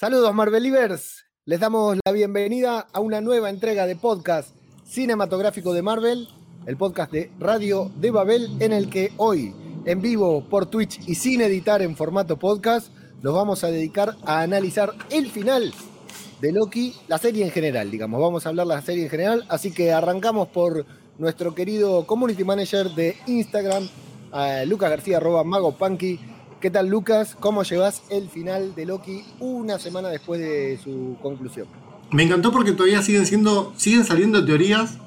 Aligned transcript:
Saludos 0.00 0.34
Marvelivers, 0.34 1.26
les 1.44 1.60
damos 1.60 1.98
la 2.02 2.12
bienvenida 2.12 2.86
a 2.90 3.00
una 3.00 3.20
nueva 3.20 3.50
entrega 3.50 3.84
de 3.84 3.96
podcast 3.96 4.56
cinematográfico 4.86 5.74
de 5.74 5.82
Marvel, 5.82 6.26
el 6.64 6.78
podcast 6.78 7.12
de 7.12 7.30
Radio 7.38 7.90
de 7.96 8.10
Babel, 8.10 8.48
en 8.60 8.72
el 8.72 8.88
que 8.88 9.12
hoy, 9.18 9.54
en 9.84 10.00
vivo 10.00 10.42
por 10.48 10.64
Twitch 10.64 11.06
y 11.06 11.16
sin 11.16 11.42
editar 11.42 11.82
en 11.82 11.96
formato 11.96 12.38
podcast, 12.38 12.88
nos 13.20 13.34
vamos 13.34 13.62
a 13.62 13.70
dedicar 13.70 14.16
a 14.24 14.40
analizar 14.40 14.94
el 15.10 15.30
final 15.30 15.70
de 16.40 16.52
Loki, 16.52 16.94
la 17.06 17.18
serie 17.18 17.44
en 17.44 17.50
general, 17.50 17.90
digamos, 17.90 18.22
vamos 18.22 18.46
a 18.46 18.48
hablar 18.48 18.68
de 18.68 18.76
la 18.76 18.80
serie 18.80 19.04
en 19.04 19.10
general, 19.10 19.44
así 19.50 19.70
que 19.70 19.92
arrancamos 19.92 20.48
por 20.48 20.86
nuestro 21.18 21.54
querido 21.54 22.06
community 22.06 22.42
manager 22.42 22.88
de 22.92 23.18
Instagram, 23.26 23.86
Lucas 24.64 24.88
García, 24.88 25.18
arroba 25.18 25.44
Mago 25.44 25.76
¿Qué 26.60 26.70
tal, 26.70 26.88
Lucas? 26.88 27.38
¿Cómo 27.40 27.62
llevas 27.62 28.02
el 28.10 28.28
final 28.28 28.74
de 28.74 28.84
Loki 28.84 29.24
una 29.38 29.78
semana 29.78 30.10
después 30.10 30.38
de 30.38 30.78
su 30.84 31.16
conclusión? 31.22 31.66
Me 32.10 32.22
encantó 32.22 32.52
porque 32.52 32.72
todavía 32.72 33.00
siguen 33.00 33.24
siendo, 33.24 33.72
siguen 33.78 34.04
saliendo 34.04 34.44
teorías. 34.44 34.98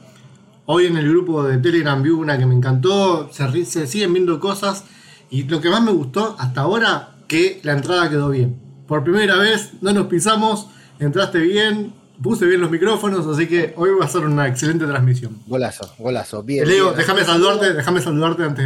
Hoy 0.66 0.88
en 0.88 0.98
el 0.98 1.08
grupo 1.08 1.44
de 1.44 1.60
Telegram 1.60 2.02
vi 2.02 2.10
una 2.10 2.40
que 2.40 2.48
me 2.48 2.56
encantó, 2.56 3.30
se, 3.32 3.66
se 3.66 3.86
siguen 3.86 4.14
viendo 4.14 4.40
cosas. 4.40 4.86
Y 5.30 5.44
lo 5.44 5.62
que 5.62 5.70
más 5.70 5.84
me 5.84 5.92
gustó 5.92 6.36
hasta 6.40 6.62
ahora, 6.62 7.18
que 7.28 7.60
la 7.62 7.74
entrada 7.74 8.10
quedó 8.10 8.32
bien. 8.32 8.60
Por 8.88 9.04
primera 9.04 9.38
vez 9.38 9.74
no 9.82 9.94
nos 9.94 10.08
pisamos, 10.08 10.70
entraste 10.98 11.38
bien, 11.38 11.94
puse 12.20 12.48
bien 12.48 12.62
los 12.62 12.72
micrófonos, 12.72 13.28
así 13.28 13.46
que 13.46 13.76
hoy 13.78 13.92
va 14.00 14.06
a 14.06 14.10
ser 14.10 14.26
una 14.26 14.48
excelente 14.48 14.88
transmisión. 14.88 15.38
Golazo, 15.46 15.94
golazo, 16.00 16.42
bien. 16.42 16.68
Leo, 16.68 16.94
déjame 16.94 17.24
saludarte, 17.24 17.74
déjame 17.74 18.02
saludarte 18.02 18.44
antes 18.44 18.66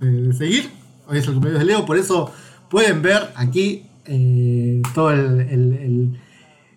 de 0.00 0.32
seguir 0.32 0.81
hoy 1.08 1.18
es 1.18 1.26
el 1.26 1.34
cumpleaños 1.34 1.60
de 1.60 1.66
Leo, 1.66 1.86
por 1.86 1.96
eso 1.96 2.30
pueden 2.68 3.02
ver 3.02 3.30
aquí 3.34 3.86
eh, 4.06 4.82
todo 4.94 5.10
el, 5.10 6.18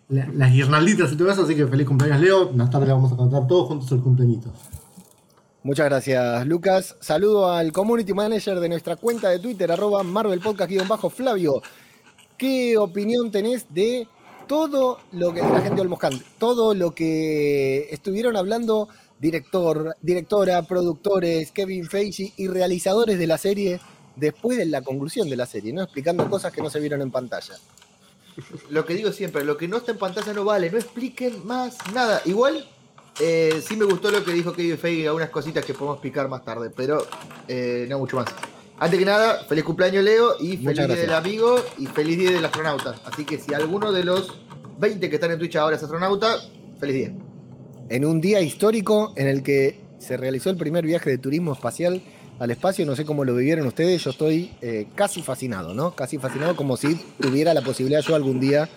las 0.07 0.51
guirnalditas 0.51 1.11
y 1.11 1.15
todo 1.15 1.31
eso, 1.31 1.43
así 1.43 1.55
que 1.55 1.67
feliz 1.67 1.87
cumpleaños 1.87 2.21
Leo, 2.21 2.51
más 2.53 2.69
tarde 2.69 2.87
le 2.87 2.93
vamos 2.93 3.11
a 3.13 3.15
contar 3.15 3.47
todos 3.47 3.67
juntos 3.67 3.91
el 3.91 4.01
cumpleañito. 4.01 4.51
Muchas 5.63 5.87
gracias, 5.87 6.45
Lucas. 6.45 6.95
Saludo 6.99 7.51
al 7.51 7.71
community 7.71 8.13
manager 8.13 8.59
de 8.59 8.69
nuestra 8.69 8.97
cuenta 8.97 9.29
de 9.29 9.39
Twitter, 9.39 9.71
arroba 9.71 10.03
Marvel 10.03 10.39
bajo 10.87 11.09
Flavio. 11.09 11.63
¿Qué 12.37 12.77
opinión 12.77 13.31
tenés 13.31 13.65
de 13.73 14.07
todo 14.47 14.99
lo 15.11 15.33
que 15.33 15.41
la 15.41 15.61
gente 15.61 15.81
del 15.81 15.89
todo 16.37 16.75
lo 16.75 16.93
que 16.93 17.87
estuvieron 17.89 18.37
hablando 18.37 18.89
director, 19.19 19.95
directora, 20.01 20.61
productores, 20.63 21.51
Kevin 21.51 21.85
Feige 21.85 22.33
y 22.37 22.47
realizadores 22.47 23.17
de 23.17 23.27
la 23.27 23.37
serie 23.37 23.79
después 24.15 24.57
de 24.57 24.65
la 24.65 24.81
conclusión 24.81 25.29
de 25.29 25.35
la 25.35 25.45
serie, 25.45 25.73
¿no? 25.73 25.83
Explicando 25.83 26.29
cosas 26.29 26.51
que 26.51 26.61
no 26.61 26.69
se 26.69 26.79
vieron 26.79 27.01
en 27.01 27.11
pantalla. 27.11 27.55
Lo 28.69 28.85
que 28.85 28.93
digo 28.93 29.11
siempre, 29.11 29.45
lo 29.45 29.55
que 29.57 29.67
no 29.67 29.77
está 29.77 29.93
en 29.93 29.97
pantalla 29.97 30.33
no 30.33 30.43
vale, 30.43 30.69
no 30.69 30.77
expliquen 30.77 31.45
más 31.45 31.77
nada. 31.93 32.21
Igual, 32.25 32.67
eh, 33.19 33.61
sí 33.65 33.77
me 33.77 33.85
gustó 33.85 34.11
lo 34.11 34.23
que 34.23 34.33
dijo 34.33 34.51
Kevin 34.51 34.77
Feige, 34.77 35.07
algunas 35.07 35.29
cositas 35.29 35.63
que 35.63 35.73
podemos 35.73 35.95
explicar 35.95 36.27
más 36.27 36.43
tarde, 36.43 36.69
pero 36.75 37.05
eh, 37.47 37.85
no 37.89 37.99
mucho 37.99 38.17
más. 38.17 38.27
Antes 38.77 38.99
que 38.99 39.05
nada, 39.05 39.45
feliz 39.45 39.63
cumpleaños 39.63 40.03
Leo 40.03 40.35
y 40.39 40.57
feliz 40.57 40.85
día 40.85 40.95
del 40.97 41.13
amigo 41.13 41.55
y 41.77 41.85
feliz 41.85 42.17
día 42.17 42.31
del 42.31 42.43
astronauta. 42.43 42.95
Así 43.05 43.23
que 43.23 43.39
si 43.39 43.53
alguno 43.53 43.93
de 43.93 44.03
los 44.03 44.35
20 44.79 45.09
que 45.09 45.15
están 45.15 45.31
en 45.31 45.39
Twitch 45.39 45.55
ahora 45.55 45.77
es 45.77 45.83
astronauta, 45.83 46.39
feliz 46.77 46.95
día. 46.95 47.13
En 47.87 48.03
un 48.03 48.19
día 48.19 48.41
histórico 48.41 49.13
en 49.15 49.27
el 49.27 49.43
que 49.43 49.79
se 49.99 50.17
realizó 50.17 50.49
el 50.49 50.57
primer 50.57 50.85
viaje 50.85 51.09
de 51.09 51.17
turismo 51.17 51.53
espacial 51.53 52.01
al 52.39 52.51
espacio. 52.51 52.85
No 52.85 52.95
sé 52.95 53.05
cómo 53.05 53.23
lo 53.23 53.35
vivieron 53.35 53.65
ustedes. 53.67 54.03
Yo 54.03 54.11
estoy 54.11 54.51
eh, 54.61 54.87
casi 54.95 55.21
fascinado, 55.21 55.73
¿no? 55.73 55.95
Casi 55.95 56.17
fascinado, 56.17 56.55
como 56.55 56.77
si 56.77 56.95
tuviera 57.19 57.53
la 57.53 57.61
posibilidad 57.61 58.01
yo 58.01 58.15
algún 58.15 58.39
día 58.39 58.69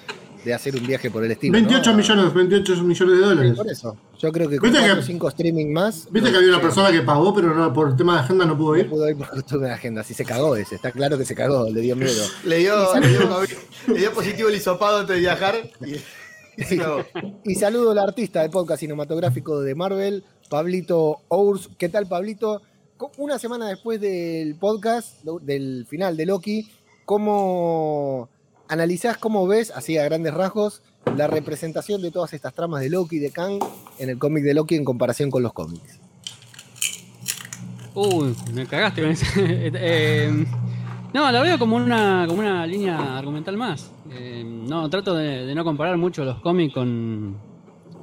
de 0.44 0.54
hacer 0.54 0.76
un 0.76 0.86
viaje 0.86 1.10
por 1.10 1.24
el 1.24 1.32
estilo. 1.32 1.52
28 1.52 1.94
millones, 1.94 2.32
28 2.32 2.82
millones 2.84 3.18
de 3.18 3.26
dólares. 3.26 3.56
por 3.56 3.68
eso. 3.70 3.97
Yo 4.18 4.32
creo 4.32 4.48
que 4.48 4.58
con 4.58 4.70
4 4.70 4.98
o 4.98 5.02
5 5.02 5.28
streaming 5.28 5.72
más. 5.72 6.08
Viste 6.10 6.30
que 6.30 6.36
había 6.36 6.48
una 6.48 6.60
persona 6.60 6.91
que 6.91 7.02
pagó, 7.02 7.34
pero 7.34 7.54
no, 7.54 7.72
por 7.72 7.88
el 7.91 7.97
tema 7.97 8.14
de 8.14 8.20
agenda 8.20 8.44
no 8.44 8.56
pudo 8.56 8.76
ir. 8.76 8.84
No 8.84 8.91
pudo 8.91 9.08
ir 9.08 9.16
por 9.16 9.28
el 9.34 9.44
tema 9.44 9.66
de 9.66 9.72
agenda. 9.72 10.02
Si 10.04 10.14
se 10.14 10.24
cagó 10.24 10.56
ese, 10.56 10.76
está 10.76 10.92
claro 10.92 11.18
que 11.18 11.24
se 11.24 11.34
cagó, 11.34 11.68
le 11.70 11.80
dio 11.80 11.97
miedo. 11.97 12.24
le, 12.44 12.58
dio, 12.58 12.94
le, 13.00 13.08
dio, 13.08 13.41
le 13.88 13.98
dio 13.98 14.12
positivo 14.12 14.48
el 14.48 14.56
hisopado 14.56 14.98
antes 14.98 15.16
de 15.16 15.20
viajar. 15.20 15.54
Y... 15.84 15.97
y 17.44 17.54
saludo 17.54 17.92
al 17.92 17.98
artista 17.98 18.42
de 18.42 18.48
podcast 18.48 18.80
cinematográfico 18.80 19.60
de 19.60 19.74
Marvel, 19.74 20.24
Pablito 20.48 21.20
Ours. 21.28 21.68
¿Qué 21.78 21.88
tal, 21.88 22.06
Pablito? 22.06 22.62
Una 23.16 23.38
semana 23.38 23.69
después 23.69 24.00
del 24.00 24.56
podcast, 24.56 25.22
del 25.42 25.86
final 25.88 26.16
de 26.16 26.26
Loki, 26.26 26.70
¿cómo 27.04 28.28
analizás, 28.69 29.16
cómo 29.19 29.47
ves, 29.47 29.70
así 29.70 29.97
a 29.98 30.04
grandes 30.04 30.34
rasgos, 30.34 30.82
la 31.16 31.26
representación 31.26 32.03
de 32.03 32.10
todas 32.10 32.32
estas 32.32 32.54
tramas 32.54 32.81
de 32.81 32.91
Loki 32.91 33.16
y 33.16 33.20
de 33.20 33.31
Kang 33.31 33.60
en 33.98 34.10
el 34.10 34.19
cómic 34.19 34.44
de 34.44 34.54
Loki 34.54 34.75
en 34.75 34.84
comparación 34.84 35.31
con 35.31 35.42
los 35.42 35.53
cómics? 35.53 36.00
Uy, 37.94 38.36
me 38.53 38.66
cagaste 38.66 39.03
con 39.03 39.10
eso. 39.10 39.26
Eh, 39.41 40.47
no, 41.15 41.32
la 41.32 41.41
veo 41.41 41.59
como 41.59 41.76
una, 41.76 42.26
como 42.28 42.41
una 42.41 42.66
línea 42.66 43.16
argumental 43.16 43.56
más. 43.56 43.91
Eh, 44.10 44.44
no, 44.44 44.91
trato 44.91 45.15
de, 45.15 45.54
no 45.54 45.65
comparar 45.65 45.97
mucho 45.97 46.25
los 46.25 46.41
cómics 46.41 46.75
con, 46.75 47.36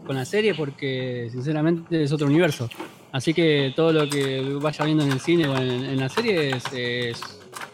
con 0.05 0.15
la 0.15 0.25
serie 0.25 0.55
porque 0.55 1.29
sinceramente 1.31 2.03
es 2.03 2.11
otro 2.11 2.27
universo. 2.27 2.67
Así 3.15 3.33
que 3.33 3.71
todo 3.73 3.93
lo 3.93 4.09
que 4.09 4.41
vaya 4.59 4.83
viendo 4.83 5.05
en 5.05 5.13
el 5.13 5.21
cine 5.21 5.47
o 5.47 5.55
en, 5.55 5.97
la 5.97 6.09
serie 6.09 6.49
es, 6.73 7.17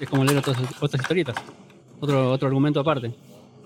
como 0.08 0.24
leer 0.24 0.38
otras, 0.38 0.56
historietas. 0.94 1.36
Otro, 2.00 2.32
otro 2.32 2.48
argumento 2.48 2.80
aparte. 2.80 3.12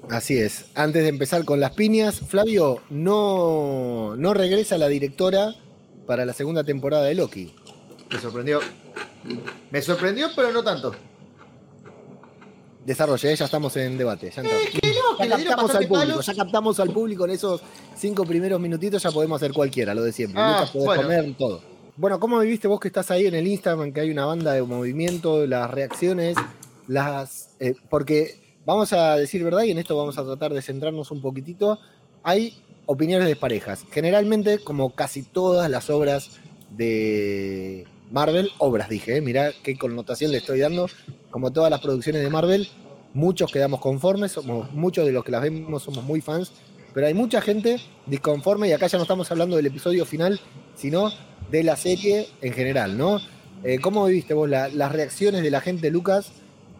Así 0.09 0.37
es. 0.37 0.67
Antes 0.73 1.03
de 1.03 1.09
empezar 1.09 1.43
con 1.43 1.59
las 1.59 1.71
piñas, 1.71 2.21
Flavio, 2.21 2.81
no, 2.89 4.15
no 4.15 4.33
regresa 4.33 4.77
la 4.77 4.87
directora 4.87 5.53
para 6.07 6.23
la 6.23 6.31
segunda 6.31 6.63
temporada 6.63 7.03
de 7.03 7.15
Loki. 7.15 7.53
Me 8.09 8.19
sorprendió. 8.21 8.61
Me 9.69 9.81
sorprendió, 9.81 10.29
pero 10.33 10.53
no 10.53 10.63
tanto. 10.63 10.95
Desarrolle, 12.85 13.35
ya 13.35 13.43
estamos 13.43 13.75
en 13.75 13.97
debate. 13.97 14.31
Ya, 14.33 14.43
captamos 15.17 15.75
al 15.75 15.87
público, 15.87 16.21
ya 16.21 16.33
captamos 16.35 16.79
al 16.79 16.89
público 16.91 17.25
en 17.25 17.31
esos 17.31 17.61
cinco 17.95 18.25
primeros 18.25 18.59
minutitos, 18.59 19.01
ya 19.01 19.11
podemos 19.11 19.41
hacer 19.41 19.53
cualquiera, 19.53 19.93
lo 19.93 20.03
de 20.03 20.11
siempre. 20.11 20.41
Ah, 20.41 20.67
podés 20.71 21.01
comer 21.01 21.35
todo. 21.37 21.61
Bueno, 21.97 22.19
¿cómo 22.19 22.39
viviste 22.39 22.67
vos 22.67 22.79
que 22.79 22.89
estás 22.89 23.09
ahí 23.11 23.25
en 23.25 23.35
el 23.35 23.47
Instagram, 23.47 23.93
que 23.93 24.01
hay 24.01 24.11
una 24.11 24.25
banda 24.25 24.53
de 24.53 24.61
movimiento, 24.63 25.47
las 25.47 25.71
reacciones, 25.71 26.35
las. 26.87 27.55
Eh, 27.59 27.73
porque 27.89 28.59
vamos 28.65 28.91
a 28.93 29.15
decir 29.15 29.43
verdad, 29.43 29.63
y 29.63 29.71
en 29.71 29.77
esto 29.77 29.95
vamos 29.95 30.17
a 30.17 30.25
tratar 30.25 30.53
de 30.53 30.61
centrarnos 30.61 31.11
un 31.11 31.21
poquitito. 31.21 31.79
Hay 32.23 32.61
opiniones 32.85 33.27
de 33.27 33.35
parejas. 33.35 33.85
Generalmente, 33.91 34.59
como 34.59 34.93
casi 34.93 35.23
todas 35.23 35.69
las 35.69 35.89
obras 35.89 36.31
de 36.71 37.87
Marvel, 38.11 38.51
obras 38.57 38.89
dije, 38.89 39.17
¿eh? 39.17 39.21
mirá 39.21 39.51
qué 39.63 39.77
connotación 39.77 40.31
le 40.31 40.39
estoy 40.39 40.59
dando, 40.59 40.87
como 41.31 41.51
todas 41.51 41.71
las 41.71 41.81
producciones 41.81 42.21
de 42.21 42.29
Marvel, 42.29 42.67
muchos 43.15 43.51
quedamos 43.51 43.79
conformes, 43.79 44.33
somos, 44.33 44.71
muchos 44.73 45.05
de 45.05 45.11
los 45.11 45.23
que 45.23 45.31
las 45.31 45.41
vemos 45.41 45.81
somos 45.81 46.03
muy 46.03 46.21
fans, 46.21 46.51
pero 46.93 47.07
hay 47.07 47.13
mucha 47.13 47.41
gente 47.41 47.81
disconforme 48.05 48.67
y 48.67 48.73
acá 48.73 48.87
ya 48.87 48.97
no 48.97 49.03
estamos 49.03 49.31
hablando 49.31 49.55
del 49.55 49.65
episodio 49.65 50.05
final, 50.05 50.39
sino 50.75 51.11
de 51.49 51.63
la 51.63 51.75
serie 51.75 52.27
en 52.41 52.53
general, 52.53 52.97
¿no? 52.97 53.19
Eh, 53.63 53.79
¿Cómo 53.79 54.05
viviste 54.05 54.33
vos 54.33 54.49
las 54.49 54.91
reacciones 54.91 55.41
de 55.41 55.49
la 55.49 55.61
gente, 55.61 55.89
Lucas, 55.89 56.31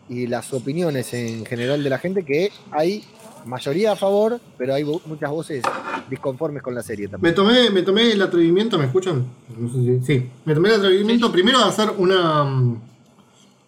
y 0.07 0.27
las 0.27 0.53
opiniones 0.53 1.13
en 1.13 1.45
general 1.45 1.83
de 1.83 1.89
la 1.89 1.97
gente? 1.97 2.23
Que 2.23 2.51
hay 2.71 3.03
mayoría 3.45 3.93
a 3.93 3.95
favor, 3.95 4.39
pero 4.57 4.73
hay 4.73 4.83
muchas 4.83 5.29
voces 5.29 5.63
disconformes 6.09 6.61
con 6.61 6.75
la 6.75 6.83
serie 6.83 7.07
también. 7.07 7.31
Me 7.31 7.35
tomé, 7.35 7.69
me 7.69 7.81
tomé 7.81 8.11
el 8.11 8.21
atrevimiento, 8.21 8.77
¿me 8.77 8.85
escuchan? 8.85 9.25
No 9.57 9.69
sé 9.69 9.79
si, 9.79 10.05
sí, 10.05 10.29
me 10.43 10.53
tomé 10.53 10.69
el 10.69 10.75
atrevimiento 10.75 11.31
primero 11.31 11.59
de 11.59 11.65
hacer 11.65 11.91
una, 11.97 12.43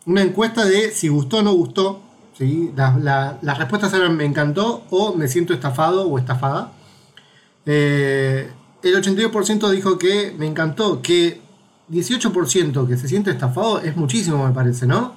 una 0.05 0.21
encuesta 0.21 0.65
de 0.65 0.91
si 0.91 1.07
gustó 1.07 1.37
o 1.37 1.43
no 1.43 1.53
gustó. 1.53 2.06
¿Sí? 2.37 2.71
las 2.75 3.57
respuestas 3.57 3.93
eran 3.93 4.15
me 4.15 4.25
encantó 4.25 4.83
o 4.89 5.13
me 5.13 5.27
siento 5.27 5.53
estafado 5.53 6.07
o 6.07 6.17
estafada. 6.17 6.71
Eh, 7.65 8.49
el 8.83 8.95
82% 8.95 9.69
dijo 9.71 9.97
que 9.97 10.33
me 10.37 10.45
encantó, 10.45 11.01
que 11.01 11.41
18% 11.89 12.87
que 12.87 12.97
se 12.97 13.07
siente 13.07 13.31
estafado 13.31 13.79
es 13.79 13.95
muchísimo, 13.95 14.45
me 14.45 14.53
parece, 14.53 14.85
¿no? 14.85 15.15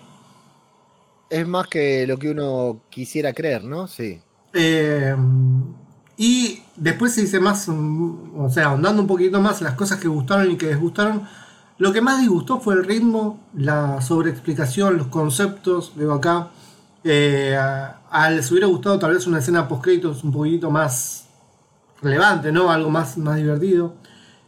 Es 1.28 1.46
más 1.46 1.68
que 1.68 2.06
lo 2.06 2.18
que 2.18 2.30
uno 2.30 2.80
quisiera 2.90 3.32
creer, 3.32 3.64
¿no? 3.64 3.86
Sí. 3.86 4.20
Eh, 4.52 5.14
y 6.16 6.62
después 6.76 7.14
se 7.14 7.22
dice 7.22 7.40
más, 7.40 7.66
o 7.68 8.50
sea, 8.50 8.66
ahondando 8.66 9.00
un 9.00 9.08
poquito 9.08 9.40
más 9.40 9.62
las 9.62 9.74
cosas 9.74 9.98
que 10.00 10.06
gustaron 10.08 10.50
y 10.50 10.56
que 10.56 10.66
desgustaron. 10.66 11.22
Lo 11.78 11.94
que 11.94 12.02
más 12.02 12.20
disgustó 12.20 12.60
fue 12.60 12.74
el 12.74 12.84
ritmo, 12.84 13.40
la 13.54 14.02
sobreexplicación, 14.02 14.98
los 14.98 15.06
conceptos. 15.06 15.92
Veo 15.96 16.12
acá. 16.12 16.50
Eh, 17.04 17.56
a, 17.56 18.30
les 18.30 18.50
hubiera 18.50 18.66
gustado 18.66 18.98
tal 18.98 19.14
vez 19.14 19.26
una 19.26 19.38
escena 19.38 19.66
post-créditos 19.66 20.22
un 20.24 20.32
poquito 20.32 20.70
más 20.70 21.26
relevante, 22.02 22.52
¿no? 22.52 22.70
Algo 22.70 22.90
más, 22.90 23.16
más 23.18 23.36
divertido. 23.36 23.94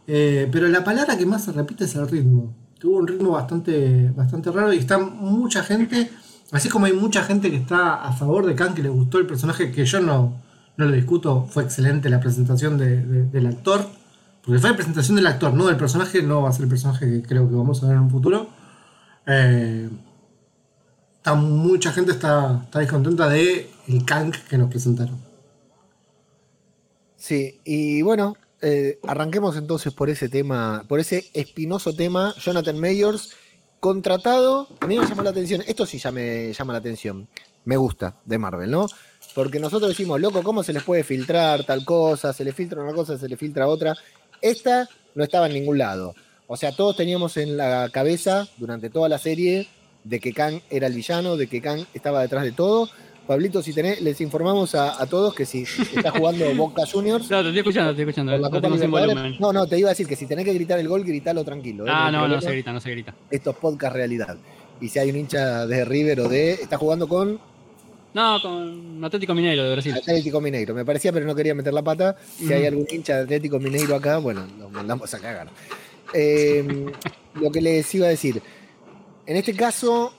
Eh, 0.07 0.49
pero 0.51 0.67
la 0.67 0.83
palabra 0.83 1.17
que 1.17 1.25
más 1.25 1.45
se 1.45 1.51
repite 1.51 1.85
es 1.85 1.95
el 1.95 2.07
ritmo. 2.07 2.53
Tuvo 2.79 2.97
un 2.97 3.07
ritmo 3.07 3.31
bastante, 3.31 4.11
bastante 4.15 4.51
raro 4.51 4.73
y 4.73 4.77
está 4.77 4.97
mucha 4.97 5.63
gente 5.63 6.11
Así 6.53 6.69
como 6.69 6.85
hay 6.85 6.93
mucha 6.93 7.23
gente 7.23 7.49
que 7.49 7.57
está 7.57 7.95
a 7.95 8.13
favor 8.13 8.45
de 8.45 8.53
Kang, 8.53 8.75
que 8.75 8.83
le 8.83 8.89
gustó 8.89 9.17
el 9.17 9.25
personaje, 9.25 9.71
que 9.71 9.85
yo 9.85 9.99
no, 10.01 10.39
no 10.77 10.85
lo 10.85 10.91
discuto, 10.91 11.47
fue 11.49 11.63
excelente 11.63 12.09
la 12.11 12.19
presentación 12.19 12.77
del 12.77 13.47
actor. 13.47 13.87
Porque 14.45 14.59
fue 14.59 14.69
la 14.69 14.75
presentación 14.75 15.15
del 15.15 15.25
actor, 15.25 15.55
no 15.55 15.65
del 15.65 15.77
personaje, 15.77 16.21
no 16.21 16.43
va 16.43 16.49
a 16.49 16.53
ser 16.53 16.63
el 16.63 16.69
personaje 16.69 17.09
que 17.09 17.27
creo 17.27 17.49
que 17.49 17.55
vamos 17.55 17.81
a 17.81 17.87
ver 17.87 17.95
en 17.95 18.03
un 18.03 18.11
futuro. 18.11 18.49
Eh, 19.25 19.89
mucha 21.35 21.91
gente 21.91 22.11
está, 22.11 22.61
está 22.65 22.79
descontenta 22.79 23.29
de 23.29 23.69
el 23.87 24.05
Kang 24.05 24.33
que 24.49 24.57
nos 24.57 24.69
presentaron. 24.69 25.17
Sí, 27.15 27.61
y 27.63 28.01
bueno, 28.01 28.35
eh, 28.61 28.99
arranquemos 29.07 29.55
entonces 29.55 29.93
por 29.93 30.09
ese 30.09 30.27
tema, 30.27 30.83
por 30.87 30.99
ese 30.99 31.29
espinoso 31.33 31.95
tema, 31.95 32.33
Jonathan 32.37 32.77
Mayors, 32.77 33.31
contratado, 33.79 34.67
a 34.81 34.87
mí 34.87 34.97
me 34.97 35.05
llama 35.05 35.23
la 35.23 35.29
atención, 35.29 35.63
esto 35.67 35.85
sí 35.85 35.99
ya 35.99 36.11
me 36.11 36.51
llama 36.51 36.73
la 36.73 36.79
atención, 36.79 37.27
me 37.65 37.77
gusta 37.77 38.15
de 38.25 38.37
Marvel, 38.37 38.71
¿no? 38.71 38.87
Porque 39.35 39.59
nosotros 39.59 39.89
decimos, 39.89 40.19
loco, 40.19 40.43
¿cómo 40.43 40.63
se 40.63 40.73
les 40.73 40.83
puede 40.83 41.03
filtrar 41.03 41.63
tal 41.65 41.85
cosa? 41.85 42.33
Se 42.33 42.43
le 42.43 42.51
filtra 42.51 42.81
una 42.81 42.93
cosa, 42.93 43.17
se 43.17 43.27
le 43.27 43.37
filtra 43.37 43.67
otra. 43.67 43.95
Esta 44.41 44.87
no 45.15 45.23
estaba 45.23 45.47
en 45.47 45.53
ningún 45.53 45.77
lado. 45.77 46.13
O 46.47 46.55
sea, 46.55 46.75
todos 46.75 46.95
teníamos 46.95 47.37
en 47.37 47.57
la 47.57 47.89
cabeza 47.89 48.47
durante 48.57 48.89
toda 48.89 49.09
la 49.09 49.17
serie 49.17 49.67
de 50.03 50.19
que 50.19 50.33
Kang 50.33 50.59
era 50.69 50.87
el 50.87 50.93
villano, 50.93 51.37
de 51.37 51.47
que 51.47 51.61
Kang 51.61 51.85
estaba 51.93 52.21
detrás 52.21 52.43
de 52.43 52.51
todo. 52.51 52.89
Pablito, 53.27 53.61
si 53.61 53.71
tenés, 53.71 54.01
les 54.01 54.19
informamos 54.19 54.75
a, 54.75 55.05
todos 55.07 55.33
que 55.33 55.45
si 55.45 55.63
está 55.63 56.11
jugando 56.11 56.53
Boca 56.55 56.83
Juniors. 56.85 57.31
No, 57.31 57.41
te 57.41 57.47
estoy 57.47 57.59
escuchando, 57.59 57.95
te 57.95 58.01
estoy 58.01 58.23
escuchando. 58.23 59.39
no, 59.39 59.53
no, 59.53 59.65
te 59.65 59.79
iba 59.79 59.89
a 59.89 59.91
decir 59.91 60.07
que 60.07 60.17
si 60.17 60.25
tenés 60.25 60.43
que 60.43 60.53
gritar 60.53 60.77
el 60.77 60.89
gol, 60.89 61.05
gritalo 61.05 61.43
tranquilo. 61.45 61.87
¿eh? 61.87 61.91
Ah, 61.91 62.11
no, 62.11 62.27
no, 62.27 62.41
se 62.41 62.51
grita, 62.51 62.73
no 62.73 62.81
se 62.81 62.91
grita. 62.91 63.15
Esto 63.31 63.51
es 63.51 63.55
podcast 63.57 63.95
realidad. 63.95 64.37
Y 64.81 64.89
si 64.89 64.99
hay 64.99 65.09
un 65.09 65.15
hincha 65.15 65.65
de 65.65 65.85
River 65.85 66.19
o 66.21 66.27
de. 66.27 66.53
Está 66.53 66.77
jugando 66.77 67.07
con. 67.07 67.39
No, 68.13 68.41
con 68.41 69.03
Atlético 69.03 69.33
Mineiro 69.33 69.63
de 69.63 69.71
Brasil. 69.71 69.93
Atlético 69.93 70.41
Mineiro, 70.41 70.75
me 70.75 70.83
parecía, 70.83 71.13
pero 71.13 71.25
no 71.25 71.33
quería 71.33 71.55
meter 71.55 71.73
la 71.73 71.81
pata. 71.81 72.17
Si 72.37 72.51
hay 72.51 72.65
algún 72.65 72.85
hincha 72.91 73.17
de 73.17 73.23
Atlético 73.23 73.57
Mineiro 73.59 73.95
acá, 73.95 74.17
bueno, 74.17 74.45
nos 74.59 74.69
mandamos 74.69 75.11
a 75.13 75.19
cagar. 75.19 75.47
Eh, 76.13 76.91
lo 77.35 77.51
que 77.51 77.61
les 77.61 77.95
iba 77.95 78.07
a 78.07 78.09
decir. 78.09 78.41
En 79.25 79.37
este 79.37 79.55
caso, 79.55 80.13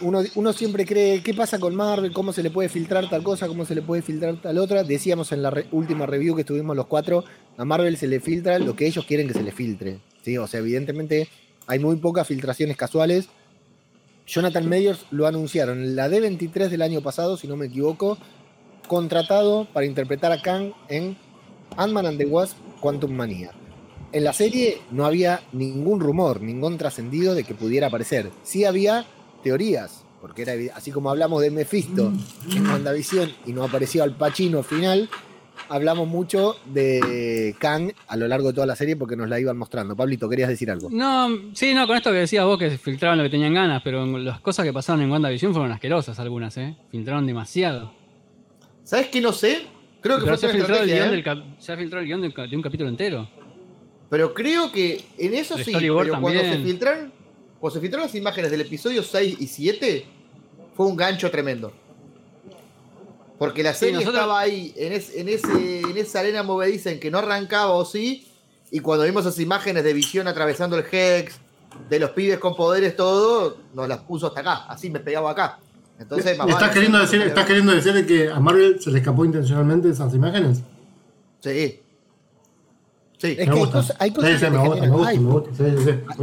uno, 0.00 0.52
siempre 0.52 0.86
cree, 0.86 1.22
¿qué 1.22 1.34
pasa 1.34 1.58
con 1.58 1.74
Marvel? 1.74 2.12
¿Cómo 2.12 2.32
se 2.32 2.42
le 2.42 2.50
puede 2.50 2.68
filtrar 2.68 3.08
tal 3.08 3.22
cosa? 3.22 3.46
¿Cómo 3.46 3.64
se 3.64 3.74
le 3.74 3.82
puede 3.82 4.02
filtrar 4.02 4.40
tal 4.40 4.58
otra? 4.58 4.82
Decíamos 4.82 5.30
en 5.32 5.42
la 5.42 5.52
última 5.70 6.06
review 6.06 6.34
que 6.34 6.40
estuvimos 6.40 6.74
los 6.74 6.86
cuatro, 6.86 7.24
a 7.56 7.64
Marvel 7.64 7.96
se 7.96 8.08
le 8.08 8.20
filtra 8.20 8.58
lo 8.58 8.74
que 8.74 8.86
ellos 8.86 9.04
quieren 9.04 9.28
que 9.28 9.34
se 9.34 9.42
le 9.42 9.52
filtre. 9.52 10.00
¿sí? 10.22 10.36
O 10.38 10.46
sea, 10.46 10.60
evidentemente 10.60 11.28
hay 11.66 11.78
muy 11.78 11.96
pocas 11.96 12.26
filtraciones 12.26 12.76
casuales. 12.76 13.28
Jonathan 14.26 14.68
Mayers 14.68 15.06
lo 15.10 15.26
anunciaron 15.26 15.78
en 15.82 15.96
la 15.96 16.08
D23 16.08 16.68
del 16.68 16.82
año 16.82 17.02
pasado, 17.02 17.36
si 17.36 17.46
no 17.46 17.56
me 17.56 17.66
equivoco, 17.66 18.16
contratado 18.88 19.66
para 19.72 19.86
interpretar 19.86 20.32
a 20.32 20.42
Kang 20.42 20.72
en 20.88 21.16
Ant-Man 21.76 22.06
and 22.06 22.18
the 22.18 22.26
Wasp 22.26 22.56
Quantum 22.80 23.12
Mania. 23.12 23.52
En 24.12 24.24
la 24.24 24.32
serie 24.32 24.78
no 24.90 25.06
había 25.06 25.42
ningún 25.52 26.00
rumor, 26.00 26.40
ningún 26.40 26.76
trascendido 26.78 27.34
de 27.34 27.44
que 27.44 27.54
pudiera 27.54 27.86
aparecer. 27.86 28.30
Sí 28.42 28.64
había 28.64 29.04
teorías, 29.42 30.04
porque 30.20 30.42
era 30.42 30.52
así 30.74 30.90
como 30.90 31.10
hablamos 31.10 31.42
de 31.42 31.50
Mephisto 31.50 32.12
en 32.50 32.66
WandaVision 32.66 33.30
y 33.46 33.52
no 33.52 33.64
apareció 33.64 34.02
al 34.02 34.16
Pacino 34.16 34.62
final, 34.64 35.08
hablamos 35.68 36.08
mucho 36.08 36.56
de 36.66 37.54
Kang 37.58 37.92
a 38.08 38.16
lo 38.16 38.26
largo 38.26 38.48
de 38.48 38.54
toda 38.54 38.66
la 38.66 38.76
serie 38.76 38.96
porque 38.96 39.16
nos 39.16 39.28
la 39.28 39.38
iban 39.38 39.56
mostrando. 39.56 39.96
Pablito, 39.96 40.28
¿querías 40.28 40.48
decir 40.48 40.70
algo? 40.70 40.88
No, 40.90 41.28
sí, 41.54 41.72
no, 41.72 41.86
con 41.86 41.96
esto 41.96 42.10
que 42.10 42.18
decías 42.18 42.44
vos 42.44 42.58
que 42.58 42.70
filtraban 42.78 43.18
lo 43.18 43.24
que 43.24 43.30
tenían 43.30 43.54
ganas, 43.54 43.80
pero 43.82 44.04
las 44.18 44.40
cosas 44.40 44.64
que 44.64 44.72
pasaron 44.72 45.02
en 45.02 45.10
WandaVision 45.10 45.52
fueron 45.52 45.72
asquerosas 45.72 46.18
algunas, 46.18 46.56
¿eh? 46.56 46.76
Filtraron 46.90 47.26
demasiado. 47.26 47.92
¿Sabes 48.82 49.06
qué 49.06 49.20
no 49.20 49.32
sé? 49.32 49.66
Creo 50.00 50.18
que 50.18 50.36
se, 50.36 50.46
ha 50.46 50.50
filtrado 50.50 50.82
el 50.82 50.88
guion 50.88 51.14
¿eh? 51.14 51.54
se 51.58 51.72
ha 51.72 51.76
filtrado 51.76 52.02
el 52.02 52.06
guion 52.06 52.20
de, 52.22 52.56
un 52.56 52.62
capítulo 52.62 52.88
entero. 52.88 53.28
Pero 54.10 54.34
creo 54.34 54.70
que 54.72 55.04
en 55.16 55.34
eso 55.34 55.56
sí, 55.56 55.72
pero 55.72 56.20
cuando 56.20 56.40
se 56.40 56.58
filtraron 56.58 57.12
cuando 57.60 57.74
se 57.74 57.80
filtraron 57.80 58.06
las 58.06 58.14
imágenes 58.14 58.50
del 58.50 58.62
episodio 58.62 59.02
6 59.02 59.36
y 59.38 59.46
7, 59.46 60.06
fue 60.74 60.86
un 60.86 60.96
gancho 60.96 61.30
tremendo. 61.30 61.72
Porque 63.38 63.62
la 63.62 63.74
serie 63.74 64.02
estaba 64.02 64.40
ahí, 64.40 64.72
en, 64.76 64.92
ese, 64.92 65.80
en 65.80 65.96
esa 65.96 66.20
arena 66.20 66.42
movediza 66.42 66.90
en 66.90 66.98
que 66.98 67.10
no 67.10 67.18
arrancaba 67.18 67.72
o 67.72 67.84
sí, 67.84 68.26
y 68.70 68.80
cuando 68.80 69.04
vimos 69.04 69.26
esas 69.26 69.38
imágenes 69.40 69.84
de 69.84 69.92
visión 69.92 70.26
atravesando 70.26 70.78
el 70.78 70.84
Hex, 70.90 71.38
de 71.88 71.98
los 71.98 72.10
pibes 72.10 72.38
con 72.38 72.56
poderes, 72.56 72.96
todo, 72.96 73.58
nos 73.74 73.88
las 73.88 73.98
puso 73.98 74.28
hasta 74.28 74.40
acá, 74.40 74.64
así 74.68 74.90
me 74.90 75.00
pegaba 75.00 75.30
acá. 75.30 75.58
Entonces, 75.98 76.38
¿Estás, 76.38 76.70
queriendo 76.70 76.98
decir, 76.98 77.20
¿Estás 77.20 77.46
queriendo 77.46 77.72
decir 77.74 78.06
que 78.06 78.30
a 78.30 78.40
Marvel 78.40 78.80
se 78.80 78.90
le 78.90 79.00
escapó 79.00 79.26
intencionalmente 79.26 79.90
esas 79.90 80.14
imágenes? 80.14 80.62
Sí. 81.40 81.79
Sí, 83.20 83.36
hay 83.38 83.46
cosas, 83.46 83.94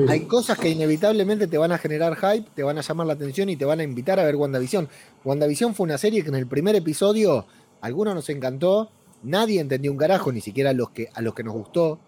hay 0.09 0.21
cosas 0.21 0.57
que 0.57 0.69
inevitablemente 0.69 1.45
te 1.45 1.57
van 1.59 1.71
a 1.71 1.77
generar 1.77 2.15
hype, 2.15 2.49
te 2.55 2.63
van 2.63 2.79
a 2.79 2.81
llamar 2.81 3.05
la 3.05 3.13
atención 3.13 3.49
y 3.49 3.55
te 3.55 3.65
van 3.65 3.79
a 3.79 3.83
invitar 3.83 4.19
a 4.19 4.23
ver 4.23 4.35
WandaVision. 4.35 4.89
WandaVision 5.23 5.75
fue 5.75 5.83
una 5.83 5.99
serie 5.99 6.23
que 6.23 6.29
en 6.29 6.35
el 6.35 6.47
primer 6.47 6.75
episodio 6.75 7.45
a 7.81 7.85
algunos 7.85 8.15
nos 8.15 8.27
encantó, 8.29 8.89
nadie 9.21 9.59
entendió 9.59 9.91
un 9.91 9.97
carajo, 9.97 10.31
ni 10.31 10.41
siquiera 10.41 10.71
a 10.71 10.73
los 10.73 10.89
que, 10.89 11.09
a 11.13 11.21
los 11.21 11.35
que 11.35 11.43
nos 11.43 11.53
gustó 11.53 11.99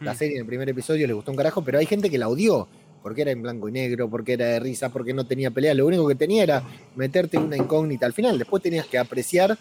la 0.00 0.14
mm. 0.14 0.16
serie 0.16 0.36
en 0.36 0.40
el 0.40 0.46
primer 0.46 0.68
episodio 0.70 1.06
les 1.06 1.14
gustó 1.14 1.30
un 1.30 1.36
carajo, 1.36 1.62
pero 1.62 1.78
hay 1.78 1.84
gente 1.84 2.08
que 2.08 2.16
la 2.16 2.30
odió 2.30 2.68
porque 3.02 3.22
era 3.22 3.30
en 3.30 3.42
blanco 3.42 3.68
y 3.68 3.72
negro, 3.72 4.08
porque 4.08 4.32
era 4.32 4.46
de 4.46 4.60
risa, 4.60 4.88
porque 4.88 5.12
no 5.12 5.26
tenía 5.26 5.50
pelea. 5.50 5.74
Lo 5.74 5.86
único 5.86 6.08
que 6.08 6.14
tenía 6.14 6.42
era 6.42 6.62
meterte 6.96 7.38
una 7.38 7.56
incógnita 7.56 8.06
al 8.06 8.12
final. 8.12 8.38
Después 8.38 8.62
tenías 8.62 8.86
que 8.86 8.98
apreciar 8.98 9.56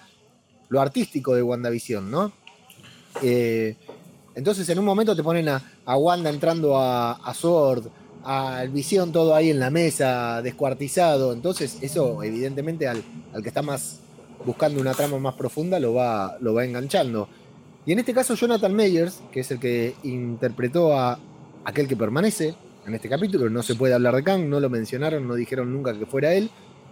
lo 0.69 0.81
artístico 0.81 1.36
de 1.36 1.44
WandaVision, 1.44 2.10
¿no? 2.10 2.31
Eh, 3.22 3.75
entonces 4.38 4.69
en 4.69 4.78
un 4.78 4.86
momento 4.86 5.16
te 5.16 5.24
ponen 5.24 5.50
a, 5.50 5.98
Wanda 5.98 6.30
entrando 6.30 6.78
a, 6.78 7.13
a 7.13 7.34
Sword, 7.34 7.88
al 8.24 8.69
Visión 8.69 9.12
todo 9.12 9.34
ahí 9.34 9.50
en 9.50 9.60
la 9.60 9.69
mesa, 9.69 10.42
descuartizado. 10.42 11.34
Entonces 11.34 11.78
eso 11.81 12.22
evidentemente 12.22 12.88
al, 12.88 13.04
que 13.42 13.48
está 13.48 13.62
más 13.62 14.01
buscando 14.45 14.80
una 14.80 14.94
trama 14.94 15.18
más 15.18 15.34
profunda 15.34 15.80
lo 15.80 15.94
va, 15.94 16.38
lo 16.39 16.54
va 16.54 16.66
enganchando. 16.66 17.28
Y 17.86 17.94
en 17.94 18.00
este 18.00 18.13
caso 18.13 18.36
Jonathan 18.36 18.75
Meyers, 18.75 19.22
que 19.31 19.39
es 19.39 19.50
el 19.51 19.60
que 19.60 19.95
interpretó 20.04 20.94
a 20.94 21.18
aquel 21.66 21.88
que 21.88 21.95
permanece 21.95 22.54
en 22.86 22.94
este 22.94 23.10
capítulo, 23.10 23.50
no 23.50 23.64
se 23.64 23.76
puede 23.76 23.94
hablar 23.94 24.16
de 24.16 24.23
Kang, 24.23 24.47
no 24.47 24.59
lo 24.59 24.69
mencionaron, 24.69 25.28
no 25.28 25.33
dijeron 25.33 25.73
nunca 25.73 25.97
que 25.97 26.06
fuera 26.06 26.33
él. 26.33 26.52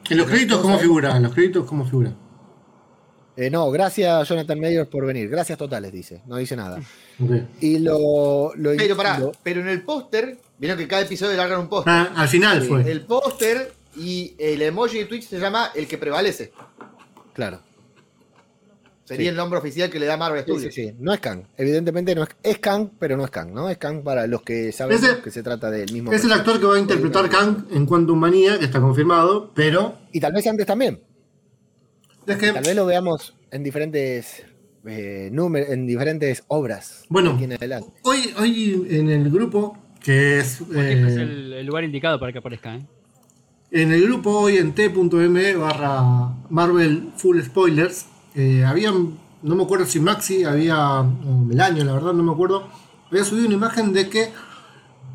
¿En 0.10 0.18
los 0.18 0.28
créditos 0.28 0.62
cómo 0.62 0.80
figura? 0.80 1.16
¿En 1.16 1.24
los 1.24 1.34
créditos 1.34 1.66
cómo 1.66 1.86
figura? 1.86 2.16
Eh, 3.38 3.50
no, 3.50 3.70
gracias 3.70 4.28
Jonathan 4.30 4.60
Meyers 4.60 4.88
por 4.88 5.06
venir. 5.06 5.30
Gracias 5.30 5.58
totales, 5.58 5.92
dice. 5.92 6.22
No 6.26 6.38
dice 6.38 6.56
nada. 6.56 6.80
Y 7.60 7.80
lo, 7.80 8.54
pero 8.78 8.96
pará, 8.96 9.20
pero 9.44 9.62
en 9.62 9.68
el 9.68 9.84
póster, 9.84 10.38
vieron 10.58 10.78
que 10.78 10.88
cada 10.88 11.02
episodio 11.02 11.36
largan 11.36 11.62
un 11.62 11.70
póster. 11.70 11.94
Ah, 11.94 12.14
al 12.16 12.28
final 12.28 12.62
fue. 12.64 12.90
El 12.90 13.02
póster 13.02 13.74
y 13.98 14.36
el 14.38 14.62
emoji 14.62 15.00
de 15.00 15.06
Twitch 15.06 15.28
se 15.28 15.40
llama 15.40 15.72
El 15.76 15.88
que 15.88 15.98
prevalece. 15.98 16.54
Claro. 17.34 17.60
Sería 19.06 19.30
el 19.30 19.36
nombre 19.36 19.60
oficial 19.60 19.90
que 19.92 20.00
le 20.00 20.08
da 20.08 20.18
Marvel 20.18 20.42
Studios. 20.42 20.74
Sí, 20.74 20.88
sí, 20.88 20.96
No 20.98 21.14
es 21.14 21.20
Kang. 21.20 21.44
Evidentemente 21.58 22.16
no 22.16 22.24
es, 22.24 22.30
es 22.42 22.58
Kang, 22.58 22.90
pero 22.98 23.16
no 23.16 23.24
es 23.24 23.30
Kang, 23.30 23.54
¿no? 23.54 23.70
Es 23.70 23.78
Kang 23.78 24.02
para 24.02 24.26
los 24.26 24.42
que 24.42 24.72
saben 24.72 25.00
que 25.24 25.30
se 25.30 25.44
trata 25.44 25.70
del 25.70 25.94
mismo. 25.94 26.12
Es 26.12 26.26
el 26.26 26.34
actor 26.34 26.60
que 26.60 26.66
va 26.66 26.76
a 26.76 26.80
interpretar 26.80 27.30
Kang 27.30 27.68
en 27.72 27.86
Quantum 27.86 28.18
Manía, 28.18 28.58
que 28.58 28.66
está 28.66 28.82
confirmado, 28.82 29.52
pero. 29.54 30.00
Y 30.12 30.20
tal 30.20 30.34
vez 30.34 30.48
antes 30.48 30.66
también. 30.66 31.00
Tal 32.26 32.64
vez 32.64 32.76
lo 32.76 32.86
veamos 32.86 33.36
en 33.52 33.64
diferentes 33.64 34.46
eh, 34.88 35.32
en 35.32 35.88
diferentes 35.88 36.44
obras. 36.48 37.06
Bueno, 37.10 37.38
hoy, 38.04 38.34
hoy 38.38 38.88
en 38.90 39.10
el 39.10 39.32
grupo, 39.32 39.78
que 40.00 40.40
es. 40.40 40.62
Eh, 40.62 41.04
es 41.08 41.18
el, 41.18 41.66
lugar 41.66 41.84
indicado 41.84 42.20
para 42.20 42.32
que 42.32 42.38
aparezca, 42.38 42.76
¿eh? 42.76 42.86
En 43.72 43.92
el 43.92 44.04
grupo 44.04 44.30
hoy 44.30 44.58
en 44.58 44.74
t.m 44.74 45.56
barra 45.56 46.36
Marvel 46.50 47.10
Full 47.18 47.42
Spoilers, 47.42 48.06
eh, 48.36 48.64
habían, 48.64 49.18
no 49.42 49.56
me 49.56 49.64
acuerdo 49.64 49.86
si 49.86 50.00
Maxi, 50.00 50.44
había, 50.44 51.04
el 51.52 51.60
año 51.60 51.84
la 51.84 51.94
verdad, 51.94 52.14
no 52.14 52.24
me 52.24 52.32
acuerdo, 52.32 52.70
había 53.10 53.26
subido 53.26 53.48
una 53.48 53.56
imagen 53.56 53.92
de 53.92 54.08
que 54.08 54.30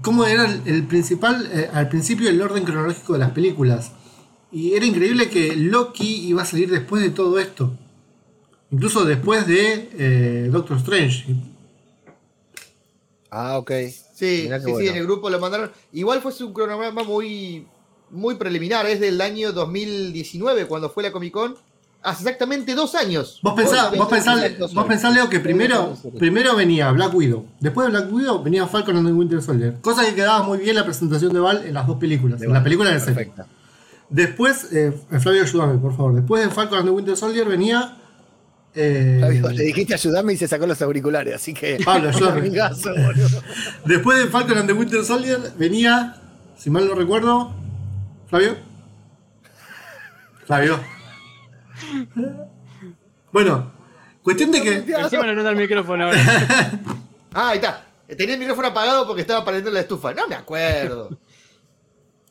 cómo 0.02 0.26
era 0.26 0.46
el, 0.66 0.82
principal, 0.84 1.48
al 1.72 1.88
principio 1.88 2.28
el 2.28 2.42
orden 2.42 2.64
cronológico 2.64 3.12
de 3.12 3.20
las 3.20 3.30
películas. 3.30 3.92
Y 4.52 4.74
era 4.74 4.84
increíble 4.84 5.28
que 5.28 5.54
Loki 5.54 6.26
iba 6.28 6.42
a 6.42 6.44
salir 6.44 6.70
después 6.70 7.02
de 7.02 7.10
todo 7.10 7.38
esto. 7.38 7.72
Incluso 8.70 9.04
después 9.04 9.46
de 9.46 9.88
eh, 9.98 10.48
Doctor 10.50 10.76
Strange. 10.78 11.34
Ah, 13.30 13.58
ok. 13.58 13.70
Sí, 14.14 14.48
sí, 14.48 14.72
sí, 14.78 14.88
en 14.88 14.96
el 14.96 15.04
grupo 15.04 15.30
lo 15.30 15.40
mandaron. 15.40 15.70
Igual 15.92 16.20
fue 16.20 16.32
un 16.40 16.52
cronograma 16.52 17.02
muy, 17.02 17.66
muy 18.10 18.34
preliminar. 18.34 18.86
Es 18.86 19.00
del 19.00 19.20
año 19.20 19.52
2019, 19.52 20.66
cuando 20.66 20.90
fue 20.90 21.02
la 21.02 21.12
Comic 21.12 21.32
Con. 21.32 21.56
Hace 22.02 22.22
exactamente 22.22 22.74
dos 22.74 22.94
años. 22.94 23.40
Vos 23.42 23.54
pensás, 23.54 23.94
vos 23.94 24.86
pensás, 24.86 25.14
Leo, 25.14 25.28
que 25.28 25.38
primero, 25.38 25.94
primero 26.18 26.56
venía 26.56 26.90
Black 26.92 27.14
Widow. 27.14 27.46
Después 27.60 27.86
de 27.86 27.90
Black 27.98 28.12
Widow 28.12 28.42
venía 28.42 28.66
Falcon 28.66 28.96
and 28.96 29.06
the 29.06 29.12
Winter 29.12 29.42
Soldier. 29.42 29.76
Cosa 29.82 30.06
que 30.06 30.14
quedaba 30.14 30.42
muy 30.42 30.58
bien 30.58 30.76
la 30.76 30.84
presentación 30.84 31.32
de 31.32 31.40
Val 31.40 31.62
en 31.66 31.74
las 31.74 31.86
dos 31.86 31.98
películas. 31.98 32.40
en 32.40 32.52
la 32.52 32.62
película 32.62 32.90
de 32.90 33.00
Perfecta. 33.00 33.46
Después, 34.10 34.72
eh, 34.72 34.92
Flavio, 35.20 35.42
ayúdame, 35.42 35.78
por 35.78 35.96
favor. 35.96 36.14
Después 36.14 36.44
de 36.44 36.50
Falcon 36.50 36.78
and 36.78 36.88
the 36.88 36.92
Winter 36.92 37.16
Soldier 37.16 37.46
venía. 37.46 37.96
Eh, 38.74 39.16
Flavio, 39.18 39.50
le 39.50 39.64
dijiste 39.64 39.94
ayudarme 39.94 40.32
y 40.32 40.36
se 40.36 40.48
sacó 40.48 40.66
los 40.66 40.82
auriculares, 40.82 41.36
así 41.36 41.54
que. 41.54 41.78
Pablo, 41.84 42.08
ayúdame. 42.14 42.50
Después 43.84 44.18
de 44.18 44.26
Falcon 44.26 44.58
and 44.58 44.66
the 44.66 44.72
Winter 44.72 45.04
Soldier 45.04 45.38
venía, 45.56 46.16
si 46.56 46.70
mal 46.70 46.88
no 46.88 46.94
recuerdo, 46.94 47.54
Flavio. 48.28 48.56
Flavio. 50.44 50.80
Bueno, 53.32 53.72
cuestión 54.24 54.50
de 54.50 54.60
que. 54.60 54.74
Encima 54.78 55.26
no 55.26 55.34
nota 55.34 55.50
el 55.50 55.56
micrófono 55.56 56.06
ahora. 56.06 56.18
ah, 57.32 57.50
ahí 57.50 57.58
está. 57.58 57.86
Tenía 58.16 58.34
el 58.34 58.40
micrófono 58.40 58.68
apagado 58.68 59.06
porque 59.06 59.22
estaba 59.22 59.44
prendiendo 59.44 59.70
la 59.70 59.80
estufa. 59.80 60.12
No 60.12 60.26
me 60.26 60.34
acuerdo. 60.34 61.10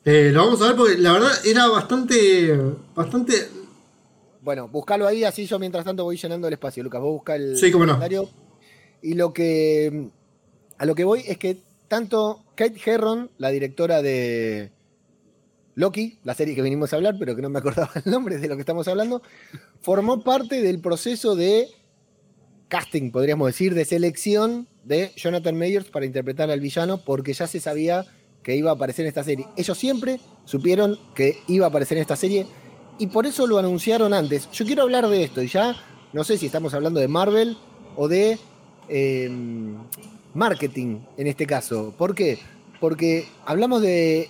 Eh, 0.06 0.32
lo 0.34 0.46
vamos 0.46 0.62
a 0.62 0.68
ver 0.68 0.76
porque 0.76 0.98
la 0.98 1.14
verdad 1.14 1.32
era 1.46 1.68
bastante. 1.68 2.58
bastante. 2.96 3.34
Bueno, 4.42 4.68
búscalo 4.68 5.08
ahí, 5.08 5.24
así 5.24 5.46
yo 5.46 5.60
mientras 5.60 5.84
tanto 5.84 6.04
voy 6.04 6.18
llenando 6.18 6.48
el 6.48 6.54
espacio. 6.54 6.84
Lucas, 6.84 7.02
vos 7.02 7.12
busca 7.12 7.36
el 7.36 7.58
sí, 7.58 7.72
cómo 7.72 7.86
no. 7.86 8.00
Y 9.02 9.14
lo 9.14 9.34
que. 9.34 10.10
A 10.78 10.86
lo 10.86 10.96
que 10.96 11.04
voy 11.04 11.24
es 11.28 11.38
que 11.38 11.58
tanto 11.90 12.44
Kate 12.56 12.80
Herron, 12.86 13.30
la 13.38 13.50
directora 13.50 14.02
de 14.02 14.72
Loki, 15.76 16.20
la 16.24 16.34
serie 16.36 16.56
que 16.56 16.62
venimos 16.62 16.94
a 16.94 16.96
hablar, 16.96 17.16
pero 17.20 17.36
que 17.36 17.42
no 17.42 17.50
me 17.50 17.60
acordaba 17.60 17.92
el 18.04 18.12
nombre 18.12 18.38
de 18.38 18.48
lo 18.48 18.56
que 18.56 18.62
estamos 18.62 18.88
hablando, 18.88 19.22
formó 19.82 20.24
parte 20.24 20.62
del 20.62 20.80
proceso 20.80 21.36
de 21.36 21.68
casting, 22.70 23.12
podríamos 23.12 23.48
decir, 23.48 23.74
de 23.74 23.84
selección 23.84 24.68
de 24.84 25.12
Jonathan 25.16 25.58
Mayers 25.58 25.90
para 25.90 26.06
interpretar 26.06 26.50
al 26.52 26.60
villano, 26.60 27.04
porque 27.04 27.34
ya 27.34 27.48
se 27.48 27.60
sabía 27.60 28.06
que 28.44 28.56
iba 28.56 28.72
a 28.72 28.74
aparecer 28.74 29.06
en 29.06 29.10
esta 29.10 29.24
serie. 29.24 29.48
Ellos 29.56 29.78
siempre 29.78 30.20
supieron 30.46 30.98
que 31.14 31.40
iba 31.48 31.66
a 31.66 31.70
aparecer 31.70 31.98
en 31.98 32.02
esta 32.02 32.16
serie 32.16 32.46
y 32.98 33.08
por 33.08 33.26
eso 33.26 33.48
lo 33.48 33.58
anunciaron 33.58 34.14
antes. 34.14 34.50
Yo 34.52 34.66
quiero 34.66 34.84
hablar 34.84 35.08
de 35.08 35.24
esto 35.24 35.42
y 35.42 35.48
ya 35.48 35.76
no 36.14 36.24
sé 36.24 36.38
si 36.38 36.48
estamos 36.48 36.74
hablando 36.74 37.00
de 37.00 37.08
Marvel 37.08 37.58
o 37.96 38.08
de 38.08 38.38
em, 38.88 39.78
marketing 40.34 41.00
en 41.18 41.28
este 41.28 41.46
caso. 41.46 41.94
¿Por 41.98 42.16
qué? 42.16 42.40
Porque 42.80 43.28
hablamos 43.46 43.82
de 43.82 44.30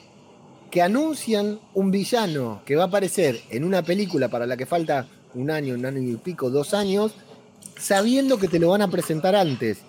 que 0.72 0.82
anuncian 0.82 1.60
un 1.74 1.92
villano 1.92 2.62
que 2.66 2.76
va 2.76 2.84
a 2.84 2.88
aparecer 2.88 3.42
en 3.50 3.64
una 3.64 3.82
película 3.82 4.30
para 4.30 4.46
la 4.46 4.58
que 4.58 4.66
falta 4.66 5.08
un 5.34 5.50
año, 5.52 5.76
un 5.76 5.86
año 5.86 6.00
y 6.00 6.16
pico, 6.18 6.50
dos 6.50 6.74
años, 6.74 7.14
sabiendo 7.78 8.38
que 8.38 8.48
te 8.48 8.60
lo 8.60 8.70
van 8.70 8.82
a 8.82 8.90
presentar 8.90 9.36
antes. 9.36 9.80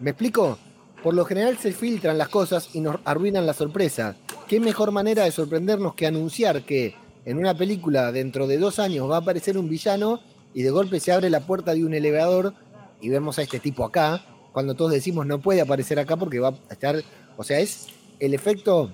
¿Me 0.00 0.10
explico? 0.10 0.58
Por 1.02 1.14
lo 1.14 1.24
general 1.24 1.56
se 1.58 1.72
filtran 1.72 2.18
las 2.18 2.28
cosas 2.28 2.70
y 2.74 2.80
nos 2.80 2.96
arruinan 3.04 3.46
la 3.46 3.54
sorpresa. 3.54 4.16
¿Qué 4.48 4.60
mejor 4.60 4.90
manera 4.90 5.24
de 5.24 5.30
sorprendernos 5.30 5.94
que 5.94 6.06
anunciar 6.06 6.62
que 6.62 6.94
en 7.24 7.38
una 7.38 7.56
película 7.56 8.12
dentro 8.12 8.46
de 8.46 8.58
dos 8.58 8.78
años 8.78 9.10
va 9.10 9.16
a 9.16 9.20
aparecer 9.20 9.58
un 9.58 9.68
villano 9.68 10.20
y 10.54 10.62
de 10.62 10.70
golpe 10.70 11.00
se 11.00 11.12
abre 11.12 11.28
la 11.28 11.40
puerta 11.40 11.74
de 11.74 11.84
un 11.84 11.92
elevador 11.92 12.54
y 13.00 13.08
vemos 13.08 13.38
a 13.38 13.42
este 13.42 13.60
tipo 13.60 13.84
acá, 13.84 14.24
cuando 14.52 14.74
todos 14.74 14.92
decimos 14.92 15.26
no 15.26 15.40
puede 15.40 15.60
aparecer 15.60 15.98
acá 15.98 16.16
porque 16.16 16.38
va 16.38 16.48
a 16.48 16.72
estar, 16.72 17.02
o 17.36 17.44
sea, 17.44 17.58
es 17.60 17.88
el 18.20 18.32
efecto 18.32 18.90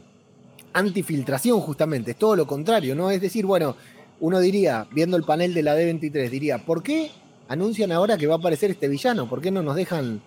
antifiltración 0.72 1.60
justamente, 1.60 2.12
es 2.12 2.16
todo 2.16 2.34
lo 2.34 2.46
contrario, 2.46 2.94
¿no? 2.94 3.10
Es 3.10 3.20
decir, 3.20 3.46
bueno, 3.46 3.76
uno 4.20 4.40
diría, 4.40 4.86
viendo 4.90 5.16
el 5.16 5.24
panel 5.24 5.54
de 5.54 5.62
la 5.62 5.76
D23, 5.76 6.30
diría, 6.30 6.58
¿por 6.58 6.82
qué 6.82 7.10
anuncian 7.48 7.92
ahora 7.92 8.16
que 8.16 8.26
va 8.26 8.34
a 8.34 8.38
aparecer 8.38 8.70
este 8.70 8.88
villano? 8.88 9.28
¿Por 9.28 9.40
qué 9.40 9.50
no 9.50 9.62
nos 9.62 9.76
dejan 9.76 10.22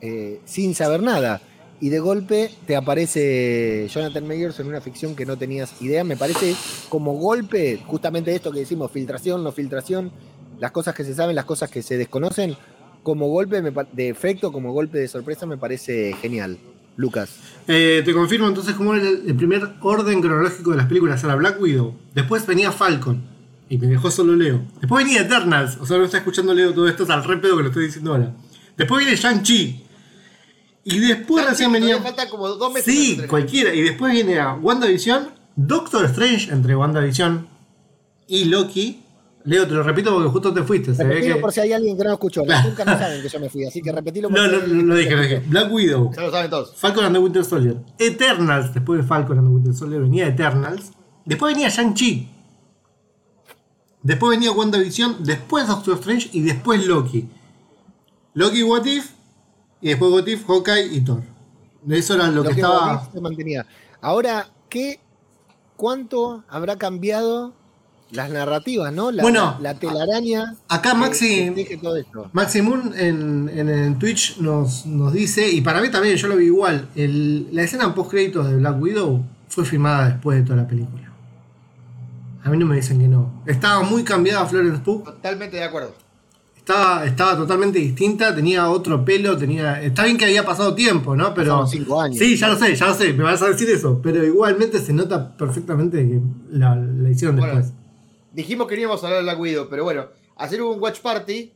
eh, 0.00 0.40
sin 0.44 0.74
saber 0.74 1.02
nada? 1.02 1.40
Y 1.80 1.88
de 1.88 1.98
golpe 1.98 2.50
te 2.66 2.76
aparece 2.76 3.88
Jonathan 3.88 4.26
Mayers 4.26 4.60
en 4.60 4.66
una 4.66 4.80
ficción 4.80 5.16
que 5.16 5.24
no 5.24 5.38
tenías 5.38 5.80
idea. 5.80 6.04
Me 6.04 6.16
parece 6.16 6.54
como 6.88 7.14
golpe, 7.14 7.80
justamente 7.86 8.34
esto 8.34 8.52
que 8.52 8.60
decimos, 8.60 8.90
filtración, 8.90 9.42
no 9.42 9.50
filtración, 9.50 10.12
las 10.58 10.72
cosas 10.72 10.94
que 10.94 11.04
se 11.04 11.14
saben, 11.14 11.34
las 11.34 11.46
cosas 11.46 11.70
que 11.70 11.82
se 11.82 11.96
desconocen, 11.96 12.54
como 13.02 13.28
golpe 13.28 13.62
de 13.62 14.08
efecto, 14.10 14.52
como 14.52 14.72
golpe 14.72 14.98
de 14.98 15.08
sorpresa, 15.08 15.46
me 15.46 15.56
parece 15.56 16.14
genial. 16.20 16.58
Lucas. 16.96 17.30
Eh, 17.66 18.02
te 18.04 18.12
confirmo 18.12 18.46
entonces 18.46 18.74
cómo 18.74 18.94
el, 18.94 19.34
primer 19.34 19.62
orden 19.80 20.20
cronológico 20.20 20.72
de 20.72 20.76
las 20.76 20.86
películas. 20.86 21.24
Era 21.24 21.34
Black 21.34 21.60
Widow. 21.60 21.96
Después 22.14 22.46
venía 22.46 22.70
Falcon. 22.72 23.22
Y 23.68 23.78
me 23.78 23.86
dejó 23.86 24.10
solo 24.10 24.34
Leo. 24.34 24.62
Después 24.80 25.04
venía 25.04 25.22
Eternals. 25.22 25.78
O 25.80 25.86
sea, 25.86 25.96
no 25.96 26.04
está 26.04 26.18
escuchando 26.18 26.52
Leo 26.52 26.74
todo 26.74 26.88
esto, 26.88 27.04
es 27.04 27.10
al 27.10 27.24
re 27.24 27.38
pedo 27.38 27.56
que 27.56 27.62
lo 27.62 27.68
estoy 27.68 27.86
diciendo 27.86 28.12
ahora. 28.12 28.34
Después 28.76 29.04
viene 29.04 29.16
Shang-Chi. 29.16 29.86
Y 30.90 30.98
después 30.98 31.46
recién 31.46 31.72
venía. 31.72 32.00
Falta 32.00 32.28
como 32.28 32.48
dos 32.48 32.72
meses 32.72 32.92
sí, 32.92 33.22
cualquiera. 33.28 33.74
Y 33.74 33.82
después 33.82 34.12
viene 34.12 34.38
a 34.38 34.54
WandaVision, 34.54 35.28
Doctor 35.56 36.06
Strange 36.06 36.52
entre 36.52 36.74
WandaVision 36.74 37.48
y 38.26 38.44
Loki. 38.46 39.02
Leo, 39.44 39.66
te 39.66 39.72
lo 39.72 39.82
repito 39.82 40.12
porque 40.12 40.28
justo 40.28 40.52
te 40.52 40.62
fuiste. 40.62 40.94
Se 40.94 41.02
ve 41.02 41.22
que... 41.22 41.36
por 41.36 41.50
si 41.50 41.60
hay 41.60 41.72
alguien 41.72 41.96
que 41.96 42.04
no 42.04 42.12
escuchó. 42.12 42.42
Nunca 42.42 42.84
no 42.84 42.98
saben 42.98 43.22
que 43.22 43.28
yo 43.28 43.40
me 43.40 43.48
fui, 43.48 43.64
así 43.64 43.80
que 43.80 43.90
repetilo. 43.90 44.28
No, 44.28 44.46
no, 44.46 44.66
no, 44.66 44.82
lo 44.82 44.94
dije, 44.94 45.16
lo 45.16 45.22
dije. 45.22 45.42
Black 45.46 45.72
Widow. 45.72 46.12
Ya 46.14 46.22
lo 46.22 46.30
saben 46.30 46.50
todos. 46.50 46.76
Falcon 46.76 47.04
and 47.04 47.14
the 47.14 47.20
Winter 47.20 47.44
Soldier. 47.44 47.76
Eternals. 47.98 48.74
Después 48.74 49.00
de 49.00 49.06
Falcon 49.06 49.38
and 49.38 49.48
the 49.48 49.54
Winter 49.54 49.74
Soldier 49.74 50.02
venía 50.02 50.26
Eternals. 50.26 50.92
Después 51.24 51.54
venía 51.54 51.70
Shang-Chi. 51.70 52.28
Después 54.02 54.30
venía 54.30 54.52
WandaVision. 54.52 55.24
Después 55.24 55.66
Doctor 55.66 55.94
Strange. 55.94 56.28
Y 56.32 56.42
después 56.42 56.86
Loki. 56.86 57.26
Loki 58.34 58.62
What 58.62 58.84
If. 58.84 59.10
Y 59.80 59.88
después 59.88 60.12
What 60.12 60.26
If, 60.26 60.46
Hawkeye 60.46 60.94
y 60.94 61.00
Thor. 61.00 61.22
Eso 61.88 62.14
era 62.14 62.28
lo, 62.28 62.42
que, 62.42 62.50
estaba. 62.50 63.08
Se 63.12 63.20
mantenía. 63.20 63.66
Ahora, 64.00 64.48
¿qué, 64.68 65.00
¿cuánto 65.76 66.44
habrá 66.48 66.76
cambiado 66.76 67.54
las 68.10 68.30
narrativas, 68.30 68.92
¿no? 68.92 69.10
La, 69.10 69.22
bueno, 69.22 69.56
la, 69.60 69.74
telaraña. 69.74 70.56
Acá 70.68 70.94
Maxi, 70.94 71.54
Maxi 72.32 72.62
Moon 72.62 72.92
en, 72.96 73.48
en, 73.48 73.98
Twitch 73.98 74.38
nos, 74.38 74.84
nos, 74.86 75.12
dice, 75.12 75.48
y 75.48 75.60
para 75.60 75.80
mí 75.80 75.90
también, 75.90 76.16
yo 76.16 76.28
lo 76.28 76.36
vi 76.36 76.46
igual, 76.46 76.88
la 76.94 77.62
escena 77.62 77.94
post 77.94 78.10
créditos 78.10 78.48
de 78.48 78.56
Black 78.56 78.80
Widow 78.80 79.24
fue 79.48 79.64
filmada 79.64 80.08
después 80.10 80.38
de 80.38 80.44
toda 80.44 80.56
la 80.56 80.68
película. 80.68 81.10
A 82.42 82.48
mí 82.48 82.56
no 82.56 82.66
me 82.66 82.76
dicen 82.76 82.98
que 82.98 83.06
no. 83.06 83.42
Estaba 83.46 83.82
muy 83.82 84.02
cambiada 84.02 84.46
Florence 84.46 84.80
Pugh. 84.80 85.04
Totalmente 85.04 85.58
de 85.58 85.64
acuerdo. 85.64 85.94
Estaba, 86.70 87.04
estaba 87.06 87.36
totalmente 87.36 87.78
distinta, 87.78 88.34
tenía 88.34 88.70
otro 88.70 89.04
pelo, 89.04 89.36
tenía. 89.36 89.82
Está 89.82 90.04
bien 90.04 90.16
que 90.16 90.26
había 90.26 90.44
pasado 90.44 90.74
tiempo, 90.74 91.16
¿no? 91.16 91.34
Pero. 91.34 91.66
cinco 91.66 92.00
años. 92.00 92.18
Sí, 92.18 92.36
ya 92.36 92.48
lo 92.48 92.56
sé, 92.56 92.74
ya 92.74 92.86
lo 92.86 92.94
sé, 92.94 93.12
me 93.12 93.24
vas 93.24 93.42
a 93.42 93.48
decir 93.48 93.68
eso. 93.70 94.00
Pero 94.02 94.24
igualmente 94.24 94.78
se 94.80 94.92
nota 94.92 95.36
perfectamente 95.36 95.98
que 95.98 96.20
la, 96.50 96.76
la 96.76 97.10
hicieron 97.10 97.36
después 97.36 97.72
dijimos 98.32 98.66
que 98.66 98.76
no 98.76 98.82
íbamos 98.82 99.02
a 99.02 99.06
hablar 99.06 99.20
de 99.20 99.24
Black 99.24 99.40
Widow, 99.40 99.68
pero 99.68 99.84
bueno, 99.84 100.08
hacer 100.36 100.62
un 100.62 100.80
watch 100.80 101.00
party 101.00 101.52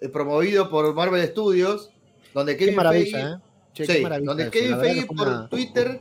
eh, 0.00 0.08
promovido 0.08 0.68
por 0.70 0.94
Marvel 0.94 1.26
Studios, 1.28 1.90
donde 2.34 2.56
Kevin 2.56 2.80
Feige, 2.80 3.20
¿eh? 3.20 4.20
donde 4.22 4.50
Kevin 4.50 4.80
Feige 4.80 5.06
por 5.06 5.48
Twitter 5.48 6.00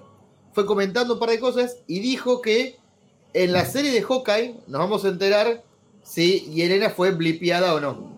fue 0.54 0.66
comentando 0.66 1.14
un 1.14 1.20
par 1.20 1.30
de 1.30 1.40
cosas 1.40 1.78
y 1.88 2.00
dijo 2.00 2.42
que 2.42 2.78
en 3.34 3.54
la 3.54 3.66
serie 3.66 3.92
de 3.92 4.02
Hawkeye 4.02 4.56
nos 4.68 4.80
vamos 4.80 5.06
a 5.06 5.10
enterar 5.10 5.64
si 6.04 6.42
Yelena 6.52 6.90
fue 6.90 7.12
blipeada 7.12 7.74
o 7.74 7.80
no. 7.80 8.17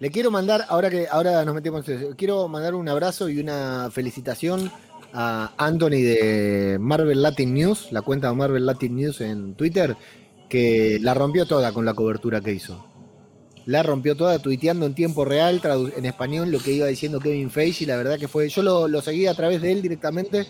Le 0.00 0.10
quiero 0.10 0.30
mandar, 0.30 0.66
ahora 0.68 0.90
que 0.90 1.06
ahora 1.08 1.44
nos 1.44 1.54
metemos 1.54 1.88
en 1.88 1.98
eso, 1.98 2.14
quiero 2.16 2.48
mandar 2.48 2.74
un 2.74 2.88
abrazo 2.88 3.28
y 3.28 3.38
una 3.38 3.90
felicitación 3.92 4.70
a 5.12 5.52
Anthony 5.56 6.02
de 6.02 6.76
Marvel 6.80 7.22
Latin 7.22 7.54
News, 7.54 7.92
la 7.92 8.02
cuenta 8.02 8.28
de 8.28 8.34
Marvel 8.34 8.66
Latin 8.66 8.96
News 8.96 9.20
en 9.20 9.54
Twitter, 9.54 9.96
que 10.48 10.98
la 11.00 11.14
rompió 11.14 11.46
toda 11.46 11.72
con 11.72 11.84
la 11.84 11.94
cobertura 11.94 12.40
que 12.40 12.52
hizo. 12.52 12.84
La 13.66 13.82
rompió 13.82 14.14
toda 14.16 14.38
tuiteando 14.40 14.84
en 14.84 14.94
tiempo 14.94 15.24
real, 15.24 15.60
en 15.96 16.04
español, 16.04 16.50
lo 16.50 16.58
que 16.58 16.72
iba 16.72 16.86
diciendo 16.86 17.18
Kevin 17.18 17.50
Feige, 17.50 17.84
y 17.84 17.86
la 17.86 17.96
verdad 17.96 18.18
que 18.18 18.28
fue. 18.28 18.48
Yo 18.48 18.62
lo, 18.62 19.00
seguí 19.00 19.26
a 19.26 19.34
través 19.34 19.62
de 19.62 19.72
él 19.72 19.80
directamente 19.80 20.46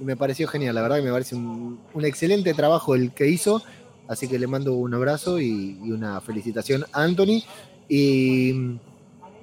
y 0.00 0.04
me 0.04 0.16
pareció 0.16 0.48
genial. 0.48 0.74
La 0.74 0.82
verdad 0.82 0.96
que 0.96 1.02
me 1.02 1.12
parece 1.12 1.36
un, 1.36 1.78
excelente 2.02 2.54
trabajo 2.54 2.94
el 2.94 3.12
que 3.12 3.28
hizo. 3.28 3.62
Así 4.08 4.28
que 4.28 4.38
le 4.38 4.46
mando 4.46 4.72
un 4.74 4.94
abrazo 4.94 5.40
y, 5.40 5.78
una 5.82 6.20
felicitación 6.20 6.84
a 6.92 7.02
Anthony. 7.02 7.42
Y. 7.88 8.78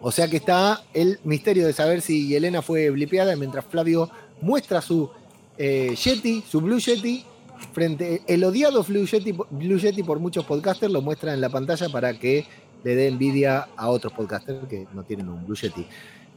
O 0.05 0.11
sea 0.11 0.27
que 0.27 0.35
está 0.35 0.83
el 0.93 1.19
misterio 1.23 1.65
de 1.65 1.71
saber 1.71 2.01
si 2.01 2.35
Elena 2.35 2.61
fue 2.61 2.89
blipeada 2.89 3.37
mientras 3.37 3.63
Flavio 3.63 4.09
muestra 4.41 4.81
su 4.81 5.09
eh, 5.57 5.95
Yeti, 5.95 6.43
su 6.45 6.59
Blue 6.59 6.79
Yeti, 6.79 7.23
frente 7.71 8.21
el 8.27 8.43
odiado 8.43 8.83
Blue 8.83 9.05
Yeti, 9.05 10.03
por 10.03 10.19
muchos 10.19 10.43
podcasters 10.45 10.91
lo 10.91 11.01
muestra 11.01 11.33
en 11.33 11.39
la 11.39 11.49
pantalla 11.49 11.87
para 11.89 12.19
que 12.19 12.45
le 12.83 12.95
dé 12.95 13.07
envidia 13.07 13.69
a 13.77 13.89
otros 13.89 14.11
podcasters 14.11 14.67
que 14.67 14.87
no 14.93 15.03
tienen 15.03 15.29
un 15.29 15.45
Blue 15.45 15.55
Yeti. 15.55 15.85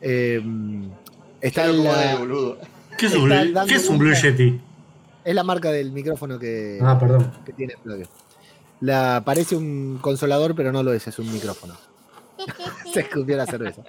Eh, 0.00 0.40
está 1.40 1.64
¿Qué, 2.96 3.06
es 3.06 3.88
un, 3.88 3.98
Blue 3.98 4.14
Yeti? 4.14 4.60
Es 5.24 5.34
la 5.34 5.42
marca 5.42 5.72
del 5.72 5.90
micrófono 5.90 6.38
que, 6.38 6.78
ah, 6.80 6.96
perdón. 6.98 7.32
que 7.44 7.52
tiene 7.52 7.74
Flavio. 7.82 8.06
La, 8.80 9.22
parece 9.24 9.56
un 9.56 9.98
consolador, 10.00 10.54
pero 10.54 10.70
no 10.70 10.82
lo 10.82 10.92
es, 10.92 11.06
es 11.08 11.18
un 11.18 11.32
micrófono. 11.32 11.74
Se 12.92 13.00
escupió 13.00 13.36
la 13.36 13.46
cerveza. 13.46 13.82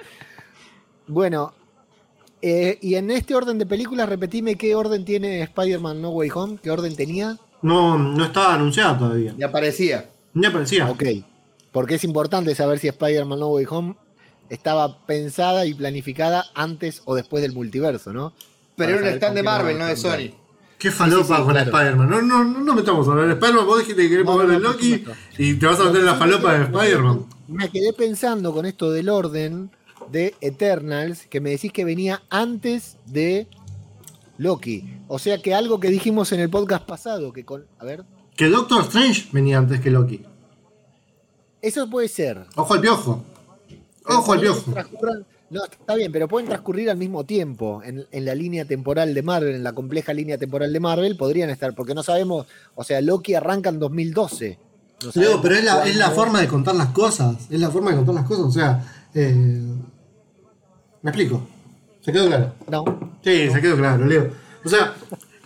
Bueno, 1.08 1.54
eh, 2.42 2.78
y 2.82 2.96
en 2.96 3.12
este 3.12 3.36
orden 3.36 3.58
de 3.58 3.66
películas, 3.66 4.08
repetime 4.10 4.56
qué 4.56 4.76
orden 4.76 5.06
tiene 5.06 5.42
Spider-Man 5.42 6.02
No 6.02 6.10
Way 6.10 6.30
Home, 6.34 6.58
qué 6.62 6.70
orden 6.70 6.96
tenía. 6.96 7.38
No, 7.62 7.98
no 7.98 8.26
estaba 8.26 8.56
anunciada 8.56 8.98
todavía. 8.98 9.34
Ni 9.36 9.44
aparecía. 9.44 10.10
Ni 10.34 10.46
aparecía. 10.46 10.90
Ok. 10.90 11.04
Porque 11.72 11.96
es 11.96 12.04
importante 12.04 12.54
saber 12.56 12.80
si 12.80 12.88
Spider-Man 12.88 13.40
No 13.40 13.48
Way 13.50 13.66
Home 13.70 13.96
estaba 14.50 15.06
pensada 15.06 15.66
y 15.66 15.74
planificada 15.74 16.46
antes 16.54 17.02
o 17.06 17.16
después 17.16 17.42
del 17.42 17.54
multiverso, 17.54 18.14
¿no? 18.14 18.34
Pero 18.76 19.00
era 19.00 19.02
un 19.02 19.16
stand 19.16 19.36
de 19.36 19.44
Marvel, 19.44 19.78
no 19.78 19.86
de 19.86 19.98
Sony. 19.98 20.32
Qué 20.78 20.92
falopa 20.92 21.44
con 21.44 21.58
Spider-Man. 21.58 22.08
No, 22.08 22.22
no, 22.22 22.44
no, 22.44 22.60
no 22.60 22.76
metamos 22.76 23.08
a 23.08 23.16
ver 23.16 23.32
Spider-Man. 23.32 23.66
Vos 23.66 23.80
dijiste 23.80 24.04
que 24.04 24.10
queremos 24.10 24.38
ver 24.38 24.52
el 24.52 24.62
Loki 24.62 25.04
y 25.40 25.56
te 25.56 25.66
vas 25.66 25.80
a 25.80 25.86
meter 25.86 26.02
en 26.02 26.06
la 26.06 26.16
falopa 26.16 26.54
de 26.54 26.64
Spider-Man. 26.66 27.26
Me 27.48 27.70
quedé 27.70 27.94
pensando 27.94 28.54
con 28.54 28.66
esto 28.66 28.92
del 28.92 29.10
orden 29.10 29.72
de 30.12 30.36
Eternals, 30.42 31.26
que 31.28 31.42
me 31.42 31.52
decís 31.52 31.72
que 31.72 31.86
venía 31.86 32.24
antes 32.30 32.98
de 33.06 33.48
Loki. 34.38 34.84
O 35.08 35.20
sea 35.20 35.42
que 35.42 35.54
algo 35.56 35.80
que 35.80 35.90
dijimos 35.90 36.32
en 36.32 36.42
el 36.42 36.50
podcast 36.50 36.86
pasado, 36.86 37.32
que 37.32 37.46
con. 37.46 37.66
A 37.80 37.86
ver. 37.86 38.04
Que 38.36 38.50
Doctor 38.50 38.84
Strange 38.84 39.30
venía 39.32 39.58
antes 39.58 39.80
que 39.80 39.90
Loki. 39.90 40.24
Eso 41.62 41.90
puede 41.90 42.08
ser. 42.08 42.46
Ojo 42.56 42.74
al 42.74 42.82
piojo. 42.82 43.24
Ojo 44.06 44.34
al 44.34 44.40
piojo. 44.40 44.74
No, 45.50 45.64
está 45.64 45.96
bien, 45.96 46.12
pero 46.12 46.28
pueden 46.28 46.50
transcurrir 46.50 46.90
al 46.90 46.98
mismo 46.98 47.24
tiempo 47.24 47.82
en, 47.84 48.06
la 48.12 48.36
línea 48.36 48.66
temporal 48.66 49.14
de 49.14 49.22
Marvel, 49.22 49.56
en 49.56 49.64
la 49.64 49.72
compleja 49.72 50.14
línea 50.14 50.38
temporal 50.38 50.74
de 50.74 50.80
Marvel, 50.82 51.16
podrían 51.16 51.50
estar, 51.50 51.74
porque 51.74 51.96
no 51.96 52.04
sabemos, 52.04 52.48
o 52.76 52.84
sea, 52.84 53.00
Loki 53.00 53.34
arranca 53.34 53.70
en 53.70 53.80
2012. 53.80 54.60
No 55.04 55.42
pero 55.42 55.56
es 55.56 55.96
la, 55.96 56.10
forma 56.12 56.42
de 56.42 56.48
contar 56.48 56.76
las 56.76 56.88
cosas, 56.88 57.36
es 57.50 57.60
la 57.60 57.70
forma 57.70 57.92
de 57.92 57.98
contar 57.98 58.16
las 58.16 58.26
cosas, 58.26 58.46
o 58.46 58.52
sea, 58.52 58.84
eh, 59.14 59.64
¿me 61.04 61.12
explico? 61.12 61.48
¿Se 62.02 62.12
quedó 62.12 62.28
claro? 62.28 62.54
No. 62.70 62.84
Sí, 63.24 63.50
se 63.52 63.62
quedó 63.62 63.78
claro, 63.78 64.06
Leo. 64.06 64.32
O 64.66 64.70
sea, 64.70 64.96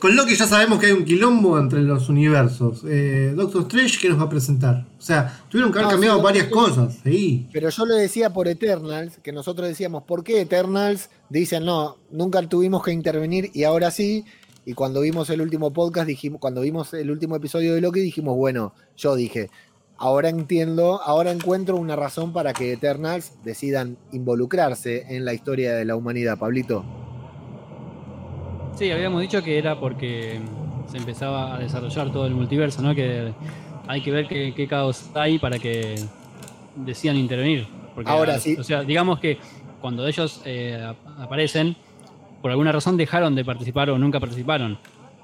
con 0.01 0.15
Loki 0.15 0.35
ya 0.35 0.47
sabemos 0.47 0.79
que 0.79 0.87
hay 0.87 0.93
un 0.93 1.05
quilombo 1.05 1.59
entre 1.59 1.81
los 1.81 2.09
universos. 2.09 2.81
Eh, 2.87 3.33
Doctor 3.35 3.61
Strange, 3.63 3.99
¿qué 3.99 4.09
nos 4.09 4.19
va 4.19 4.23
a 4.23 4.29
presentar? 4.29 4.87
O 4.97 5.01
sea, 5.01 5.43
tuvieron 5.47 5.71
que 5.71 5.77
haber 5.77 5.91
cambiado 5.91 6.21
varias 6.21 6.47
cosas. 6.47 6.97
Sí. 7.03 7.47
Pero 7.53 7.69
yo 7.69 7.85
lo 7.85 7.93
decía 7.93 8.31
por 8.33 8.47
Eternals, 8.47 9.19
que 9.21 9.31
nosotros 9.31 9.67
decíamos, 9.67 10.03
¿por 10.03 10.23
qué 10.23 10.41
Eternals? 10.41 11.09
Dicen, 11.29 11.65
no, 11.65 11.97
nunca 12.09 12.41
tuvimos 12.47 12.83
que 12.83 12.91
intervenir 12.91 13.51
y 13.53 13.63
ahora 13.63 13.91
sí. 13.91 14.25
Y 14.65 14.73
cuando 14.73 15.01
vimos 15.01 15.29
el 15.29 15.41
último 15.41 15.71
podcast, 15.71 16.07
dijimos, 16.07 16.39
cuando 16.39 16.61
vimos 16.61 16.93
el 16.93 17.09
último 17.09 17.35
episodio 17.35 17.73
de 17.73 17.81
Loki, 17.81 17.99
dijimos, 17.99 18.37
bueno, 18.37 18.73
yo 18.95 19.15
dije, 19.15 19.49
ahora 19.97 20.29
entiendo, 20.29 21.01
ahora 21.03 21.31
encuentro 21.31 21.77
una 21.77 21.95
razón 21.95 22.31
para 22.31 22.53
que 22.53 22.73
Eternals 22.73 23.33
decidan 23.43 23.97
involucrarse 24.11 25.15
en 25.15 25.25
la 25.25 25.33
historia 25.33 25.73
de 25.73 25.85
la 25.85 25.95
humanidad, 25.95 26.37
Pablito. 26.37 26.85
Sí, 28.75 28.91
habíamos 28.91 29.21
dicho 29.21 29.41
que 29.43 29.57
era 29.57 29.79
porque 29.79 30.39
se 30.91 30.97
empezaba 30.97 31.55
a 31.55 31.59
desarrollar 31.59 32.11
todo 32.11 32.27
el 32.27 32.33
multiverso, 32.33 32.81
¿no? 32.81 32.93
Que 32.93 33.33
hay 33.87 34.01
que 34.01 34.11
ver 34.11 34.27
qué, 34.27 34.67
caos 34.67 35.09
hay 35.15 35.39
para 35.39 35.57
que 35.57 35.95
decidan 36.75 37.17
intervenir. 37.17 37.67
Ahora 38.05 38.39
sí. 38.39 38.55
O 38.59 38.63
sea, 38.63 38.83
digamos 38.83 39.19
que 39.19 39.37
cuando 39.81 40.07
ellos 40.07 40.41
eh, 40.45 40.93
aparecen, 41.17 41.75
por 42.41 42.51
alguna 42.51 42.71
razón 42.71 42.97
dejaron 42.97 43.35
de 43.35 43.45
participar 43.45 43.89
o 43.89 43.97
nunca 43.97 44.19
participaron. 44.19 44.79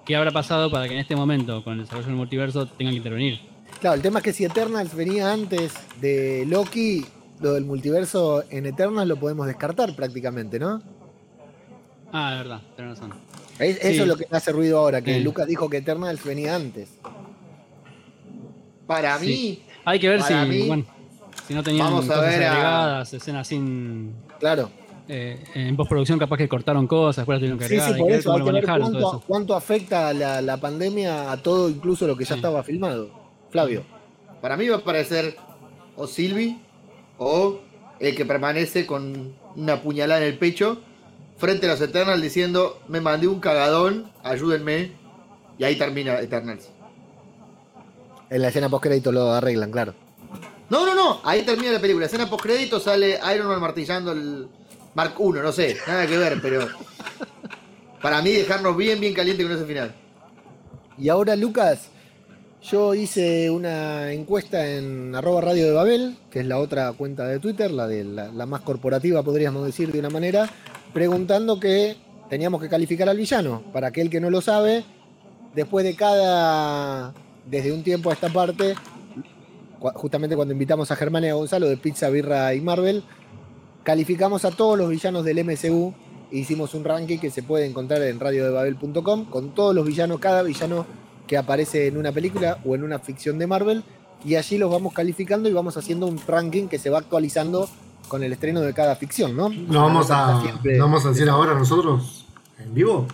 ¿Qué 0.05 0.15
habrá 0.15 0.31
pasado 0.31 0.71
para 0.71 0.87
que 0.87 0.93
en 0.93 0.99
este 0.99 1.15
momento, 1.15 1.63
con 1.63 1.73
el 1.73 1.79
desarrollo 1.81 2.07
del 2.07 2.15
multiverso, 2.15 2.65
tengan 2.65 2.93
que 2.93 2.97
intervenir? 2.97 3.41
Claro, 3.81 3.95
el 3.95 4.01
tema 4.01 4.19
es 4.19 4.23
que 4.23 4.33
si 4.33 4.45
Eternals 4.45 4.95
venía 4.95 5.31
antes 5.31 5.73
de 5.99 6.45
Loki, 6.47 7.05
lo 7.41 7.53
del 7.53 7.65
multiverso 7.65 8.43
en 8.49 8.65
Eternals 8.65 9.07
lo 9.07 9.17
podemos 9.17 9.45
descartar 9.47 9.95
prácticamente, 9.95 10.59
¿no? 10.59 10.81
Ah, 12.11 12.31
de 12.31 12.37
verdad, 12.37 12.61
tenés 12.75 12.97
razón. 12.97 13.13
eso 13.59 14.03
es 14.03 14.07
lo 14.07 14.15
que 14.15 14.25
me 14.31 14.37
hace 14.37 14.51
ruido 14.51 14.79
ahora, 14.79 15.01
que 15.01 15.19
Lucas 15.19 15.45
dijo 15.45 15.69
que 15.69 15.77
Eternals 15.77 16.23
venía 16.23 16.55
antes. 16.55 16.89
Para 18.87 19.19
mí. 19.19 19.61
Hay 19.83 19.99
que 19.99 20.09
ver 20.09 20.21
si, 20.21 20.33
si 21.47 21.53
no 21.53 21.63
tenían 21.63 21.87
vamos 21.87 22.05
cosas 22.05 22.23
agregadas, 22.23 23.13
escenas 23.13 23.47
sin. 23.47 24.15
Claro. 24.39 24.71
Eh, 25.09 25.41
en 25.55 25.77
postproducción 25.77 26.19
capaz 26.19 26.37
que 26.37 26.49
cortaron 26.49 26.85
cosas, 26.85 27.17
después 27.17 27.39
tuvieron 27.39 27.57
que 27.57 27.65
agregar. 27.65 27.87
Sí, 27.87 27.93
sí, 27.93 27.99
por 28.01 28.11
eso 28.11 28.33
hay 28.33 28.43
que 28.43 28.51
ver 28.51 28.65
cuánto, 28.65 29.23
cuánto, 29.25 29.55
afecta 29.55 30.13
la, 30.13 30.41
la, 30.41 30.57
pandemia 30.57 31.31
a 31.31 31.37
todo, 31.37 31.69
incluso 31.69 32.05
lo 32.07 32.17
que 32.17 32.25
ya 32.25 32.35
estaba 32.35 32.61
filmado. 32.63 33.09
Flavio. 33.49 33.83
Para 34.41 34.57
mí 34.57 34.67
va 34.67 34.77
a 34.77 34.83
parecer 34.83 35.37
o 35.95 36.07
Silvi 36.07 36.59
o 37.17 37.59
el 37.99 38.15
que 38.15 38.25
permanece 38.25 38.85
con 38.85 39.33
una 39.55 39.81
puñalada 39.81 40.21
en 40.21 40.27
el 40.27 40.37
pecho 40.37 40.81
frente 41.37 41.67
a 41.67 41.69
los 41.69 41.81
Eternals 41.81 42.21
diciendo, 42.21 42.79
me 42.87 43.01
mandé 43.01 43.27
un 43.27 43.39
cagadón, 43.39 44.11
ayúdenme. 44.23 44.91
Y 45.57 45.63
ahí 45.63 45.75
termina 45.75 46.19
Eternals. 46.19 46.69
En 48.29 48.41
la 48.41 48.49
escena 48.49 48.69
post-crédito 48.69 49.11
lo 49.11 49.31
arreglan, 49.31 49.71
claro. 49.71 49.93
No, 50.69 50.85
no, 50.85 50.93
no, 50.93 51.21
ahí 51.23 51.43
termina 51.43 51.71
la 51.71 51.79
película. 51.79 52.05
Escena 52.05 52.29
post-crédito 52.29 52.79
sale 52.79 53.19
Iron 53.33 53.47
Man 53.47 53.61
martillando 53.61 54.11
el 54.11 54.49
Mark 54.95 55.13
1, 55.17 55.43
no 55.43 55.51
sé, 55.51 55.77
nada 55.87 56.07
que 56.07 56.17
ver, 56.17 56.39
pero 56.41 56.67
para 58.01 58.21
mí 58.21 58.31
dejarnos 58.31 58.75
bien, 58.75 58.99
bien 58.99 59.13
caliente 59.13 59.43
con 59.43 59.51
ese 59.51 59.65
final. 59.65 59.93
Y 60.97 61.09
ahora, 61.09 61.35
Lucas, 61.35 61.89
yo 62.63 62.95
hice 62.95 63.49
una 63.49 64.11
encuesta 64.11 64.67
en 64.67 65.13
arroba 65.15 65.41
radio 65.41 65.65
de 65.67 65.71
Babel, 65.71 66.17
que 66.31 66.39
es 66.39 66.45
la 66.47 66.57
otra 66.57 66.91
cuenta 66.93 67.25
de 67.27 67.39
Twitter, 67.39 67.71
la 67.71 67.87
de 67.87 68.03
la 68.03 68.45
más 68.45 68.61
corporativa, 68.61 69.23
podríamos 69.23 69.65
decir 69.65 69.91
de 69.91 69.99
una 69.99 70.09
manera, 70.09 70.49
preguntando 70.93 71.59
que 71.59 71.95
teníamos 72.29 72.61
que 72.61 72.69
calificar 72.69 73.07
al 73.09 73.17
villano. 73.17 73.63
Para 73.71 73.87
aquel 73.87 74.09
que 74.09 74.19
no 74.19 74.29
lo 74.29 74.41
sabe, 74.41 74.83
después 75.55 75.85
de 75.85 75.95
cada, 75.95 77.13
desde 77.45 77.71
un 77.71 77.83
tiempo 77.83 78.09
a 78.09 78.13
esta 78.13 78.29
parte, 78.29 78.75
justamente 79.79 80.35
cuando 80.35 80.53
invitamos 80.53 80.89
a 80.91 80.95
Germán 80.95 81.23
y 81.23 81.29
a 81.29 81.33
Gonzalo 81.35 81.67
de 81.67 81.77
Pizza, 81.77 82.09
Birra 82.09 82.53
y 82.53 82.61
Marvel, 82.61 83.03
calificamos 83.87 84.43
a 84.43 84.51
todos 84.51 84.77
los 84.77 84.89
villanos 84.89 85.23
del 85.23 85.45
MCU. 85.45 85.93
Hicimos 86.29 86.73
un 86.73 86.83
ranking 86.83 87.19
que 87.19 87.31
se 87.31 87.41
puede 87.41 87.65
encontrar 87.65 88.01
en 88.01 88.19
radiodebabel.com 88.19 89.27
con 89.29 89.51
todos 89.51 89.73
los 89.73 89.87
villanos, 89.87 90.19
cada 90.19 90.43
villano 90.43 90.85
que 91.25 91.37
aparece 91.37 91.87
en 91.87 91.95
una 91.95 92.11
película 92.11 92.59
o 92.65 92.75
en 92.75 92.83
una 92.83 92.99
ficción 92.99 93.39
de 93.39 93.47
Marvel. 93.47 93.85
Y 94.25 94.35
allí 94.35 94.57
los 94.57 94.69
vamos 94.69 94.91
calificando 94.91 95.47
y 95.47 95.53
vamos 95.53 95.77
haciendo 95.77 96.05
un 96.05 96.19
ranking 96.27 96.67
que 96.67 96.79
se 96.79 96.89
va 96.89 96.99
actualizando 96.99 97.69
con 98.09 98.23
el 98.23 98.33
estreno 98.33 98.59
de 98.59 98.73
cada 98.73 98.93
ficción, 98.97 99.37
¿no? 99.37 99.47
¿No 99.47 99.83
vamos 99.83 100.11
a, 100.11 100.43
vamos 100.77 101.05
a 101.05 101.09
decir 101.09 101.29
ahora 101.29 101.53
nosotros 101.53 102.25
en 102.59 102.73
vivo? 102.73 103.07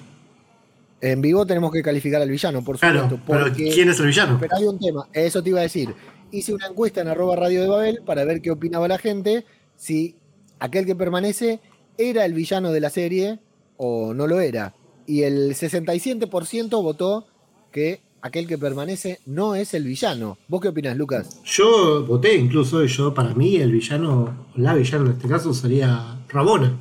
En 1.01 1.21
vivo 1.21 1.45
tenemos 1.45 1.71
que 1.71 1.83
calificar 1.83 2.19
al 2.19 2.31
villano, 2.31 2.63
por 2.63 2.79
supuesto. 2.79 3.19
pero 3.27 3.53
¿quién 3.53 3.89
es 3.89 3.99
el 3.99 4.07
villano? 4.07 4.39
Pero 4.39 4.55
hay 4.55 4.63
un 4.63 4.79
tema, 4.79 5.07
eso 5.13 5.43
te 5.43 5.49
iba 5.49 5.59
a 5.59 5.63
decir. 5.63 5.93
Hice 6.31 6.51
una 6.51 6.65
encuesta 6.65 7.01
en 7.01 7.09
arroba 7.09 7.35
radio 7.35 7.61
de 7.61 7.67
Babel 7.67 8.01
para 8.03 8.25
ver 8.25 8.41
qué 8.41 8.49
opinaba 8.49 8.87
la 8.87 8.97
gente, 8.97 9.45
si 9.75 10.15
aquel 10.63 10.85
que 10.85 10.95
permanece 10.95 11.59
era 11.97 12.23
el 12.23 12.33
villano 12.33 12.71
de 12.71 12.79
la 12.79 12.89
serie 12.89 13.39
o 13.75 14.13
no 14.13 14.27
lo 14.27 14.39
era. 14.39 14.73
Y 15.05 15.23
el 15.23 15.55
67% 15.55 16.81
votó 16.81 17.27
que 17.69 17.99
aquel 18.21 18.47
que 18.47 18.57
permanece 18.57 19.19
no 19.25 19.55
es 19.55 19.73
el 19.73 19.83
villano. 19.83 20.37
¿Vos 20.47 20.61
qué 20.61 20.69
opinas, 20.69 20.95
Lucas? 20.95 21.41
Yo 21.43 22.05
voté 22.05 22.37
incluso, 22.37 22.85
yo 22.85 23.13
para 23.13 23.33
mí 23.33 23.57
el 23.57 23.73
villano, 23.73 24.47
la 24.55 24.73
villana 24.73 25.07
en 25.07 25.11
este 25.11 25.27
caso 25.27 25.53
sería 25.53 26.23
Rabona. 26.29 26.79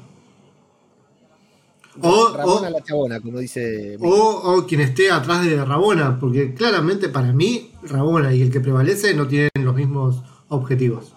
O, 2.00 2.32
Rabona 2.36 2.70
la 2.70 2.82
chabona, 2.84 3.20
como 3.20 3.40
dice. 3.40 3.96
O, 4.00 4.64
quien 4.66 4.80
esté 4.80 5.10
atrás 5.10 5.44
de 5.44 5.62
Rabona, 5.62 6.20
porque 6.20 6.54
claramente 6.54 7.08
para 7.08 7.32
mí 7.32 7.72
Rabona 7.82 8.32
y 8.32 8.42
el 8.42 8.50
que 8.52 8.60
prevalece 8.60 9.12
no 9.12 9.26
tienen 9.26 9.50
los 9.56 9.74
mismos 9.74 10.22
objetivos. 10.48 11.14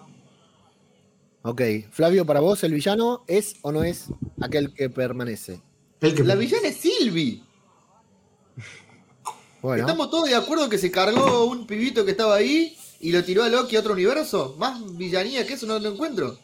Ok, 1.48 1.62
Flavio, 1.92 2.26
para 2.26 2.40
vos 2.40 2.64
el 2.64 2.74
villano 2.74 3.22
es 3.28 3.54
o 3.62 3.70
no 3.70 3.84
es 3.84 4.08
aquel 4.40 4.74
que 4.74 4.90
permanece. 4.90 5.60
la 6.00 6.34
villana 6.34 6.66
es 6.66 6.76
Silvi. 6.78 7.44
¿Estamos 9.76 10.10
todos 10.10 10.28
de 10.28 10.34
acuerdo 10.34 10.68
que 10.68 10.76
se 10.76 10.90
cargó 10.90 11.44
un 11.44 11.68
pibito 11.68 12.04
que 12.04 12.10
estaba 12.10 12.34
ahí 12.34 12.76
y 12.98 13.12
lo 13.12 13.22
tiró 13.22 13.44
a 13.44 13.48
Loki 13.48 13.76
a 13.76 13.80
otro 13.80 13.92
universo? 13.92 14.56
Más 14.58 14.96
villanía 14.96 15.46
que 15.46 15.52
eso 15.52 15.68
no 15.68 15.78
lo 15.78 15.92
encuentro. 15.92 16.36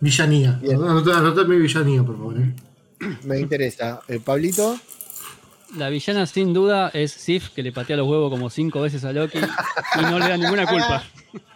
Villanía. 0.00 0.60
Anotame 0.68 1.58
villanía, 1.58 2.02
por 2.02 2.16
favor. 2.16 2.36
Eh. 2.36 2.54
Me 3.22 3.38
interesa. 3.38 4.00
Eh, 4.08 4.18
Pablito. 4.18 4.76
La 5.76 5.88
villana 5.88 6.26
sin 6.26 6.52
duda 6.52 6.88
es 6.88 7.12
Sif, 7.12 7.50
que 7.50 7.62
le 7.62 7.70
patea 7.70 7.96
los 7.96 8.08
huevos 8.08 8.28
como 8.28 8.50
cinco 8.50 8.80
veces 8.80 9.04
a 9.04 9.12
Loki 9.12 9.38
y 9.38 10.02
no 10.02 10.18
le 10.18 10.28
da 10.28 10.36
ninguna 10.36 10.66
culpa. 10.66 11.04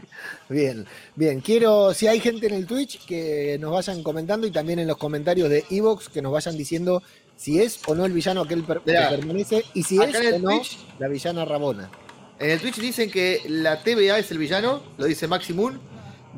Bien, 0.48 0.86
bien. 1.16 1.40
Quiero, 1.40 1.94
si 1.94 2.06
hay 2.06 2.20
gente 2.20 2.46
en 2.46 2.54
el 2.54 2.66
Twitch, 2.66 3.04
que 3.06 3.56
nos 3.60 3.72
vayan 3.72 4.02
comentando 4.02 4.46
y 4.46 4.50
también 4.50 4.78
en 4.78 4.88
los 4.88 4.96
comentarios 4.96 5.48
de 5.48 5.64
Evox, 5.70 6.08
que 6.08 6.20
nos 6.20 6.32
vayan 6.32 6.56
diciendo 6.56 7.02
si 7.36 7.60
es 7.60 7.80
o 7.86 7.94
no 7.94 8.04
el 8.04 8.12
villano 8.12 8.42
aquel 8.42 8.64
que 8.64 8.80
permanece 8.80 9.64
y 9.74 9.82
si 9.82 10.00
es 10.00 10.34
o 10.34 10.38
no 10.38 10.60
la 10.98 11.08
villana 11.08 11.44
Rabona. 11.44 11.90
En 12.38 12.50
el 12.50 12.60
Twitch 12.60 12.76
dicen 12.76 13.10
que 13.10 13.40
la 13.48 13.82
TVA 13.82 14.18
es 14.18 14.30
el 14.30 14.38
villano, 14.38 14.82
lo 14.98 15.06
dice 15.06 15.28
Maximum. 15.28 15.78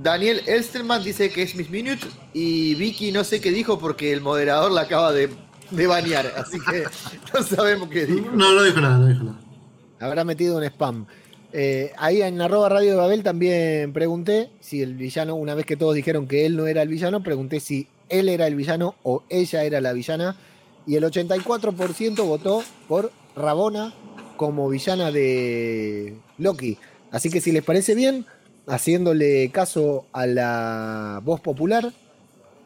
Daniel 0.03 0.43
Elsterman 0.47 1.03
dice 1.03 1.31
que 1.31 1.43
es 1.43 1.55
Miss 1.55 1.71
Minute 1.71 2.07
y 2.35 2.75
Vicky 2.75 3.13
no 3.13 3.25
sé 3.25 3.41
qué 3.41 3.51
dijo 3.51 3.79
porque 3.79 4.13
el 4.13 4.21
moderador 4.21 4.71
la 4.71 4.83
acaba 4.83 5.13
de, 5.13 5.31
bañar, 5.71 6.33
así 6.37 6.59
que 6.71 6.85
no 7.35 7.43
sabemos 7.43 7.89
qué 7.89 8.07
dijo. 8.07 8.31
No, 8.33 8.53
no 8.55 8.63
dijo 8.63 8.81
nada, 8.81 8.99
no 8.99 9.07
dijo 9.07 9.25
nada. 9.25 9.41
Habrá 9.99 10.25
metido 10.25 10.59
un 10.59 10.65
spam. 10.65 11.07
Eh, 11.59 11.95
ahí 11.97 12.21
en 12.21 12.39
arroba 12.43 12.69
Radio 12.69 12.91
de 12.91 12.97
Babel 12.97 13.23
también 13.23 13.95
pregunté 13.95 14.51
si 14.61 14.83
el 14.83 14.93
villano, 14.93 15.37
una 15.37 15.55
vez 15.55 15.65
que 15.65 15.79
todos 15.79 15.95
dijeron 15.95 16.29
que 16.29 16.45
él 16.45 16.55
no 16.55 16.67
era 16.67 16.83
el 16.83 16.89
villano, 16.91 17.23
pregunté 17.23 17.61
si 17.61 17.89
él 18.11 18.29
era 18.29 18.47
el 18.47 18.55
villano 18.55 18.95
o 19.03 19.23
ella 19.31 19.65
era 19.65 19.81
la 19.81 19.95
villana. 19.95 20.37
Y 20.87 20.97
el 20.97 21.05
84% 21.05 22.27
votó 22.27 22.63
por 22.87 23.11
Rabona 23.35 23.95
como 24.37 24.69
villana 24.69 25.11
de 25.11 26.19
Loki. 26.37 26.77
Así 27.11 27.31
que 27.31 27.41
si 27.41 27.53
les 27.53 27.65
parece 27.65 27.95
bien, 27.95 28.27
haciéndole 28.67 29.51
caso 29.51 30.05
a 30.13 30.27
la 30.27 31.23
voz 31.25 31.41
popular, 31.41 31.91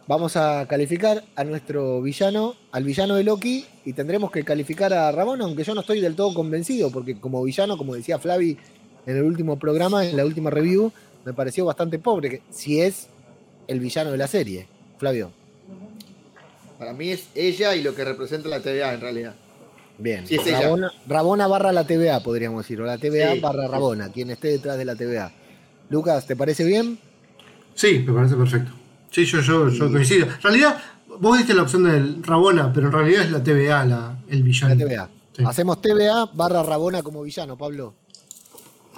vamos 0.08 0.36
a 0.36 0.66
calificar 0.66 1.22
a 1.36 1.44
nuestro 1.44 2.02
villano, 2.02 2.56
al 2.72 2.82
villano 2.82 3.14
de 3.14 3.22
Loki, 3.22 3.64
y 3.84 3.92
tendremos 3.92 4.32
que 4.32 4.42
calificar 4.42 4.92
a 4.92 5.12
Rabona, 5.12 5.44
aunque 5.44 5.62
yo 5.62 5.76
no 5.76 5.82
estoy 5.82 6.00
del 6.00 6.16
todo 6.16 6.34
convencido, 6.34 6.90
porque 6.90 7.20
como 7.20 7.44
villano, 7.44 7.78
como 7.78 7.94
decía 7.94 8.18
Flavi 8.18 8.58
en 9.06 9.16
el 9.16 9.22
último 9.22 9.58
programa, 9.58 10.04
en 10.04 10.16
la 10.16 10.24
última 10.24 10.50
review, 10.50 10.92
me 11.24 11.32
pareció 11.32 11.64
bastante 11.64 11.98
pobre, 11.98 12.42
si 12.50 12.80
es 12.80 13.08
el 13.66 13.80
villano 13.80 14.10
de 14.10 14.18
la 14.18 14.26
serie. 14.26 14.66
Flavio. 14.98 15.32
Para 16.78 16.92
mí 16.92 17.10
es 17.10 17.28
ella 17.34 17.74
y 17.74 17.82
lo 17.82 17.94
que 17.94 18.04
representa 18.04 18.48
la 18.48 18.60
TVA 18.60 18.94
en 18.94 19.00
realidad. 19.00 19.34
Bien, 19.98 20.24
Rabona, 21.06 21.46
barra 21.46 21.72
la 21.72 21.86
TVA, 21.86 22.20
podríamos 22.20 22.64
decir, 22.64 22.80
o 22.80 22.86
la 22.86 22.96
TVA 22.96 23.34
barra 23.40 23.68
Rabona, 23.68 24.10
quien 24.10 24.30
esté 24.30 24.48
detrás 24.48 24.78
de 24.78 24.86
la 24.86 24.96
TVA. 24.96 25.30
Lucas, 25.90 26.26
¿te 26.26 26.36
parece 26.36 26.64
bien? 26.64 26.98
Sí, 27.74 28.02
me 28.06 28.14
parece 28.14 28.34
perfecto. 28.34 28.72
Sí, 29.10 29.26
yo, 29.26 29.40
yo, 29.40 29.90
coincido. 29.90 30.26
En 30.26 30.42
realidad, 30.42 30.78
vos 31.18 31.36
diste 31.36 31.52
la 31.52 31.62
opción 31.62 31.84
del 31.84 32.22
Rabona, 32.22 32.72
pero 32.72 32.86
en 32.86 32.92
realidad 32.92 33.24
es 33.24 33.30
la 33.30 33.42
TVA 33.42 33.84
la, 33.84 34.18
el 34.28 34.42
villano. 34.42 34.74
La 34.74 34.84
TVA. 34.84 35.10
Hacemos 35.46 35.82
TVA 35.82 36.30
barra 36.32 36.62
Rabona 36.62 37.02
como 37.02 37.22
villano, 37.22 37.58
Pablo. 37.58 37.94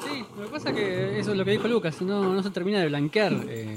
Sí, 0.05 0.25
lo 0.37 0.45
que 0.45 0.51
pasa 0.51 0.71
es 0.71 0.75
que 0.77 1.19
eso 1.19 1.33
es 1.33 1.39
lo 1.39 1.45
que 1.45 1.53
dijo 1.53 1.69
Lucas, 1.69 2.01
no, 2.03 2.35
no 2.35 2.43
se 2.43 2.51
termina 2.51 2.81
de 2.81 2.89
blanquear 2.89 3.33
eh, 3.49 3.75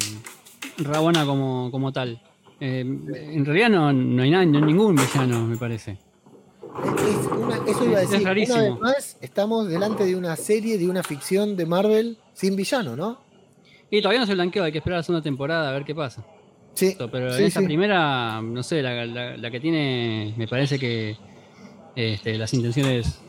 Rabona 0.77 1.25
como, 1.25 1.69
como 1.71 1.91
tal. 1.91 2.21
Eh, 2.59 2.79
en 2.79 3.45
realidad 3.45 3.69
no, 3.69 3.91
no 3.91 4.23
hay 4.23 4.31
nada, 4.31 4.45
ningún 4.45 4.95
villano, 4.95 5.45
me 5.45 5.57
parece. 5.57 5.97
eso 7.67 7.85
iba 7.85 7.97
a 7.97 8.01
decir. 8.01 8.27
Es 8.37 8.49
Una 8.49 8.61
vez 8.61 8.79
más, 8.79 9.17
estamos 9.21 9.67
delante 9.67 10.05
de 10.05 10.15
una 10.15 10.35
serie, 10.35 10.77
de 10.77 10.89
una 10.89 11.03
ficción 11.03 11.55
de 11.55 11.65
Marvel 11.65 12.17
sin 12.33 12.55
villano, 12.55 12.95
¿no? 12.95 13.19
Y 13.91 14.01
todavía 14.01 14.21
no 14.21 14.25
se 14.25 14.33
blanqueó, 14.33 14.63
hay 14.63 14.71
que 14.71 14.79
esperar 14.79 14.99
la 14.99 15.03
segunda 15.03 15.23
temporada 15.23 15.69
a 15.69 15.73
ver 15.73 15.83
qué 15.85 15.93
pasa. 15.93 16.25
Sí. 16.73 16.97
Pero 17.11 17.35
en 17.35 17.43
esa 17.43 17.61
primera, 17.61 18.41
no 18.41 18.63
sé, 18.63 18.81
la, 18.81 19.51
que 19.51 19.59
tiene, 19.59 20.33
me 20.37 20.47
parece 20.47 20.79
que 20.79 21.15
este, 21.95 22.37
las 22.37 22.53
intenciones 22.53 23.21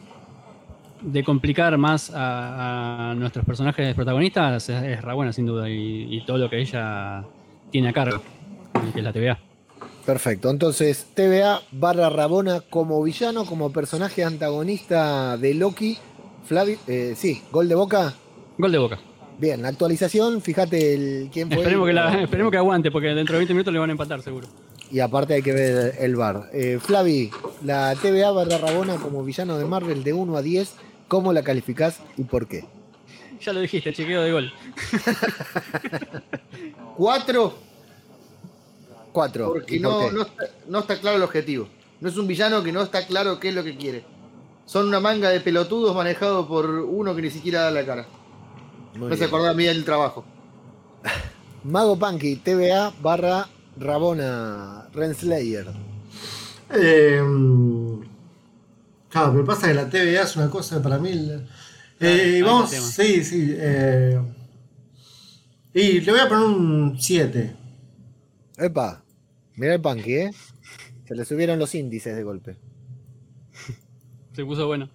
de 1.06 1.22
complicar 1.22 1.78
más 1.78 2.10
a, 2.14 3.14
nuestros 3.16 3.44
personajes 3.44 3.94
protagonistas 3.94 4.68
es, 4.68 4.82
es 4.82 5.02
Rabuena, 5.02 5.32
sin 5.32 5.46
duda, 5.46 5.70
y, 5.70 6.22
todo 6.26 6.38
lo 6.38 6.50
que 6.50 6.60
ella 6.60 7.24
tiene 7.70 7.88
a 7.88 7.92
cargo, 7.92 8.20
que 8.92 8.98
es 8.98 9.04
la 9.04 9.12
TVA. 9.12 9.38
Perfecto, 10.04 10.50
entonces 10.50 11.06
TVA 11.14 11.62
barra 11.72 12.10
Rabona 12.10 12.60
como 12.60 13.02
villano, 13.02 13.44
como 13.44 13.72
personaje 13.72 14.24
antagonista 14.24 15.36
de 15.36 15.54
Loki. 15.54 15.96
Flavio, 16.44 16.78
eh, 16.86 17.14
sí, 17.16 17.42
gol 17.50 17.68
de 17.68 17.74
boca. 17.74 18.14
Gol 18.58 18.72
de 18.72 18.78
boca. 18.78 18.98
Bien, 19.38 19.66
actualización, 19.66 20.40
fíjate 20.40 20.94
el, 20.94 21.30
quién 21.32 21.48
fue. 21.48 21.58
Esperemos, 21.58 21.88
que, 21.88 22.22
esperemos 22.22 22.50
que 22.50 22.56
aguante, 22.56 22.90
porque 22.90 23.08
dentro 23.08 23.34
de 23.34 23.40
20 23.40 23.54
minutos 23.54 23.72
le 23.72 23.78
van 23.78 23.90
a 23.90 23.92
empatar, 23.92 24.22
seguro. 24.22 24.48
Y 24.90 25.00
aparte 25.00 25.34
hay 25.34 25.42
que 25.42 25.52
ver 25.52 25.94
el 25.98 26.16
bar. 26.16 26.48
Eh, 26.52 26.78
Flavi, 26.80 27.30
la 27.64 27.94
TVA 28.00 28.30
barra 28.30 28.58
Rabona 28.58 28.96
como 28.96 29.24
villano 29.24 29.58
de 29.58 29.64
Marvel 29.64 30.04
de 30.04 30.12
1 30.12 30.36
a 30.36 30.42
10, 30.42 30.74
¿cómo 31.08 31.32
la 31.32 31.42
calificás 31.42 32.00
y 32.16 32.24
por 32.24 32.48
qué? 32.48 32.64
Ya 33.40 33.52
lo 33.52 33.60
dijiste, 33.60 33.92
chequeo 33.92 34.22
de 34.22 34.32
gol. 34.32 34.52
¿Cuatro? 36.96 37.54
Cuatro. 39.12 39.52
Porque 39.52 39.78
no, 39.78 40.10
no, 40.10 40.22
está, 40.22 40.44
no 40.68 40.78
está 40.80 40.98
claro 40.98 41.16
el 41.16 41.22
objetivo. 41.22 41.68
No 42.00 42.08
es 42.08 42.16
un 42.16 42.26
villano 42.26 42.62
que 42.62 42.72
no 42.72 42.82
está 42.82 43.06
claro 43.06 43.38
qué 43.38 43.50
es 43.50 43.54
lo 43.54 43.64
que 43.64 43.76
quiere. 43.76 44.04
Son 44.64 44.88
una 44.88 45.00
manga 45.00 45.30
de 45.30 45.40
pelotudos 45.40 45.94
manejados 45.94 46.46
por 46.46 46.68
uno 46.68 47.14
que 47.14 47.22
ni 47.22 47.30
siquiera 47.30 47.62
da 47.62 47.70
la 47.70 47.86
cara 47.86 48.06
no 48.98 49.16
se 49.16 49.24
acordaba 49.24 49.54
bien 49.54 49.76
el 49.76 49.84
trabajo. 49.84 50.24
Mago 51.64 51.98
Punky, 51.98 52.36
TVA 52.36 52.92
barra 53.00 53.48
Rabona 53.78 54.88
Renslayer. 54.92 55.66
Eh, 56.70 57.22
claro, 59.16 59.32
me 59.32 59.44
pasa 59.44 59.68
que 59.68 59.74
la 59.74 59.88
TVA 59.88 60.22
es 60.22 60.36
una 60.36 60.50
cosa 60.50 60.82
para 60.82 60.98
mí. 60.98 61.30
Eh, 62.00 62.40
ah, 62.42 62.44
vamos, 62.44 62.70
sí, 62.70 63.24
sí. 63.24 63.54
Eh, 63.56 64.20
y 65.72 66.00
le 66.00 66.12
voy 66.12 66.20
a 66.20 66.28
poner 66.28 66.44
un 66.44 66.96
7. 66.98 67.56
Epa, 68.58 69.02
mira 69.54 69.74
el 69.74 69.80
Punky, 69.80 70.14
¿eh? 70.14 70.30
Se 71.06 71.14
le 71.14 71.24
subieron 71.24 71.58
los 71.58 71.74
índices 71.74 72.14
de 72.14 72.22
golpe. 72.22 72.56
Se 74.34 74.44
puso 74.44 74.66
bueno. 74.66 74.90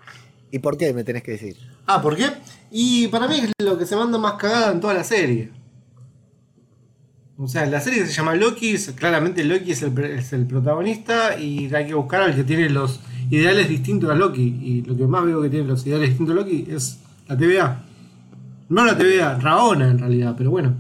¿Y 0.52 0.60
por 0.60 0.78
qué 0.78 0.94
me 0.94 1.04
tenés 1.04 1.24
que 1.24 1.32
decir? 1.32 1.58
Ah, 1.88 2.02
¿por 2.02 2.16
qué? 2.16 2.28
Y 2.70 3.08
para 3.08 3.28
mí 3.28 3.40
es 3.40 3.52
lo 3.66 3.78
que 3.78 3.86
se 3.86 3.96
manda 3.96 4.18
más 4.18 4.34
cagada 4.34 4.72
en 4.72 4.82
toda 4.82 4.94
la 4.94 5.04
serie. 5.04 5.52
O 7.42 7.48
sea, 7.48 7.66
la 7.66 7.82
serie 7.82 8.06
se 8.06 8.14
llama 8.14 8.36
Loki, 8.36 8.76
claramente 8.94 9.44
Loki 9.44 9.72
es 9.72 9.82
el, 9.82 10.46
protagonista 10.46 11.40
y 11.40 11.74
hay 11.74 11.88
que 11.88 11.96
buscar 11.96 12.22
al 12.22 12.36
que 12.36 12.44
tiene 12.44 12.70
los 12.70 13.00
ideales 13.32 13.68
distintos 13.68 14.12
a 14.12 14.14
Loki. 14.14 14.60
Y 14.62 14.84
lo 14.84 14.96
que 14.96 15.08
más 15.08 15.26
veo 15.26 15.42
que 15.42 15.50
tiene 15.50 15.66
los 15.68 15.84
ideales 15.88 16.10
distintos 16.10 16.36
a 16.36 16.40
Loki 16.40 16.68
es 16.70 17.00
la 17.28 17.36
TVA. 17.36 17.84
No 18.70 18.86
la 18.86 18.96
TVA, 18.96 19.40
Raona 19.40 19.90
en 19.90 19.98
realidad, 19.98 20.36
pero 20.38 20.52
bueno. 20.52 20.76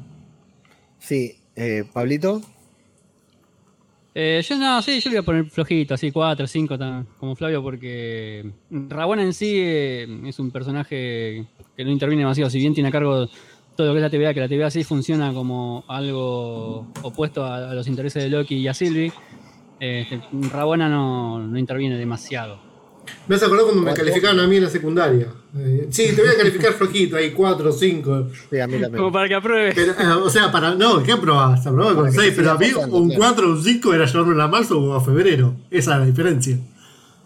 Sí, 1.00 1.36
eh, 1.56 1.84
Pablito. 1.92 2.44
Eh, 4.14 4.46
yo 4.48 4.56
no, 4.60 4.84
sí, 4.84 5.00
yo 5.00 5.10
le 5.10 5.16
voy 5.16 5.24
a 5.24 5.26
poner 5.26 5.46
flojito, 5.46 5.96
así 5.96 6.12
4, 6.12 6.46
5, 6.46 6.78
como 7.18 7.36
Flavio, 7.36 7.64
porque 7.64 8.52
Rabona 8.70 9.24
en 9.24 9.34
sí 9.34 9.56
eh, 9.58 10.22
es 10.28 10.38
un 10.38 10.52
personaje 10.52 11.48
que 11.76 11.84
no 11.84 11.90
interviene 11.90 12.22
demasiado, 12.22 12.52
si 12.52 12.60
bien 12.60 12.76
tiene 12.76 12.90
a 12.90 12.92
cargo 12.92 13.28
todo 13.82 13.88
lo 13.88 14.00
que 14.00 14.06
es 14.06 14.12
la 14.12 14.18
TVA, 14.18 14.34
que 14.36 14.40
la 14.40 14.48
TVA 14.48 14.70
sí 14.70 14.84
funciona 14.84 15.34
como 15.34 15.84
algo 15.88 16.86
opuesto 17.02 17.44
a, 17.44 17.74
los 17.74 17.88
intereses 17.88 18.22
de 18.22 18.30
Loki 18.30 18.58
y 18.58 18.68
a 18.68 18.76
Sylvie, 18.76 19.12
eh, 19.80 20.22
Rabona 20.52 20.88
no, 20.88 21.40
no 21.40 21.58
interviene 21.58 21.98
demasiado. 21.98 22.60
Me 23.28 23.36
has 23.36 23.42
acordado 23.42 23.70
cuando 23.70 23.84
me 23.84 23.94
calificaron 23.96 24.40
a 24.40 24.46
mí 24.46 24.58
en 24.58 24.64
la 24.66 24.70
secundaria. 24.70 25.28
Eh, 25.58 25.88
sí, 25.90 26.16
te 26.16 26.22
voy 26.22 26.30
a 26.30 26.38
calificar 26.38 26.74
flojito, 26.74 27.18
ahí 27.18 27.32
4 27.32 27.70
o 27.70 27.72
5. 27.72 28.28
Sí, 28.52 28.60
a 28.60 28.68
mí 28.68 28.74
también. 28.74 28.98
Como 28.98 29.12
para 29.12 29.28
que 29.28 29.34
apruebe. 29.34 29.74
Eh, 29.76 29.94
o 30.24 30.30
sea, 30.30 30.52
para. 30.52 30.76
No, 30.76 31.02
¿qué 31.02 31.14
aprobás? 31.14 31.66
Aprobás 31.66 31.96
con 31.96 32.12
6, 32.12 32.34
pero 32.36 32.52
a 32.52 32.58
mí 32.60 32.68
un 32.90 33.16
4 33.16 33.48
o 33.48 33.52
un 33.52 33.64
5 33.64 33.94
era 33.96 34.06
llevarme 34.06 34.44
a 34.44 34.48
marzo 34.48 34.80
o 34.80 34.94
a 34.94 35.04
febrero. 35.04 35.56
Esa 35.72 35.94
es 35.94 36.00
la 36.02 36.06
diferencia. 36.06 36.60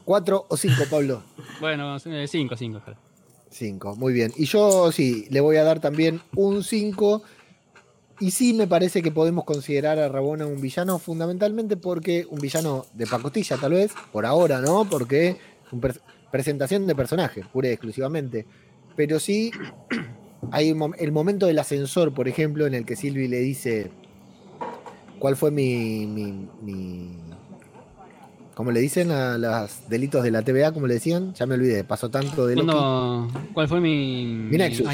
4 0.05 0.45
o 0.47 0.57
5, 0.57 0.83
Pablo. 0.89 1.21
bueno, 1.59 1.99
5, 1.99 2.55
5. 2.55 2.81
5, 3.55 3.95
muy 3.95 4.13
bien. 4.13 4.33
Y 4.35 4.45
yo 4.45 4.91
sí, 4.91 5.27
le 5.29 5.39
voy 5.41 5.57
a 5.57 5.63
dar 5.63 5.79
también 5.79 6.21
un 6.35 6.63
5. 6.63 7.23
Y 8.19 8.31
sí 8.31 8.53
me 8.53 8.67
parece 8.67 9.01
que 9.01 9.11
podemos 9.11 9.43
considerar 9.43 9.99
a 9.99 10.07
Rabona 10.07 10.45
un 10.45 10.61
villano 10.61 10.99
fundamentalmente 10.99 11.75
porque 11.75 12.25
un 12.29 12.39
villano 12.39 12.85
de 12.93 13.07
pacotilla 13.07 13.57
tal 13.57 13.73
vez, 13.73 13.91
por 14.13 14.25
ahora, 14.25 14.61
¿no? 14.61 14.87
Porque 14.89 15.37
presentación 16.31 16.87
de 16.87 16.95
personaje, 16.95 17.43
pura 17.51 17.69
exclusivamente. 17.69 18.45
Pero 18.95 19.19
sí 19.19 19.51
hay 20.51 20.73
el 20.97 21.11
momento 21.11 21.47
del 21.47 21.59
ascensor, 21.59 22.13
por 22.13 22.27
ejemplo, 22.27 22.65
en 22.65 22.73
el 22.73 22.85
que 22.85 22.95
Silvi 22.95 23.27
le 23.27 23.39
dice 23.39 23.91
cuál 25.19 25.35
fue 25.35 25.51
mi, 25.51 26.47
¿Cómo 28.55 28.71
le 28.71 28.79
dicen 28.79 29.11
a 29.11 29.37
los 29.37 29.89
delitos 29.89 30.23
de 30.23 30.31
la 30.31 30.41
TVA? 30.41 30.71
¿Cómo 30.71 30.87
le 30.87 30.95
decían? 30.95 31.33
Ya 31.33 31.45
me 31.45 31.55
olvidé, 31.55 31.83
pasó 31.83 32.09
tanto 32.09 32.47
de 32.47 32.55
¿Cuál 33.53 33.67
fue 33.67 33.81
mi. 33.81 34.25
Mi 34.49 34.57
Nexus. 34.57 34.87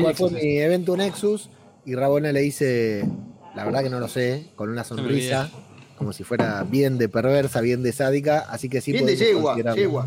¿Cuál 0.00 0.14
fue 0.14 0.30
mi 0.30 0.58
evento 0.58 0.96
Nexus? 0.96 1.50
Y 1.84 1.94
Rabona 1.94 2.32
le 2.32 2.40
dice, 2.40 3.06
la 3.54 3.64
verdad 3.64 3.82
que 3.82 3.90
no 3.90 4.00
lo 4.00 4.08
sé, 4.08 4.46
con 4.56 4.70
una 4.70 4.84
sonrisa 4.84 5.50
como 5.96 6.12
si 6.12 6.24
fuera 6.24 6.64
bien 6.64 6.98
de 6.98 7.08
perversa, 7.08 7.60
bien 7.60 7.82
de 7.82 7.92
sádica, 7.92 8.40
así 8.50 8.68
que 8.68 8.80
sí 8.80 8.92
bien 8.92 9.06
de 9.06 9.16
yegua, 9.16 9.56
yegua. 9.74 10.06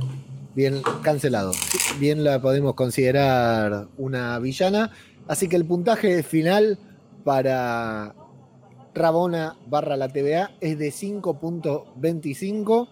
Bien 0.56 0.82
cancelado. 1.04 1.52
Bien 2.00 2.24
la 2.24 2.42
podemos 2.42 2.74
considerar 2.74 3.88
una 3.98 4.40
villana. 4.40 4.92
Así 5.28 5.48
que 5.48 5.56
el 5.56 5.66
puntaje 5.66 6.24
final 6.24 6.80
para 7.24 8.16
Rabona 8.98 9.56
barra 9.68 9.96
la 9.96 10.10
TVA 10.10 10.52
es 10.60 10.78
de 10.78 10.90
5.25. 10.90 12.90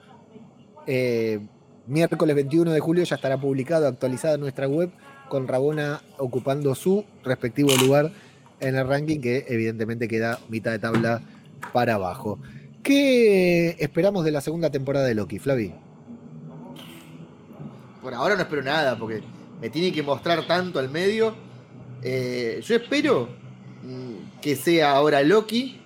Eh, 0.88 1.40
miércoles 1.88 2.36
21 2.36 2.72
de 2.72 2.80
julio 2.80 3.04
ya 3.04 3.16
estará 3.16 3.40
publicado, 3.40 3.88
actualizada 3.88 4.36
en 4.36 4.42
nuestra 4.42 4.68
web, 4.68 4.92
con 5.30 5.48
Rabona 5.48 6.02
ocupando 6.18 6.76
su 6.76 7.06
respectivo 7.24 7.72
lugar 7.76 8.12
en 8.60 8.76
el 8.76 8.88
ranking, 8.88 9.20
que 9.20 9.46
evidentemente 9.48 10.08
queda 10.08 10.40
mitad 10.50 10.72
de 10.72 10.80
tabla 10.80 11.22
para 11.74 11.96
abajo. 11.96 12.40
¿Qué 12.84 13.76
esperamos 13.80 14.24
de 14.26 14.32
la 14.32 14.42
segunda 14.42 14.70
temporada 14.70 15.08
de 15.08 15.16
Loki, 15.16 15.40
Flavi? 15.40 15.74
Por 18.02 18.14
ahora 18.14 18.36
no 18.36 18.42
espero 18.42 18.62
nada, 18.62 18.98
porque 18.98 19.24
me 19.60 19.72
tiene 19.72 19.92
que 19.92 20.04
mostrar 20.04 20.46
tanto 20.46 20.78
al 20.78 20.90
medio. 20.90 21.34
Eh, 22.04 22.62
yo 22.64 22.76
espero 22.76 23.28
mm, 23.84 24.42
que 24.42 24.56
sea 24.56 24.92
ahora 24.92 25.24
Loki 25.24 25.82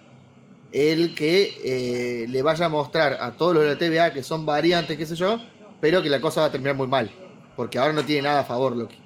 el 0.71 1.15
que 1.15 1.57
eh, 1.63 2.27
le 2.27 2.41
vaya 2.41 2.65
a 2.65 2.69
mostrar 2.69 3.17
a 3.19 3.31
todos 3.35 3.55
los 3.55 3.63
de 3.63 3.69
la 3.69 3.77
TVA 3.77 4.13
que 4.13 4.23
son 4.23 4.45
variantes, 4.45 4.97
qué 4.97 5.05
sé 5.05 5.15
yo, 5.15 5.39
pero 5.81 6.01
que 6.01 6.09
la 6.09 6.21
cosa 6.21 6.41
va 6.41 6.47
a 6.47 6.51
terminar 6.51 6.75
muy 6.75 6.87
mal. 6.87 7.09
Porque 7.55 7.79
ahora 7.79 7.93
no 7.93 8.05
tiene 8.05 8.23
nada 8.23 8.41
a 8.41 8.45
favor 8.45 8.75
Loki. 8.75 8.97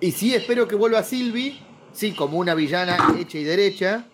Y 0.00 0.12
sí 0.12 0.34
espero 0.34 0.66
que 0.66 0.74
vuelva 0.74 1.02
Sylvie, 1.02 1.60
sí, 1.92 2.12
como 2.12 2.38
una 2.38 2.54
villana 2.54 2.96
hecha 3.18 3.38
y 3.38 3.44
derecha, 3.44 4.06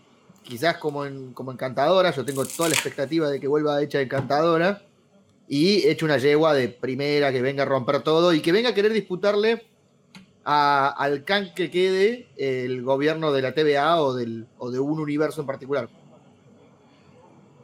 quizás 0.42 0.78
como, 0.78 1.04
como 1.32 1.52
encantadora, 1.52 2.10
yo 2.10 2.24
tengo 2.24 2.44
toda 2.44 2.68
la 2.68 2.74
expectativa 2.74 3.30
de 3.30 3.40
que 3.40 3.46
vuelva 3.46 3.80
hecha 3.82 4.00
encantadora, 4.00 4.82
y 5.48 5.86
hecho 5.86 6.06
una 6.06 6.18
yegua 6.18 6.54
de 6.54 6.68
primera 6.68 7.30
que 7.32 7.40
venga 7.40 7.62
a 7.62 7.66
romper 7.66 8.02
todo 8.02 8.32
y 8.32 8.40
que 8.40 8.52
venga 8.52 8.70
a 8.70 8.74
querer 8.74 8.92
disputarle 8.92 9.64
al 10.48 11.24
can 11.24 11.52
que 11.54 11.70
quede 11.70 12.28
el 12.36 12.82
gobierno 12.82 13.32
de 13.32 13.42
la 13.42 13.52
TVA 13.52 14.00
o, 14.00 14.14
del, 14.14 14.46
o 14.58 14.70
de 14.70 14.78
un 14.78 15.00
universo 15.00 15.40
en 15.40 15.46
particular. 15.46 15.88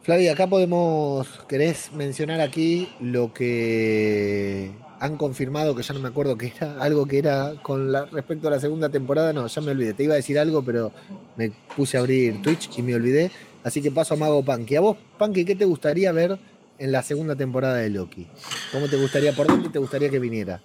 Flavia, 0.03 0.33
acá 0.33 0.49
podemos, 0.49 1.29
¿querés 1.47 1.93
mencionar 1.93 2.41
aquí 2.41 2.89
lo 2.99 3.33
que 3.33 4.73
han 4.99 5.17
confirmado, 5.17 5.77
que 5.77 5.85
ya 5.85 5.95
no 5.95 6.01
me 6.01 6.09
acuerdo 6.09 6.37
que 6.37 6.53
era, 6.57 6.83
algo 6.83 7.07
que 7.07 7.19
era 7.19 7.55
con 7.63 7.93
la, 7.93 8.07
respecto 8.07 8.49
a 8.49 8.51
la 8.51 8.59
segunda 8.59 8.89
temporada? 8.89 9.33
No, 9.33 9.47
ya 9.47 9.63
me 9.63 9.71
olvidé, 9.71 9.95
te 9.95 10.03
iba 10.03 10.15
a 10.15 10.17
decir 10.17 10.41
algo, 10.41 10.65
pero 10.65 10.91
me 11.37 11.53
puse 11.77 11.97
a 11.97 12.01
abrir 12.01 12.43
Twitch 12.43 12.77
y 12.77 12.83
me 12.83 12.97
olvidé. 12.97 13.31
Así 13.63 13.81
que 13.81 13.93
paso 13.93 14.15
a 14.15 14.17
Mago 14.17 14.45
Punky. 14.45 14.75
A 14.75 14.81
vos, 14.81 14.97
Punky, 15.21 15.45
¿qué 15.45 15.55
te 15.55 15.67
gustaría 15.67 16.11
ver 16.11 16.37
en 16.79 16.91
la 16.91 17.05
segunda 17.05 17.37
temporada 17.37 17.77
de 17.77 17.91
Loki? 17.91 18.27
¿Cómo 18.73 18.89
te 18.89 18.97
gustaría, 18.97 19.33
por 19.33 19.47
dónde 19.47 19.69
te 19.69 19.79
gustaría 19.79 20.11
que 20.11 20.19
viniera? 20.19 20.61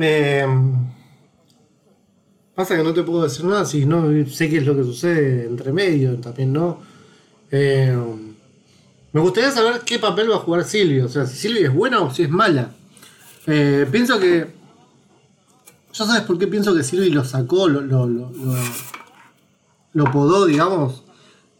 Eh, 0.00 0.44
Pasa 2.54 2.76
que 2.76 2.82
no 2.82 2.92
te 2.92 3.02
puedo 3.02 3.22
decir 3.22 3.46
nada 3.46 3.64
si 3.64 3.86
no 3.86 4.04
sé 4.26 4.50
qué 4.50 4.58
es 4.58 4.66
lo 4.66 4.76
que 4.76 4.84
sucede 4.84 5.46
entre 5.46 5.72
medio 5.72 6.18
también, 6.18 6.52
¿no? 6.52 6.80
Eh, 7.50 7.96
me 9.12 9.20
gustaría 9.20 9.50
saber 9.50 9.82
qué 9.84 9.98
papel 9.98 10.30
va 10.30 10.36
a 10.36 10.40
jugar 10.40 10.64
Silvio. 10.64 11.06
O 11.06 11.08
sea, 11.08 11.26
si 11.26 11.36
Silvio 11.36 11.68
es 11.68 11.74
buena 11.74 12.00
o 12.00 12.12
si 12.12 12.24
es 12.24 12.30
mala. 12.30 12.72
Eh, 13.46 13.86
pienso 13.90 14.18
que. 14.18 14.46
¿Ya 15.92 16.06
sabes 16.06 16.22
por 16.22 16.38
qué 16.38 16.46
pienso 16.46 16.74
que 16.74 16.82
Silvio 16.82 17.12
lo 17.14 17.24
sacó, 17.24 17.68
lo, 17.68 17.82
lo, 17.82 18.06
lo, 19.92 20.04
podó, 20.10 20.46
digamos? 20.46 21.04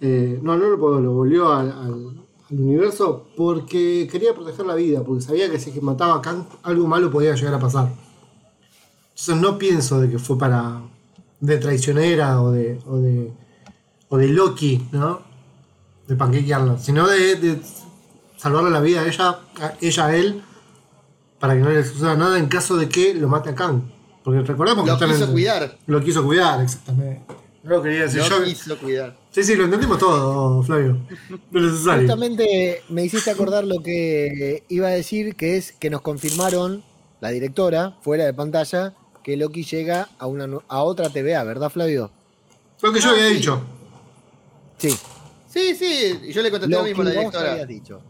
Eh, 0.00 0.40
no, 0.42 0.56
no 0.56 0.70
lo 0.70 0.80
podó, 0.80 1.00
lo 1.00 1.12
volvió 1.12 1.52
al, 1.52 1.70
al, 1.70 2.22
universo 2.50 3.28
porque 3.36 4.08
quería 4.10 4.34
proteger 4.34 4.64
la 4.64 4.74
vida, 4.74 5.02
porque 5.04 5.22
sabía 5.22 5.50
que 5.50 5.58
si 5.58 5.70
mataba 5.82 6.16
a 6.16 6.22
Kang, 6.22 6.44
algo 6.62 6.86
malo 6.86 7.10
podía 7.10 7.34
llegar 7.34 7.54
a 7.54 7.58
pasar. 7.58 7.90
Entonces 9.12 9.36
no 9.36 9.58
pienso 9.58 10.00
de 10.00 10.10
que 10.10 10.18
fue 10.18 10.38
para. 10.38 10.82
de 11.40 11.58
traicionera 11.58 12.42
o 12.42 12.50
de. 12.50 12.78
o 12.86 12.98
de. 12.98 13.32
o 14.08 14.16
de 14.16 14.28
Loki, 14.28 14.88
¿no? 14.92 15.20
De 16.08 16.16
panquequearla. 16.16 16.78
Sino 16.78 17.06
de, 17.06 17.36
de 17.36 17.60
salvarle 18.36 18.70
la 18.70 18.80
vida 18.80 19.02
a 19.02 19.06
ella, 19.06 19.40
a 19.60 19.74
ella 19.80 20.06
a 20.06 20.16
él, 20.16 20.42
para 21.38 21.54
que 21.54 21.60
no 21.60 21.70
le 21.70 21.84
suceda 21.84 22.16
nada 22.16 22.38
en 22.38 22.46
caso 22.46 22.76
de 22.76 22.88
que 22.88 23.14
lo 23.14 23.28
mate 23.28 23.50
a 23.50 23.54
Kang. 23.54 23.82
Porque 24.24 24.40
recordamos 24.40 24.84
que. 24.84 25.06
Lo 25.06 25.12
quiso 25.12 25.32
cuidar. 25.32 25.78
Lo 25.86 26.00
quiso 26.00 26.24
cuidar, 26.24 26.60
exactamente. 26.60 27.22
No 27.62 27.76
lo 27.76 27.82
quería 27.82 28.02
decir 28.02 28.22
lo 28.28 28.42
quiso 28.42 28.78
cuidar. 28.78 29.16
Sí, 29.30 29.44
sí, 29.44 29.54
lo 29.54 29.64
entendimos 29.64 29.98
todo, 29.98 30.62
Flavio. 30.64 30.98
No 31.50 31.60
es 31.60 31.72
necesario. 31.72 32.02
Justamente 32.02 32.82
me 32.88 33.04
hiciste 33.04 33.30
acordar 33.30 33.64
lo 33.64 33.82
que 33.82 34.64
iba 34.68 34.88
a 34.88 34.90
decir, 34.90 35.36
que 35.36 35.56
es 35.56 35.72
que 35.72 35.88
nos 35.88 36.00
confirmaron 36.00 36.82
la 37.20 37.30
directora, 37.30 37.96
fuera 38.02 38.24
de 38.24 38.34
pantalla, 38.34 38.94
que 39.22 39.36
Loki 39.36 39.64
llega 39.64 40.08
a, 40.18 40.26
una, 40.26 40.48
a 40.68 40.82
otra 40.82 41.08
TVA, 41.08 41.44
¿verdad, 41.44 41.70
Flavio? 41.70 42.10
Lo 42.80 42.92
que 42.92 43.00
yo 43.00 43.10
había 43.10 43.26
dicho. 43.26 43.60
Sí. 44.78 44.90
Sí, 45.48 45.74
sí, 45.74 46.18
y 46.24 46.32
yo 46.32 46.42
le 46.42 46.50
contesté 46.50 46.74
lo 46.74 46.82
mismo 46.82 47.02
a 47.02 47.04
la 47.04 47.10
directora. 47.10 47.66
dicho. 47.66 48.00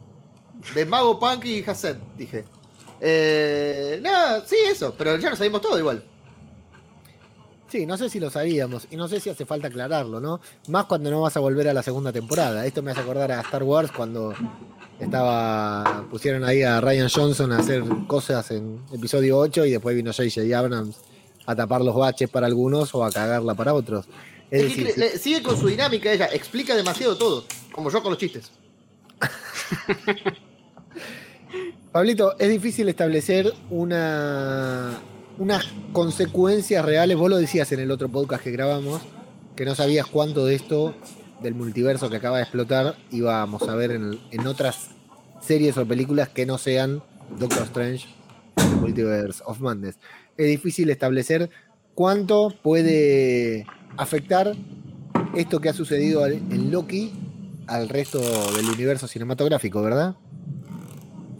De 0.74 0.86
Mago 0.86 1.18
Punk 1.18 1.44
y 1.44 1.62
Hasset, 1.62 1.98
dije. 2.16 2.44
Eh, 3.00 3.98
nada, 4.00 4.44
sí, 4.46 4.56
eso, 4.70 4.94
pero 4.96 5.16
ya 5.16 5.30
lo 5.30 5.36
sabemos 5.36 5.60
todo 5.60 5.78
igual. 5.78 6.04
Sí, 7.68 7.84
no 7.84 7.96
sé 7.96 8.10
si 8.10 8.20
lo 8.20 8.30
sabíamos 8.30 8.86
y 8.90 8.96
no 8.96 9.08
sé 9.08 9.18
si 9.18 9.30
hace 9.30 9.46
falta 9.46 9.68
aclararlo, 9.68 10.20
¿no? 10.20 10.40
Más 10.68 10.84
cuando 10.84 11.10
no 11.10 11.22
vas 11.22 11.36
a 11.36 11.40
volver 11.40 11.68
a 11.68 11.74
la 11.74 11.82
segunda 11.82 12.12
temporada. 12.12 12.64
Esto 12.66 12.82
me 12.82 12.92
hace 12.92 13.00
acordar 13.00 13.32
a 13.32 13.40
Star 13.40 13.62
Wars 13.62 13.90
cuando 13.90 14.34
estaba 15.02 16.06
pusieron 16.10 16.44
ahí 16.44 16.62
a 16.62 16.80
Ryan 16.80 17.08
Johnson 17.08 17.52
a 17.52 17.58
hacer 17.58 17.82
cosas 18.06 18.50
en 18.50 18.80
episodio 18.92 19.38
8 19.38 19.66
y 19.66 19.70
después 19.72 19.96
vino 19.96 20.12
J.J. 20.12 20.58
Abrams 20.58 20.96
a 21.46 21.56
tapar 21.56 21.80
los 21.82 21.94
baches 21.94 22.30
para 22.30 22.46
algunos 22.46 22.94
o 22.94 23.04
a 23.04 23.10
cagarla 23.10 23.54
para 23.54 23.74
otros. 23.74 24.06
sigue 25.18 25.42
con 25.42 25.58
su 25.58 25.66
dinámica 25.66 26.12
ella, 26.12 26.26
explica 26.32 26.76
demasiado 26.76 27.16
todo, 27.16 27.44
como 27.72 27.90
yo 27.90 28.02
con 28.02 28.12
los 28.12 28.18
chistes. 28.18 28.50
Pablito, 31.92 32.38
es 32.38 32.48
difícil 32.48 32.88
establecer 32.88 33.52
una 33.70 34.98
unas 35.38 35.66
consecuencias 35.92 36.84
reales. 36.84 37.16
Vos 37.16 37.30
lo 37.30 37.36
decías 37.36 37.70
en 37.72 37.80
el 37.80 37.90
otro 37.90 38.08
podcast 38.08 38.44
que 38.44 38.50
grabamos, 38.50 39.02
que 39.56 39.64
no 39.64 39.74
sabías 39.74 40.06
cuánto 40.06 40.46
de 40.46 40.54
esto, 40.54 40.94
del 41.42 41.54
multiverso 41.54 42.08
que 42.08 42.16
acaba 42.16 42.36
de 42.36 42.42
explotar, 42.44 42.96
íbamos 43.10 43.68
a 43.68 43.74
ver 43.74 43.92
en, 43.92 44.46
otras 44.46 44.90
series 45.40 45.76
o 45.76 45.86
películas 45.86 46.28
que 46.28 46.46
no 46.46 46.58
sean 46.58 47.02
Doctor 47.38 47.64
Strange, 47.64 48.06
Multiverse 48.80 49.42
of 49.46 49.60
Madness. 49.60 49.98
Es 50.36 50.46
difícil 50.46 50.90
establecer 50.90 51.50
cuánto 51.94 52.54
puede 52.62 53.66
afectar 53.96 54.54
esto 55.34 55.60
que 55.60 55.68
ha 55.68 55.72
sucedido 55.72 56.26
en 56.26 56.70
Loki 56.70 57.12
al 57.66 57.88
resto 57.88 58.20
del 58.52 58.66
universo 58.66 59.06
cinematográfico, 59.06 59.82
¿verdad? 59.82 60.16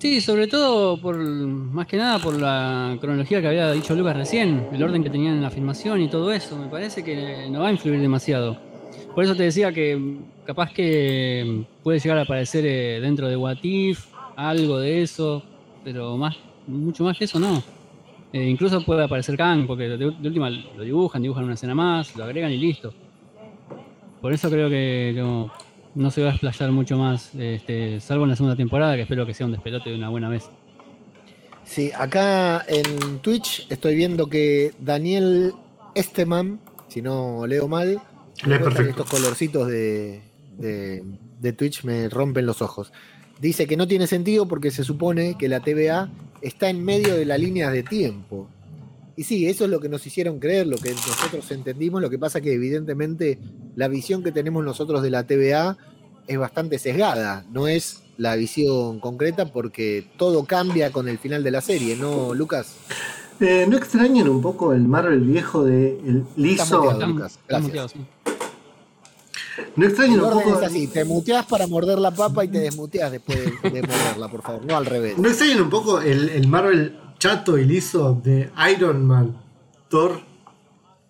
Sí, 0.02 0.20
sobre 0.20 0.48
todo 0.48 1.00
por 1.00 1.16
más 1.16 1.86
que 1.86 1.96
nada 1.96 2.18
por 2.18 2.40
la 2.40 2.96
cronología 3.00 3.40
que 3.40 3.46
había 3.46 3.70
dicho 3.70 3.94
Lucas 3.94 4.16
recién, 4.16 4.66
el 4.72 4.82
orden 4.82 5.04
que 5.04 5.10
tenían 5.10 5.34
en 5.34 5.42
la 5.42 5.50
filmación 5.50 6.00
y 6.00 6.08
todo 6.08 6.32
eso. 6.32 6.56
Me 6.58 6.66
parece 6.66 7.04
que 7.04 7.48
no 7.48 7.60
va 7.60 7.68
a 7.68 7.70
influir 7.70 8.00
demasiado. 8.00 8.71
Por 9.14 9.24
eso 9.24 9.36
te 9.36 9.42
decía 9.42 9.72
que 9.72 10.16
capaz 10.46 10.72
que 10.72 11.64
puede 11.82 11.98
llegar 11.98 12.18
a 12.18 12.22
aparecer 12.22 12.64
eh, 12.64 13.00
dentro 13.00 13.28
de 13.28 13.36
What 13.36 13.58
If, 13.62 14.06
algo 14.36 14.78
de 14.78 15.02
eso, 15.02 15.42
pero 15.84 16.16
más, 16.16 16.36
mucho 16.66 17.04
más 17.04 17.18
que 17.18 17.24
eso 17.24 17.38
no. 17.38 17.62
Eh, 18.32 18.48
incluso 18.48 18.82
puede 18.82 19.04
aparecer 19.04 19.36
Kang, 19.36 19.66
porque 19.66 19.88
de, 19.88 20.06
última 20.06 20.48
lo 20.48 20.82
dibujan, 20.82 21.20
dibujan 21.20 21.44
una 21.44 21.54
escena 21.54 21.74
más, 21.74 22.16
lo 22.16 22.24
agregan 22.24 22.50
y 22.52 22.56
listo. 22.56 22.94
Por 24.22 24.32
eso 24.32 24.48
creo 24.48 24.70
que 24.70 25.14
no 25.94 26.10
se 26.10 26.22
va 26.22 26.28
a 26.28 26.32
explayar 26.32 26.70
mucho 26.70 26.96
más, 26.96 27.34
este, 27.34 28.00
salvo 28.00 28.24
en 28.24 28.30
la 28.30 28.36
segunda 28.36 28.56
temporada, 28.56 28.96
que 28.96 29.02
espero 29.02 29.26
que 29.26 29.34
sea 29.34 29.44
un 29.44 29.52
despelote 29.52 29.90
de 29.90 29.96
una 29.96 30.08
buena 30.08 30.30
vez. 30.30 30.48
Sí, 31.64 31.90
acá 31.96 32.64
en 32.66 33.18
Twitch 33.18 33.66
estoy 33.68 33.94
viendo 33.94 34.26
que 34.26 34.72
Daniel 34.80 35.52
Esteman, 35.94 36.60
si 36.88 37.02
no 37.02 37.46
leo 37.46 37.68
mal, 37.68 38.00
estos 38.44 39.08
colorcitos 39.08 39.68
de, 39.68 40.22
de, 40.58 41.52
Twitch 41.52 41.84
me 41.84 42.08
rompen 42.08 42.46
los 42.46 42.62
ojos. 42.62 42.92
Dice 43.40 43.66
que 43.66 43.76
no 43.76 43.88
tiene 43.88 44.06
sentido 44.06 44.46
porque 44.46 44.70
se 44.70 44.84
supone 44.84 45.36
que 45.38 45.48
la 45.48 45.60
TVA 45.60 46.10
está 46.40 46.68
en 46.68 46.84
medio 46.84 47.16
de 47.16 47.24
la 47.24 47.38
línea 47.38 47.70
de 47.70 47.82
tiempo. 47.82 48.48
Y 49.16 49.24
sí, 49.24 49.46
eso 49.46 49.64
es 49.64 49.70
lo 49.70 49.80
que 49.80 49.88
nos 49.88 50.06
hicieron 50.06 50.38
creer, 50.38 50.66
lo 50.66 50.76
que 50.76 50.92
nosotros 50.92 51.50
entendimos. 51.50 52.00
Lo 52.00 52.10
que 52.10 52.18
pasa 52.18 52.40
que 52.40 52.52
evidentemente 52.52 53.38
la 53.76 53.88
visión 53.88 54.22
que 54.22 54.32
tenemos 54.32 54.64
nosotros 54.64 55.02
de 55.02 55.10
la 55.10 55.26
TVA 55.26 55.76
es 56.26 56.38
bastante 56.38 56.78
sesgada, 56.78 57.44
no 57.50 57.68
es 57.68 58.02
la 58.16 58.36
visión 58.36 59.00
concreta 59.00 59.46
porque 59.46 60.06
todo 60.16 60.44
cambia 60.44 60.92
con 60.92 61.08
el 61.08 61.18
final 61.18 61.42
de 61.42 61.50
la 61.50 61.60
serie, 61.60 61.96
¿no, 61.96 62.34
Lucas? 62.34 62.76
Eh, 63.40 63.66
¿No 63.68 63.76
extrañan 63.76 64.28
un 64.28 64.40
poco 64.40 64.72
el 64.72 64.86
Marvel 64.86 65.20
viejo 65.20 65.64
de 65.64 65.98
el 66.06 66.24
liso? 66.36 66.92
Lucas. 67.04 67.40
Gracias. 67.48 67.94
No 69.76 69.86
extrañan 69.86 70.20
un 70.20 70.30
poco. 70.30 70.58
Es 70.58 70.66
así, 70.66 70.86
te 70.86 71.04
muteas 71.04 71.46
para 71.46 71.66
morder 71.66 71.98
la 71.98 72.10
papa 72.10 72.44
y 72.44 72.48
te 72.48 72.58
desmuteas 72.58 73.12
después 73.12 73.38
de, 73.62 73.82
morderla, 73.82 74.28
por 74.28 74.42
favor, 74.42 74.64
no 74.64 74.76
al 74.76 74.86
revés. 74.86 75.18
¿No 75.18 75.28
extrañan 75.28 75.62
un 75.62 75.70
poco 75.70 76.00
el, 76.00 76.28
el 76.28 76.48
Marvel 76.48 76.98
chato 77.18 77.56
y 77.58 77.64
liso 77.64 78.20
de 78.22 78.50
Iron 78.74 79.06
Man, 79.06 79.36
Thor? 79.88 80.20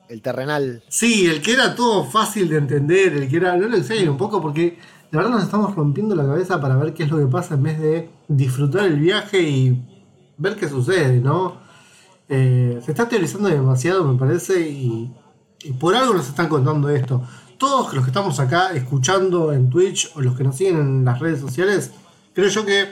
El 0.09 0.21
terrenal. 0.21 0.83
Sí, 0.89 1.27
el 1.27 1.41
que 1.41 1.55
era 1.55 1.75
todo 1.75 2.05
fácil 2.05 2.49
de 2.49 2.59
entender, 2.59 3.15
el 3.15 3.29
que 3.29 3.37
era. 3.37 3.57
No 3.57 3.67
lo 3.67 3.77
extrañan 3.77 4.11
un 4.11 4.19
poco 4.19 4.41
porque 4.41 4.79
la 5.11 5.19
verdad 5.19 5.33
nos 5.33 5.43
estamos 5.43 5.75
rompiendo 5.75 6.15
la 6.15 6.25
cabeza 6.25 6.61
para 6.61 6.77
ver 6.77 6.95
qué 6.95 7.05
es 7.05 7.11
lo 7.11 7.19
que 7.19 7.27
pasa 7.27 7.55
en 7.55 7.63
vez 7.63 7.81
de 7.81 8.11
disfrutar 8.29 8.87
el 8.87 8.99
viaje 8.99 9.43
y 9.43 9.83
ver 10.39 10.57
qué 10.57 10.69
sucede, 10.69 11.21
¿no? 11.21 11.59
Eh, 12.29 12.81
se 12.83 12.93
está 12.93 13.09
teorizando 13.09 13.49
demasiado, 13.49 14.05
me 14.05 14.19
parece, 14.19 14.69
y, 14.69 15.13
y, 15.65 15.73
por 15.73 15.95
algo 15.95 16.15
nos 16.15 16.29
están 16.29 16.49
contando 16.49 16.89
esto. 16.89 17.23
Todos 17.63 17.95
los 17.95 18.03
que 18.03 18.11
estamos 18.11 18.41
acá 18.41 18.73
escuchando 18.75 19.53
en 19.53 19.71
Twitch 19.71 20.11
o 20.17 20.21
los 20.21 20.37
que 20.37 20.43
nos 20.43 20.57
siguen 20.57 20.79
en 20.79 21.05
las 21.05 21.21
redes 21.21 21.39
sociales, 21.39 21.93
creo 22.35 22.49
yo 22.49 22.67
que 22.67 22.89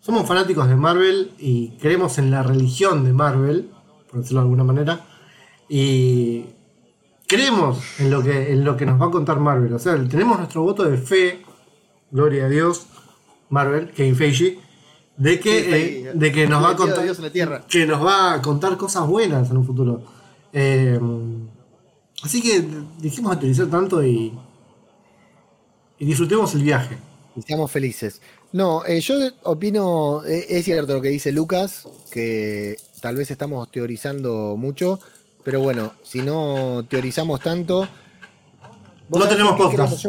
somos 0.00 0.26
fanáticos 0.26 0.66
de 0.70 0.74
Marvel 0.74 1.32
y 1.38 1.72
creemos 1.72 2.16
en 2.16 2.30
la 2.30 2.42
religión 2.42 3.04
de 3.04 3.12
Marvel, 3.12 3.68
por 4.10 4.20
decirlo 4.20 4.40
de 4.40 4.44
alguna 4.44 4.64
manera. 4.64 5.04
Y 5.68 6.46
creemos 7.28 7.78
en 7.98 8.10
lo 8.10 8.22
que, 8.22 8.54
en 8.54 8.64
lo 8.64 8.74
que 8.74 8.86
nos 8.86 8.98
va 8.98 9.08
a 9.08 9.10
contar 9.10 9.38
Marvel. 9.38 9.74
O 9.74 9.78
sea, 9.78 10.02
tenemos 10.08 10.38
nuestro 10.38 10.62
voto 10.62 10.84
de 10.84 10.96
fe, 10.96 11.42
gloria 12.10 12.46
a 12.46 12.48
Dios, 12.48 12.86
Marvel, 13.50 13.90
Kevin 13.90 14.16
Feige, 14.16 14.58
de 15.18 15.38
que, 15.38 16.06
eh, 16.06 16.12
de 16.14 16.32
que 16.32 16.46
nos 16.46 16.64
va 16.64 16.70
a 16.70 16.76
contar 16.76 17.04
que 17.68 17.86
nos 17.86 18.02
va 18.02 18.32
a 18.32 18.40
contar 18.40 18.78
cosas 18.78 19.06
buenas 19.06 19.50
en 19.50 19.58
un 19.58 19.66
futuro. 19.66 20.02
Eh, 20.54 20.98
así 22.22 22.42
que 22.42 22.64
dijimos 22.98 23.36
utilizar 23.36 23.66
tanto 23.68 24.04
y, 24.04 24.32
y 25.98 26.04
disfrutemos 26.04 26.54
el 26.54 26.62
viaje. 26.62 26.96
Y 27.36 27.42
seamos 27.42 27.70
felices. 27.70 28.20
No, 28.52 28.84
eh, 28.86 29.00
yo 29.00 29.16
opino, 29.42 30.22
es 30.24 30.64
cierto 30.64 30.94
lo 30.94 31.02
que 31.02 31.08
dice 31.08 31.32
Lucas, 31.32 31.86
que 32.10 32.76
tal 33.00 33.16
vez 33.16 33.30
estamos 33.30 33.70
teorizando 33.70 34.56
mucho, 34.56 34.98
pero 35.44 35.60
bueno, 35.60 35.92
si 36.02 36.22
no 36.22 36.84
teorizamos 36.88 37.40
tanto... 37.40 37.86
No 39.08 39.28
tenemos 39.28 39.56
podcast. 39.56 40.04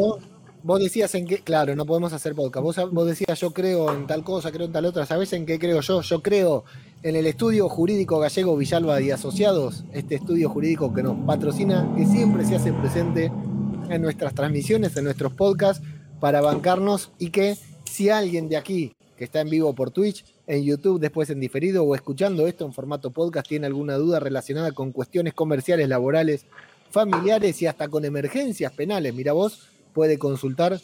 Vos 0.64 0.80
decías 0.80 1.14
en 1.16 1.28
qué, 1.28 1.40
claro, 1.40 1.76
no 1.76 1.86
podemos 1.86 2.12
hacer 2.14 2.34
podcast. 2.34 2.64
Vos, 2.64 2.92
vos, 2.92 3.08
decías 3.08 3.40
yo 3.40 3.52
creo 3.52 3.94
en 3.94 4.08
tal 4.08 4.24
cosa, 4.24 4.52
creo 4.52 4.66
en 4.66 4.72
tal 4.72 4.86
otra. 4.86 5.06
¿Sabés 5.06 5.32
en 5.34 5.46
qué 5.46 5.60
creo 5.60 5.82
yo? 5.82 6.02
Yo 6.02 6.22
creo 6.22 6.66
en 7.04 7.16
el 7.16 7.28
estudio 7.28 7.70
jurídico 7.70 8.20
gallego 8.20 8.58
Villalba 8.58 9.02
y 9.02 9.12
Asociados, 9.12 9.84
este 9.94 10.16
estudio 10.16 10.50
jurídico 10.50 10.94
que 10.94 11.04
nos 11.04 11.18
patrocina, 11.26 11.94
que 11.96 12.06
siempre 12.06 12.46
se 12.46 12.56
hace 12.56 12.74
presente 12.74 13.32
en 13.90 14.02
nuestras 14.02 14.34
transmisiones, 14.34 14.98
en 14.98 15.04
nuestros 15.04 15.34
podcasts, 15.34 15.84
para 16.20 16.42
bancarnos 16.42 17.12
y 17.20 17.30
que 17.30 17.58
si 17.86 18.10
alguien 18.10 18.50
de 18.50 18.58
aquí 18.58 18.94
que 19.16 19.24
está 19.24 19.42
en 19.42 19.50
vivo 19.50 19.74
por 19.74 19.92
Twitch, 19.92 20.26
en 20.46 20.64
YouTube, 20.64 21.00
después 21.00 21.30
en 21.30 21.40
diferido 21.40 21.84
o 21.84 21.96
escuchando 21.96 22.48
esto 22.48 22.66
en 22.66 22.74
formato 22.74 23.12
podcast, 23.12 23.48
tiene 23.48 23.68
alguna 23.68 23.96
duda 23.96 24.20
relacionada 24.20 24.72
con 24.72 24.92
cuestiones 24.92 25.34
comerciales, 25.34 25.90
laborales, 25.90 26.46
familiares 26.92 27.62
y 27.62 27.68
hasta 27.68 27.88
con 27.88 28.06
emergencias 28.06 28.72
penales, 28.72 29.14
mira 29.14 29.34
vos, 29.34 29.70
puede 29.94 30.18
consultar 30.18 30.80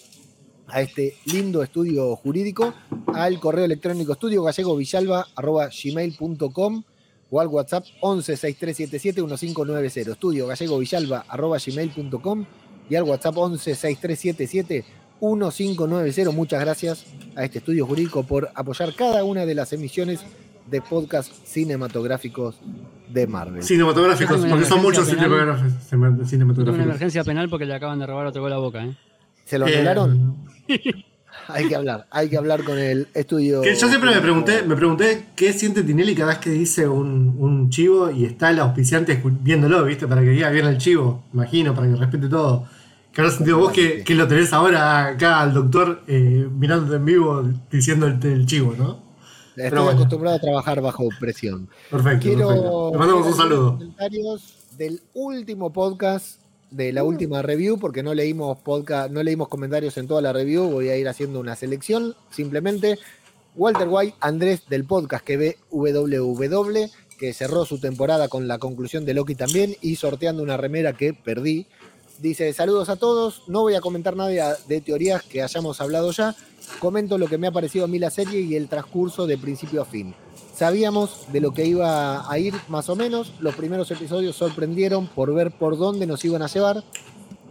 a 0.68 0.82
este 0.82 1.16
lindo 1.26 1.64
estudio 1.64 2.16
jurídico 2.16 2.74
al 3.14 3.40
correo 3.40 3.66
electrónico 3.66 4.14
estudio 4.14 4.44
gallego 4.44 4.76
gmail.com 4.76 6.84
o 7.30 7.42
al 7.42 7.48
WhatsApp 7.48 7.86
11 8.02 8.38
6377 8.38 9.22
1590 9.22 10.12
estudio 10.12 10.48
gallego 10.48 10.80
gmail.com 10.80 12.46
y 12.90 12.96
al 12.96 13.04
WhatsApp 13.04 13.38
11 13.38 13.76
6377 13.76 14.86
1590 15.22 16.32
muchas 16.32 16.60
gracias 16.60 17.06
a 17.36 17.44
este 17.44 17.60
estudio 17.60 17.86
jurídico 17.86 18.24
por 18.24 18.50
apoyar 18.56 18.94
cada 18.94 19.24
una 19.24 19.46
de 19.46 19.56
las 19.56 19.72
emisiones 19.74 20.22
de 20.70 20.82
podcast 20.82 21.32
cinematográficos 21.46 22.56
de 23.10 23.28
Marvel. 23.28 23.64
Cinematográficos, 23.64 24.46
porque 24.46 24.66
son 24.66 24.82
muchos 24.82 25.08
cinematográficos. 25.08 26.74
una 26.74 26.84
emergencia 26.84 27.24
penal 27.24 27.50
porque 27.50 27.66
le 27.66 27.76
acaban 27.76 28.00
de 28.00 28.08
robar 28.08 28.28
otro 28.28 28.42
gol 28.42 28.52
a 28.52 28.56
la 28.56 28.62
boca. 28.62 28.84
¿eh? 28.84 28.98
¿Se 29.46 29.58
lo 29.58 29.66
anularon? 29.66 30.38
hay 31.48 31.68
que 31.68 31.76
hablar, 31.76 32.08
hay 32.10 32.30
que 32.30 32.38
hablar 32.38 32.64
con 32.64 32.78
el 32.78 33.08
estudio. 33.14 33.64
yo 33.64 33.76
siempre 33.76 34.12
me 34.12 34.22
pregunté, 34.22 34.64
me 34.64 34.76
pregunté 34.76 35.26
qué 35.36 35.54
siente 35.54 35.84
Tinelli 35.84 36.16
cada 36.16 36.30
vez 36.30 36.40
que 36.40 36.50
dice 36.50 36.88
un, 36.88 37.70
chivo 37.70 38.12
y 38.12 38.26
está 38.26 38.52
el 38.52 38.60
auspiciante 38.60 39.22
viéndolo, 39.42 39.84
¿viste? 39.84 40.08
Para 40.08 40.22
que 40.22 40.30
diga 40.30 40.50
bien 40.50 40.66
el 40.66 40.78
chivo, 40.78 41.24
imagino, 41.34 41.74
para 41.74 41.88
que 41.88 41.96
respete 41.96 42.28
todo. 42.28 42.68
¿Qué 43.12 43.22
habrás 43.22 43.36
sentido 43.36 43.60
vos 43.60 43.72
que, 43.72 44.04
lo 44.10 44.28
tenés 44.28 44.54
ahora 44.54 45.08
acá 45.08 45.42
al 45.42 45.54
doctor 45.54 46.02
eh, 46.08 46.48
mirándote 46.52 46.96
en 46.96 47.06
vivo 47.06 47.44
diciendo 47.70 48.08
el 48.08 48.46
chivo, 48.46 48.74
¿no? 48.78 49.04
Estoy 49.56 49.88
acostumbrado 49.88 50.36
a 50.38 50.40
trabajar 50.40 50.82
bajo 50.82 51.08
presión. 51.20 51.70
Perfecto. 51.92 52.22
Quiero 52.22 52.92
Le 52.92 52.98
mandamos 52.98 53.28
un 53.28 53.34
saludo. 53.36 53.78
Comentarios 53.78 54.56
del 54.78 55.02
último 55.14 55.72
podcast, 55.72 56.40
de 56.74 56.92
la 56.92 57.04
última 57.04 57.42
review, 57.42 57.78
porque 57.78 58.04
no 58.04 58.14
leímos 58.14 58.58
podcast, 58.60 59.12
no 59.12 59.22
leímos 59.24 59.48
comentarios 59.48 59.98
en 59.98 60.08
toda 60.08 60.22
la 60.22 60.34
review. 60.34 60.70
Voy 60.70 60.90
a 60.90 60.98
ir 60.98 61.08
haciendo 61.08 61.40
una 61.40 61.56
selección. 61.56 62.16
Simplemente 62.32 63.00
Walter 63.56 63.88
White, 63.88 64.18
Andrés 64.20 64.64
del 64.68 64.84
podcast 64.84 65.24
que 65.24 65.38
ve 65.38 65.58
WWW, 65.70 66.90
que 67.20 67.34
cerró 67.34 67.66
su 67.66 67.80
temporada 67.80 68.28
con 68.28 68.48
la 68.48 68.58
conclusión 68.58 69.06
de 69.06 69.14
Loki 69.14 69.36
también 69.36 69.76
y 69.82 69.96
sorteando 69.96 70.42
una 70.42 70.58
remera 70.58 70.94
que 70.94 71.14
perdí. 71.14 71.68
Dice, 72.20 72.52
saludos 72.54 72.90
a 72.90 72.96
todos, 72.96 73.44
no 73.48 73.62
voy 73.62 73.76
a 73.76 73.82
comentar 73.82 74.16
nada 74.16 74.58
de 74.68 74.82
teorías 74.82 75.24
que 75.24 75.42
hayamos 75.42 75.82
hablado 75.82 76.12
ya, 76.12 76.36
comento 76.80 77.18
lo 77.18 77.28
que 77.28 77.38
me 77.38 77.48
ha 77.48 77.52
parecido 77.52 77.86
a 77.86 77.88
mí 77.88 78.00
la 78.00 78.12
serie 78.12 78.40
y 78.42 78.56
el 78.56 78.70
transcurso 78.70 79.28
de 79.28 79.38
principio 79.38 79.82
a 79.82 79.86
fin. 79.86 80.14
Sabíamos 80.54 81.26
de 81.32 81.42
lo 81.42 81.52
que 81.52 81.66
iba 81.66 82.32
a 82.32 82.38
ir 82.38 82.54
más 82.68 82.88
o 82.88 82.96
menos, 82.96 83.34
los 83.40 83.56
primeros 83.56 83.90
episodios 83.90 84.36
sorprendieron 84.36 85.08
por 85.08 85.34
ver 85.34 85.52
por 85.52 85.80
dónde 85.80 86.06
nos 86.06 86.24
iban 86.26 86.44
a 86.44 86.48
llevar. 86.48 86.84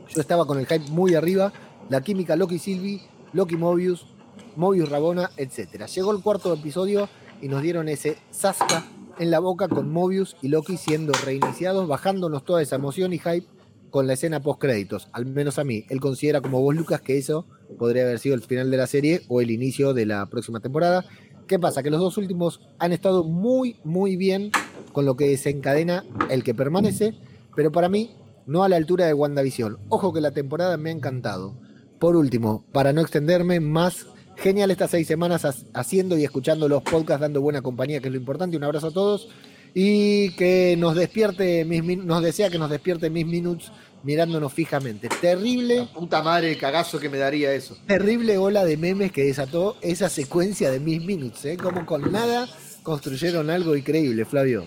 Yo 0.09 0.21
estaba 0.21 0.47
con 0.47 0.61
el 0.61 0.67
hype 0.67 0.89
muy 0.91 1.17
arriba, 1.17 1.53
la 1.89 2.01
química 2.01 2.37
Loki 2.37 2.61
Sylvie, 2.61 3.03
Loki 3.33 3.57
Mobius, 3.57 4.07
Mobius 4.55 4.89
Rabona, 4.89 5.31
etc. 5.37 5.87
Llegó 5.87 6.13
el 6.13 6.23
cuarto 6.23 6.55
episodio 6.55 7.09
y 7.41 7.49
nos 7.49 7.61
dieron 7.63 7.89
ese 7.89 8.19
sasca 8.31 8.87
en 9.19 9.33
la 9.33 9.41
boca 9.41 9.67
con 9.67 9.91
Mobius 9.91 10.37
y 10.41 10.49
Loki 10.49 10.77
siendo 10.77 11.13
reiniciados, 11.13 11.89
bajándonos 11.89 12.45
toda 12.45 12.63
esa 12.63 12.77
emoción 12.77 13.13
y 13.13 13.19
hype 13.19 13.47
con 13.91 14.07
la 14.07 14.15
escena 14.15 14.41
post 14.41 14.61
créditos, 14.61 15.09
al 15.13 15.27
menos 15.27 15.59
a 15.59 15.65
mí. 15.65 15.85
Él 15.91 16.01
considera 16.01 16.41
como 16.41 16.63
vos, 16.63 16.75
Lucas, 16.75 17.01
que 17.01 17.19
eso 17.19 17.47
podría 17.79 18.05
haber 18.05 18.21
sido 18.21 18.35
el 18.35 18.43
final 18.43 18.71
de 18.71 18.77
la 18.77 18.87
serie 18.87 19.23
o 19.29 19.41
el 19.41 19.51
inicio 19.51 19.93
de 19.93 20.07
la 20.07 20.27
próxima 20.27 20.61
temporada. 20.61 21.05
¿Qué 21.53 21.59
pasa? 21.59 21.83
Que 21.83 21.91
los 21.91 22.01
dos 22.01 22.17
últimos 22.17 22.63
han 22.79 22.95
estado 22.95 23.25
muy, 23.25 23.77
muy 23.85 24.17
bien 24.17 24.53
con 24.95 25.05
lo 25.05 25.19
que 25.19 25.29
desencadena 25.29 26.03
el 26.31 26.45
que 26.45 26.55
permanece, 26.55 27.13
pero 27.55 27.71
para 27.71 27.91
mí 27.91 28.13
no 28.47 28.65
a 28.65 28.71
la 28.71 28.77
altura 28.77 29.05
de 29.05 29.13
WandaVision. 29.13 29.77
Ojo 29.91 30.15
que 30.15 30.23
la 30.23 30.31
temporada 30.31 30.79
me 30.79 30.89
ha 30.89 30.95
encantado. 30.95 31.53
Por 31.99 32.17
último, 32.17 32.65
para 32.73 32.95
no 32.95 33.03
extenderme 33.03 33.61
más, 33.61 34.07
genial 34.37 34.71
estas 34.71 34.93
seis 34.93 35.07
semanas 35.07 35.47
haciendo 35.75 36.17
y 36.17 36.25
escuchando 36.25 36.71
los 36.71 36.83
podcasts, 36.85 37.21
dando 37.21 37.43
buena 37.43 37.61
compañía, 37.61 38.01
que 38.01 38.09
es 38.09 38.13
lo 38.15 38.19
importante. 38.19 38.57
Un 38.57 38.65
abrazo 38.65 38.87
a 38.87 38.93
todos 38.93 39.29
y 39.75 40.31
que 40.37 40.75
nos 40.79 40.95
despierte, 40.95 41.67
nos 41.67 42.23
desea 42.23 42.49
que 42.49 42.59
nos 42.59 42.71
despierte 42.71 43.11
mis 43.11 43.27
minutos 43.27 43.73
mirándonos 44.03 44.53
fijamente. 44.53 45.09
Terrible. 45.21 45.89
puta 45.95 46.23
madre, 46.23 46.53
el 46.53 46.59
cagazo 46.59 46.99
que 46.99 47.09
me 47.09 47.19
daría 47.19 47.53
eso. 47.53 47.77
Terrible 47.87 48.39
ola 48.39 48.65
de 48.65 48.77
memes 48.77 49.13
que 49.13 49.25
desató 49.25 49.77
esa 49.81 50.09
secuencia 50.09 50.71
de 50.71 50.81
mis 50.81 51.05
minutos, 51.05 51.45
¿eh? 51.45 51.57
Como 51.57 51.87
con 51.87 52.11
nada 52.11 52.49
construyeron 52.83 53.51
algo 53.51 53.77
increíble, 53.77 54.25
Flavio. 54.25 54.67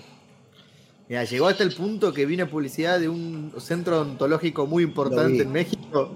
Mira, 1.08 1.24
llegó 1.24 1.48
hasta 1.48 1.64
el 1.64 1.74
punto 1.74 2.14
que 2.14 2.26
vino 2.26 2.48
publicidad 2.48 3.00
de 3.00 3.10
un 3.10 3.54
centro 3.60 3.98
odontológico 3.98 4.66
muy 4.66 4.84
importante 4.84 5.44
en 5.44 5.52
México, 5.52 6.12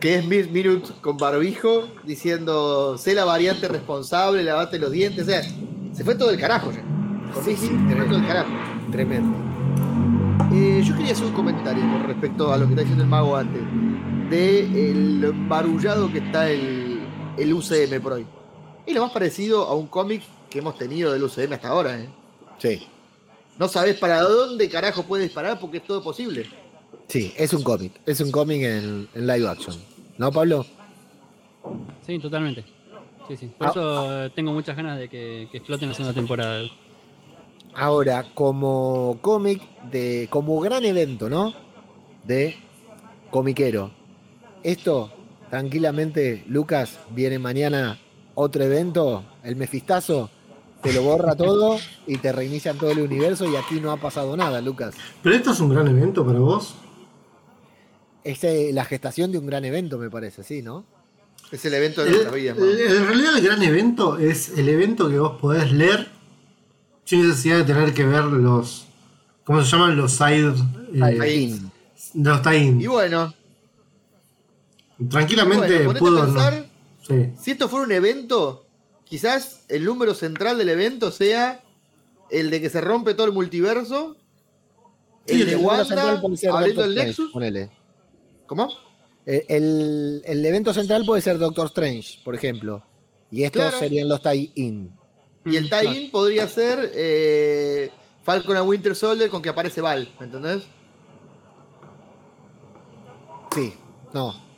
que 0.00 0.16
es 0.16 0.24
Mis 0.24 0.50
Minutes 0.50 0.90
con 1.00 1.16
barbijo, 1.16 1.88
diciendo, 2.04 2.98
sé 2.98 3.14
la 3.14 3.24
variante 3.24 3.68
responsable, 3.68 4.42
lavate 4.42 4.78
los 4.78 4.90
dientes, 4.90 5.24
o 5.24 5.30
sea, 5.30 5.42
se 5.92 6.04
fue 6.04 6.16
todo 6.16 6.30
el 6.30 6.38
carajo 6.38 6.72
ya. 6.72 6.82
Sí, 7.44 7.54
sí, 7.56 7.68
tremendo. 7.88 8.20
Tremendo. 8.90 9.57
Eh, 10.50 10.82
yo 10.82 10.96
quería 10.96 11.12
hacer 11.12 11.26
un 11.26 11.34
comentario 11.34 11.82
con 11.82 12.04
respecto 12.04 12.50
a 12.50 12.56
lo 12.56 12.64
que 12.64 12.70
está 12.70 12.80
diciendo 12.80 13.04
el 13.04 13.10
mago 13.10 13.36
antes, 13.36 13.60
de 14.30 14.90
el 14.90 15.32
barullado 15.46 16.10
que 16.10 16.18
está 16.18 16.48
el, 16.48 17.00
el 17.36 17.52
UCM 17.52 18.00
por 18.00 18.14
hoy. 18.14 18.26
Es 18.86 18.94
lo 18.94 19.02
más 19.02 19.12
parecido 19.12 19.64
a 19.64 19.74
un 19.74 19.88
cómic 19.88 20.22
que 20.48 20.60
hemos 20.60 20.78
tenido 20.78 21.12
del 21.12 21.22
UCM 21.22 21.52
hasta 21.52 21.68
ahora, 21.68 22.00
¿eh? 22.00 22.08
Sí. 22.56 22.86
No 23.58 23.68
sabes 23.68 23.96
para 23.96 24.22
dónde 24.22 24.70
carajo 24.70 25.02
puede 25.02 25.24
disparar 25.24 25.60
porque 25.60 25.78
es 25.78 25.84
todo 25.84 26.02
posible. 26.02 26.46
Sí, 27.08 27.34
es 27.36 27.52
un 27.52 27.62
cómic. 27.62 28.00
Es 28.06 28.20
un 28.20 28.30
cómic 28.30 28.62
en, 28.62 29.08
live 29.14 29.48
action. 29.48 29.76
¿No, 30.16 30.32
Pablo? 30.32 30.64
Sí, 32.06 32.18
totalmente. 32.18 32.64
Sí, 33.28 33.36
sí. 33.36 33.50
Por 33.58 33.66
ah. 33.66 33.70
eso 33.70 34.30
tengo 34.34 34.52
muchas 34.52 34.74
ganas 34.74 34.98
de 34.98 35.10
que, 35.10 35.46
que 35.50 35.58
exploten 35.58 35.90
la 35.90 35.94
segunda 35.94 36.14
temporada. 36.14 36.62
Ahora, 37.80 38.26
como 38.34 39.18
cómic, 39.20 39.62
de, 39.88 40.26
como 40.30 40.58
gran 40.60 40.84
evento, 40.84 41.30
¿no? 41.30 41.54
De 42.24 42.56
comiquero. 43.30 43.92
Esto, 44.64 45.12
tranquilamente, 45.48 46.44
Lucas, 46.48 46.98
viene 47.10 47.38
mañana 47.38 48.00
otro 48.34 48.64
evento, 48.64 49.24
el 49.44 49.54
Mefistazo, 49.54 50.28
te 50.82 50.92
lo 50.92 51.02
borra 51.02 51.36
todo 51.36 51.78
y 52.08 52.16
te 52.18 52.32
reinician 52.32 52.76
todo 52.78 52.90
el 52.90 52.98
universo 52.98 53.48
y 53.48 53.54
aquí 53.54 53.80
no 53.80 53.92
ha 53.92 53.96
pasado 53.96 54.36
nada, 54.36 54.60
Lucas. 54.60 54.96
Pero 55.22 55.36
esto 55.36 55.52
es 55.52 55.60
un 55.60 55.68
gran 55.68 55.86
evento 55.86 56.26
para 56.26 56.40
vos. 56.40 56.74
Es 58.24 58.42
eh, 58.42 58.70
la 58.72 58.84
gestación 58.86 59.30
de 59.30 59.38
un 59.38 59.46
gran 59.46 59.64
evento, 59.64 59.98
me 59.98 60.10
parece, 60.10 60.42
sí, 60.42 60.62
¿no? 60.62 60.84
Es 61.52 61.64
el 61.64 61.74
evento 61.74 62.02
de 62.02 62.10
nuestra 62.10 62.32
vida. 62.32 62.54
En 62.58 63.06
realidad 63.06 63.38
el 63.38 63.44
gran 63.44 63.62
evento 63.62 64.18
es 64.18 64.58
el 64.58 64.68
evento 64.68 65.08
que 65.08 65.20
vos 65.20 65.38
podés 65.40 65.70
leer 65.72 66.17
sin 67.08 67.26
necesidad 67.26 67.56
de 67.56 67.64
tener 67.64 67.94
que 67.94 68.04
ver 68.04 68.24
los. 68.24 68.84
¿Cómo 69.44 69.62
se 69.62 69.70
llaman? 69.70 69.96
Los 69.96 70.12
side. 70.12 70.52
Eh, 70.92 71.58
los 72.12 72.42
tie 72.42 72.76
Y 72.78 72.86
bueno. 72.86 73.32
Tranquilamente 75.08 75.88
puedo. 75.98 76.26
Pensar, 76.26 76.66
Si 77.40 77.52
esto 77.52 77.70
fuera 77.70 77.86
un 77.86 77.92
evento, 77.92 78.66
quizás 79.04 79.64
el 79.68 79.86
número 79.86 80.12
central 80.12 80.58
del 80.58 80.68
evento 80.68 81.10
sea 81.10 81.64
el 82.30 82.50
de 82.50 82.60
que 82.60 82.68
se 82.68 82.82
rompe 82.82 83.14
todo 83.14 83.26
el 83.26 83.32
multiverso, 83.32 84.18
el, 85.26 85.46
de 85.46 85.56
Wanda 85.56 86.20
abriendo 86.52 86.84
el 86.84 86.94
Nexus. 86.94 87.32
¿Cómo? 88.44 88.68
El, 89.24 90.20
evento 90.26 90.74
central 90.74 91.06
puede 91.06 91.22
ser 91.22 91.38
Doctor 91.38 91.68
Strange, 91.68 92.18
por 92.22 92.34
ejemplo. 92.34 92.82
Y 93.30 93.44
estos 93.44 93.76
serían 93.76 94.10
los 94.10 94.20
tie-in. 94.20 94.97
Y 95.50 95.56
el 95.56 95.70
tie-in 95.70 96.10
podría 96.10 96.46
ser 96.48 96.92
eh, 96.94 97.90
Falcon 98.22 98.56
a 98.56 98.62
Winter 98.62 98.94
Soldier 98.94 99.30
con 99.30 99.40
que 99.40 99.48
aparece 99.48 99.80
Val, 99.80 100.08
¿me 100.18 100.26
entendés? 100.26 100.62
Sí, 103.54 103.74
no. 104.12 104.48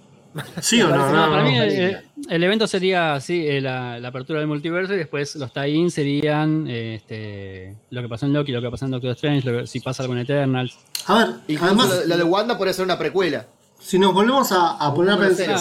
Sí 0.60 0.80
o 0.80 0.88
no, 0.88 0.96
para 0.96 1.42
mí 1.42 1.58
el, 1.58 2.44
evento 2.44 2.66
sería 2.66 3.14
así, 3.14 3.46
eh, 3.48 3.60
la, 3.60 3.96
apertura 3.96 4.38
del 4.38 4.46
multiverso 4.46 4.94
y 4.94 4.98
después 4.98 5.34
los 5.34 5.52
tie-in 5.52 5.90
serían 5.90 6.68
este, 6.68 7.76
lo 7.90 8.00
que 8.02 8.08
pasó 8.08 8.26
en 8.26 8.32
Loki, 8.32 8.52
lo 8.52 8.62
que 8.62 8.70
pasó 8.70 8.84
en 8.84 8.92
Doctor 8.92 9.10
Strange, 9.12 9.66
si 9.66 9.80
pasa 9.80 10.04
algo 10.04 10.14
en 10.14 10.20
Eternals. 10.20 10.78
A 11.06 11.14
ver, 11.18 11.28
y 11.48 11.56
además, 11.56 12.06
la, 12.06 12.16
de 12.16 12.22
Wanda 12.22 12.56
podría 12.56 12.74
ser 12.74 12.84
una 12.84 12.98
precuela. 12.98 13.46
Si 13.80 13.98
nos 13.98 14.14
volvemos 14.14 14.52
a, 14.52 14.94
poner 14.94 15.14
a 15.14 15.18
pensar, 15.18 15.58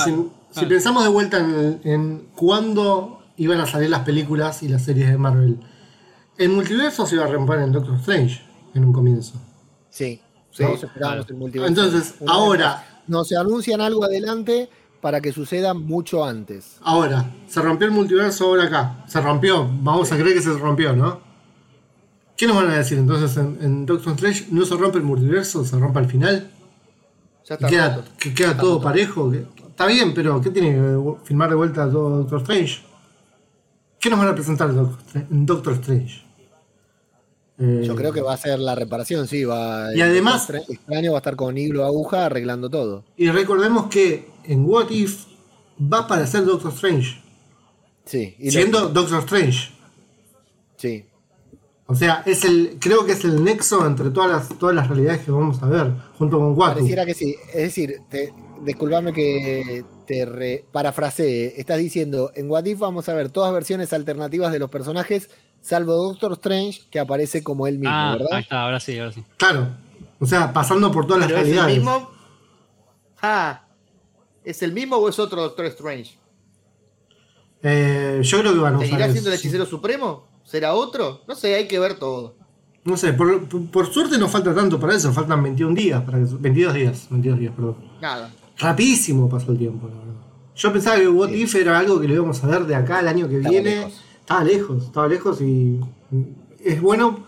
si, 0.51 0.65
pensamos 0.65 1.03
de 1.03 1.09
vuelta 1.09 1.39
en, 1.39 1.81
en 1.83 2.27
cuándo 2.35 3.18
iban 3.39 3.59
a 3.61 3.65
salir 3.65 3.89
las 3.89 4.01
películas 4.01 4.61
y 4.63 4.67
las 4.67 4.83
series 4.83 5.09
de 5.09 5.17
Marvel, 5.17 5.57
el 6.37 6.49
multiverso 6.49 7.05
se 7.05 7.15
iba 7.15 7.23
a 7.23 7.27
romper 7.27 7.59
en 7.59 7.71
Doctor 7.71 7.95
Strange 7.95 8.41
en 8.75 8.85
un 8.85 8.93
comienzo. 8.93 9.33
Sí, 9.89 10.21
sí 10.51 10.63
esperábamos 10.63 11.29
el 11.29 11.35
multiverso. 11.37 11.69
Entonces, 11.69 12.15
ahora. 12.27 12.85
No, 13.07 13.23
se 13.23 13.37
anuncian 13.37 13.81
algo 13.81 14.03
adelante 14.03 14.69
para 15.01 15.21
que 15.21 15.31
suceda 15.31 15.73
mucho 15.73 16.25
antes. 16.25 16.77
Ahora, 16.81 17.31
se 17.47 17.61
rompió 17.61 17.87
el 17.87 17.93
multiverso 17.93 18.45
ahora 18.45 18.65
acá. 18.65 19.05
Se 19.07 19.21
rompió, 19.21 19.67
vamos 19.81 20.11
a 20.11 20.17
creer 20.17 20.35
que 20.35 20.41
se 20.41 20.53
rompió, 20.53 20.95
¿no? 20.95 21.21
¿Qué 22.35 22.45
nos 22.45 22.57
van 22.57 22.69
a 22.69 22.77
decir 22.77 22.97
entonces 22.97 23.35
en, 23.37 23.85
Doctor 23.85 24.13
Strange? 24.13 24.47
¿No 24.51 24.65
se 24.65 24.75
rompe 24.75 24.97
el 24.97 25.03
multiverso? 25.05 25.63
¿Se 25.63 25.77
rompe 25.77 25.99
al 25.99 26.07
final? 26.07 26.51
Ya 27.47 27.55
está 27.55 27.67
queda, 27.67 28.03
que 28.17 28.33
queda 28.33 28.57
todo 28.57 28.81
parejo. 28.81 29.31
está 29.33 29.85
bien, 29.85 30.13
pero 30.13 30.41
¿qué 30.41 30.49
tiene 30.49 30.71
que 30.71 31.25
filmar 31.25 31.49
de 31.49 31.55
vuelta 31.55 31.89
todo 31.89 32.17
Doctor 32.19 32.41
Strange? 32.41 32.88
¿Qué 33.99 34.09
nos 34.09 34.19
van 34.19 34.29
a 34.29 34.35
presentar 34.35 34.69
en 34.69 35.45
Doctor 35.45 35.73
Strange? 35.73 36.29
Eh, 37.57 37.83
Yo 37.85 37.95
creo 37.95 38.13
que 38.13 38.21
va 38.21 38.33
a 38.33 38.37
ser 38.37 38.57
la 38.59 38.73
reparación, 38.73 39.27
sí. 39.27 39.43
Va, 39.43 39.93
y 39.93 40.01
además. 40.01 40.49
Extraño 40.49 41.11
va 41.11 41.17
a 41.17 41.19
estar 41.19 41.35
con 41.35 41.57
hilo 41.57 41.85
aguja 41.85 42.27
arreglando 42.27 42.69
todo. 42.69 43.03
Y 43.17 43.29
recordemos 43.29 43.87
que 43.87 44.29
en 44.45 44.65
What 44.65 44.89
If 44.91 45.25
va 45.81 45.97
a 45.97 46.01
aparecer 46.01 46.45
Doctor 46.45 46.71
Strange. 46.71 47.21
Sí. 48.05 48.35
siendo 48.49 48.87
Doctor 48.89 49.19
Strange. 49.19 49.71
Sí. 50.77 51.05
O 51.85 51.95
sea, 51.95 52.23
es 52.25 52.45
el, 52.45 52.77
creo 52.79 53.05
que 53.05 53.13
es 53.13 53.25
el 53.25 53.43
nexo 53.43 53.85
entre 53.85 54.11
todas 54.11 54.31
las, 54.31 54.59
todas 54.59 54.75
las 54.75 54.87
realidades 54.87 55.21
que 55.21 55.31
vamos 55.31 55.61
a 55.61 55.65
ver, 55.65 55.91
junto 56.17 56.37
con 56.37 56.57
What 56.57 56.75
Pareciera 56.75 57.05
que 57.05 57.13
sí. 57.13 57.35
Es 57.47 57.63
decir, 57.63 58.01
te, 58.09 58.31
disculpame 58.63 59.11
que 59.11 59.83
te 60.09 60.65
parafrasee. 60.71 61.53
Estás 61.57 61.77
diciendo, 61.77 62.31
en 62.33 62.49
What 62.49 62.65
If 62.65 62.79
vamos 62.79 63.07
a 63.07 63.13
ver 63.13 63.29
todas 63.29 63.53
versiones 63.53 63.93
alternativas 63.93 64.51
de 64.51 64.57
los 64.57 64.67
personajes 64.71 65.29
salvo 65.61 65.93
Doctor 65.93 66.33
Strange, 66.33 66.81
que 66.89 66.99
aparece 66.99 67.43
como 67.43 67.67
él 67.67 67.77
mismo, 67.77 67.93
ah, 67.93 68.13
¿verdad? 68.13 68.33
Ahí 68.33 68.41
está, 68.41 68.63
ahora 68.63 68.79
sí, 68.79 68.97
ahora 68.97 69.11
sí. 69.11 69.23
Claro. 69.37 69.67
O 70.19 70.25
sea, 70.25 70.51
pasando 70.51 70.91
por 70.91 71.05
todas 71.05 71.21
las 71.21 71.31
realidades. 71.31 71.73
¿Es 71.73 71.77
el 71.77 71.83
mismo? 71.83 72.11
Ah, 73.21 73.65
¿Es 74.43 74.63
el 74.63 74.73
mismo 74.73 74.95
o 74.95 75.07
es 75.07 75.19
otro 75.19 75.43
Doctor 75.43 75.65
Strange? 75.67 76.17
Eh, 77.61 78.21
yo 78.23 78.39
creo 78.39 78.53
que 78.53 78.59
van 78.59 78.73
a 78.73 78.77
usar. 78.77 78.89
¿Seguirá 78.89 79.11
siendo 79.11 79.29
el 79.29 79.35
hechicero 79.35 79.65
supremo? 79.67 80.27
¿Será 80.43 80.73
otro? 80.73 81.21
No 81.27 81.35
sé, 81.35 81.53
hay 81.53 81.67
que 81.67 81.77
ver 81.77 81.99
todo. 81.99 82.35
No 82.83 82.97
sé, 82.97 83.13
por, 83.13 83.93
suerte 83.93 84.17
no 84.17 84.27
falta 84.27 84.55
tanto 84.55 84.79
para 84.79 84.95
eso, 84.95 85.13
faltan 85.13 85.43
21 85.43 85.75
días, 85.75 86.01
para 86.01 86.17
22 86.17 86.73
días, 86.73 87.07
22 87.11 87.39
días, 87.39 87.53
perdón. 87.53 87.75
Nada. 88.01 88.31
Rapidísimo 88.59 89.29
pasó 89.29 89.53
el 89.53 89.57
tiempo, 89.57 89.87
la 89.87 89.95
verdad. 89.95 90.13
Yo 90.55 90.73
pensaba 90.73 90.97
que 90.97 91.07
What 91.07 91.29
If 91.29 91.55
era 91.55 91.79
algo 91.79 91.99
que 91.99 92.07
lo 92.07 92.13
íbamos 92.13 92.43
a 92.43 92.47
ver 92.47 92.65
de 92.65 92.75
acá 92.75 92.99
al 92.99 93.07
año 93.07 93.29
que 93.29 93.39
viene. 93.39 93.87
Estaba 94.19 94.43
lejos, 94.43 94.83
estaba 94.83 95.07
lejos 95.07 95.41
y 95.41 95.79
es 96.63 96.81
bueno 96.81 97.25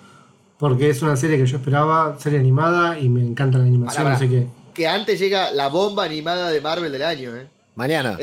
porque 0.58 0.90
es 0.90 1.02
una 1.02 1.16
serie 1.16 1.38
que 1.38 1.48
yo 1.48 1.58
esperaba, 1.58 2.20
serie 2.20 2.38
animada 2.38 3.00
y 3.00 3.10
me 3.10 3.22
encanta 3.22 3.58
la 3.58 3.64
animación, 3.64 4.08
así 4.08 4.30
que... 4.30 4.48
Que 4.76 4.88
antes 4.88 5.20
llega 5.20 5.52
la 5.52 5.70
bomba 5.70 6.04
animada 6.04 6.50
de 6.50 6.62
Marvel 6.62 6.92
del 6.92 7.02
año, 7.02 7.36
¿eh? 7.36 7.48
Mañana. 7.74 8.20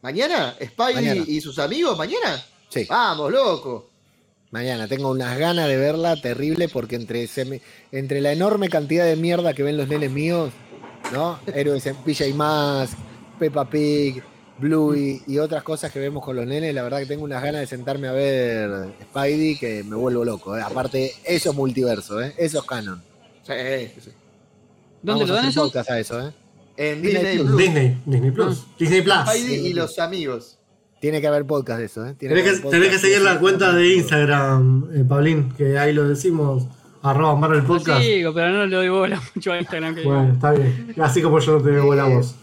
¿Mañana? 0.00 0.54
¿Spidey 0.64 1.24
y 1.26 1.40
sus 1.40 1.58
amigos? 1.58 1.98
¿Mañana? 1.98 2.42
Sí. 2.70 2.86
Vamos, 2.88 3.30
loco. 3.30 3.90
Mañana, 4.50 4.86
tengo 4.88 5.10
unas 5.10 5.36
ganas 5.36 5.68
de 5.68 5.76
verla 5.76 6.14
terrible 6.20 6.68
porque 6.68 6.96
entre, 6.96 7.28
entre 7.92 8.20
la 8.20 8.32
enorme 8.32 8.68
cantidad 8.68 9.04
de 9.04 9.16
mierda 9.16 9.52
que 9.52 9.64
ven 9.64 9.76
los 9.76 9.88
nenes 9.88 10.10
míos, 10.10 10.52
¿no? 11.14 11.38
Héroes 11.46 11.86
en 11.86 11.96
PJ 11.96 12.34
Mask, 12.34 12.98
Peppa 13.38 13.68
Pig, 13.68 14.22
Bluey 14.58 15.22
y 15.26 15.38
otras 15.38 15.62
cosas 15.62 15.90
que 15.92 15.98
vemos 15.98 16.24
con 16.24 16.36
los 16.36 16.46
nenes, 16.46 16.74
la 16.74 16.82
verdad 16.82 16.98
que 16.98 17.06
tengo 17.06 17.24
unas 17.24 17.42
ganas 17.42 17.60
de 17.60 17.66
sentarme 17.66 18.08
a 18.08 18.12
ver 18.12 18.94
Spidey 19.02 19.56
que 19.56 19.84
me 19.84 19.96
vuelvo 19.96 20.24
loco. 20.24 20.56
¿eh? 20.56 20.62
Aparte, 20.62 21.12
eso 21.24 21.50
es 21.50 21.56
multiverso, 21.56 22.20
¿eh? 22.20 22.34
eso 22.36 22.58
es 22.58 22.64
canon. 22.64 23.02
Sí, 23.42 23.52
sí. 24.00 24.10
¿Dónde 25.02 25.26
lo 25.26 25.34
dan 25.34 25.46
eso? 25.46 25.70
A 25.88 25.98
eso 25.98 26.28
¿eh? 26.28 26.32
En 26.76 27.02
Disney, 27.02 27.38
Plus. 27.38 27.56
Disney, 27.56 28.02
Disney 28.04 28.30
Plus. 28.30 28.64
Ah. 28.64 28.74
Disney 28.78 29.02
Plus. 29.02 29.16
Spidey 29.28 29.66
y 29.66 29.72
los 29.72 29.98
amigos. 29.98 30.58
Tiene 31.00 31.20
que 31.20 31.26
haber 31.26 31.44
podcast 31.44 31.80
de 31.80 31.84
eso, 31.84 32.06
¿eh? 32.06 32.14
tenés 32.18 32.60
que, 32.62 32.70
que, 32.70 32.98
seguir 32.98 33.20
la 33.20 33.38
cuenta 33.38 33.74
de 33.74 33.94
Instagram, 33.94 34.88
eh, 34.94 35.04
Paulín, 35.06 35.52
que 35.52 35.78
ahí 35.78 35.92
lo 35.92 36.08
decimos, 36.08 36.66
arroba 37.04 37.36
Marvel 37.36 37.62
Podcast. 37.62 38.02
Sí, 38.02 38.22
pero 38.34 38.50
no 38.50 38.66
le 38.66 38.76
doy 38.76 38.88
bola 38.88 39.22
mucho 39.34 39.52
a 39.52 39.58
Instagram. 39.58 39.96
bueno, 40.04 40.32
está 40.32 40.52
bien. 40.52 40.94
Así 41.00 41.22
como 41.22 41.38
yo 41.38 41.58
no 41.58 41.62
te 41.62 41.70
doy 41.70 41.80
bola 41.80 42.04
a 42.04 42.08
vos. 42.08 42.34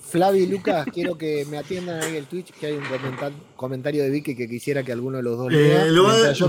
Flavi 0.00 0.38
y 0.38 0.46
Lucas, 0.46 0.86
quiero 0.94 1.18
que 1.18 1.44
me 1.50 1.58
atiendan 1.58 2.00
ahí 2.00 2.16
el 2.16 2.26
Twitch, 2.26 2.52
que 2.52 2.66
hay 2.66 2.74
un 2.74 2.84
comentario 3.56 4.04
de 4.04 4.10
Vicky 4.10 4.36
que 4.36 4.48
quisiera 4.48 4.84
que 4.84 4.92
alguno 4.92 5.16
de 5.16 5.24
los 5.24 5.36
dos 5.36 5.52
lea. 5.52 5.86
Eh, 5.86 5.90
lo 5.90 6.04
va, 6.04 6.32
yo, 6.32 6.48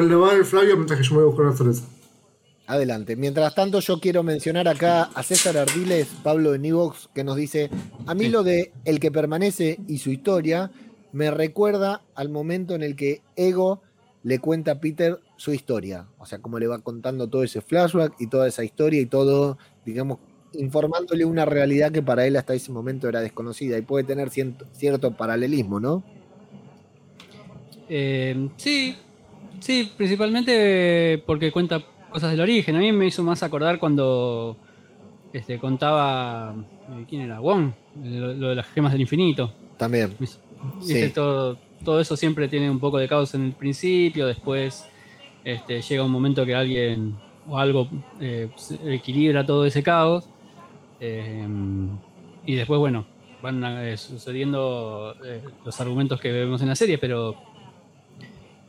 le 0.00 0.14
va 0.14 0.26
a 0.26 0.30
dar 0.30 0.38
el 0.38 0.44
Flavio 0.44 0.76
mientras 0.76 1.00
que 1.00 1.04
yo 1.06 1.12
me 1.12 1.16
voy 1.16 1.24
a 1.24 1.26
buscar 1.28 1.46
una 1.46 1.56
cerveza. 1.56 1.84
Adelante. 2.66 3.16
Mientras 3.16 3.54
tanto, 3.54 3.80
yo 3.80 3.98
quiero 3.98 4.22
mencionar 4.22 4.68
acá 4.68 5.04
a 5.14 5.22
César 5.22 5.56
Ardiles, 5.56 6.08
Pablo 6.22 6.52
de 6.52 6.58
Nivox, 6.58 7.08
que 7.14 7.24
nos 7.24 7.36
dice: 7.36 7.70
A 8.06 8.14
mí 8.14 8.28
lo 8.28 8.42
de 8.42 8.72
El 8.84 9.00
que 9.00 9.10
permanece 9.10 9.78
y 9.88 9.98
su 9.98 10.10
historia 10.10 10.70
me 11.12 11.30
recuerda 11.30 12.02
al 12.14 12.28
momento 12.28 12.74
en 12.74 12.82
el 12.82 12.94
que 12.94 13.22
Ego 13.36 13.80
le 14.22 14.38
cuenta 14.38 14.72
a 14.72 14.80
Peter 14.80 15.18
su 15.36 15.52
historia. 15.52 16.06
O 16.18 16.26
sea, 16.26 16.40
cómo 16.40 16.58
le 16.58 16.66
va 16.66 16.78
contando 16.80 17.28
todo 17.28 17.42
ese 17.42 17.60
flashback 17.60 18.14
y 18.18 18.26
toda 18.26 18.48
esa 18.48 18.64
historia 18.64 19.00
y 19.00 19.06
todo, 19.06 19.58
digamos, 19.84 20.18
informándole 20.54 21.24
una 21.24 21.44
realidad 21.44 21.92
que 21.92 22.02
para 22.02 22.26
él 22.26 22.36
hasta 22.36 22.54
ese 22.54 22.72
momento 22.72 23.08
era 23.08 23.20
desconocida 23.20 23.78
y 23.78 23.82
puede 23.82 24.04
tener 24.04 24.30
cierto, 24.30 25.10
paralelismo, 25.12 25.80
¿no? 25.80 26.02
Eh, 27.88 28.48
sí, 28.56 28.96
sí, 29.60 29.92
principalmente 29.96 31.22
porque 31.26 31.52
cuenta 31.52 31.84
cosas 32.10 32.30
del 32.30 32.40
origen. 32.40 32.76
A 32.76 32.78
mí 32.78 32.90
me 32.92 33.06
hizo 33.06 33.22
más 33.22 33.42
acordar 33.42 33.78
cuando 33.78 34.56
este, 35.32 35.58
contaba. 35.58 36.54
Eh, 36.90 37.04
¿Quién 37.08 37.22
era? 37.22 37.40
Wong, 37.40 37.72
lo, 38.02 38.48
de 38.48 38.54
las 38.54 38.66
gemas 38.68 38.92
del 38.92 39.02
infinito. 39.02 39.52
También. 39.76 40.16
Todo, 41.14 41.58
todo 41.84 42.00
eso 42.00 42.16
siempre 42.16 42.48
tiene 42.48 42.70
un 42.70 42.80
poco 42.80 42.98
de 42.98 43.06
caos 43.06 43.34
en 43.34 43.44
el 43.44 43.52
principio, 43.52 44.26
después 44.26 44.88
este, 45.46 45.80
llega 45.80 46.02
un 46.02 46.10
momento 46.10 46.44
que 46.44 46.56
alguien 46.56 47.16
o 47.48 47.56
algo 47.56 47.88
eh, 48.20 48.50
equilibra 48.84 49.46
todo 49.46 49.64
ese 49.64 49.80
caos 49.80 50.28
eh, 51.00 51.46
y 52.44 52.54
después, 52.54 52.78
bueno, 52.78 53.06
van 53.42 53.62
eh, 53.64 53.96
sucediendo 53.96 55.14
eh, 55.24 55.42
los 55.64 55.80
argumentos 55.80 56.20
que 56.20 56.32
vemos 56.32 56.60
en 56.62 56.68
la 56.68 56.74
serie, 56.74 56.98
pero 56.98 57.36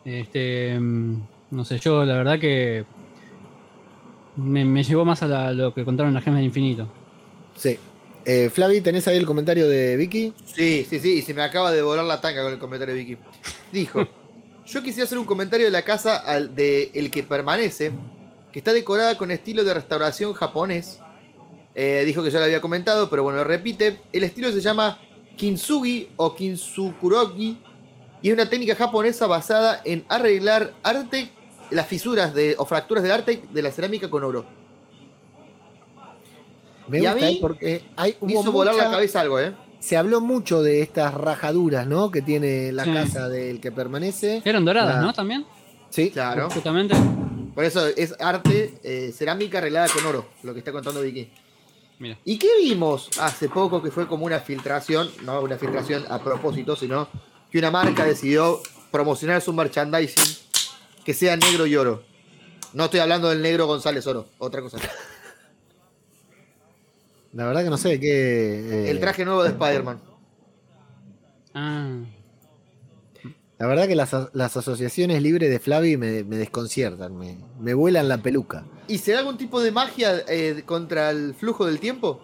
este, 0.05 0.77
no 0.79 1.65
sé, 1.65 1.79
yo 1.79 2.05
la 2.05 2.15
verdad 2.15 2.39
que 2.39 2.85
me, 4.35 4.83
llevó 4.83 5.05
más 5.05 5.23
a 5.23 5.53
lo 5.53 5.73
que 5.73 5.83
contaron 5.83 6.13
las 6.13 6.23
gemas 6.23 6.39
del 6.39 6.45
infinito. 6.45 6.87
Sí. 7.55 7.77
Flavi, 8.51 8.81
¿tenés 8.81 9.07
ahí 9.07 9.15
el 9.15 9.25
comentario 9.25 9.69
de 9.69 9.95
Vicky? 9.95 10.33
Sí, 10.43 10.85
sí, 10.87 10.99
sí, 10.99 11.19
y 11.19 11.21
se 11.21 11.33
me 11.33 11.41
acaba 11.41 11.71
de 11.71 11.81
volar 11.81 12.03
la 12.03 12.19
tanga 12.19 12.43
con 12.43 12.51
el 12.51 12.59
comentario 12.59 12.93
de 12.93 12.99
Vicky. 12.99 13.17
Dijo, 13.71 14.05
yo 14.67 14.83
quisiera 14.83 15.05
hacer 15.05 15.17
un 15.17 15.25
comentario 15.25 15.65
de 15.65 15.71
la 15.71 15.83
casa 15.83 16.23
de 16.39 16.91
El 16.93 17.09
que 17.09 17.23
permanece, 17.23 17.91
que 18.51 18.59
está 18.59 18.73
decorada 18.73 19.17
con 19.17 19.31
estilo 19.31 19.63
de 19.63 19.73
restauración 19.73 20.33
japonés 20.33 20.99
eh, 21.79 22.05
dijo 22.07 22.23
que 22.23 22.31
ya 22.31 22.39
lo 22.39 22.45
había 22.45 22.59
comentado, 22.59 23.07
pero 23.07 23.21
bueno, 23.21 23.43
repite. 23.43 24.01
El 24.11 24.23
estilo 24.23 24.51
se 24.51 24.61
llama 24.61 24.99
kintsugi 25.35 26.09
o 26.15 26.33
kintsukurogi 26.33 27.55
y 28.19 28.29
es 28.29 28.33
una 28.33 28.49
técnica 28.49 28.73
japonesa 28.73 29.27
basada 29.27 29.79
en 29.85 30.03
arreglar 30.09 30.73
arte, 30.81 31.29
las 31.69 31.85
fisuras 31.85 32.33
de, 32.33 32.55
o 32.57 32.65
fracturas 32.65 33.03
del 33.03 33.11
arte 33.11 33.43
de 33.51 33.61
la 33.61 33.69
cerámica 33.69 34.09
con 34.09 34.23
oro. 34.23 34.43
Me 36.87 36.99
gusta 36.99 37.29
¿eh? 37.29 37.37
porque 37.39 37.83
hay, 37.95 38.17
hizo 38.27 38.51
volar 38.51 38.73
la 38.73 38.89
cabeza 38.89 39.21
algo, 39.21 39.39
¿eh? 39.39 39.53
Se 39.87 39.95
habló 39.95 40.19
mucho 40.19 40.63
de 40.63 40.81
estas 40.81 41.13
rajaduras, 41.13 41.87
¿no? 41.87 42.11
Que 42.11 42.21
tiene 42.21 42.73
la 42.73 42.83
casa 42.83 43.29
del 43.29 43.61
que 43.61 43.71
permanece. 43.71 44.41
Eran 44.43 44.65
doradas, 44.65 45.01
¿no? 45.01 45.13
También. 45.13 45.45
Sí, 45.89 46.11
claro. 46.11 46.49
Justamente. 46.49 46.93
Por 47.55 47.63
eso 47.63 47.87
es 47.87 48.13
arte, 48.19 48.79
eh, 48.83 49.13
cerámica 49.15 49.59
arreglada 49.59 49.87
con 49.87 50.05
oro, 50.05 50.27
lo 50.43 50.51
que 50.51 50.59
está 50.59 50.73
contando 50.73 50.99
Vicky. 50.99 51.31
Mira. 51.99 52.17
¿Y 52.25 52.37
qué 52.37 52.49
vimos 52.59 53.09
hace 53.17 53.47
poco 53.47 53.81
que 53.81 53.89
fue 53.89 54.07
como 54.07 54.25
una 54.25 54.41
filtración? 54.41 55.09
No 55.23 55.39
una 55.39 55.57
filtración 55.57 56.03
a 56.09 56.21
propósito, 56.21 56.75
sino 56.75 57.07
que 57.49 57.57
una 57.57 57.71
marca 57.71 58.03
decidió 58.03 58.59
promocionar 58.91 59.41
su 59.41 59.53
merchandising 59.53 60.35
que 61.05 61.13
sea 61.13 61.37
negro 61.37 61.65
y 61.65 61.77
oro. 61.77 62.03
No 62.73 62.83
estoy 62.83 62.99
hablando 62.99 63.29
del 63.29 63.41
negro 63.41 63.67
González 63.67 64.05
Oro, 64.05 64.27
otra 64.37 64.61
cosa. 64.61 64.79
La 67.33 67.45
verdad 67.45 67.63
que 67.63 67.69
no 67.69 67.77
sé 67.77 67.99
qué. 67.99 68.87
Eh, 68.87 68.89
el 68.89 68.99
traje 68.99 69.25
nuevo 69.25 69.43
de 69.43 69.49
Spider-Man. 69.49 70.01
Ah. 71.53 71.99
La 73.59 73.65
verdad 73.65 73.87
que 73.87 73.95
las, 73.95 74.13
asociaciones 74.13 75.21
libres 75.21 75.49
de 75.49 75.59
Flavi 75.59 75.97
me, 75.97 76.23
desconciertan, 76.23 77.17
me, 77.17 77.73
vuelan 77.73 78.07
la 78.07 78.19
peluca. 78.19 78.65
¿Y 78.87 78.99
se 78.99 79.13
da 79.13 79.19
algún 79.19 79.37
tipo 79.37 79.59
de 79.61 79.71
magia 79.71 80.23
eh, 80.27 80.61
contra 80.63 81.09
el 81.09 81.33
flujo 81.33 81.65
del 81.65 81.79
tiempo? 81.79 82.21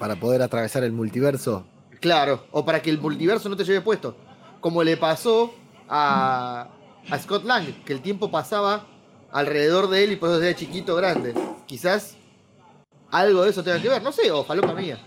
Para 0.00 0.16
poder 0.16 0.42
atravesar 0.42 0.82
el 0.82 0.90
multiverso. 0.90 1.64
Claro, 2.00 2.44
o 2.50 2.64
para 2.64 2.82
que 2.82 2.90
el 2.90 2.98
multiverso 2.98 3.48
no 3.48 3.56
te 3.56 3.62
lleve 3.62 3.82
puesto. 3.82 4.16
Como 4.60 4.82
le 4.82 4.96
pasó 4.96 5.54
a, 5.88 6.68
a 7.08 7.18
Scott 7.20 7.44
Lang, 7.44 7.84
que 7.84 7.92
el 7.92 8.02
tiempo 8.02 8.32
pasaba 8.32 8.88
alrededor 9.30 9.88
de 9.90 10.04
él 10.04 10.12
y 10.12 10.16
por 10.16 10.30
eso 10.30 10.42
era 10.42 10.56
chiquito 10.56 10.96
grande. 10.96 11.34
Quizás 11.66 12.16
algo 13.14 13.44
de 13.44 13.50
eso 13.50 13.62
tenga 13.62 13.80
que 13.80 13.88
ver, 13.88 14.02
no 14.02 14.12
sé, 14.12 14.30
o 14.30 14.44
falopa 14.44 14.74
mía. 14.74 14.98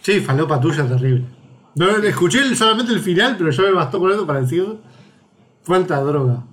Sí, 0.00 0.20
falopa 0.20 0.60
tuya 0.60 0.86
terrible. 0.86 1.24
No, 1.76 1.96
escuché 1.98 2.54
solamente 2.56 2.92
el 2.92 3.00
final, 3.00 3.36
pero 3.38 3.50
yo 3.50 3.62
me 3.62 3.72
bastó 3.72 3.98
con 4.00 4.10
eso 4.10 4.26
para 4.26 4.40
decir 4.40 4.78
cuánta 5.64 6.00
droga. 6.00 6.44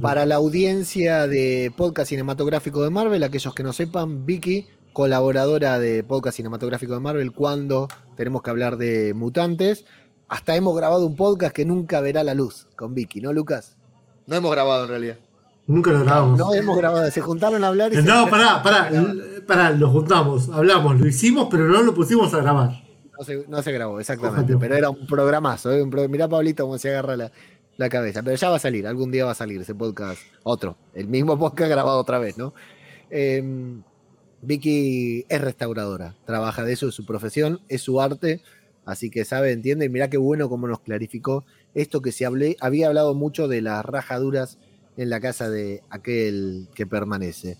Para 0.00 0.24
la 0.24 0.36
audiencia 0.36 1.26
de 1.26 1.70
podcast 1.76 2.08
cinematográfico 2.08 2.82
de 2.82 2.90
Marvel, 2.90 3.22
aquellos 3.22 3.54
que 3.54 3.62
no 3.62 3.74
sepan, 3.74 4.24
Vicky, 4.24 4.66
colaboradora 4.94 5.78
de 5.78 6.02
podcast 6.02 6.38
cinematográfico 6.38 6.94
de 6.94 7.00
Marvel, 7.00 7.32
cuando 7.32 7.86
tenemos 8.16 8.42
que 8.42 8.50
hablar 8.50 8.78
de 8.78 9.12
mutantes. 9.14 9.84
Hasta 10.28 10.56
hemos 10.56 10.74
grabado 10.76 11.06
un 11.06 11.16
podcast 11.16 11.54
que 11.54 11.66
nunca 11.66 12.00
verá 12.00 12.24
la 12.24 12.34
luz 12.34 12.66
con 12.74 12.94
Vicky, 12.94 13.20
¿no, 13.20 13.32
Lucas? 13.32 13.76
No 14.26 14.36
hemos 14.36 14.50
grabado 14.50 14.84
en 14.84 14.90
realidad. 14.90 15.18
Nunca 15.68 15.92
lo 15.92 16.00
grabamos. 16.00 16.38
No 16.38 16.54
hemos 16.54 16.78
grabado, 16.78 17.10
se 17.10 17.20
juntaron 17.20 17.62
a 17.62 17.68
hablar 17.68 17.92
y 17.92 17.96
No, 17.96 18.28
pará, 18.28 18.62
pará, 18.62 18.90
pará, 19.46 19.70
lo 19.70 19.90
juntamos, 19.90 20.48
hablamos, 20.48 20.98
lo 20.98 21.06
hicimos, 21.06 21.48
pero 21.50 21.66
no 21.68 21.82
lo 21.82 21.94
pusimos 21.94 22.32
a 22.32 22.38
grabar. 22.40 22.82
No 23.48 23.62
se, 23.62 23.72
grabó, 23.72 24.00
exactamente. 24.00 24.56
Pero 24.56 24.76
era 24.76 24.90
un 24.90 25.06
programazo. 25.06 25.72
¿eh? 25.72 25.84
Mirá, 26.08 26.28
Pablito, 26.28 26.64
cómo 26.64 26.78
se 26.78 26.88
agarra 26.88 27.16
la, 27.76 27.88
cabeza. 27.90 28.22
Pero 28.22 28.36
ya 28.36 28.48
va 28.48 28.56
a 28.56 28.60
salir, 28.60 28.86
algún 28.86 29.10
día 29.10 29.24
va 29.24 29.32
a 29.32 29.34
salir 29.34 29.60
ese 29.60 29.74
podcast. 29.74 30.22
Otro. 30.44 30.76
El 30.94 31.08
mismo 31.08 31.38
podcast 31.38 31.70
grabado 31.70 31.98
otra 31.98 32.18
vez, 32.18 32.38
¿no? 32.38 32.54
Em, 33.10 33.82
Vicky 34.40 35.26
es 35.28 35.40
restauradora. 35.40 36.14
Trabaja 36.24 36.64
de 36.64 36.72
eso, 36.72 36.88
es 36.88 36.94
su 36.94 37.04
profesión, 37.04 37.60
es 37.68 37.82
su 37.82 38.00
arte. 38.00 38.40
Así 38.86 39.10
que 39.10 39.24
sabe, 39.24 39.50
entiende. 39.50 39.86
Y 39.86 39.88
mirá 39.88 40.08
qué 40.08 40.16
bueno 40.16 40.48
cómo 40.48 40.68
nos 40.68 40.80
clarificó 40.80 41.44
esto 41.74 42.00
que 42.00 42.12
se 42.12 42.24
hablé, 42.24 42.56
había 42.60 42.88
hablado 42.88 43.14
mucho 43.14 43.48
de 43.48 43.62
las 43.62 43.84
rajaduras 43.84 44.58
en 44.98 45.08
la 45.08 45.20
casa 45.20 45.48
de 45.48 45.82
aquel 45.88 46.68
que 46.74 46.86
permanece. 46.86 47.56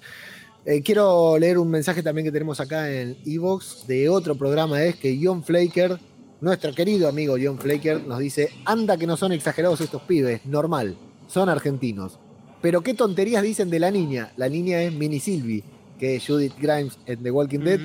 Eh, 0.67 0.83
quiero 0.83 1.39
leer 1.39 1.57
un 1.57 1.71
mensaje 1.71 2.03
también 2.03 2.27
que 2.27 2.33
tenemos 2.33 2.61
acá 2.61 2.91
en 2.93 3.17
Evox 3.25 3.87
de 3.87 4.09
otro 4.09 4.35
programa, 4.37 4.83
es 4.83 4.97
que 4.97 5.19
John 5.23 5.43
Flaker, 5.43 5.99
nuestro 6.43 6.75
querido 6.75 7.09
amigo 7.09 7.37
John 7.43 7.59
Flaker, 7.59 8.05
nos 8.07 8.19
dice, 8.19 8.51
anda 8.67 8.99
que 8.99 9.07
no 9.07 9.17
son 9.17 9.33
exagerados 9.33 9.81
estos 9.81 10.03
pibes, 10.03 10.45
normal, 10.45 10.99
son 11.27 11.49
argentinos. 11.49 12.19
Pero 12.61 12.83
qué 12.83 12.93
tonterías 12.93 13.43
dicen 13.43 13.71
de 13.71 13.79
la 13.79 13.91
niña. 13.91 14.33
La 14.37 14.49
niña 14.49 14.83
es 14.83 14.93
Mini 14.93 15.21
Sylvie, 15.21 15.63
que 15.99 16.17
es 16.17 16.27
Judith 16.27 16.55
Grimes 16.59 16.99
en 17.07 17.23
The 17.23 17.31
Walking 17.31 17.61
Dead. 17.61 17.81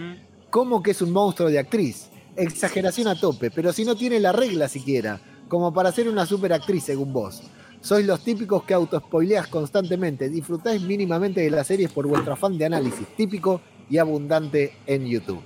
¿Cómo 0.49 0.81
que 0.81 0.91
es 0.91 1.01
un 1.01 1.11
monstruo 1.11 1.49
de 1.49 1.59
actriz? 1.59 2.09
Exageración 2.35 3.07
a 3.07 3.19
tope, 3.19 3.51
pero 3.51 3.71
si 3.71 3.85
no 3.85 3.95
tiene 3.95 4.19
la 4.19 4.31
regla 4.31 4.67
siquiera, 4.67 5.21
como 5.47 5.71
para 5.71 5.91
ser 5.91 6.09
una 6.09 6.25
super 6.25 6.51
actriz 6.53 6.85
según 6.85 7.13
vos. 7.13 7.43
Sois 7.83 8.05
los 8.05 8.21
típicos 8.21 8.63
que 8.63 8.73
autospoileas 8.73 9.47
constantemente. 9.47 10.29
Disfrutáis 10.29 10.81
mínimamente 10.81 11.41
de 11.41 11.49
las 11.49 11.67
series 11.67 11.91
por 11.91 12.07
vuestro 12.07 12.31
afán 12.31 12.57
de 12.57 12.63
análisis 12.63 13.05
típico 13.17 13.59
y 13.89 13.97
abundante 13.97 14.77
en 14.87 15.05
YouTube. 15.05 15.41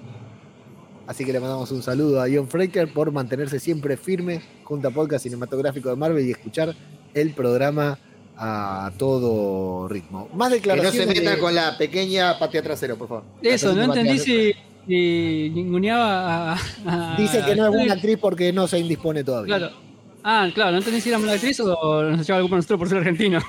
Así 1.07 1.25
que 1.25 1.33
le 1.33 1.39
mandamos 1.39 1.71
un 1.71 1.81
saludo 1.81 2.21
a 2.21 2.27
John 2.31 2.47
Fraker 2.47 2.93
por 2.93 3.11
mantenerse 3.11 3.59
siempre 3.59 3.97
firme 3.97 4.43
junto 4.63 4.87
a 4.87 4.91
Podcast 4.91 5.23
Cinematográfico 5.23 5.89
de 5.89 5.95
Marvel 5.95 6.27
y 6.27 6.31
escuchar 6.31 6.75
el 7.15 7.33
programa 7.33 7.97
a 8.37 8.91
todo 8.99 9.87
ritmo. 9.87 10.29
Más 10.35 10.51
declaraciones. 10.51 10.93
Que 10.93 11.05
no 11.07 11.13
se 11.15 11.21
meta 11.21 11.39
con 11.39 11.55
la 11.55 11.75
pequeña 11.75 12.37
patria 12.37 12.61
trasero, 12.61 12.97
por 12.97 13.07
favor. 13.07 13.23
Eso, 13.41 13.73
no 13.73 13.85
entendí 13.85 14.19
si, 14.19 14.53
si 14.85 15.49
ninguneaba 15.55 16.53
a, 16.85 17.15
Dice 17.17 17.41
que 17.43 17.55
no 17.55 17.65
es 17.65 17.71
buena 17.71 17.93
actriz 17.93 18.19
porque 18.21 18.53
no 18.53 18.67
se 18.67 18.77
indispone 18.77 19.23
todavía. 19.23 19.57
Claro. 19.57 19.86
Ah, 20.29 20.49
claro, 20.53 20.71
no 20.71 20.79
entendí 20.79 20.99
si 20.99 21.07
era 21.07 21.19
mala 21.19 21.31
actriz 21.31 21.57
o 21.61 22.03
nos 22.03 22.19
echaba 22.19 22.39
algo 22.39 22.49
por 22.49 22.57
nosotros 22.57 22.79
por 22.79 22.89
ser 22.89 22.97
argentino. 22.97 23.39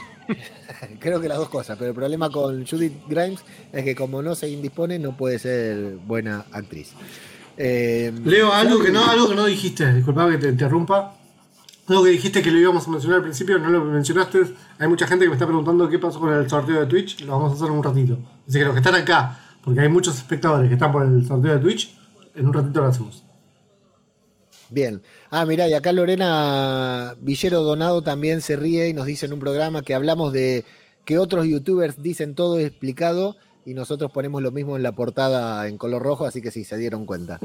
Creo 1.01 1.21
que 1.21 1.27
las 1.27 1.37
dos 1.37 1.49
cosas, 1.49 1.77
pero 1.77 1.91
el 1.91 1.95
problema 1.97 2.31
con 2.31 2.65
Judith 2.65 2.93
Grimes 3.09 3.41
es 3.73 3.83
que 3.83 3.97
como 3.97 4.23
no 4.23 4.37
se 4.37 4.49
indispone, 4.49 4.97
no 4.97 5.17
puede 5.17 5.41
ser 5.41 5.97
buena 6.07 6.45
actriz. 6.53 6.93
Eh, 7.57 8.13
Leo, 8.25 8.53
algo 8.53 8.81
que, 8.81 8.93
no, 8.93 9.05
algo 9.11 9.29
que 9.29 9.35
no 9.35 9.47
dijiste, 9.47 9.93
disculpa 9.93 10.31
que 10.31 10.39
te 10.39 10.51
interrumpa. 10.51 11.17
Algo 11.89 12.05
que 12.05 12.11
dijiste 12.11 12.43
que 12.43 12.53
lo 12.53 12.61
íbamos 12.61 12.87
a 12.87 12.91
mencionar 12.93 13.17
al 13.17 13.25
principio, 13.25 13.59
no 13.59 13.71
lo 13.71 13.85
mencionaste. 13.85 14.43
Hay 14.79 14.87
mucha 14.87 15.09
gente 15.09 15.25
que 15.25 15.31
me 15.31 15.35
está 15.35 15.47
preguntando 15.47 15.89
qué 15.89 15.99
pasó 15.99 16.21
con 16.21 16.33
el 16.33 16.49
sorteo 16.49 16.79
de 16.79 16.87
Twitch. 16.87 17.23
Lo 17.23 17.33
vamos 17.33 17.55
a 17.55 17.57
hacer 17.57 17.67
en 17.67 17.73
un 17.73 17.83
ratito. 17.83 18.19
Así 18.49 18.57
que 18.57 18.65
los 18.65 18.75
que 18.75 18.79
están 18.79 18.95
acá, 18.95 19.37
porque 19.65 19.81
hay 19.81 19.89
muchos 19.89 20.17
espectadores 20.17 20.69
que 20.69 20.75
están 20.75 20.93
por 20.93 21.05
el 21.05 21.27
sorteo 21.27 21.55
de 21.55 21.59
Twitch, 21.59 21.99
en 22.37 22.47
un 22.47 22.53
ratito 22.53 22.81
lo 22.81 22.87
hacemos. 22.87 23.28
Bien. 24.71 25.03
Ah, 25.31 25.47
mirá, 25.47 25.69
y 25.69 25.73
acá 25.73 25.93
Lorena 25.93 27.17
Villero 27.21 27.63
Donado 27.63 28.03
también 28.03 28.41
se 28.41 28.57
ríe 28.57 28.89
y 28.89 28.93
nos 28.93 29.07
dice 29.07 29.27
en 29.27 29.33
un 29.33 29.41
programa 29.41 29.83
que 29.83 29.95
hablamos 29.95 30.33
de 30.33 30.65
que 31.05 31.19
otros 31.19 31.47
youtubers 31.47 32.03
dicen 32.03 32.35
todo 32.35 32.59
explicado 32.59 33.37
y 33.65 33.75
nosotros 33.75 34.11
ponemos 34.11 34.43
lo 34.43 34.51
mismo 34.51 34.77
en 34.77 34.83
la 34.83 34.93
portada 34.93 35.69
en 35.69 35.79
color 35.79 36.03
rojo, 36.03 36.25
así 36.27 36.41
que 36.41 36.51
sí, 36.51 36.65
se 36.65 36.77
dieron 36.77 37.07
cuenta. 37.07 37.39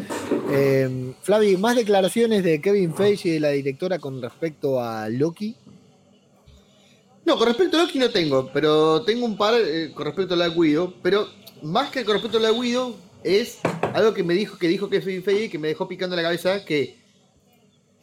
Eh, 0.51 1.13
Flavi, 1.21 1.57
¿más 1.57 1.75
declaraciones 1.75 2.43
de 2.43 2.61
Kevin 2.61 2.93
Feige 2.93 3.29
y 3.29 3.31
de 3.33 3.39
la 3.39 3.49
directora 3.49 3.99
con 3.99 4.21
respecto 4.21 4.81
a 4.81 5.09
Loki? 5.09 5.55
No, 7.25 7.37
con 7.37 7.47
respecto 7.47 7.77
a 7.77 7.83
Loki 7.83 7.99
no 7.99 8.09
tengo, 8.09 8.49
pero 8.53 9.03
tengo 9.03 9.25
un 9.25 9.37
par 9.37 9.53
eh, 9.57 9.91
con 9.93 10.05
respecto 10.05 10.33
a 10.33 10.37
la 10.37 10.49
Guido, 10.49 10.93
pero 11.01 11.27
más 11.61 11.89
que 11.89 12.03
con 12.03 12.13
respecto 12.13 12.37
a 12.37 12.41
la 12.41 12.51
Guido 12.51 12.95
es 13.23 13.59
algo 13.93 14.13
que 14.13 14.23
me 14.23 14.33
dijo 14.33 14.57
que 14.57 14.67
dijo 14.67 14.89
Kevin 14.89 15.23
Feige 15.23 15.49
que 15.49 15.59
me 15.59 15.69
dejó 15.69 15.87
picando 15.87 16.15
la 16.15 16.21
cabeza 16.21 16.65
que 16.65 17.02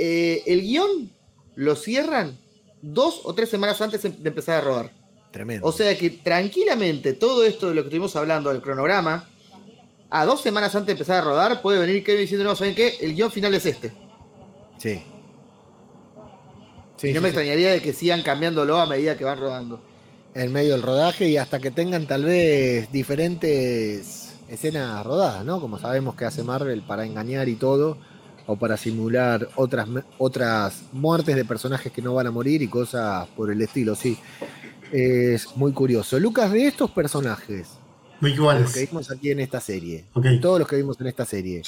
eh, 0.02 0.42
el 0.46 0.62
guion 0.62 1.10
lo 1.56 1.76
cierran 1.76 2.38
dos 2.80 3.20
o 3.24 3.34
tres 3.34 3.50
semanas 3.50 3.82
antes 3.82 4.02
de 4.02 4.28
empezar 4.28 4.56
a 4.56 4.60
rodar. 4.62 4.92
Tremendo. 5.30 5.66
O 5.66 5.72
sea 5.72 5.96
que 5.98 6.08
tranquilamente 6.08 7.12
todo 7.12 7.44
esto 7.44 7.68
de 7.68 7.74
lo 7.74 7.82
que 7.82 7.88
estuvimos 7.88 8.16
hablando 8.16 8.50
del 8.50 8.62
cronograma, 8.62 9.28
a 10.08 10.24
dos 10.24 10.40
semanas 10.40 10.74
antes 10.74 10.86
de 10.86 10.92
empezar 10.92 11.18
a 11.18 11.20
rodar, 11.20 11.60
puede 11.60 11.78
venir 11.78 12.02
Kevin 12.02 12.22
diciendo, 12.22 12.44
no, 12.44 12.56
¿saben 12.56 12.74
qué? 12.74 12.96
El 12.98 13.14
guion 13.14 13.30
final 13.30 13.52
es 13.54 13.66
este. 13.66 13.92
Sí. 14.78 15.02
sí 16.96 17.12
no 17.12 17.20
me 17.20 17.28
extrañaría 17.28 17.72
de 17.72 17.82
que 17.82 17.92
sigan 17.92 18.22
cambiándolo 18.22 18.80
a 18.80 18.86
medida 18.86 19.18
que 19.18 19.24
van 19.24 19.38
rodando. 19.38 19.82
En 20.34 20.50
medio 20.50 20.72
del 20.72 20.82
rodaje 20.82 21.28
y 21.28 21.36
hasta 21.36 21.58
que 21.58 21.70
tengan 21.70 22.06
tal 22.06 22.24
vez 22.24 22.90
diferentes 22.90 24.32
escenas 24.48 25.04
rodadas, 25.04 25.44
¿no? 25.44 25.60
Como 25.60 25.78
sabemos 25.78 26.14
que 26.14 26.24
hace 26.24 26.42
Marvel 26.42 26.80
para 26.80 27.04
engañar 27.04 27.50
y 27.50 27.56
todo 27.56 27.98
o 28.50 28.56
para 28.56 28.76
simular 28.76 29.48
otras, 29.54 29.88
otras 30.18 30.82
muertes 30.92 31.36
de 31.36 31.44
personajes 31.44 31.92
que 31.92 32.02
no 32.02 32.14
van 32.14 32.26
a 32.26 32.32
morir 32.32 32.60
y 32.62 32.66
cosas 32.66 33.28
por 33.28 33.52
el 33.52 33.62
estilo, 33.62 33.94
sí. 33.94 34.18
Es 34.90 35.56
muy 35.56 35.72
curioso. 35.72 36.18
Lucas, 36.18 36.50
de 36.50 36.66
estos 36.66 36.90
personajes, 36.90 37.78
los 38.20 38.72
que 38.74 38.86
vimos 38.86 39.08
aquí 39.12 39.30
en 39.30 39.38
esta 39.38 39.60
serie, 39.60 40.06
todos 40.40 40.58
los 40.58 40.66
que 40.66 40.74
vimos 40.74 41.00
en 41.00 41.06
esta 41.06 41.24
serie, 41.24 41.62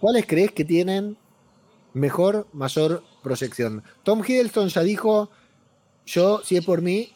¿cuáles 0.00 0.24
crees 0.26 0.52
que 0.52 0.64
tienen 0.64 1.18
mejor, 1.92 2.46
mayor 2.54 3.02
proyección? 3.22 3.82
Tom 4.02 4.22
Hiddleston 4.26 4.68
ya 4.68 4.82
dijo, 4.82 5.28
yo, 6.06 6.40
si 6.42 6.56
es 6.56 6.64
por 6.64 6.80
mí, 6.80 7.12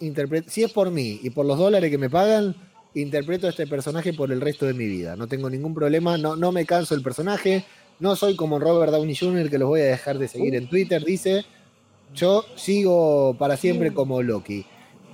si 0.46 0.62
es 0.62 0.72
por 0.72 0.90
mí 0.90 1.20
y 1.22 1.30
por 1.30 1.46
los 1.46 1.56
dólares 1.56 1.90
que 1.90 1.96
me 1.96 2.10
pagan, 2.10 2.54
interpreto 2.92 3.46
a 3.46 3.50
este 3.50 3.66
personaje 3.66 4.12
por 4.12 4.30
el 4.30 4.42
resto 4.42 4.66
de 4.66 4.74
mi 4.74 4.84
vida. 4.84 5.16
No 5.16 5.26
tengo 5.26 5.48
ningún 5.48 5.72
problema, 5.72 6.18
no, 6.18 6.36
no 6.36 6.52
me 6.52 6.66
canso 6.66 6.94
el 6.94 7.02
personaje, 7.02 7.64
no 8.00 8.16
soy 8.16 8.34
como 8.34 8.58
Robert 8.58 8.92
Downey 8.92 9.14
Jr., 9.14 9.48
que 9.48 9.58
los 9.58 9.68
voy 9.68 9.82
a 9.82 9.84
dejar 9.84 10.18
de 10.18 10.28
seguir 10.28 10.54
en 10.54 10.68
Twitter. 10.68 11.04
Dice, 11.04 11.44
yo 12.14 12.44
sigo 12.56 13.36
para 13.38 13.56
siempre 13.56 13.94
como 13.94 14.22
Loki. 14.22 14.66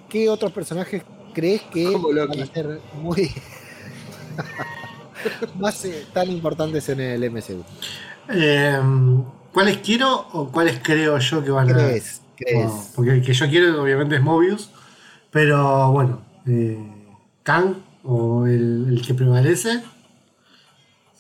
¿Qué 0.09 0.29
otros 0.31 0.53
personajes 0.53 1.03
crees 1.35 1.63
que 1.63 1.91
van 1.91 2.41
a 2.41 2.47
ser 2.47 2.81
muy... 3.03 3.31
más 5.59 5.85
eh, 5.85 6.07
tan 6.13 6.31
importantes 6.31 6.89
en 6.89 7.01
el 7.01 7.31
MCU? 7.31 7.65
Em, 8.29 9.25
¿Cuáles 9.53 9.79
quiero 9.79 10.29
o 10.33 10.51
cuáles 10.51 10.81
creo 10.83 11.19
yo 11.19 11.45
que 11.45 11.51
van 11.51 11.71
a 11.71 11.79
ser? 11.79 12.03
porque 12.95 13.13
el 13.13 13.23
que 13.23 13.33
yo 13.33 13.49
quiero 13.49 13.83
obviamente 13.83 14.17
es 14.17 14.23
Mobius. 14.23 14.71
Pero 15.31 15.91
bueno, 15.93 16.23
eh, 16.47 16.79
Kang 17.43 17.75
o 18.05 18.47
el, 18.47 19.03
que 19.07 19.15
prevalece. 19.15 19.83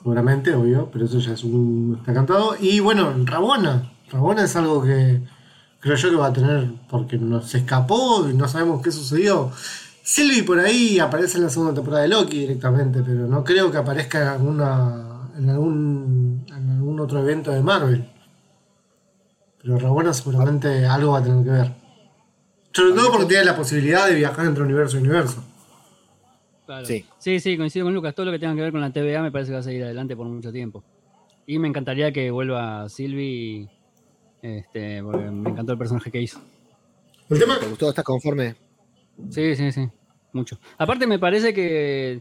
Seguramente, 0.06 0.54
obvio, 0.54 0.88
pero 0.92 1.04
eso 1.04 1.18
ya 1.18 1.32
es 1.32 1.42
un, 1.42 1.96
está 1.98 2.14
cantado. 2.14 2.54
Y 2.60 2.78
bueno, 2.78 3.12
Rabona. 3.24 3.90
Rabona 4.08 4.44
es 4.44 4.54
algo 4.54 4.80
que 4.80 5.20
creo 5.80 5.96
yo 5.96 6.10
que 6.10 6.14
va 6.14 6.28
a 6.28 6.32
tener, 6.32 6.70
porque 6.88 7.18
nos 7.18 7.52
escapó 7.52 8.24
y 8.28 8.32
no 8.32 8.46
sabemos 8.46 8.80
qué 8.82 8.92
sucedió. 8.92 9.50
Sylvie 10.04 10.44
por 10.44 10.60
ahí 10.60 11.00
aparece 11.00 11.38
en 11.38 11.42
la 11.42 11.50
segunda 11.50 11.74
temporada 11.74 12.02
de 12.02 12.08
Loki 12.10 12.38
directamente, 12.38 13.02
pero 13.04 13.26
no 13.26 13.42
creo 13.42 13.72
que 13.72 13.78
aparezca 13.78 14.22
en 14.22 14.28
alguna 14.28 15.32
en 15.36 15.50
algún, 15.50 16.46
en 16.56 16.70
algún 16.70 17.00
otro 17.00 17.18
evento 17.18 17.50
de 17.50 17.62
Marvel. 17.62 18.08
Pero 19.60 19.76
Rabona 19.76 20.14
seguramente 20.14 20.86
algo 20.86 21.14
va 21.14 21.18
a 21.18 21.24
tener 21.24 21.42
que 21.42 21.50
ver. 21.50 21.74
Sobre 22.72 22.92
todo 22.92 23.10
porque 23.10 23.26
tiene 23.26 23.44
la 23.44 23.56
posibilidad 23.56 24.06
de 24.06 24.14
viajar 24.14 24.46
entre 24.46 24.62
universo 24.62 24.98
y 24.98 25.00
universo. 25.00 25.42
Sí. 26.84 27.04
sí, 27.18 27.40
sí, 27.40 27.56
coincido 27.56 27.86
con 27.86 27.94
Lucas. 27.94 28.14
Todo 28.14 28.26
lo 28.26 28.32
que 28.32 28.38
tenga 28.38 28.54
que 28.54 28.62
ver 28.62 28.72
con 28.72 28.80
la 28.80 28.92
TVA 28.92 29.22
me 29.22 29.30
parece 29.30 29.50
que 29.50 29.54
va 29.54 29.60
a 29.60 29.62
seguir 29.62 29.84
adelante 29.84 30.16
por 30.16 30.26
mucho 30.26 30.52
tiempo. 30.52 30.82
Y 31.46 31.58
me 31.58 31.68
encantaría 31.68 32.12
que 32.12 32.30
vuelva 32.30 32.88
Sylvie, 32.88 33.68
este, 34.42 35.02
porque 35.02 35.30
me 35.30 35.50
encantó 35.50 35.72
el 35.72 35.78
personaje 35.78 36.10
que 36.10 36.20
hizo. 36.20 36.40
¿El 37.30 37.38
tema? 37.38 37.58
¿Te 37.58 37.66
gustó? 37.66 37.88
¿Estás 37.88 38.04
conforme? 38.04 38.56
Sí, 39.30 39.54
sí, 39.54 39.70
sí. 39.72 39.88
Mucho. 40.32 40.58
Aparte 40.76 41.06
me 41.06 41.18
parece 41.18 41.54
que 41.54 42.20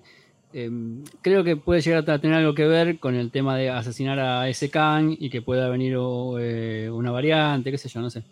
Em, 0.57 1.03
creo 1.21 1.43
que 1.43 1.57
puede 1.57 1.81
llegar 1.81 2.09
a 2.09 2.21
tener 2.21 2.37
algo 2.37 2.55
que 2.55 2.65
ver 2.65 2.97
con 2.99 3.13
el 3.13 3.29
tema 3.29 3.57
de 3.57 3.69
asesinar 3.69 4.17
a 4.19 4.47
ese 4.47 4.69
Khan 4.69 5.13
y 5.19 5.29
que 5.29 5.41
pueda 5.41 5.67
venir 5.67 5.97
eh, 6.39 6.89
una 6.89 7.11
variante, 7.11 7.71
qué 7.71 7.77
sé 7.77 7.89
yo, 7.89 7.99
no 7.99 8.09
sé. 8.09 8.23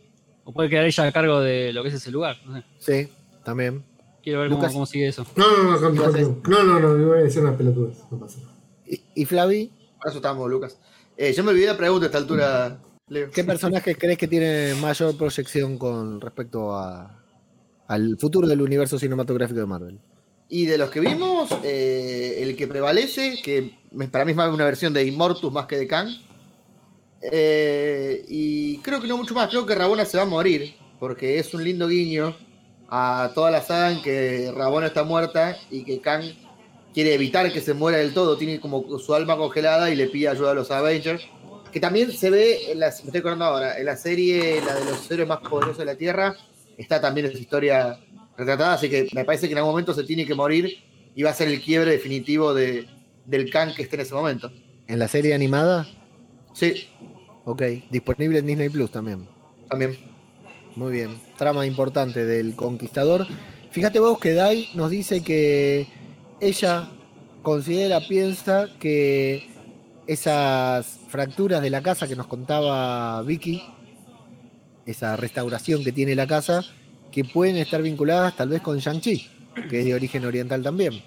O 0.46 0.54
puede 0.54 0.70
quedar 0.70 0.86
ella 0.86 1.04
a 1.04 1.12
cargo 1.12 1.42
de 1.42 1.74
lo 1.74 1.84
que 1.84 1.90
es 1.90 1.96
ese 1.96 2.12
lugar, 2.12 2.38
no 2.46 2.56
sé. 2.56 2.64
Sí, 2.78 3.14
también. 3.44 3.84
Quiero 4.24 4.40
ver 4.40 4.52
cómo, 4.52 4.86
sigue 4.86 5.10
eso. 5.10 5.26
No, 5.36 5.46
no, 5.52 5.64
no, 5.64 5.80
no, 5.80 5.90
no, 5.90 6.64
no, 6.64 6.80
no, 6.80 6.98
no, 6.98 7.08
voy 7.08 7.20
a 7.20 7.24
decir 7.24 7.42
una 7.42 7.58
pelotuda, 7.58 7.94
no 8.10 8.20
pasa 8.20 8.40
¿Y, 8.86 9.02
¿Y 9.16 9.26
Flavi? 9.26 9.70
Para 10.00 10.12
eso 10.12 10.20
estamos, 10.20 10.50
Lucas. 10.50 10.78
Eh, 11.18 11.34
yo 11.34 11.44
me 11.44 11.52
olvidé 11.52 11.68
la 11.68 11.78
pregunta 11.78 12.06
a 12.06 12.08
esta 12.08 12.20
altura, 12.20 12.80
Leo. 13.10 13.30
¿Qué 13.32 13.44
personajes 13.44 13.98
crees 14.00 14.18
que 14.18 14.30
tiene 14.30 14.76
mayor 14.76 15.18
proyección 15.18 15.78
con 15.78 16.22
respecto 16.22 16.74
a, 16.74 17.22
al 17.88 18.18
futuro 18.18 18.48
del 18.48 18.62
universo 18.62 18.98
cinematográfico 18.98 19.60
de 19.60 19.66
Marvel? 19.66 20.00
Y 20.48 20.68
de 20.68 20.78
los 20.78 20.90
que 20.90 21.02
vimos, 21.02 21.50
eh, 21.64 22.38
el 22.40 22.56
que 22.56 22.68
prevalece, 22.68 23.42
que 23.44 23.74
para 24.10 24.24
mí 24.24 24.32
es 24.32 24.38
más 24.38 24.54
una 24.54 24.64
versión 24.64 24.94
de 24.94 25.06
Immortus 25.06 25.52
más 25.52 25.66
que 25.66 25.78
de 25.78 25.88
Kang. 25.88 26.10
Eh, 27.22 28.24
y 28.30 28.78
creo 28.78 29.02
que 29.02 29.08
no 29.08 29.18
mucho 29.18 29.34
más, 29.34 29.50
creo 29.50 29.66
que 29.66 29.76
Rabona 29.76 30.06
se 30.06 30.16
va 30.16 30.24
a 30.24 30.28
morir, 30.28 30.76
porque 31.00 31.40
es 31.40 31.54
un 31.54 31.64
lindo 31.64 31.90
guiño 31.90 32.36
a 32.96 33.32
toda 33.34 33.50
la 33.50 33.64
saga 33.64 33.92
en 33.92 34.04
que 34.04 34.54
Rabona 34.56 34.86
está 34.86 35.04
muerta 35.04 35.58
y 35.72 35.84
que 35.84 36.00
Kang 36.00 36.24
quiere 36.94 37.16
evitar 37.16 37.52
que 37.52 37.60
se 37.60 37.74
muera 37.74 37.98
del 37.98 38.14
todo, 38.14 38.38
tiene 38.38 38.60
como 38.60 39.00
su 39.00 39.16
alma 39.16 39.36
congelada 39.36 39.90
y 39.90 39.96
le 39.96 40.06
pide 40.10 40.28
ayuda 40.28 40.52
a 40.52 40.54
los 40.54 40.70
Avengers. 40.70 41.24
Que 41.72 41.80
también 41.80 42.12
se 42.12 42.30
ve, 42.30 42.72
en 42.72 42.80
la, 42.80 42.90
me 42.90 43.06
estoy 43.06 43.18
acordando 43.18 43.46
ahora, 43.46 43.80
en 43.80 43.86
la 43.88 43.98
serie, 43.98 44.62
la 44.64 44.76
de 44.76 44.86
los 44.86 45.10
héroes 45.10 45.28
más 45.28 45.40
poderosos 45.40 45.80
de 45.80 45.86
la 45.86 45.96
Tierra, 45.96 46.36
está 46.78 47.02
también 47.02 47.26
esa 47.26 47.40
historia 47.40 48.00
retratada, 48.38 48.74
así 48.74 48.92
que 48.92 49.08
me 49.16 49.26
parece 49.26 49.48
que 49.48 49.54
en 49.54 49.58
algún 49.58 49.72
momento 49.72 49.96
se 49.96 50.04
tiene 50.04 50.28
que 50.28 50.36
morir 50.36 50.78
y 51.16 51.24
va 51.24 51.32
a 51.32 51.34
ser 51.34 51.48
el 51.48 51.62
quiebre 51.62 51.90
definitivo 51.90 52.54
de, 52.54 52.88
del 53.26 53.50
Khan 53.50 53.74
que 53.74 53.82
esté 53.82 53.96
en 53.96 54.02
ese 54.04 54.14
momento. 54.14 54.52
¿En 54.88 55.00
la 55.00 55.08
serie 55.08 55.34
animada? 55.34 55.88
Sí. 56.54 56.90
Ok, 57.46 57.64
disponible 57.90 58.38
en 58.38 58.46
Disney 58.46 58.70
Plus 58.70 58.92
también. 58.92 59.28
También. 59.68 60.13
Muy 60.76 60.92
bien, 60.92 61.20
trama 61.38 61.68
importante 61.68 62.26
del 62.26 62.56
conquistador. 62.56 63.28
Fíjate 63.70 64.00
vos 64.00 64.18
que 64.18 64.34
Dai 64.34 64.70
nos 64.74 64.90
dice 64.90 65.22
que 65.22 65.88
ella 66.40 66.90
considera, 67.44 68.00
piensa 68.08 68.68
que 68.80 69.50
esas 70.08 71.00
fracturas 71.10 71.62
de 71.62 71.70
la 71.70 71.84
casa 71.84 72.08
que 72.08 72.16
nos 72.16 72.26
contaba 72.26 73.22
Vicky, 73.22 73.62
esa 74.86 75.16
restauración 75.16 75.84
que 75.84 75.92
tiene 75.92 76.16
la 76.16 76.26
casa, 76.26 76.64
que 77.12 77.24
pueden 77.24 77.58
estar 77.58 77.82
vinculadas 77.82 78.36
tal 78.36 78.50
vez 78.50 78.62
con 78.62 78.80
Shang-Chi, 78.80 79.30
que 79.70 79.80
es 79.80 79.86
de 79.86 79.94
origen 79.94 80.26
oriental 80.26 80.64
también. 80.64 81.04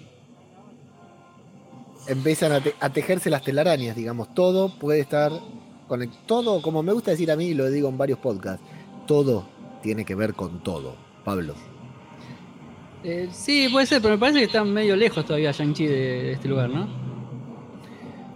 Empiezan 2.07 2.63
a, 2.79 2.89
tejerse 2.89 3.29
las 3.29 3.43
telarañas, 3.43 3.97
digamos, 3.97 4.33
todo 4.33 4.69
puede 4.79 5.01
estar 5.01 5.33
todo, 6.25 6.61
como 6.61 6.83
me 6.83 6.93
gusta 6.93 7.11
decir 7.11 7.29
a 7.31 7.35
mí, 7.35 7.53
lo 7.53 7.69
digo 7.69 7.89
en 7.89 7.97
varios 7.97 8.19
podcasts, 8.19 8.65
todo 9.05 9.56
tiene 9.87 10.03
que 10.03 10.15
ver 10.15 10.33
con 10.33 10.59
todo. 10.59 10.95
Pablo. 11.23 11.53
Eh, 13.05 13.29
sí, 13.31 13.69
puede 13.71 13.85
ser, 13.85 14.01
pero 14.01 14.15
me 14.15 14.19
parece 14.19 14.39
que 14.39 14.45
está 14.45 14.65
medio 14.65 14.97
lejos 14.97 15.25
todavía 15.25 15.53
Shang-Chi 15.53 15.87
de, 15.87 16.31
este 16.33 16.49
lugar, 16.49 16.69
¿no? 16.69 16.89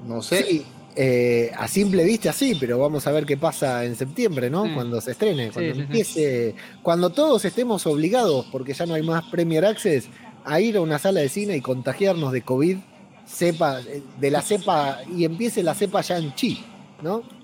No 0.07 0.21
sé. 0.21 0.63
Eh, 0.95 1.51
a 1.57 1.67
simple 1.67 2.05
vista 2.05 2.31
sí, 2.31 2.55
pero 2.57 2.79
vamos 2.79 3.05
a 3.05 3.11
ver 3.11 3.25
qué 3.25 3.35
pasa 3.35 3.83
en 3.83 3.97
septiembre, 3.97 4.49
¿no? 4.49 4.73
Cuando 4.73 5.01
se 5.01 5.11
estrene, 5.11 5.51
cuando 5.51 5.81
empiece, 5.81 6.55
cuando 6.81 7.09
todos 7.09 7.43
estemos 7.43 7.85
obligados, 7.85 8.45
porque 8.49 8.73
ya 8.73 8.85
no 8.85 8.93
hay 8.93 9.03
más 9.03 9.25
Premier 9.25 9.65
Access, 9.65 10.07
a 10.45 10.61
ir 10.61 10.77
a 10.77 10.81
una 10.81 10.99
sala 10.99 11.19
de 11.19 11.27
cine 11.27 11.57
y 11.57 11.61
contagiarnos 11.61 12.31
de 12.31 12.43
COVID, 12.43 12.77
sepa, 13.25 13.81
de 14.21 14.31
la 14.31 14.41
cepa, 14.41 14.99
y 15.13 15.25
empiece 15.25 15.63
la 15.63 15.73
cepa 15.73 15.99
ya 15.99 16.17
en 16.17 16.33
Chi, 16.33 16.63
¿no? 17.01 17.40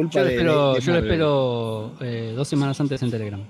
Culpa 0.00 0.30
yo 0.30 0.92
lo 0.92 0.98
espero, 0.98 1.92
eh, 2.00 2.32
dos 2.34 2.48
semanas 2.48 2.80
antes 2.80 3.02
en 3.02 3.10
Telegram. 3.10 3.44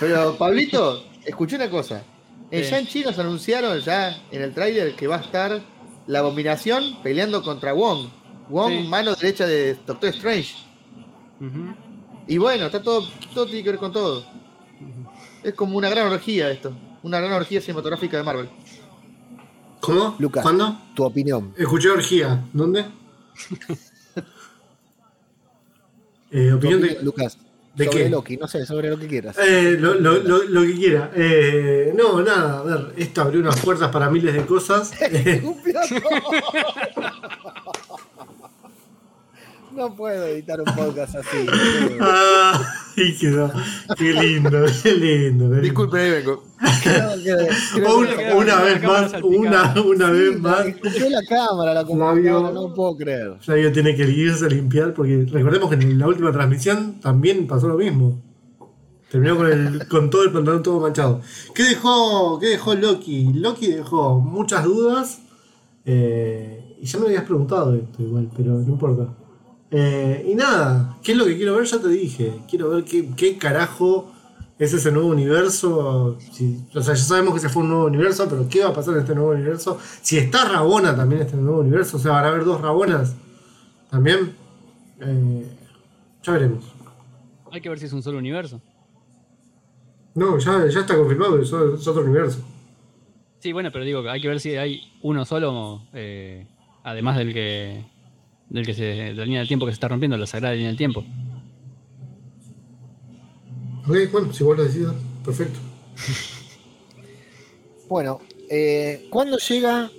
Pero, 0.00 0.34
Pablito, 0.36 1.04
escuché 1.26 1.56
una 1.56 1.68
cosa. 1.68 2.02
En 2.50 2.62
Shang-Chi 2.62 3.02
nos 3.02 3.18
anunciaron 3.18 3.78
ya 3.80 4.16
en 4.30 4.40
el 4.40 4.54
tráiler 4.54 4.94
que 4.94 5.06
va 5.06 5.16
a 5.16 5.20
estar 5.20 5.60
la 6.06 6.20
abominación 6.20 7.02
peleando 7.02 7.42
contra 7.42 7.74
Wong. 7.74 8.08
Wong, 8.48 8.86
mano 8.88 9.14
derecha 9.14 9.46
de 9.46 9.74
Doctor 9.86 10.08
Strange. 10.08 10.54
Y 12.26 12.38
bueno, 12.38 12.64
está 12.64 12.82
todo, 12.82 13.06
todo 13.34 13.44
tiene 13.44 13.62
que 13.62 13.70
ver 13.72 13.78
con 13.78 13.92
todo. 13.92 14.24
Es 15.42 15.52
como 15.52 15.76
una 15.76 15.90
gran 15.90 16.10
orgía 16.10 16.50
esto. 16.50 16.74
Una 17.02 17.20
gran 17.20 17.32
orgía 17.32 17.60
cinematográfica 17.60 18.16
de 18.16 18.22
Marvel. 18.22 18.48
¿Cómo? 19.80 20.16
Lucas, 20.18 20.42
¿cuándo? 20.42 20.78
Tu 20.94 21.04
opinión. 21.04 21.52
Escuché 21.58 21.90
orgía. 21.90 22.42
¿Dónde? 22.54 22.86
eh, 26.34 26.52
opinión 26.52 26.82
de. 26.82 26.98
Lucas. 27.02 27.38
¿De 27.74 27.86
sobre 27.86 28.08
Loki, 28.08 28.36
no 28.36 28.46
sé, 28.46 28.64
sobre 28.66 28.88
lo 28.88 28.96
que 28.96 29.08
quieras. 29.08 29.36
Eh, 29.36 29.76
lo, 29.78 29.94
lo, 29.94 30.22
lo, 30.22 30.62
que 30.62 30.74
quiera. 30.74 31.10
Eh, 31.14 31.92
no, 31.96 32.22
nada, 32.22 32.60
a 32.60 32.62
ver, 32.62 32.92
esto 32.96 33.22
abrió 33.22 33.40
unas 33.40 33.58
puertas 33.60 33.90
para 33.90 34.08
miles 34.10 34.32
de 34.32 34.46
cosas. 34.46 34.92
no 39.74 39.94
puedo 39.94 40.26
editar 40.26 40.60
un 40.60 40.74
podcast 40.74 41.16
así. 41.16 41.46
Ah, 42.00 42.60
quedó. 43.20 43.52
Qué 43.96 44.12
lindo, 44.12 44.64
qué 44.82 44.92
lindo. 44.94 45.50
Disculpe, 45.60 46.00
ahí 46.00 46.10
vengo. 46.10 46.44
una, 47.96 48.34
una 48.36 48.62
vez 48.62 48.82
más, 48.82 49.12
una, 49.22 49.74
una 49.84 50.10
vez 50.10 50.40
más. 50.40 50.66
Escuché 50.66 51.10
la 51.10 51.22
cámara, 51.28 51.74
la 51.74 51.84
computadora, 51.84 52.52
no 52.52 52.74
puedo 52.74 52.96
creer. 52.96 53.36
Flavio 53.40 53.72
tiene 53.72 53.94
que 53.94 54.04
irse 54.04 54.46
a 54.46 54.48
limpiar 54.48 54.94
porque 54.94 55.26
recordemos 55.30 55.68
que 55.70 55.76
en 55.76 55.98
la 55.98 56.06
última 56.06 56.32
transmisión 56.32 57.00
también 57.00 57.46
pasó 57.46 57.68
lo 57.68 57.76
mismo. 57.76 58.22
Terminó 59.10 59.36
con, 59.36 59.46
el, 59.46 59.88
con 59.88 60.10
todo 60.10 60.24
el 60.24 60.32
pantalón 60.32 60.62
todo 60.62 60.80
manchado. 60.80 61.20
¿Qué 61.54 61.62
dejó, 61.64 62.38
qué 62.40 62.48
dejó 62.48 62.74
Loki? 62.74 63.32
Loki 63.32 63.68
dejó 63.72 64.20
muchas 64.20 64.64
dudas. 64.64 65.20
Eh, 65.84 66.76
y 66.80 66.86
ya 66.86 66.98
me 66.98 67.06
habías 67.06 67.24
preguntado 67.24 67.74
esto 67.74 68.02
igual, 68.02 68.30
pero 68.36 68.54
no 68.54 68.68
importa. 68.68 69.08
Eh, 69.76 70.28
y 70.30 70.36
nada, 70.36 70.96
¿qué 71.02 71.10
es 71.12 71.18
lo 71.18 71.24
que 71.24 71.36
quiero 71.36 71.56
ver? 71.56 71.64
Ya 71.64 71.80
te 71.80 71.88
dije. 71.88 72.32
Quiero 72.48 72.70
ver 72.70 72.84
qué, 72.84 73.10
qué 73.16 73.36
carajo 73.36 74.12
es 74.56 74.72
ese 74.72 74.92
nuevo 74.92 75.08
universo. 75.08 76.16
o 76.16 76.80
sea, 76.80 76.94
ya 76.94 77.02
sabemos 77.02 77.34
que 77.34 77.40
se 77.40 77.48
fue 77.48 77.64
un 77.64 77.70
nuevo 77.70 77.86
universo, 77.86 78.28
pero 78.30 78.48
¿qué 78.48 78.62
va 78.62 78.70
a 78.70 78.72
pasar 78.72 78.94
en 78.94 79.00
este 79.00 79.16
nuevo 79.16 79.32
universo? 79.32 79.76
Si 80.00 80.16
está 80.16 80.44
Rabona 80.44 80.94
también 80.94 81.22
en 81.22 81.26
este 81.26 81.36
nuevo 81.36 81.58
universo, 81.58 81.96
o 81.96 82.00
sea, 82.00 82.12
van 82.12 82.24
a 82.24 82.28
haber 82.28 82.44
dos 82.44 82.60
Rabonas 82.60 83.16
también. 83.90 84.36
Eh, 85.00 85.44
ya 86.22 86.32
veremos. 86.34 86.72
Hay 87.50 87.60
que 87.60 87.68
ver 87.68 87.80
si 87.80 87.86
es 87.86 87.92
un 87.92 88.02
solo 88.04 88.18
universo. 88.18 88.62
No, 90.14 90.38
ya, 90.38 90.68
ya 90.68 90.80
está 90.80 90.96
confirmado, 90.96 91.40
es, 91.40 91.48
es 91.48 91.88
otro 91.88 92.04
universo. 92.04 92.38
Sí, 93.40 93.52
bueno, 93.52 93.72
pero 93.72 93.84
digo, 93.84 94.08
hay 94.08 94.20
que 94.20 94.28
ver 94.28 94.38
si 94.38 94.54
hay 94.54 94.82
uno 95.02 95.24
solo, 95.24 95.82
eh, 95.92 96.46
además 96.84 97.16
del 97.16 97.34
que 97.34 97.84
del 98.48 98.66
que 98.66 98.74
se, 98.74 98.82
de 98.82 99.14
la 99.14 99.24
línea 99.24 99.40
del 99.40 99.48
tiempo 99.48 99.66
que 99.66 99.72
se 99.72 99.76
está 99.76 99.88
rompiendo, 99.88 100.16
la 100.16 100.26
sagrada 100.26 100.54
línea 100.54 100.68
del 100.68 100.76
tiempo. 100.76 101.04
Ok, 103.86 103.96
bueno, 104.12 104.32
si 104.32 104.44
vos 104.44 104.56
lo 104.56 104.64
decís, 104.64 104.86
perfecto. 105.24 105.58
bueno, 107.88 108.20
eh, 108.48 109.06
¿cuándo 109.10 109.38
llega 109.38 109.90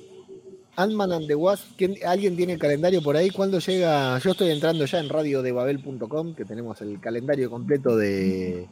Ant-Man 0.76 1.12
and 1.12 1.28
the 1.28 1.36
Wasp, 1.36 1.80
¿alguien 2.06 2.36
tiene 2.36 2.54
el 2.54 2.60
calendario 2.60 3.02
por 3.02 3.16
ahí? 3.16 3.30
¿Cuándo 3.30 3.60
llega? 3.60 4.18
Yo 4.20 4.32
estoy 4.32 4.50
entrando 4.52 4.86
ya 4.86 5.00
en 5.00 5.10
radiodebabel.com, 5.10 6.36
que 6.36 6.46
tenemos 6.46 6.82
el 6.82 7.00
calendario 7.00 7.50
completo 7.50 7.96
de 7.96 8.68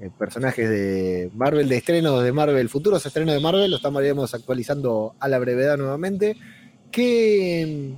eh, 0.00 0.10
personajes 0.18 0.68
de 0.68 1.30
Marvel, 1.34 1.68
de 1.68 1.76
estrenos 1.76 2.24
de 2.24 2.32
Marvel, 2.32 2.68
futuros 2.68 3.04
estrenos 3.04 3.34
de 3.34 3.40
Marvel, 3.40 3.70
lo 3.70 3.76
estamos 3.76 4.34
actualizando 4.34 5.14
a 5.20 5.28
la 5.28 5.38
brevedad 5.38 5.76
nuevamente. 5.76 6.36
¿Qué, 6.90 7.94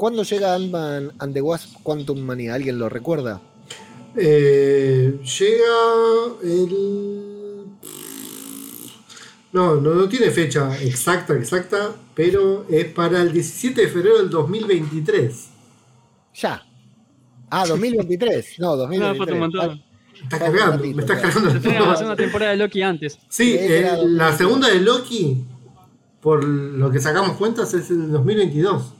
¿Cuándo 0.00 0.22
llega 0.22 0.54
Ant-Man 0.54 1.12
and 1.18 1.34
the 1.34 1.42
Wasp 1.42 1.74
Quantum 1.82 2.20
Mania? 2.20 2.54
¿Alguien 2.54 2.78
lo 2.78 2.88
recuerda? 2.88 3.38
Eh, 4.16 5.20
llega 5.22 5.74
el 6.42 7.66
no, 9.52 9.76
no, 9.78 10.08
tiene 10.08 10.30
fecha 10.30 10.74
exacta, 10.80 11.34
exacta, 11.34 11.90
pero 12.14 12.64
es 12.70 12.86
para 12.86 13.20
el 13.20 13.30
17 13.30 13.78
de 13.78 13.88
febrero 13.88 14.16
del 14.16 14.30
2023. 14.30 15.48
Ya. 16.36 16.62
Ah, 17.50 17.66
2023. 17.66 18.58
No, 18.58 18.76
2023. 18.76 19.38
No, 19.52 19.90
Está 20.22 20.38
cargando, 20.38 20.82
me 20.82 21.02
estás 21.02 21.20
cargando. 21.20 21.52
la 21.52 21.96
segunda 21.96 22.16
temporada 22.16 22.52
de 22.52 22.56
Loki 22.56 22.80
antes. 22.80 23.18
Sí, 23.28 23.54
eh, 23.58 23.86
la 24.06 24.34
segunda 24.34 24.68
de 24.68 24.80
Loki, 24.80 25.44
por 26.22 26.42
lo 26.42 26.90
que 26.90 27.00
sacamos 27.00 27.36
cuentas, 27.36 27.74
es 27.74 27.90
en 27.90 28.04
el 28.04 28.12
2022. 28.12 28.94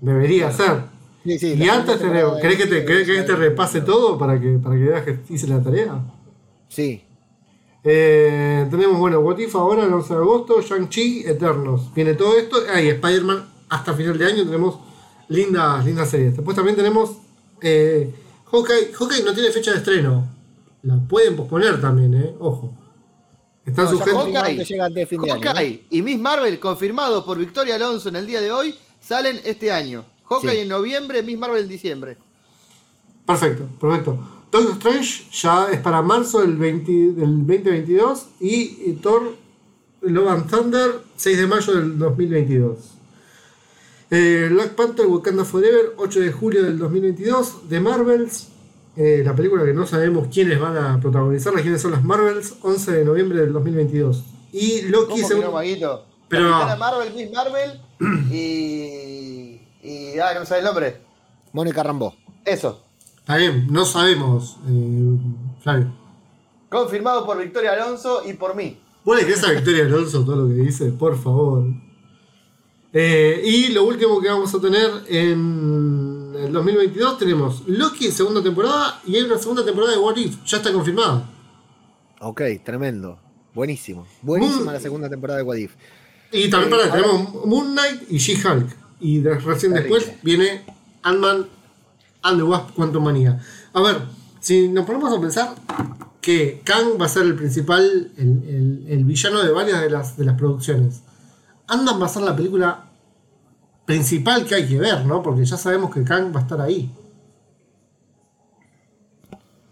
Debería 0.00 0.50
ser. 0.50 0.96
Sí, 1.24 1.38
sí, 1.38 1.54
y 1.54 1.68
antes, 1.68 1.98
te, 1.98 2.06
¿querés, 2.06 2.56
que 2.56 2.66
te, 2.66 2.84
que 2.84 3.22
te 3.22 3.36
repase 3.36 3.80
todo 3.80 4.16
para 4.16 4.40
que, 4.40 4.58
para 4.58 4.76
que 4.76 4.82
veas 4.82 5.04
que 5.04 5.18
hice 5.28 5.48
la 5.48 5.60
tarea? 5.60 6.00
Sí, 6.68 7.06
eh, 7.88 8.66
tenemos, 8.68 8.98
bueno, 8.98 9.20
What 9.20 9.38
If 9.38 9.54
ahora, 9.54 9.84
el 9.84 9.92
11 9.92 10.12
de 10.12 10.20
agosto, 10.20 10.60
Shang-Chi, 10.60 11.22
Eternos. 11.24 11.94
Viene 11.94 12.14
todo 12.14 12.36
esto. 12.36 12.56
Ahí, 12.74 12.88
Spider-Man 12.88 13.48
hasta 13.68 13.94
final 13.94 14.18
de 14.18 14.26
año 14.26 14.44
tenemos 14.44 14.80
lindas, 15.28 15.84
lindas 15.84 16.10
series. 16.10 16.34
Después 16.34 16.56
también 16.56 16.76
tenemos 16.76 17.12
eh, 17.62 18.12
Hawkeye. 18.50 18.92
Hawkeye 18.92 19.22
no 19.22 19.32
tiene 19.34 19.52
fecha 19.52 19.70
de 19.70 19.76
estreno. 19.76 20.28
La 20.82 20.96
pueden 20.96 21.36
posponer 21.36 21.80
también, 21.80 22.12
eh. 22.14 22.34
Ojo. 22.40 22.74
Están 23.64 23.84
no, 23.84 23.98
Hawkeye, 23.98 25.86
y 25.90 26.02
Miss 26.02 26.18
Marvel, 26.18 26.58
confirmado 26.58 27.24
por 27.24 27.38
Victoria 27.38 27.76
Alonso 27.76 28.08
en 28.08 28.16
el 28.16 28.26
día 28.26 28.40
de 28.40 28.50
hoy, 28.50 28.74
salen 29.06 29.40
este 29.44 29.70
año. 29.70 30.04
Hawkeye 30.28 30.62
en 30.62 30.68
noviembre, 30.68 31.22
Miss 31.22 31.38
Marvel 31.38 31.62
en 31.62 31.68
diciembre. 31.68 32.16
Perfecto, 33.24 33.68
perfecto. 33.80 34.18
Doctor 34.50 34.72
Strange 34.72 35.24
ya 35.32 35.70
es 35.70 35.80
para 35.80 36.02
marzo 36.02 36.40
del, 36.40 36.58
2022 36.58 38.26
y, 38.40 38.92
Thor 39.02 39.36
Love 40.00 40.28
and 40.28 40.50
Thunder 40.50 40.90
6 41.16 41.38
de 41.38 41.46
mayo 41.46 41.74
del 41.74 41.98
2022. 41.98 42.78
Eh, 44.10 44.48
Black 44.50 44.74
Panther 44.74 45.06
Wakanda 45.06 45.44
Forever 45.44 45.94
8 45.96 46.20
de 46.20 46.32
julio 46.32 46.62
del 46.62 46.78
2022. 46.78 47.68
The 47.68 47.80
Marvels, 47.80 48.48
eh, 48.96 49.22
la 49.24 49.34
película 49.34 49.64
que 49.64 49.74
no 49.74 49.86
sabemos 49.86 50.28
quiénes 50.32 50.60
van 50.60 50.76
a 50.76 51.00
protagonizarla, 51.00 51.60
quiénes 51.60 51.82
son 51.82 51.90
las 51.90 52.04
Marvels, 52.04 52.54
11 52.62 52.92
de 52.92 53.04
noviembre 53.04 53.40
del 53.40 53.52
2022. 53.52 54.24
Y 54.52 54.82
Loki 54.82 55.22
¿Cómo 55.22 55.28
según... 55.28 55.80
no, 55.80 56.02
Pero... 56.28 56.50
Marvel, 56.76 57.12
Miss 57.14 57.30
Marvel 57.32 57.80
y... 58.30 59.60
y... 59.82 60.18
Ah, 60.22 60.32
no 60.34 60.44
sé 60.44 60.58
el 60.58 60.64
nombre. 60.64 61.00
Mónica 61.52 61.82
Rambo. 61.82 62.14
Eso. 62.44 62.82
Está 63.18 63.36
bien, 63.36 63.66
no 63.70 63.84
sabemos, 63.84 64.56
eh, 64.68 65.18
Flavio. 65.60 65.92
Confirmado 66.68 67.26
por 67.26 67.38
Victoria 67.38 67.72
Alonso 67.72 68.22
y 68.24 68.34
por 68.34 68.54
mí. 68.54 68.78
¿Vos 69.04 69.16
le 69.16 69.24
crees 69.24 69.42
a 69.44 69.50
Victoria 69.50 69.84
Alonso 69.84 70.24
todo 70.24 70.36
lo 70.36 70.48
que 70.48 70.54
dice? 70.54 70.92
Por 70.92 71.16
favor. 71.20 71.64
Eh, 72.92 73.42
y 73.44 73.68
lo 73.72 73.84
último 73.84 74.20
que 74.20 74.28
vamos 74.28 74.54
a 74.54 74.60
tener 74.60 74.90
en 75.08 76.34
el 76.38 76.52
2022 76.52 77.18
tenemos 77.18 77.62
Loki 77.66 78.10
segunda 78.10 78.42
temporada 78.42 79.00
y 79.06 79.16
hay 79.16 79.22
una 79.22 79.38
segunda 79.38 79.64
temporada 79.64 79.92
de 79.92 79.98
What 79.98 80.16
If. 80.16 80.44
Ya 80.44 80.58
está 80.58 80.72
confirmado. 80.72 81.24
Ok, 82.20 82.42
tremendo. 82.64 83.18
Buenísimo. 83.54 84.06
Buenísima 84.22 84.72
la 84.72 84.80
segunda 84.80 85.08
temporada 85.08 85.38
de 85.38 85.44
What 85.44 85.56
If. 85.56 85.74
Y 86.32 86.50
también 86.50 86.70
para, 86.70 86.92
tenemos 86.92 87.44
Moon 87.44 87.72
Knight 87.72 88.02
y 88.10 88.18
She-Hulk. 88.18 88.76
Y 89.00 89.22
recién 89.22 89.72
después 89.72 90.12
viene 90.22 90.64
Ant-Man 91.02 91.46
and 92.22 92.38
the 92.38 92.42
Wasp 92.42 92.74
Quantum 92.74 93.04
Manía. 93.04 93.40
A 93.72 93.80
ver, 93.82 94.02
si 94.40 94.68
nos 94.68 94.86
ponemos 94.86 95.16
a 95.16 95.20
pensar 95.20 95.54
que 96.20 96.60
Kang 96.64 97.00
va 97.00 97.06
a 97.06 97.08
ser 97.08 97.22
el 97.22 97.36
principal, 97.36 98.10
el, 98.16 99.04
villano 99.04 99.42
de 99.42 99.52
varias 99.52 99.80
de 99.80 99.90
las, 99.90 100.16
de 100.16 100.24
las 100.24 100.36
producciones. 100.36 101.02
Andan 101.68 102.00
va 102.00 102.06
a 102.06 102.08
ser 102.08 102.22
la 102.22 102.34
película 102.34 102.84
principal 103.84 104.44
que 104.44 104.56
hay 104.56 104.66
que 104.66 104.78
ver, 104.78 105.06
¿no? 105.06 105.22
Porque 105.22 105.44
ya 105.44 105.56
sabemos 105.56 105.94
que 105.94 106.02
Kang 106.02 106.34
va 106.34 106.40
a 106.40 106.42
estar 106.42 106.60
ahí. 106.60 106.90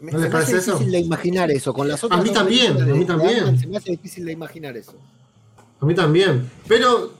¿No 0.01 0.19
les 0.19 0.31
parece 0.31 0.59
eso? 0.59 0.73
difícil 0.73 0.93
de 0.93 0.99
imaginar 1.01 1.51
eso. 1.51 1.73
Con 1.73 1.89
las 1.89 2.05
otras 2.05 2.21
a 2.21 2.23
mí 2.23 2.31
también, 2.31 2.81
a 2.81 2.85
mí 2.85 3.05
también. 3.05 3.59
se 3.59 3.67
me 3.67 3.77
hace 3.77 3.91
difícil 3.91 4.25
de 4.25 4.33
imaginar 4.33 4.77
eso. 4.77 4.95
A 5.81 5.87
mí 5.87 5.95
también. 5.95 6.51
Pero 6.69 7.13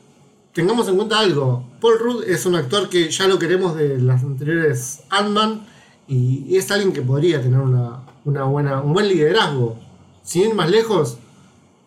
tengamos 0.53 0.89
en 0.89 0.97
cuenta 0.97 1.19
algo. 1.19 1.65
Paul 1.81 1.99
Rudd 1.99 2.25
es 2.25 2.47
un 2.47 2.55
actor 2.55 2.89
que 2.89 3.11
ya 3.11 3.27
lo 3.27 3.39
queremos 3.39 3.77
de 3.77 3.99
las 3.99 4.23
anteriores 4.23 5.03
Ant-Man 5.11 5.67
y, 6.09 6.57
es 6.57 6.71
alguien 6.71 6.93
que 6.93 7.03
podría 7.03 7.43
tener 7.43 7.61
una, 7.61 8.05
buena, 8.25 8.81
un 8.81 8.93
buen 8.93 9.09
liderazgo. 9.09 9.79
Sin 10.23 10.49
ir 10.49 10.55
más 10.55 10.71
lejos, 10.71 11.19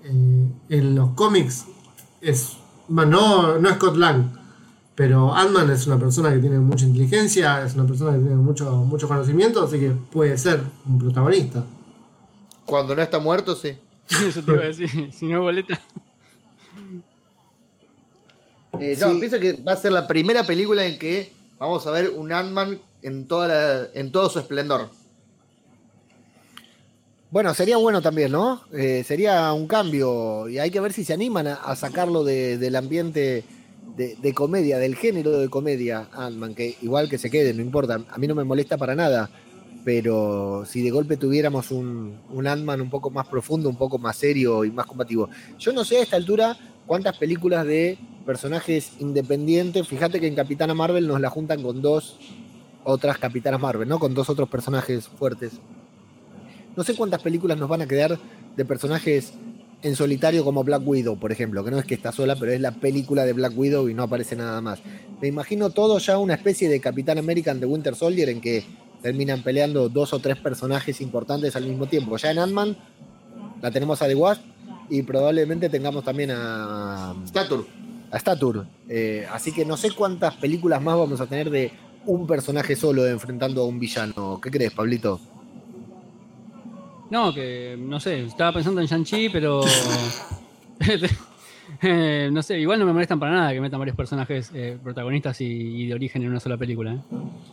eh, 0.04 0.48
en 0.70 0.96
los 0.96 1.12
cómics 1.12 1.66
es 2.22 2.58
no, 2.88 3.58
no 3.60 3.70
Scott 3.74 3.98
Lang, 3.98 4.38
pero 4.96 5.34
Ant-Man 5.34 5.70
es 5.72 5.88
una 5.88 6.00
persona 6.00 6.32
que 6.32 6.40
tiene 6.40 6.60
mucha 6.60 6.86
inteligencia, 6.86 7.64
es 7.64 7.76
una 7.76 7.86
persona 7.86 8.14
que 8.14 8.20
tiene 8.20 8.36
mucho, 8.36 8.72
mucho 8.72 9.08
conocimiento, 9.08 9.64
así 9.64 9.80
que 9.80 9.92
puede 9.92 10.38
ser 10.38 10.62
un 10.86 11.00
protagonista. 11.00 11.66
Cuando 12.66 12.96
no 12.96 13.02
está 13.02 13.20
muerto, 13.20 13.56
sí. 13.56 13.78
Eso 14.28 14.42
te 14.42 14.52
iba 14.52 14.64
a 14.64 14.66
decir, 14.68 15.12
si 15.14 15.28
no 15.28 15.42
boleta. 15.42 15.80
Eh, 18.80 18.98
pienso 19.20 19.40
que 19.40 19.54
va 19.54 19.74
a 19.74 19.78
ser 19.78 19.92
la 19.92 20.08
primera 20.08 20.44
película 20.46 20.86
en 20.86 20.98
que 20.98 21.32
vamos 21.58 21.86
a 21.88 21.92
ver 21.92 22.10
un 22.10 22.32
Ant-Man 22.32 22.80
en, 23.02 23.28
toda 23.28 23.90
en 23.94 24.12
todo 24.12 24.30
su 24.30 24.40
esplendor. 24.40 24.90
Bueno, 27.30 27.54
sería 27.54 27.78
bueno 27.78 28.02
también, 28.02 28.32
¿no? 28.32 28.62
Eh, 28.74 29.04
sería 29.06 29.52
un 29.52 29.68
cambio 29.68 30.48
y 30.48 30.60
hay 30.60 30.72
que 30.72 30.80
ver 30.80 30.94
si 30.94 31.04
se 31.04 31.14
animan 31.14 31.48
a, 31.48 31.76
sacarlo 31.76 32.24
del 32.24 32.76
ambiente 32.76 33.44
de, 33.98 34.34
comedia, 34.34 34.78
del 34.78 34.96
género 34.96 35.32
de 35.32 35.50
comedia, 35.50 36.08
Ant-Man, 36.14 36.56
que 36.56 36.78
igual 36.82 37.10
que 37.10 37.18
se 37.18 37.30
quede, 37.30 37.54
no 37.54 37.62
importa, 37.62 38.00
a 38.10 38.18
mí 38.18 38.28
no 38.28 38.36
me 38.36 38.46
molesta 38.46 38.78
para 38.78 38.96
nada, 38.96 39.30
pero 39.84 40.64
si 40.66 40.82
de 40.82 40.90
golpe 40.90 41.18
tuviéramos 41.18 41.72
un, 41.72 42.18
un 42.30 42.48
Ant-Man 42.48 42.80
un 42.80 42.90
poco 42.90 43.10
más 43.10 43.28
profundo, 43.28 43.68
un 43.68 43.78
poco 43.78 43.98
más 43.98 44.16
serio 44.16 44.64
y 44.64 44.72
más 44.72 44.86
combativo. 44.86 45.30
Yo 45.60 45.74
no 45.74 45.84
sé 45.84 45.98
a 45.98 46.04
esta 46.04 46.16
altura 46.16 46.58
cuántas 46.86 47.18
películas 47.18 47.66
de 47.66 47.98
personajes 48.28 48.92
independientes. 49.00 49.88
Fíjate 49.88 50.20
que 50.20 50.28
en 50.28 50.36
Capitana 50.36 50.74
Marvel 50.74 51.08
nos 51.08 51.22
la 51.22 51.30
juntan 51.30 51.64
con 51.64 51.82
dos 51.82 52.20
otras 52.84 53.18
Capitanas 53.18 53.60
Marvel, 53.60 53.88
¿no? 53.88 54.00
Con 54.00 54.14
dos 54.14 54.30
otros 54.30 54.50
personajes 54.50 55.08
fuertes. 55.08 55.54
No 56.76 56.84
sé 56.84 56.94
cuántas 56.94 57.22
películas 57.22 57.58
nos 57.58 57.70
van 57.70 57.82
a 57.82 57.88
quedar 57.88 58.20
de 58.56 58.66
personajes 58.66 59.32
en 59.82 59.96
solitario 59.96 60.44
como 60.44 60.66
Black 60.66 60.86
Widow, 60.86 61.18
por 61.18 61.32
ejemplo, 61.32 61.64
que 61.64 61.72
no 61.72 61.80
es 61.80 61.86
que 61.86 61.94
está 61.96 62.12
sola, 62.12 62.36
pero 62.36 62.52
es 62.52 62.60
la 62.60 62.72
película 62.72 63.24
de 63.24 63.32
Black 63.32 63.58
Widow 63.58 63.88
y 63.88 63.94
no 63.94 64.04
aparece 64.04 64.36
nada 64.36 64.60
más. 64.60 64.82
Me 65.22 65.30
imagino 65.30 65.70
todo 65.70 65.98
ya 65.98 66.18
una 66.18 66.34
especie 66.34 66.68
de 66.68 66.82
Capitán 66.82 67.18
American 67.18 67.62
de 67.62 67.66
Winter 67.66 67.96
Soldier 67.96 68.28
en 68.28 68.42
que 68.42 68.66
terminan 69.02 69.42
peleando 69.42 69.88
dos 69.88 70.12
o 70.12 70.20
tres 70.20 70.38
personajes 70.38 71.00
importantes 71.00 71.56
al 71.56 71.66
mismo 71.66 71.86
tiempo. 71.86 72.18
Ya 72.18 72.32
en 72.32 72.40
Ant-Man 72.40 72.78
la 73.62 73.72
tenemos 73.72 74.02
a 74.02 74.08
The 74.08 74.16
Wasp 74.16 74.42
y 74.90 75.04
probablemente 75.04 75.70
tengamos 75.70 76.04
también 76.04 76.32
a 76.32 77.16
Stature 77.26 77.87
a 78.12 78.20
Stature. 78.20 78.62
Eh, 78.90 79.28
así 79.32 79.52
que 79.52 79.66
no 79.66 79.78
sé 79.78 79.92
cuántas 79.92 80.36
películas 80.36 80.82
más 80.82 80.98
vamos 80.98 81.22
a 81.22 81.28
tener 81.28 81.50
de 81.50 81.72
un 82.06 82.26
personaje 82.26 82.76
solo 82.76 83.06
enfrentando 83.06 83.62
a 83.62 83.66
un 83.66 83.80
villano. 83.80 84.40
¿Qué 84.42 84.50
crees, 84.50 84.74
Pablito? 84.74 85.20
No, 87.10 87.34
que 87.34 87.78
no 87.80 88.00
sé, 88.00 88.26
estaba 88.26 88.54
pensando 88.54 88.82
en 88.82 88.88
Shang-Chi, 88.88 89.30
pero. 89.30 89.62
Eh, 91.82 92.30
no 92.32 92.42
sé, 92.42 92.60
igual 92.60 92.80
no 92.80 92.86
me 92.86 92.94
molestan 92.94 93.20
para 93.20 93.34
nada 93.34 93.54
que 93.54 93.62
metan 93.62 93.80
varios 93.80 93.96
personajes 93.96 94.52
eh, 94.54 94.78
protagonistas 94.82 95.40
y, 95.42 95.88
de 95.88 95.94
origen 95.94 96.24
en 96.24 96.30
una 96.30 96.40
sola 96.40 96.58
película. 96.58 97.04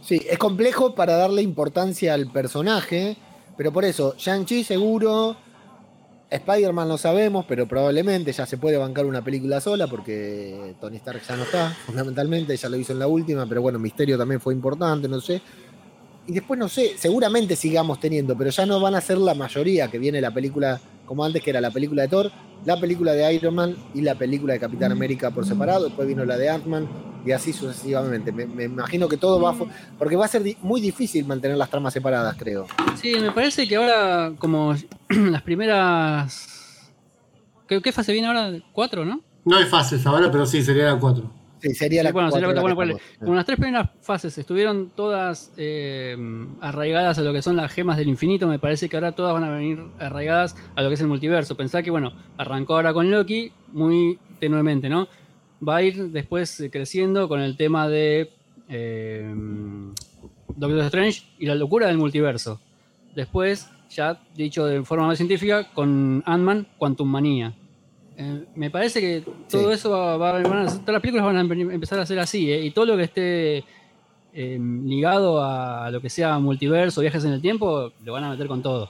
Sí, 0.03 0.21
es 0.29 0.39
complejo 0.39 0.95
para 0.95 1.17
darle 1.17 1.43
importancia 1.43 2.15
al 2.15 2.31
personaje, 2.31 3.17
pero 3.57 3.73
por 3.73 3.85
eso, 3.85 4.15
Shang-Chi 4.17 4.65
seguro, 4.65 5.37
Spider-Man 6.35 6.89
lo 6.89 6.99
sabemos, 6.99 7.45
pero 7.49 7.67
probablemente 7.67 8.33
ya 8.33 8.45
se 8.47 8.57
puede 8.57 8.77
bancar 8.77 9.07
una 9.07 9.23
película 9.23 9.61
sola 9.61 9.87
porque 9.87 10.75
Tony 10.81 10.97
Stark 10.97 11.23
ya 11.27 11.37
no 11.37 11.45
está, 11.45 11.71
fundamentalmente, 11.87 12.57
ya 12.57 12.69
lo 12.69 12.77
hizo 12.77 12.93
en 12.93 12.99
la 12.99 13.07
última, 13.07 13.47
pero 13.47 13.63
bueno, 13.63 13.79
Misterio 13.79 14.19
también 14.19 14.41
fue 14.41 14.53
importante, 14.53 15.09
no 15.09 15.21
sé. 15.21 15.41
Y 16.27 16.33
después 16.33 16.59
no 16.59 16.69
sé, 16.69 16.97
seguramente 16.97 17.55
sigamos 17.55 18.01
teniendo, 18.01 18.37
pero 18.37 18.51
ya 18.51 18.65
no 18.65 18.81
van 18.81 18.95
a 18.95 19.01
ser 19.01 19.19
la 19.19 19.35
mayoría 19.35 19.89
que 19.89 19.99
viene 19.99 20.21
la 20.21 20.33
película 20.33 20.81
como 21.07 21.25
antes 21.25 21.43
que 21.43 21.51
era 21.51 21.61
la 21.61 21.71
película 21.71 22.03
de 22.03 22.09
Thor, 22.09 22.33
la 22.65 22.81
película 22.81 23.13
de 23.13 23.35
Iron 23.35 23.55
Man 23.55 23.77
y 23.95 24.01
la 24.01 24.15
película 24.15 24.55
de 24.55 24.61
Capitán 24.61 24.93
América 24.93 25.31
por 25.31 25.47
separado, 25.47 25.85
después 25.85 26.09
vino 26.09 26.25
la 26.25 26.39
de 26.39 26.49
Ant-Man 26.49 26.89
y 27.27 27.33
así 27.33 27.53
sucesivamente. 27.53 28.33
Me, 28.33 28.65
imagino 28.65 29.09
que 29.09 29.17
todo 29.17 29.41
va 29.41 29.55
porque 29.99 30.17
va 30.17 30.25
a 30.25 30.29
ser 30.29 30.43
muy 30.63 30.81
difícil 30.81 31.27
mantener 31.27 31.57
las 31.57 31.71
tramas 31.71 31.93
separadas, 31.93 32.37
creo. 32.39 32.67
Sí, 33.01 33.15
me 33.21 33.33
parece 33.33 33.69
que 33.69 33.77
ahora 33.77 34.33
como 34.39 34.75
las 35.09 35.43
primeras 35.43 36.91
¿qué, 37.69 37.81
qué 37.83 37.93
fase 37.93 38.13
viene 38.13 38.29
ahora? 38.29 38.53
¿Cuatro, 38.73 39.05
no? 39.05 39.23
No 39.45 39.57
hay 39.57 39.67
fases 39.67 40.07
ahora, 40.07 40.31
pero 40.31 40.47
sí, 40.47 40.63
sería 40.63 40.85
la 40.85 40.99
cuatro. 40.99 41.31
Sí, 41.65 41.75
sería 41.75 42.03
la 42.03 42.13
bueno, 42.13 42.31
sería 42.31 42.49
bueno, 42.61 42.99
Como 43.19 43.35
las 43.35 43.47
tres 43.47 43.59
primeras 43.59 43.89
fases 44.03 44.37
estuvieron 44.37 44.91
todas 44.95 45.51
eh, 45.57 46.15
arraigadas 46.61 47.19
a 47.19 47.23
lo 47.23 47.33
que 47.33 47.41
son 47.41 47.57
las 47.57 47.73
gemas 47.73 47.97
del 47.97 48.09
infinito, 48.09 48.47
me 48.47 48.59
parece 48.59 48.87
que 48.87 48.99
ahora 48.99 49.13
todas 49.13 49.33
van 49.33 49.45
a 49.45 49.51
venir 49.51 49.83
arraigadas 49.99 50.57
a 50.77 50.83
lo 50.83 50.89
que 50.89 50.95
es 50.97 51.01
el 51.01 51.07
multiverso. 51.07 51.57
Pensá 51.57 51.83
que, 51.83 51.91
bueno, 51.91 52.13
arrancó 52.37 52.75
ahora 52.75 52.93
con 52.93 53.11
Loki 53.11 53.51
muy 53.73 54.19
tenuemente, 54.41 54.91
¿no? 54.91 55.09
Va 55.67 55.77
a 55.77 55.83
ir 55.83 56.11
después 56.11 56.63
creciendo 56.71 57.31
con 57.31 57.41
el 57.41 57.57
tema 57.57 57.89
de 57.89 58.31
eh, 58.69 59.35
Doctor 60.55 60.81
Strange 60.81 61.23
y 61.39 61.47
la 61.47 61.55
locura 61.55 61.87
del 61.87 61.97
multiverso. 61.97 62.61
Después, 63.17 63.71
ya 63.89 64.21
dicho 64.37 64.67
de 64.67 64.85
forma 64.85 65.07
más 65.07 65.17
científica, 65.17 65.73
con 65.73 66.23
Ant-Man, 66.27 66.67
Quantum 66.77 67.09
Manía 67.09 67.55
eh, 68.17 68.47
me 68.55 68.71
parece 68.71 69.01
que 69.01 69.25
todo 69.51 69.73
eso 69.73 69.91
va, 69.91 70.39
a, 70.39 70.43
todas 70.43 70.81
las 70.87 71.01
películas 71.01 71.25
van 71.27 71.37
a 71.37 71.41
empezar 71.41 71.99
a 71.99 72.07
ser 72.07 72.19
así, 72.19 72.51
¿eh? 72.51 72.65
y 72.65 72.71
todo 72.71 72.87
lo 72.87 72.97
que 72.97 73.03
esté 73.05 73.65
eh, 74.33 74.59
ligado 74.85 75.43
a 75.43 75.91
lo 75.91 76.01
que 76.01 76.11
sea 76.11 76.39
multiverso, 76.39 77.01
viajes 77.01 77.25
en 77.25 77.33
el 77.33 77.41
tiempo, 77.41 77.93
lo 78.05 78.13
van 78.13 78.25
a 78.25 78.31
meter 78.31 78.47
con 78.47 78.63
todo. 78.63 78.89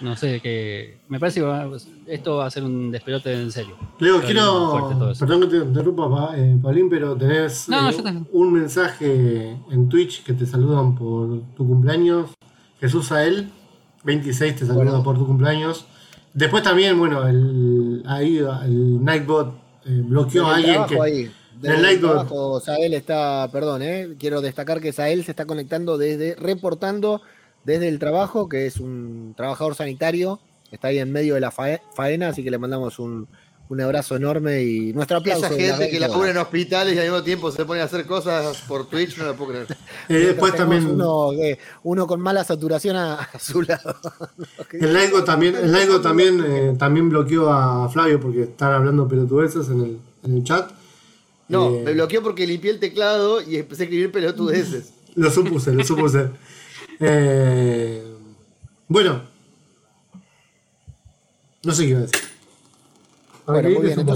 No 0.00 0.16
sé, 0.16 0.40
que 0.40 1.00
me 1.08 1.20
parece 1.20 1.40
que 1.40 1.76
esto 2.06 2.36
va 2.36 2.46
a 2.46 2.50
ser 2.50 2.64
un 2.64 2.90
despelote 2.90 3.32
en 3.34 3.52
serio. 3.52 3.76
Leo, 3.98 4.20
quiero, 4.22 5.12
perdón 5.18 5.42
que 5.42 5.46
te 5.48 5.56
interrumpa, 5.58 6.34
Paulín, 6.62 6.88
pero 6.88 7.16
tenés 7.16 7.68
un 8.32 8.52
mensaje 8.52 9.56
en 9.70 9.88
Twitch 9.88 10.22
que 10.24 10.32
te 10.32 10.46
saludan 10.46 10.94
por 10.94 11.42
tu 11.54 11.66
cumpleaños. 11.66 12.30
Jesús 12.80 13.12
Ael, 13.12 13.50
26 14.04 14.56
te 14.56 14.66
saluda 14.66 15.02
por 15.02 15.18
tu 15.18 15.26
cumpleaños. 15.26 15.86
Después 16.34 16.62
también, 16.62 16.98
bueno, 16.98 17.26
el, 17.26 18.02
ahí 18.06 18.38
el 18.38 19.04
Nightbot 19.04 19.54
eh, 19.84 20.02
bloqueó 20.04 20.46
a 20.46 20.56
alguien 20.56 20.86
que. 20.86 21.00
Ahí. 21.00 21.30
el 21.62 21.82
Nightbot. 21.82 22.62
Sael 22.62 22.94
está, 22.94 23.48
perdón, 23.52 23.82
eh, 23.82 24.14
quiero 24.18 24.40
destacar 24.40 24.80
que 24.80 24.92
Sael 24.92 25.24
se 25.24 25.32
está 25.32 25.44
conectando 25.44 25.98
desde, 25.98 26.34
reportando 26.34 27.20
desde 27.64 27.88
el 27.88 27.98
trabajo, 27.98 28.48
que 28.48 28.66
es 28.66 28.78
un 28.78 29.34
trabajador 29.36 29.74
sanitario, 29.74 30.40
está 30.70 30.88
ahí 30.88 30.98
en 30.98 31.12
medio 31.12 31.34
de 31.34 31.40
la 31.40 31.50
faena, 31.50 32.28
así 32.28 32.42
que 32.42 32.50
le 32.50 32.58
mandamos 32.58 32.98
un, 32.98 33.28
un 33.72 33.80
abrazo 33.80 34.16
enorme 34.16 34.62
y 34.62 34.92
nuestro 34.92 35.16
aplauso. 35.16 35.46
Esa 35.46 35.54
gente 35.54 35.88
que 35.88 35.98
labura 35.98 36.30
en 36.30 36.36
hospitales 36.36 36.94
y 36.94 36.98
al 36.98 37.04
mismo 37.04 37.22
tiempo 37.22 37.50
se 37.50 37.64
pone 37.64 37.80
a 37.80 37.84
hacer 37.84 38.04
cosas 38.04 38.58
por 38.68 38.86
Twitch, 38.86 39.16
no 39.16 39.24
lo 39.24 39.34
puedo 39.34 39.52
creer. 39.52 39.66
Y 40.10 40.14
después 40.14 40.54
también. 40.54 41.00
Uno, 41.82 42.06
con 42.06 42.20
mala 42.20 42.44
saturación 42.44 42.96
a, 42.96 43.30
su 43.40 43.62
lado. 43.62 43.96
el 44.72 44.92
Laigo 44.92 45.24
también, 45.24 45.56
el 45.56 46.02
también, 46.02 46.44
eh, 46.46 46.76
también 46.78 47.08
bloqueó 47.08 47.50
a 47.50 47.88
Flavio 47.88 48.20
porque 48.20 48.42
están 48.42 48.72
hablando 48.72 49.08
pelotudeces 49.08 49.68
en 49.68 49.80
el, 49.80 49.98
en 50.22 50.36
el 50.36 50.44
chat. 50.44 50.70
No, 51.48 51.70
eh, 51.70 51.82
me 51.82 51.92
bloqueó 51.94 52.22
porque 52.22 52.46
limpié 52.46 52.72
el 52.72 52.78
teclado 52.78 53.40
y 53.40 53.56
empecé 53.56 53.84
a 53.84 53.86
escribir 53.86 54.12
pelotudeces. 54.12 54.92
lo 55.14 55.30
supuse, 55.30 55.72
lo 55.72 55.82
supuse. 55.82 56.28
Eh, 57.00 58.04
bueno. 58.86 59.22
No 61.64 61.72
sé 61.72 61.84
qué 61.84 61.90
iba 61.90 62.00
a 62.00 62.02
decir. 62.02 62.31
Bueno, 63.46 63.70
muy 63.70 63.86
bien. 63.86 64.06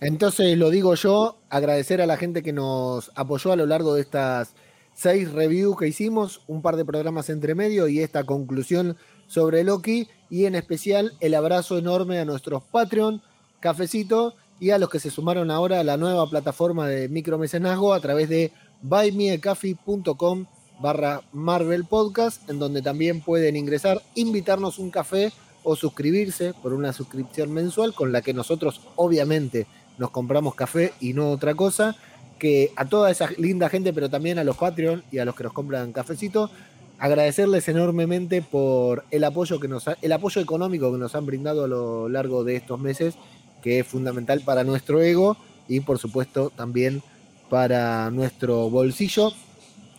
Entonces 0.00 0.56
lo, 0.56 0.70
digo 0.70 0.94
yo, 0.94 1.38
agradecer 1.50 2.00
a 2.00 2.06
la 2.06 2.16
gente 2.16 2.42
que 2.42 2.52
nos 2.52 3.10
apoyó 3.16 3.52
a 3.52 3.56
lo 3.56 3.66
largo 3.66 3.94
de 3.94 4.02
estas 4.02 4.54
seis 4.94 5.32
reviews 5.32 5.76
que 5.76 5.88
hicimos, 5.88 6.42
un 6.46 6.62
par 6.62 6.76
de 6.76 6.84
programas 6.84 7.30
entre 7.30 7.54
medio 7.54 7.88
y 7.88 8.00
esta 8.00 8.24
conclusión 8.24 8.96
sobre 9.26 9.64
Loki, 9.64 10.08
y 10.30 10.44
en 10.44 10.54
especial 10.54 11.12
el 11.20 11.34
abrazo 11.34 11.78
enorme 11.78 12.18
a 12.20 12.24
nuestros 12.24 12.62
Patreon, 12.62 13.22
Cafecito, 13.60 14.34
y 14.60 14.70
a 14.70 14.78
los 14.78 14.88
que 14.88 14.98
se 15.00 15.10
sumaron 15.10 15.50
ahora 15.50 15.80
a 15.80 15.84
la 15.84 15.96
nueva 15.96 16.28
plataforma 16.28 16.88
de 16.88 17.08
micromecenazgo 17.08 17.92
a 17.92 18.00
través 18.00 18.28
de 18.28 18.52
buymeacoffee.com 18.82 20.46
barra 20.80 21.22
Marvel 21.32 21.84
Podcast, 21.84 22.48
en 22.48 22.58
donde 22.58 22.82
también 22.82 23.20
pueden 23.20 23.56
ingresar, 23.56 24.02
invitarnos 24.14 24.78
un 24.78 24.90
café 24.90 25.32
o 25.68 25.76
suscribirse 25.76 26.54
por 26.62 26.72
una 26.72 26.94
suscripción 26.94 27.52
mensual 27.52 27.92
con 27.92 28.10
la 28.10 28.22
que 28.22 28.32
nosotros 28.32 28.80
obviamente 28.96 29.66
nos 29.98 30.10
compramos 30.10 30.54
café 30.54 30.94
y 30.98 31.12
no 31.12 31.30
otra 31.30 31.54
cosa, 31.54 31.94
que 32.38 32.72
a 32.74 32.86
toda 32.86 33.10
esa 33.10 33.28
linda 33.36 33.68
gente, 33.68 33.92
pero 33.92 34.08
también 34.08 34.38
a 34.38 34.44
los 34.44 34.56
Patreon 34.56 35.02
y 35.12 35.18
a 35.18 35.26
los 35.26 35.34
que 35.34 35.44
nos 35.44 35.52
compran 35.52 35.92
cafecito, 35.92 36.50
agradecerles 36.98 37.68
enormemente 37.68 38.40
por 38.40 39.04
el 39.10 39.24
apoyo 39.24 39.60
que 39.60 39.68
nos 39.68 39.84
el 40.00 40.12
apoyo 40.12 40.40
económico 40.40 40.90
que 40.90 40.96
nos 40.96 41.14
han 41.14 41.26
brindado 41.26 41.64
a 41.64 41.68
lo 41.68 42.08
largo 42.08 42.44
de 42.44 42.56
estos 42.56 42.80
meses, 42.80 43.16
que 43.62 43.80
es 43.80 43.86
fundamental 43.86 44.40
para 44.40 44.64
nuestro 44.64 45.02
ego 45.02 45.36
y 45.68 45.80
por 45.80 45.98
supuesto 45.98 46.50
también 46.56 47.02
para 47.50 48.10
nuestro 48.10 48.70
bolsillo. 48.70 49.34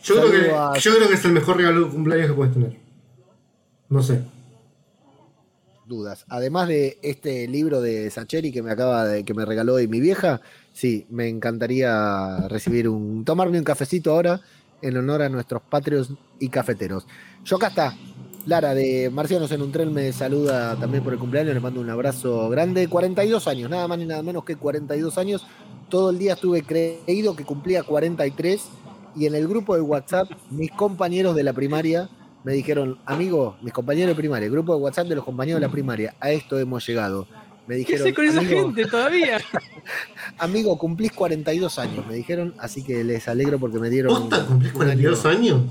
Yo 0.02 0.16
creo, 0.16 0.32
que, 0.32 0.80
yo 0.80 0.96
creo 0.96 1.08
que 1.10 1.14
es 1.14 1.26
el 1.26 1.34
mejor 1.34 1.58
regalo 1.58 1.82
de 1.82 1.92
cumpleaños 1.92 2.28
que 2.28 2.34
puedes 2.34 2.54
tener. 2.54 2.76
No 3.88 4.02
sé 4.02 4.24
dudas. 5.90 6.26
Además 6.30 6.70
de 6.70 6.98
este 7.02 7.48
libro 7.50 7.82
de 7.82 8.10
Sacheri 8.10 8.54
que 8.54 8.64
me 8.64 8.72
acaba 8.72 9.06
de, 9.06 9.26
que 9.26 9.34
me 9.34 9.44
regaló 9.44 9.74
hoy 9.74 9.90
mi 9.90 10.00
vieja, 10.00 10.40
sí, 10.72 11.06
me 11.10 11.28
encantaría 11.28 12.48
recibir 12.48 12.88
un, 12.88 13.26
tomarme 13.26 13.58
un 13.58 13.66
cafecito 13.66 14.12
ahora 14.12 14.40
en 14.82 14.96
honor 14.96 15.24
a 15.24 15.28
nuestros 15.28 15.62
patrios 15.64 16.14
y 16.40 16.48
cafeteros. 16.48 17.06
Yo 17.44 17.58
acá 17.58 17.68
está. 17.68 17.98
Lara 18.46 18.74
de 18.74 19.10
Marcianos 19.10 19.52
en 19.52 19.62
un 19.62 19.72
tren 19.72 19.94
me 19.94 20.14
saluda 20.14 20.78
también 20.80 21.04
por 21.04 21.12
el 21.12 21.20
cumpleaños, 21.20 21.54
le 21.54 21.60
mando 21.60 21.82
un 21.82 21.90
abrazo 21.90 22.48
grande. 22.48 22.88
42 22.88 23.48
años, 23.48 23.70
nada 23.70 23.88
más 23.88 23.98
ni 23.98 24.06
nada 24.06 24.24
menos 24.24 24.46
que 24.46 24.56
42 24.56 25.18
años. 25.18 25.46
Todo 25.90 26.12
el 26.12 26.20
día 26.20 26.34
estuve 26.34 26.64
creído 26.64 27.36
que 27.36 27.44
cumplía 27.44 27.84
43 27.84 28.70
y 29.18 29.26
en 29.26 29.36
el 29.36 29.48
grupo 29.48 29.76
de 29.76 29.82
WhatsApp 29.82 30.30
mis 30.52 30.72
compañeros 30.72 31.36
de 31.36 31.44
la 31.44 31.52
primaria 31.52 32.10
me 32.44 32.54
dijeron, 32.54 33.00
amigo, 33.06 33.58
mis 33.62 33.74
compañeros 33.74 34.10
de 34.10 34.16
primaria, 34.16 34.46
el 34.46 34.52
grupo 34.52 34.76
de 34.76 34.82
WhatsApp 34.82 35.08
de 35.08 35.16
los 35.16 35.26
compañeros 35.26 35.60
de 35.60 35.68
la 35.68 35.72
primaria, 35.72 36.16
a 36.20 36.32
esto 36.32 36.58
hemos 36.58 36.86
llegado. 36.88 37.28
Me 37.68 37.76
dijeron, 37.76 38.06
¿Qué 38.06 38.14
con 38.14 38.26
esa 38.26 38.44
gente 38.44 38.86
todavía? 38.86 39.40
amigo, 40.40 40.78
cumplís 40.78 41.12
42 41.12 41.78
años, 41.80 42.08
me 42.08 42.16
dijeron, 42.16 42.56
así 42.58 42.84
que 42.84 43.04
les 43.04 43.28
alegro 43.28 43.60
porque 43.60 43.80
me 43.80 43.90
dieron. 43.90 44.14
¿Posta, 44.14 44.46
cumplís 44.46 44.72
42 44.72 45.26
años? 45.26 45.62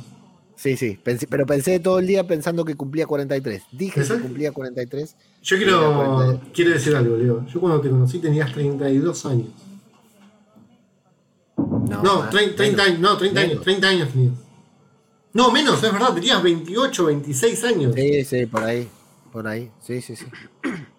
Sí, 0.54 0.76
sí, 0.76 0.98
pero 1.30 1.46
pensé 1.46 1.78
todo 1.78 2.00
el 2.00 2.06
día 2.06 2.26
pensando 2.26 2.64
que 2.64 2.74
cumplía 2.74 3.06
43. 3.06 3.62
Dije 3.70 4.02
que 4.02 4.18
cumplía 4.18 4.50
43. 4.50 5.16
Yo 5.40 5.56
quiero, 5.56 6.40
quiero 6.52 6.72
decir 6.72 6.96
algo, 6.96 7.16
Leo. 7.16 7.46
Yo 7.46 7.60
cuando 7.60 7.80
te 7.80 7.88
conocí 7.88 8.18
tenías 8.18 8.52
32 8.52 9.26
años. 9.26 9.46
No, 11.56 12.28
30, 12.28 12.82
años, 12.82 12.98
no, 12.98 13.16
30 13.16 13.40
años, 13.40 13.62
30 13.62 13.88
años 13.88 14.08
tenías. 14.10 14.34
No, 15.32 15.52
menos, 15.52 15.82
es 15.82 15.92
verdad, 15.92 16.14
tenías 16.14 16.42
28, 16.42 17.04
26 17.04 17.64
años. 17.64 17.94
Sí, 17.94 18.24
sí, 18.24 18.46
por 18.46 18.64
ahí, 18.64 18.88
por 19.32 19.46
ahí, 19.46 19.70
sí, 19.80 20.00
sí, 20.00 20.16
sí. 20.16 20.26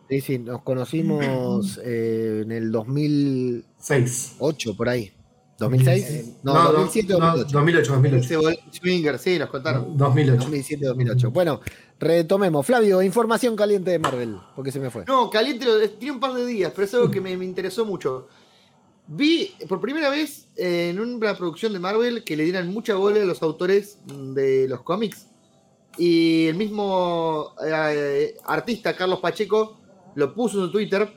Sí, 0.10 0.22
sí, 0.22 0.40
nos 0.40 0.64
conocimos 0.64 1.80
eh, 1.84 2.42
en 2.44 2.52
el 2.52 2.72
2006. 2.72 4.36
8, 4.40 4.76
por 4.76 4.90
ahí. 4.90 5.12
¿2006? 5.60 6.38
No, 6.42 6.54
2007 6.72 7.14
2008. 7.14 7.50
2008, 7.52 7.94
2008. 7.94 8.60
Swinger, 8.72 9.20
sí, 9.20 9.38
nos 9.38 9.50
contaron. 9.50 9.98
2008. 9.98 10.42
2007 10.42 10.86
2008. 10.86 11.32
Bueno, 11.32 11.62
retomemos. 12.00 12.66
Flavio, 12.66 13.02
información 13.02 13.56
caliente 13.56 13.92
de 13.92 14.00
Marvel, 14.00 14.38
porque 14.56 14.72
se 14.72 14.80
me 14.80 14.90
fue. 14.90 15.04
No, 15.06 15.30
caliente, 15.30 15.66
tiene 16.00 16.14
un 16.14 16.20
par 16.20 16.34
de 16.34 16.46
días, 16.46 16.72
pero 16.74 16.86
es 16.86 16.94
algo 16.94 17.12
que 17.12 17.22
me, 17.22 17.36
me 17.36 17.46
interesó 17.46 17.86
mucho. 17.86 18.28
Vi 19.12 19.56
por 19.68 19.82
primera 19.82 20.12
vez 20.12 20.46
en 20.56 21.00
una 21.00 21.36
producción 21.36 21.74
de 21.74 21.80
Marvel 21.80 22.24
que 22.24 22.38
le 22.38 22.44
dieran 22.44 22.72
mucha 22.72 22.94
bola 22.94 23.20
a 23.20 23.26
los 23.26 23.42
autores 23.42 23.98
de 24.06 24.68
los 24.70 24.84
cómics. 24.84 25.26
Y 25.98 26.46
el 26.46 26.56
mismo 26.56 27.56
eh, 27.66 28.38
artista, 28.46 28.96
Carlos 28.96 29.20
Pacheco, 29.20 29.80
lo 30.14 30.32
puso 30.36 30.64
en 30.64 30.72
Twitter, 30.72 31.12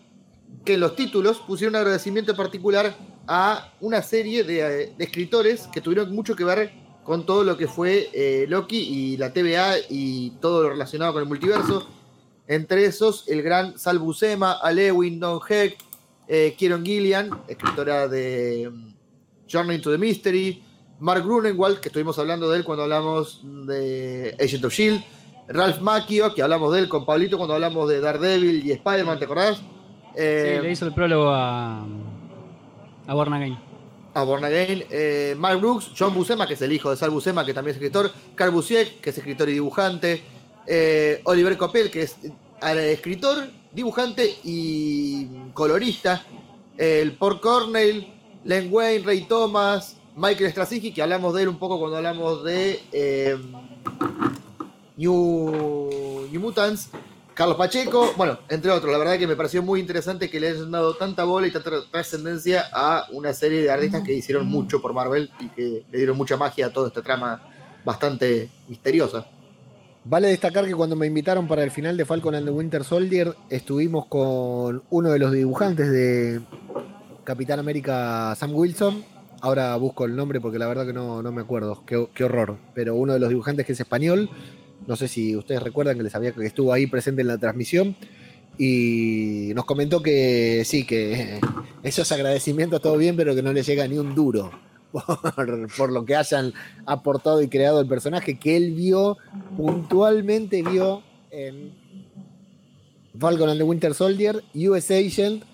que 0.64 0.74
en 0.74 0.80
los 0.80 0.97
títulos 0.97 1.43
pusieron 1.47 1.74
un 1.74 1.80
agradecimiento 1.82 2.34
particular 2.34 2.97
a 3.26 3.74
una 3.82 4.01
serie 4.01 4.43
de, 4.43 4.95
escritores 4.99 5.68
que 5.70 5.82
tuvieron 5.82 6.14
mucho 6.14 6.34
que 6.34 6.45
ver 6.45 6.72
con 7.05 7.26
todo 7.26 7.45
lo 7.45 7.59
que 7.59 7.68
fue 7.68 8.09
eh, 8.14 8.47
Loki 8.49 8.78
y 8.78 9.16
la 9.18 9.34
TVA 9.34 9.74
y 9.90 10.30
todo 10.40 10.62
lo 10.62 10.70
relacionado 10.70 11.12
con 11.12 11.22
el 11.24 11.28
multiverso. 11.28 11.86
Entre 12.47 12.86
esos, 12.86 13.28
el 13.28 13.43
gran 13.43 13.78
Sal 13.78 13.99
Buscema, 13.99 14.53
Alewin, 14.53 15.20
Don 15.20 15.40
Heck, 15.47 15.76
eh, 16.35 16.55
Kieron 16.57 16.83
Gillian, 16.83 17.28
escritora 17.47 18.09
de 18.09 18.70
mm, 18.72 18.95
Journey 19.47 19.76
into 19.76 19.91
the 19.91 19.99
Mystery, 19.99 20.62
Mark 20.99 21.22
Grunewald, 21.22 21.78
que 21.78 21.91
estuvimos 21.91 22.18
hablando 22.18 22.49
de 22.49 22.57
él 22.57 22.64
cuando 22.64 22.85
hablamos 22.85 23.43
de 23.66 24.35
Agent 24.43 24.64
of 24.64 24.72
Shield, 24.72 25.05
Ralph 25.49 25.80
Macchio, 25.80 26.35
que 26.35 26.41
hablamos 26.41 26.72
de 26.72 26.80
él 26.80 26.89
con 26.89 27.05
Pablito 27.05 27.37
cuando 27.37 27.53
hablamos 27.53 27.87
de 27.87 28.01
Daredevil 28.01 28.64
y 28.64 28.72
Spider-Man, 28.72 29.18
¿te 29.18 29.26
acordás? 29.26 29.59
sí, 30.14 30.22
le 30.22 30.70
hizo 30.72 30.87
el 30.87 30.95
prólogo 30.95 31.28
a, 31.28 31.85
a 33.07 33.14
Born 33.14 33.35
Again. 33.35 33.59
A 34.14 34.22
Born 34.22 34.45
Again. 34.47 35.39
Mark 35.39 35.61
Brooks, 35.61 35.91
John 35.99 36.14
Buscema, 36.14 36.47
que 36.47 36.55
es 36.55 36.62
el 36.62 36.72
hijo 36.72 36.89
de 36.89 36.97
Sal 36.97 37.11
Buscema, 37.11 37.45
que 37.45 37.53
también 37.53 37.76
es 37.76 37.76
escritor. 37.76 38.11
Carl 38.35 38.53
Busiek, 38.53 39.03
que 39.03 39.11
es 39.11 39.18
escritor 39.18 39.51
y 39.51 39.53
dibujante. 39.53 40.22
Oliver 41.24 41.59
Copel, 41.59 41.91
que 41.91 42.03
es 42.03 42.16
escritor, 42.62 43.49
dibujante 43.72 44.38
y 44.44 45.26
colorista. 45.52 46.24
El 46.76 47.12
Paul 47.16 47.40
Cornell, 47.40 48.06
Len 48.44 48.68
Wayne, 48.70 49.04
Ray 49.04 49.22
Thomas, 49.22 49.96
Michael 50.16 50.50
Straczynski, 50.50 50.92
que 50.92 51.02
hablamos 51.02 51.34
de 51.34 51.42
él 51.42 51.48
un 51.48 51.58
poco 51.58 51.78
cuando 51.78 51.96
hablamos 51.96 52.44
de 52.44 52.80
eh, 52.92 53.36
New, 54.96 56.28
Mutants. 56.32 56.90
Carlos 57.34 57.56
Pacheco, 57.56 58.12
bueno, 58.18 58.38
entre 58.50 58.70
otros, 58.70 58.92
la 58.92 58.98
verdad 58.98 59.18
que 59.18 59.26
me 59.26 59.36
pareció 59.36 59.62
muy 59.62 59.80
interesante 59.80 60.28
que 60.28 60.38
le 60.38 60.50
hayan 60.50 60.70
dado 60.70 60.94
tanta 60.96 61.24
bola 61.24 61.46
y 61.46 61.50
tanta 61.50 61.70
trascendencia 61.90 62.66
a 62.70 63.06
una 63.10 63.32
serie 63.32 63.62
de 63.62 63.70
artistas 63.70 64.02
que 64.02 64.12
hicieron 64.12 64.46
mucho 64.46 64.82
por 64.82 64.92
Marvel 64.92 65.30
y 65.40 65.48
que 65.48 65.84
le 65.90 65.98
dieron 65.98 66.18
mucha 66.18 66.36
magia 66.36 66.66
a 66.66 66.72
toda 66.72 66.88
esta 66.88 67.00
trama 67.00 67.42
bastante 67.86 68.50
misteriosa. 68.68 69.26
Vale 70.05 70.28
destacar 70.28 70.66
que 70.66 70.74
cuando 70.74 70.96
me 70.96 71.07
invitaron 71.07 71.46
para 71.46 71.62
el 71.62 71.70
final 71.70 71.96
de 71.96 72.05
Falcon 72.05 72.34
and 72.34 72.44
the 72.44 72.50
Winter 72.50 72.82
Soldier, 72.82 73.36
estuvimos 73.48 74.07
con 74.07 74.82
uno 74.90 75.11
de 75.11 75.18
los 75.20 75.30
dibujantes 75.30 75.92
de 75.92 76.40
Capitán 77.22 77.61
América, 77.61 78.34
Sam 78.34 78.53
Wilson. 78.53 79.05
Ahora 79.42 79.76
busco 79.76 80.05
el 80.05 80.16
nombre 80.16 80.40
porque 80.40 80.59
la 80.59 80.66
verdad 80.66 80.86
que 80.86 80.92
no, 80.92 81.22
me 81.22 81.40
acuerdo. 81.40 81.84
Qué, 81.86 82.24
horror. 82.24 82.59
Pero 82.74 82.96
uno 82.96 83.12
de 83.12 83.20
los 83.20 83.28
dibujantes 83.28 83.64
que 83.64 83.74
es 83.74 83.80
español. 83.80 84.28
No 84.88 84.96
sé 84.96 85.07
si 85.07 85.36
ustedes 85.36 85.62
recuerdan 85.62 85.96
que 85.96 86.03
les 86.03 86.14
había 86.16 86.32
que 86.32 86.44
estuvo 86.44 86.72
ahí 86.72 86.88
presente 86.88 87.22
en 87.22 87.28
la 87.28 87.38
transmisión. 87.38 87.94
Y 88.59 89.53
nos 89.55 89.64
comentó 89.66 90.03
que 90.03 90.62
sí, 90.64 90.84
que 90.84 91.38
esos 91.84 92.11
agradecimientos 92.11 92.82
todo 92.82 92.96
bien, 92.96 93.14
pero 93.14 93.36
que 93.36 93.42
no 93.42 93.53
le 93.53 93.62
llega 93.62 93.86
ni 93.86 93.98
un 93.98 94.16
duro 94.16 94.50
por, 95.76 95.90
lo 95.90 96.05
que 96.05 96.16
hayan 96.16 96.53
aportado 96.86 97.43
y 97.43 97.49
creado 97.49 97.80
el 97.80 97.86
personaje 97.86 98.38
que 98.38 98.57
él 98.57 98.72
vio, 98.72 99.16
puntualmente 99.57 100.62
vio 100.62 101.03
en 101.30 101.72
Falcon 103.18 103.49
and 103.49 103.59
the 103.59 103.64
Winter 103.64 103.95
Soldier, 103.95 104.43
US 104.55 104.90
Agent, 104.90 105.45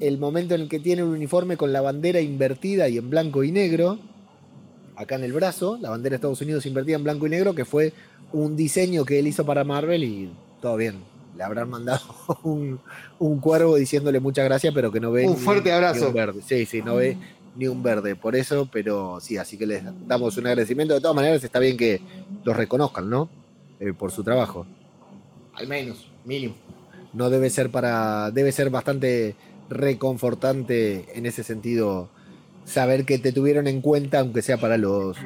el 0.00 0.18
momento 0.18 0.54
en 0.54 0.62
el 0.62 0.68
que 0.68 0.80
tiene 0.80 1.02
un 1.02 1.10
uniforme 1.10 1.56
con 1.56 1.72
la 1.72 1.80
bandera 1.80 2.20
invertida 2.20 2.88
y 2.88 2.98
en 2.98 3.08
blanco 3.10 3.44
y 3.44 3.52
negro, 3.52 3.98
acá 4.96 5.16
en 5.16 5.24
el 5.24 5.32
brazo, 5.32 5.78
la 5.80 5.90
bandera 5.90 6.10
de 6.10 6.16
Estados 6.16 6.40
Unidos 6.40 6.66
invertida 6.66 6.96
en 6.96 7.04
blanco 7.04 7.26
y 7.26 7.30
negro, 7.30 7.54
que 7.54 7.64
fue 7.64 7.92
un 8.32 8.56
diseño 8.56 9.04
que 9.04 9.18
él 9.18 9.26
hizo 9.26 9.46
para 9.46 9.64
Marvel 9.64 10.04
y 10.04 10.32
todo 10.60 10.76
bien. 10.76 10.96
Le 11.36 11.42
habrán 11.42 11.68
mandado 11.68 12.00
un, 12.44 13.40
cuervo 13.40 13.74
diciéndole 13.76 14.20
muchas 14.20 14.44
gracias, 14.44 14.72
pero 14.72 14.92
que 14.92 15.00
no 15.00 15.10
ve. 15.10 15.26
Un 15.26 15.36
fuerte 15.36 15.72
abrazo. 15.72 16.12
verde. 16.12 16.40
Sí, 16.46 16.64
sí, 16.64 16.80
no 16.80 16.96
ve 16.96 17.16
ni 17.56 17.66
un 17.66 17.82
verde 17.82 18.16
por 18.16 18.36
eso, 18.36 18.68
pero 18.70 19.20
sí, 19.20 19.36
así 19.36 19.56
que 19.56 19.66
les 19.66 19.82
damos 20.06 20.36
un 20.36 20.46
agradecimiento. 20.46 20.94
De 20.94 21.00
todas 21.00 21.16
maneras, 21.16 21.42
está 21.44 21.58
bien 21.58 21.76
que 21.76 22.00
los 22.44 22.56
reconozcan, 22.56 23.08
¿no? 23.08 23.28
Eh, 23.80 23.92
por 23.92 24.10
su 24.10 24.22
trabajo. 24.22 24.66
Al 25.54 25.68
menos, 25.68 26.10
mínimo. 26.24 26.54
No 27.12 27.30
debe 27.30 27.50
ser 27.50 27.70
para. 27.70 28.30
Debe 28.30 28.52
ser 28.52 28.70
bastante 28.70 29.36
reconfortante 29.70 31.06
en 31.14 31.26
ese 31.26 31.42
sentido 31.42 32.08
saber 32.64 33.04
que 33.04 33.18
te 33.18 33.32
tuvieron 33.32 33.66
en 33.66 33.80
cuenta, 33.80 34.20
aunque 34.20 34.42
sea 34.42 34.58
para 34.58 34.76
los 34.76 35.16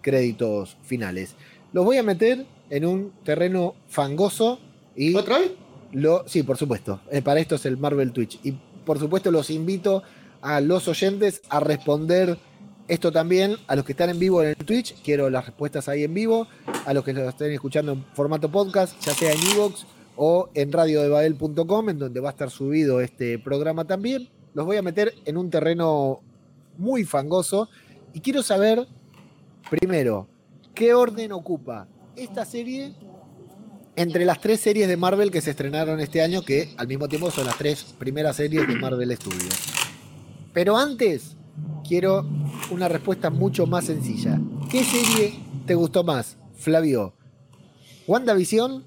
créditos 0.00 0.76
finales. 0.82 1.34
Los 1.72 1.84
voy 1.84 1.96
a 1.96 2.02
meter 2.02 2.46
en 2.70 2.86
un 2.86 3.12
terreno 3.24 3.74
fangoso 3.88 4.60
y. 4.94 5.14
¿Otra 5.14 5.38
vez? 5.38 5.52
Lo, 5.92 6.24
sí, 6.26 6.42
por 6.42 6.56
supuesto. 6.56 7.00
Eh, 7.10 7.22
para 7.22 7.40
esto 7.40 7.54
es 7.54 7.66
el 7.66 7.76
Marvel 7.76 8.12
Twitch. 8.12 8.38
Y 8.42 8.54
por 8.84 8.98
supuesto 8.98 9.30
los 9.30 9.50
invito 9.50 10.02
a 10.44 10.60
los 10.60 10.86
oyentes 10.88 11.40
a 11.48 11.58
responder 11.58 12.38
esto 12.86 13.10
también, 13.10 13.56
a 13.66 13.76
los 13.76 13.84
que 13.86 13.92
están 13.92 14.10
en 14.10 14.18
vivo 14.18 14.42
en 14.42 14.50
el 14.50 14.56
Twitch, 14.56 14.94
quiero 15.02 15.30
las 15.30 15.46
respuestas 15.46 15.88
ahí 15.88 16.04
en 16.04 16.12
vivo, 16.12 16.46
a 16.84 16.92
los 16.92 17.02
que 17.02 17.14
lo 17.14 17.26
estén 17.26 17.50
escuchando 17.50 17.92
en 17.92 18.04
formato 18.12 18.50
podcast, 18.50 18.94
ya 19.00 19.14
sea 19.14 19.32
en 19.32 19.38
Evox 19.52 19.86
o 20.16 20.50
en 20.52 20.70
radiodebabel.com, 20.70 21.88
en 21.88 21.98
donde 21.98 22.20
va 22.20 22.28
a 22.28 22.32
estar 22.32 22.50
subido 22.50 23.00
este 23.00 23.38
programa 23.38 23.86
también. 23.86 24.28
Los 24.52 24.66
voy 24.66 24.76
a 24.76 24.82
meter 24.82 25.14
en 25.24 25.38
un 25.38 25.48
terreno 25.48 26.20
muy 26.76 27.04
fangoso 27.04 27.70
y 28.12 28.20
quiero 28.20 28.42
saber, 28.42 28.86
primero, 29.70 30.28
qué 30.74 30.92
orden 30.92 31.32
ocupa 31.32 31.88
esta 32.16 32.44
serie 32.44 32.92
entre 33.96 34.26
las 34.26 34.42
tres 34.42 34.60
series 34.60 34.88
de 34.88 34.98
Marvel 34.98 35.30
que 35.30 35.40
se 35.40 35.52
estrenaron 35.52 36.00
este 36.00 36.20
año, 36.20 36.42
que 36.42 36.74
al 36.76 36.86
mismo 36.86 37.08
tiempo 37.08 37.30
son 37.30 37.46
las 37.46 37.56
tres 37.56 37.94
primeras 37.98 38.36
series 38.36 38.68
de 38.68 38.76
Marvel 38.76 39.16
Studios. 39.16 39.83
Pero 40.54 40.76
antes, 40.76 41.36
quiero 41.86 42.24
una 42.70 42.88
respuesta 42.88 43.28
mucho 43.28 43.66
más 43.66 43.86
sencilla. 43.86 44.40
¿Qué 44.70 44.84
serie 44.84 45.34
te 45.66 45.74
gustó 45.74 46.04
más, 46.04 46.36
Flavio? 46.56 47.12
¿WandaVision 48.06 48.84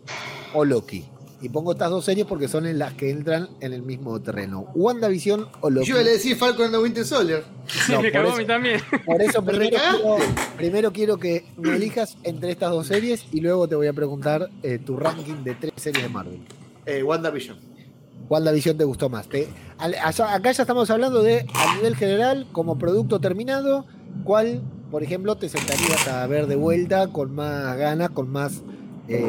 o 0.53 0.63
Loki? 0.63 1.05
Y 1.41 1.49
pongo 1.49 1.74
estas 1.74 1.91
dos 1.91 2.05
series 2.05 2.26
porque 2.26 2.47
son 2.47 2.80
las 2.80 2.93
que 2.93 3.11
entran 3.11 3.49
en 3.59 3.74
el 3.74 3.84
mismo 3.84 4.20
terreno. 4.22 4.72
WandaVision 4.76 5.45
o 5.59 5.70
Loki. 5.70 5.88
Yo 5.88 5.97
le 5.97 6.11
decía 6.11 6.38
Falcon 6.38 6.68
and 6.68 6.76
the 6.76 6.80
Winter 6.80 7.05
Soldier. 7.05 7.43
No, 7.89 8.01
me 8.01 8.11
cagó 8.13 8.32
a 8.32 8.38
mí 8.38 8.45
también. 8.45 8.80
Por 9.05 9.22
eso 9.22 9.43
primero 10.55 10.93
quiero, 10.93 11.18
que 11.18 11.45
me 11.57 11.76
elijas 11.76 12.18
entre 12.24 12.51
estas 12.51 12.72
dos 12.72 12.88
series 12.88 13.26
y 13.34 13.41
luego 13.41 13.68
te 13.68 13.76
voy 13.76 13.88
a 13.88 13.93
preguntar 13.93 14.49
eh, 14.63 14.80
tu 14.80 14.95
ranking 14.95 15.43
de 15.43 15.53
tres 15.53 15.74
series 15.76 16.03
de 16.03 16.09
Marvel. 16.09 16.39
Eh, 16.86 17.03
WandaVision. 17.03 17.76
¿Cuál 18.28 18.53
visión 18.53 18.78
te 18.78 18.84
gustó 18.84 19.09
más? 19.09 19.28
acá 19.28 20.51
ya 20.51 20.63
estamos 20.63 20.89
hablando 20.89 21.23
de, 21.23 21.45
a 21.53 21.75
nivel 21.75 21.95
general, 21.95 22.47
como 22.51 22.78
producto 22.78 23.19
terminado, 23.19 23.86
¿cuál, 24.23 24.61
por 24.91 25.03
ejemplo, 25.03 25.38
te 25.38 25.47
sentarías 25.47 26.07
a 26.07 26.28
ver 26.28 26.47
de 26.47 26.55
vuelta 26.55 27.07
con 27.07 27.34
más 27.34 27.78
ganas, 27.78 28.09
con 28.09 28.30
más 28.30 28.63
eh, 29.07 29.25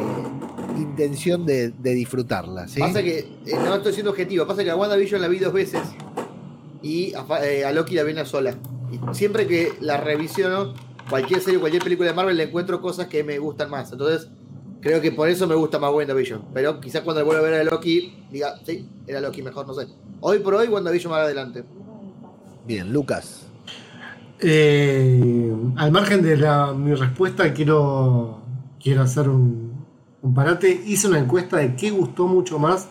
intención 0.77 1.45
de, 1.45 1.71
disfrutarla? 1.81 2.67
Pasa 2.77 3.01
que, 3.01 3.19
eh, 3.19 3.55
no 3.55 3.75
estoy 3.75 3.93
siendo 3.93 4.11
objetivo, 4.11 4.45
pasa 4.45 4.63
que 4.63 4.71
a 4.71 4.75
WandaVision 4.75 5.21
la 5.21 5.29
vi 5.29 5.39
dos 5.39 5.53
veces 5.53 5.81
y 6.81 7.13
a, 7.13 7.25
eh, 7.45 7.63
a 7.63 7.71
Loki 7.71 7.95
la 7.95 8.03
vi 8.03 8.11
una 8.11 8.25
sola. 8.25 8.55
Y 8.91 9.15
siempre 9.15 9.47
que 9.47 9.73
la 9.79 9.97
revisiono, 9.97 10.73
cualquier 11.09 11.39
serie, 11.41 11.59
cualquier 11.59 11.83
película 11.83 12.09
de 12.09 12.15
Marvel, 12.15 12.35
le 12.35 12.43
encuentro 12.43 12.81
cosas 12.81 13.07
que 13.07 13.23
me 13.23 13.37
gustan 13.37 13.69
más. 13.69 13.91
Entonces, 13.93 14.29
Creo 14.81 15.01
que 15.01 15.11
por 15.11 15.27
eso 15.27 15.45
me 15.45 15.55
gusta 15.55 15.77
más 15.77 15.91
WandaVision. 15.91 16.45
Pero 16.53 16.79
quizás 16.79 17.01
cuando 17.01 17.23
vuelva 17.25 17.45
a 17.45 17.49
ver 17.49 17.61
a 17.61 17.63
Loki, 17.63 18.25
diga, 18.31 18.55
sí, 18.65 18.87
era 19.07 19.19
Loki 19.19 19.41
mejor, 19.41 19.67
no 19.67 19.73
sé. 19.73 19.87
Hoy 20.21 20.39
por 20.39 20.55
hoy, 20.55 20.67
WandaVision 20.67 21.11
más 21.11 21.21
adelante. 21.21 21.63
Bien, 22.65 22.91
Lucas. 22.93 23.47
Eh, 24.39 25.53
al 25.75 25.91
margen 25.91 26.21
de 26.21 26.37
mi 26.77 26.93
respuesta, 26.93 27.53
quiero, 27.53 28.39
quiero 28.81 29.01
hacer 29.01 29.27
un, 29.27 29.85
un, 30.21 30.33
parate. 30.33 30.81
Hice 30.85 31.07
una 31.07 31.19
encuesta 31.19 31.57
de 31.57 31.75
qué 31.75 31.91
gustó 31.91 32.27
mucho 32.27 32.57
más 32.57 32.87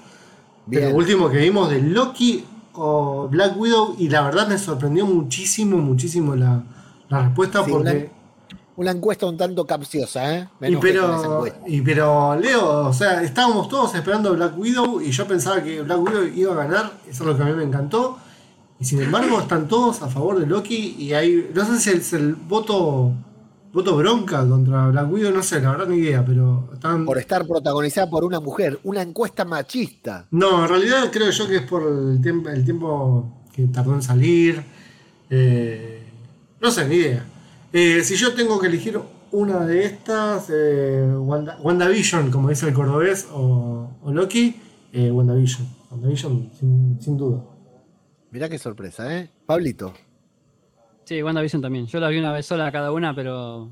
de 0.66 0.90
lo 0.90 0.96
último 0.96 1.30
que 1.30 1.38
vimos 1.38 1.70
de 1.70 1.80
Loki 1.80 2.44
o 2.74 3.28
Black 3.28 3.58
Widow. 3.58 3.96
Y 3.98 4.10
la 4.10 4.22
verdad 4.22 4.46
me 4.46 4.58
sorprendió 4.58 5.06
muchísimo, 5.06 5.78
muchísimo 5.78 6.36
la, 6.36 6.64
respuesta 7.08 7.64
porque 7.64 8.10
una 8.78 8.92
encuesta 8.92 9.26
un 9.26 9.36
tanto 9.36 9.66
capciosa, 9.66 10.36
¿eh? 10.36 10.48
y 10.68 10.76
pero, 10.76 11.44
y 11.66 11.80
pero, 11.80 12.38
Leo, 12.38 12.86
o 12.86 12.92
sea, 12.92 13.24
estábamos 13.24 13.68
todos 13.68 13.92
esperando 13.96 14.32
Black 14.34 14.56
Widow 14.56 15.00
y 15.00 15.10
yo 15.10 15.26
pensaba 15.26 15.60
que 15.64 15.82
Black 15.82 16.00
Widow 16.00 16.22
iba 16.32 16.52
a 16.52 16.64
ganar, 16.64 16.92
eso 17.08 17.24
es 17.24 17.28
lo 17.28 17.36
que 17.36 17.42
a 17.42 17.46
mí 17.46 17.52
me 17.54 17.64
encantó. 17.64 18.18
Y 18.78 18.84
sin 18.84 19.02
embargo, 19.02 19.40
están 19.40 19.66
todos 19.66 20.00
a 20.02 20.06
favor 20.06 20.38
de 20.38 20.46
Loki 20.46 20.94
y 20.96 21.12
hay, 21.12 21.50
no 21.52 21.64
sé 21.64 21.80
si 21.80 21.90
es 21.90 22.12
el 22.12 22.36
voto 22.36 23.12
voto 23.72 23.96
bronca 23.96 24.48
contra 24.48 24.86
Black 24.90 25.10
Widow, 25.10 25.32
no 25.32 25.42
sé, 25.42 25.60
la 25.60 25.72
verdad 25.72 25.88
ni 25.88 25.96
idea, 25.96 26.24
pero 26.24 26.70
están... 26.72 27.04
Por 27.04 27.18
estar 27.18 27.44
protagonizada 27.48 28.08
por 28.08 28.22
una 28.22 28.38
mujer, 28.38 28.78
una 28.84 29.02
encuesta 29.02 29.44
machista. 29.44 30.26
No, 30.30 30.62
en 30.62 30.68
realidad 30.68 31.10
creo 31.10 31.30
yo 31.30 31.48
que 31.48 31.56
es 31.56 31.62
por 31.62 31.82
el 31.82 32.20
tiempo, 32.22 32.48
el 32.48 32.64
tiempo 32.64 33.42
que 33.52 33.66
tardó 33.66 33.94
en 33.94 34.02
salir. 34.02 34.62
Eh, 35.30 36.06
no 36.60 36.70
sé, 36.70 36.86
ni 36.86 36.94
idea. 36.94 37.26
Eh, 37.72 38.02
si 38.02 38.16
yo 38.16 38.34
tengo 38.34 38.58
que 38.58 38.66
elegir 38.66 38.98
una 39.30 39.66
de 39.66 39.84
estas, 39.84 40.48
eh, 40.50 41.06
WandaVision, 41.16 42.30
como 42.30 42.48
dice 42.48 42.68
el 42.68 42.74
cordobés, 42.74 43.28
o, 43.30 43.90
Loki, 44.06 44.56
eh, 44.92 45.10
WandaVision. 45.10 45.68
WandaVision, 45.90 46.50
sin, 47.00 47.16
duda. 47.16 47.44
Mirá 48.30 48.48
qué 48.48 48.58
sorpresa, 48.58 49.14
¿eh? 49.14 49.30
Pablito. 49.44 49.92
Sí, 51.04 51.22
WandaVision 51.22 51.62
también. 51.62 51.86
Yo 51.86 52.00
la 52.00 52.08
vi 52.08 52.18
una 52.18 52.32
vez 52.32 52.46
sola 52.46 52.70
cada 52.72 52.92
una, 52.92 53.14
pero 53.14 53.70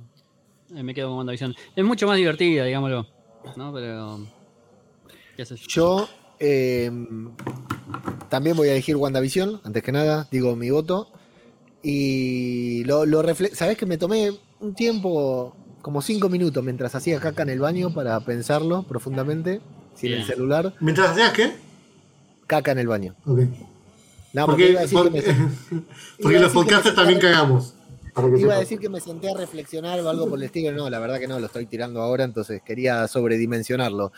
eh, 0.74 0.82
me 0.82 0.94
quedo 0.94 1.09
con 1.09 1.18
WandaVision. 1.18 1.55
Es 1.74 1.84
mucho 1.84 2.07
más 2.07 2.16
divertida, 2.16 2.64
digámoslo. 2.64 3.07
¿no? 3.57 3.72
Pero. 3.72 4.26
Yo 5.68 6.09
también 8.28 8.57
voy 8.57 8.68
a 8.68 8.72
elegir 8.72 8.97
WandaVision, 8.97 9.61
antes 9.64 9.82
que 9.82 9.92
nada, 9.92 10.28
digo 10.30 10.57
mi 10.57 10.70
voto. 10.70 11.11
Y 11.89 12.82
lo, 12.82 13.07
lo 13.07 13.22
¿Sabés 13.53 13.78
que 13.78 13.87
me 13.87 13.97
tomé 13.97 14.32
un 14.59 14.74
tiempo 14.74 15.55
como 15.82 16.03
cinco 16.03 16.28
minutos 16.28 16.64
mientras 16.64 16.97
hacía 16.97 17.20
caca 17.20 17.45
en 17.45 17.49
el 17.49 17.61
baño 17.61 17.95
para 17.95 18.18
pensarlo 18.18 18.82
profundamente, 18.82 19.61
sin 19.95 20.14
el 20.14 20.24
celular. 20.24 20.74
¿Mientras 20.80 21.11
hacías 21.11 21.32
qué? 21.32 21.53
Caca 22.49 22.72
en 22.72 22.80
el 22.80 22.89
baño. 22.89 23.14
Ok. 23.24 23.39
porque, 24.47 26.41
los 26.41 26.51
podcasts 26.51 26.93
también 26.93 27.20
cagamos. 27.20 27.74
Iba 28.37 28.55
a 28.55 28.59
decir 28.59 28.80
que 28.80 28.89
me 28.89 28.99
senté 28.99 29.30
a 29.30 29.37
reflexionar 29.37 30.01
o 30.01 30.09
algo 30.09 30.28
por 30.28 30.41
el 30.41 30.45
estilo. 30.47 30.72
No, 30.72 30.91
la 30.91 30.99
verdad 30.99 31.20
que 31.20 31.28
no, 31.28 31.39
lo 31.39 31.47
estoy 31.47 31.66
tirando 31.66 32.03
ahora, 32.03 32.24
entonces 32.24 32.62
quería 32.66 33.07
sobredimensionarlo. 33.07 34.11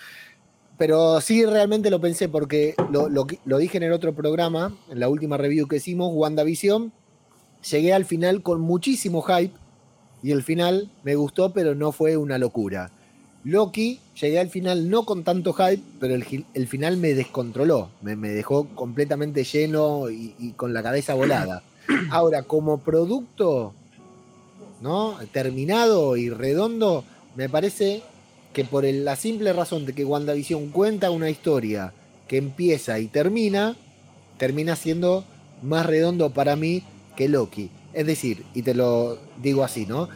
Pero 0.79 1.21
sí 1.21 1.45
realmente 1.45 1.91
lo 1.91 2.01
pensé 2.01 2.31
porque 2.31 2.75
lo, 2.91 3.11
lo, 3.11 3.59
dije 3.59 3.77
en 3.77 3.83
el 3.83 3.93
otro 3.93 4.15
programa, 4.15 4.75
en 4.89 5.01
la 5.01 5.11
última 5.11 5.37
review 5.37 5.69
que 5.69 5.77
hicimos, 5.77 6.13
WandaVision. 6.15 6.95
Llegué 7.71 7.93
al 7.93 8.05
final 8.05 8.43
con 8.43 8.61
muchísimo 8.61 9.23
hype 9.23 9.55
y 10.23 10.33
el 10.33 10.43
final 10.43 10.91
me 11.03 11.15
gustó, 11.15 11.53
pero 11.53 11.75
no 11.75 11.93
fue 11.93 12.17
una 12.17 12.39
locura. 12.39 12.91
Loki, 13.45 14.01
llegué 14.21 14.41
al 14.41 14.51
final 14.51 14.91
no 14.91 15.05
con 15.05 15.23
tanto 15.23 15.53
hype, 15.53 15.83
pero 16.01 16.15
el, 16.15 16.67
final 16.67 16.97
me 16.97 17.15
descontroló, 17.15 17.91
me, 18.03 18.17
dejó 18.17 18.67
completamente 18.75 19.45
lleno 19.45 20.11
y, 20.11 20.53
con 20.57 20.75
la 20.75 20.83
cabeza 20.83 21.15
volada. 21.15 21.63
Ahora, 22.11 22.43
como 22.43 22.79
producto, 22.79 23.73
¿no? 24.81 25.17
Terminado 25.33 26.17
y 26.17 26.31
redondo, 26.31 27.05
me 27.37 27.49
parece 27.49 28.03
que 28.53 28.65
por 28.65 28.85
la 28.85 29.17
simple 29.17 29.53
razón 29.53 29.87
de 29.87 29.95
que 29.95 30.05
WandaVision 30.05 30.71
cuenta 30.71 31.11
una 31.11 31.31
historia 31.31 31.93
que 32.27 32.39
empieza 32.39 32.99
y 32.99 33.07
termina, 33.07 33.77
termina 34.37 34.75
siendo 34.77 35.25
más 35.63 35.87
redondo 35.87 36.31
para 36.31 36.57
mí 36.57 36.83
que 37.19 37.29
Loki. 37.29 37.69
Es 37.93 38.07
decir, 38.07 38.45
y 38.55 38.63
te 38.63 38.75
lo 38.75 39.19
digo 39.43 39.65
así, 39.65 39.87
¿no? 39.87 40.09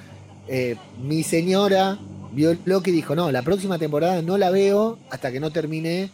Eh, 0.46 0.76
mi 1.02 1.24
señora 1.24 1.98
vio 2.30 2.56
Loki 2.64 2.90
y 2.90 2.94
dijo, 2.94 3.16
no, 3.16 3.32
la 3.32 3.42
próxima 3.42 3.76
temporada 3.76 4.22
no 4.22 4.38
la 4.38 4.50
veo 4.50 4.98
hasta 5.10 5.32
que 5.32 5.40
no 5.40 5.50
termine, 5.50 6.10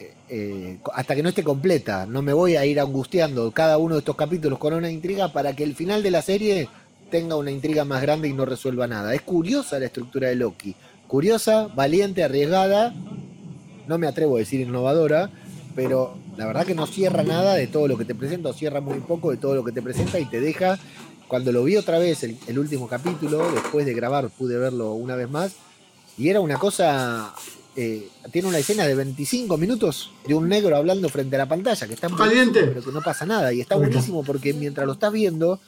eh, 0.00 0.14
eh, 0.28 0.78
hasta 0.92 1.14
que 1.14 1.22
no 1.22 1.28
esté 1.28 1.44
completa. 1.44 2.04
No 2.04 2.20
me 2.20 2.32
voy 2.32 2.56
a 2.56 2.66
ir 2.66 2.80
angustiando 2.80 3.52
cada 3.52 3.78
uno 3.78 3.94
de 3.94 4.00
estos 4.00 4.16
capítulos 4.16 4.58
con 4.58 4.74
una 4.74 4.90
intriga 4.90 5.32
para 5.32 5.54
que 5.54 5.62
el 5.62 5.76
final 5.76 6.02
de 6.02 6.10
la 6.10 6.20
serie 6.20 6.68
tenga 7.12 7.36
una 7.36 7.52
intriga 7.52 7.84
más 7.84 8.02
grande 8.02 8.26
y 8.26 8.32
no 8.32 8.44
resuelva 8.44 8.88
nada. 8.88 9.14
Es 9.14 9.22
curiosa 9.22 9.78
la 9.78 9.86
estructura 9.86 10.30
de 10.30 10.34
Loki. 10.34 10.74
Curiosa, 11.06 11.68
valiente, 11.68 12.24
arriesgada. 12.24 12.92
No 13.86 13.98
me 13.98 14.08
atrevo 14.08 14.34
a 14.34 14.40
decir 14.40 14.60
innovadora, 14.60 15.30
pero 15.76 16.18
la 16.38 16.46
verdad 16.46 16.64
que 16.64 16.76
no 16.76 16.86
cierra 16.86 17.24
nada 17.24 17.54
de 17.54 17.66
todo 17.66 17.88
lo 17.88 17.98
que 17.98 18.04
te 18.04 18.14
presenta, 18.14 18.50
o 18.50 18.52
cierra 18.52 18.80
muy 18.80 19.00
poco 19.00 19.32
de 19.32 19.38
todo 19.38 19.56
lo 19.56 19.64
que 19.64 19.72
te 19.72 19.82
presenta 19.82 20.20
y 20.20 20.24
te 20.24 20.40
deja. 20.40 20.78
Cuando 21.26 21.50
lo 21.50 21.64
vi 21.64 21.76
otra 21.76 21.98
vez, 21.98 22.22
el, 22.22 22.58
último 22.58 22.86
capítulo, 22.86 23.50
después 23.50 23.84
de 23.84 23.92
grabar, 23.92 24.30
pude 24.30 24.56
verlo 24.56 24.92
una 24.92 25.16
vez 25.16 25.28
más, 25.28 25.56
y 26.16 26.28
era 26.28 26.40
una 26.40 26.56
cosa 26.56 27.34
eh, 27.74 28.08
tiene 28.30 28.46
una 28.46 28.58
escena 28.58 28.86
de 28.86 28.94
25 28.94 29.56
minutos 29.56 30.12
de 30.28 30.34
un 30.34 30.48
negro 30.48 30.76
hablando 30.76 31.08
frente 31.08 31.34
a 31.34 31.40
la 31.40 31.48
pantalla, 31.48 31.88
que 31.88 31.94
está 31.94 32.08
caliente, 32.08 32.62
pero 32.68 32.84
que 32.84 32.92
no 32.92 33.02
pasa 33.02 33.26
nada. 33.26 33.52
Y 33.52 33.60
está 33.60 33.74
buenísimo 33.74 34.22
porque 34.22 34.54
mientras 34.54 34.86
lo 34.86 34.92
estás 34.92 35.12
viendo, 35.12 35.58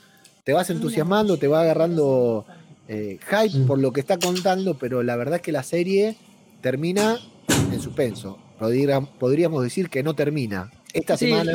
te 0.45 0.53
vas 0.53 0.71
entusiasmando, 0.71 1.37
te 1.37 1.49
va 1.49 1.63
agarrando 1.63 2.47
eh, 2.87 3.19
hype 3.29 3.67
por 3.67 3.81
lo 3.81 3.93
que 3.93 3.99
está 3.99 4.21
contando, 4.21 4.79
pero 4.79 5.03
la 5.03 5.17
verdad 5.17 5.37
es 5.37 5.43
que 5.43 5.51
la 5.51 5.65
serie 5.65 6.17
termina 6.63 7.19
en 7.73 7.81
suspenso. 7.81 8.39
Podríamos 9.19 9.63
decir 9.63 9.89
que 9.89 10.03
no 10.03 10.15
termina. 10.15 10.71
Esta 10.93 11.17
semana. 11.17 11.53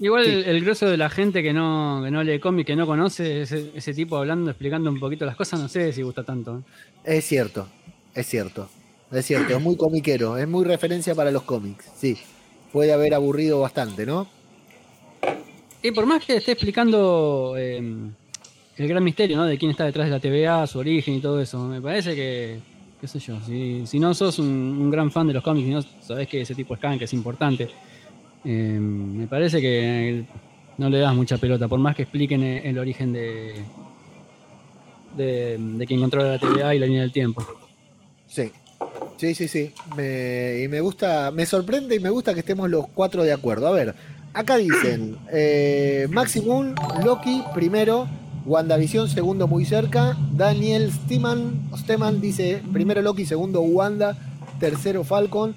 Igual 0.00 0.24
el, 0.24 0.44
el, 0.44 0.60
grueso 0.62 0.88
de 0.88 0.96
la 0.96 1.10
gente 1.10 1.42
que 1.42 1.52
no, 1.52 2.00
que 2.02 2.10
no 2.10 2.24
lee 2.24 2.40
cómic, 2.40 2.66
que 2.66 2.74
no 2.74 2.86
conoce 2.86 3.42
ese, 3.42 3.94
tipo 3.94 4.16
hablando, 4.16 4.50
explicando 4.50 4.90
un 4.90 4.98
poquito 4.98 5.26
las 5.26 5.36
cosas, 5.36 5.60
no 5.60 5.68
sé 5.68 5.92
si 5.92 6.00
gusta 6.00 6.24
tanto. 6.24 6.64
¿eh? 7.04 7.18
Es 7.18 7.26
cierto, 7.26 7.68
es 8.14 8.26
cierto. 8.26 8.70
Es 9.12 9.26
cierto, 9.26 9.54
es 9.54 9.60
muy 9.60 9.76
comiquero, 9.76 10.38
es 10.38 10.48
muy 10.48 10.64
referencia 10.64 11.14
para 11.14 11.30
los 11.30 11.42
cómics, 11.42 11.84
sí. 11.96 12.16
Puede 12.72 12.92
haber 12.92 13.12
aburrido 13.12 13.60
bastante, 13.60 14.06
¿no? 14.06 14.26
Y 15.82 15.90
por 15.90 16.06
más 16.06 16.24
que 16.24 16.36
esté 16.36 16.52
explicando 16.52 17.56
em, 17.58 18.12
el 18.78 18.88
gran 18.88 19.04
misterio, 19.04 19.36
¿no? 19.36 19.44
De 19.44 19.58
quién 19.58 19.72
está 19.72 19.84
detrás 19.84 20.06
de 20.06 20.12
la 20.12 20.20
TVA, 20.20 20.66
su 20.66 20.78
origen 20.78 21.14
y 21.14 21.20
todo 21.20 21.40
eso, 21.40 21.58
me 21.66 21.82
parece 21.82 22.14
que, 22.14 22.60
qué 23.00 23.06
sé 23.08 23.18
yo, 23.18 23.38
si, 23.40 23.98
no 23.98 24.12
sos 24.14 24.38
un, 24.38 24.90
gran 24.90 25.10
fan 25.10 25.26
de 25.26 25.34
los 25.34 25.42
cómics 25.42 25.68
y 25.68 25.70
no 25.70 25.82
sabés 26.00 26.28
que 26.28 26.42
ese 26.42 26.54
tipo 26.54 26.74
es 26.74 26.80
can, 26.80 26.98
que 26.98 27.04
es 27.04 27.12
importante, 27.12 27.68
em, 28.44 29.16
me 29.16 29.26
parece 29.26 29.60
que 29.60 30.24
no 30.78 30.88
le 30.88 30.98
das 30.98 31.14
mucha 31.14 31.38
pelota, 31.38 31.68
por 31.68 31.78
más 31.78 31.96
que 31.96 32.02
expliquen 32.02 32.42
el, 32.42 32.78
origen 32.78 33.12
de, 33.12 33.54
de, 35.16 35.56
de 35.58 35.86
quien 35.86 36.00
controla 36.00 36.32
la 36.32 36.38
TVA 36.38 36.74
y 36.74 36.78
la 36.78 36.86
línea 36.86 37.02
del 37.02 37.12
tiempo. 37.12 37.44
Sí, 38.26 38.50
Sí, 39.16 39.34
sí, 39.34 39.48
sí. 39.48 39.70
y 39.98 40.66
me 40.68 40.80
gusta, 40.80 41.30
me 41.30 41.44
sorprende 41.44 41.94
y 41.94 42.00
me 42.00 42.08
gusta 42.08 42.32
que 42.32 42.40
estemos 42.40 42.70
los 42.70 42.86
cuatro 42.88 43.22
de 43.22 43.34
acuerdo. 43.34 43.66
A 43.66 43.72
ver, 43.72 43.94
Acá 44.32 44.56
dicen, 44.56 45.18
eh, 45.32 46.06
Maximum, 46.08 46.74
Loki 47.04 47.42
primero, 47.52 48.08
WandaVision 48.50 49.08
segundo 49.08 49.46
muy 49.46 49.64
cerca, 49.64 50.16
Daniel 50.32 50.90
Steman, 50.90 51.70
Steman 51.76 52.20
dice 52.20 52.60
primero 52.72 53.00
Loki, 53.00 53.24
segundo 53.24 53.60
Wanda, 53.60 54.16
tercero 54.58 55.04
Falcon, 55.04 55.54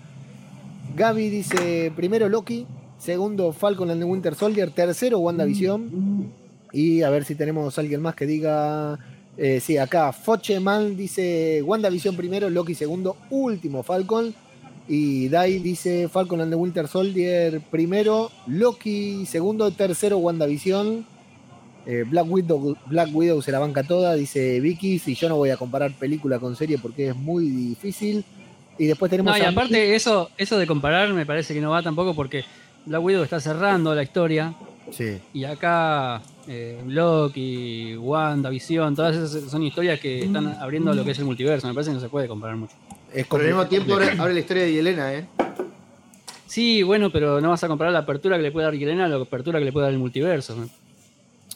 Gaby 0.96 1.30
dice 1.30 1.92
primero 1.96 2.30
Loki, 2.30 2.68
segundo 3.00 3.52
Falcon 3.52 3.90
and 3.90 4.00
the 4.00 4.06
Winter 4.06 4.36
Soldier, 4.36 4.70
tercero 4.70 5.18
WandaVision 5.18 6.32
y 6.72 7.02
a 7.02 7.10
ver 7.10 7.26
si 7.26 7.34
tenemos 7.34 7.80
alguien 7.80 8.00
más 8.00 8.14
que 8.14 8.28
diga, 8.28 9.00
eh, 9.38 9.60
sí, 9.60 9.80
acá 9.80 10.12
Focheman 10.14 10.96
dice 10.96 11.64
WandaVision 11.64 12.16
primero, 12.16 12.48
Loki 12.52 12.76
segundo, 12.76 13.18
último 13.32 13.82
Falcon. 13.82 14.36
Y 14.86 15.30
Dai 15.30 15.60
dice 15.60 16.10
Falcon 16.10 16.42
and 16.42 16.52
the 16.52 16.58
Winter 16.58 16.90
Soldier 16.90 17.62
primero, 17.72 18.30
Loki 18.48 19.26
segundo, 19.26 19.72
tercero 19.72 20.18
WandaVision. 20.18 21.13
Eh, 21.86 22.06
Black, 22.08 22.26
Widow, 22.30 22.78
Black 22.86 23.10
Widow 23.14 23.42
se 23.42 23.52
la 23.52 23.60
banca 23.60 23.84
toda, 23.84 24.16
dice 24.16 24.60
Vicky. 24.60 25.00
Si 25.00 25.16
yo 25.16 25.30
no 25.30 25.36
voy 25.36 25.50
a 25.50 25.58
comparar 25.58 25.92
película 25.94 26.40
con 26.40 26.56
serie 26.56 26.78
porque 26.78 27.10
es 27.10 27.16
muy 27.16 27.50
difícil. 27.50 28.24
Y 28.78 28.86
después 28.86 29.10
tenemos. 29.10 29.38
No, 29.38 29.44
y 29.44 29.46
aparte, 29.46 29.96
eso, 29.96 30.30
eso 30.38 30.58
de 30.58 30.66
comparar 30.66 31.14
me 31.14 31.26
parece 31.26 31.54
que 31.54 31.62
no 31.62 31.72
va 31.72 31.84
tampoco 31.84 32.16
porque 32.16 32.44
Black 32.86 33.04
Widow 33.04 33.24
está 33.24 33.40
cerrando 33.40 33.94
la 33.94 34.04
historia. 34.04 34.54
Sí. 34.92 35.20
Y 35.34 35.44
acá 35.44 36.22
eh, 36.48 36.82
Loki, 36.88 37.96
WandaVision, 37.98 38.96
todas 38.96 39.16
esas 39.16 39.50
son 39.50 39.64
historias 39.64 40.00
que 40.00 40.24
están 40.24 40.48
abriendo 40.60 40.94
lo 40.94 41.04
que 41.04 41.12
es 41.12 41.20
el 41.20 41.26
multiverso. 41.26 41.68
Me 41.68 41.74
parece 41.74 41.92
que 41.92 41.96
no 41.96 42.02
se 42.02 42.10
puede 42.10 42.28
comparar 42.28 42.56
mucho. 42.56 42.76
Pero 43.14 43.28
al 43.36 43.46
mismo 43.46 43.68
tiempo 43.68 43.94
abre, 43.94 44.34
la 44.34 44.40
historia 44.40 44.64
de 44.64 44.74
Yelena, 44.74 45.14
¿eh? 45.14 45.26
Sí, 46.48 46.84
bueno, 46.84 47.12
pero 47.12 47.42
no 47.42 47.50
vas 47.50 47.64
a 47.64 47.68
comparar 47.68 47.94
la 47.94 48.00
apertura 48.00 48.38
que 48.38 48.44
le 48.44 48.52
puede 48.52 48.66
dar 48.66 48.76
Yelena 48.76 49.06
a 49.06 49.08
la 49.08 49.18
apertura 49.18 49.60
que 49.60 49.66
le 49.66 49.72
puede 49.72 49.86
dar 49.86 49.94
el 49.94 50.00
multiverso. 50.00 50.56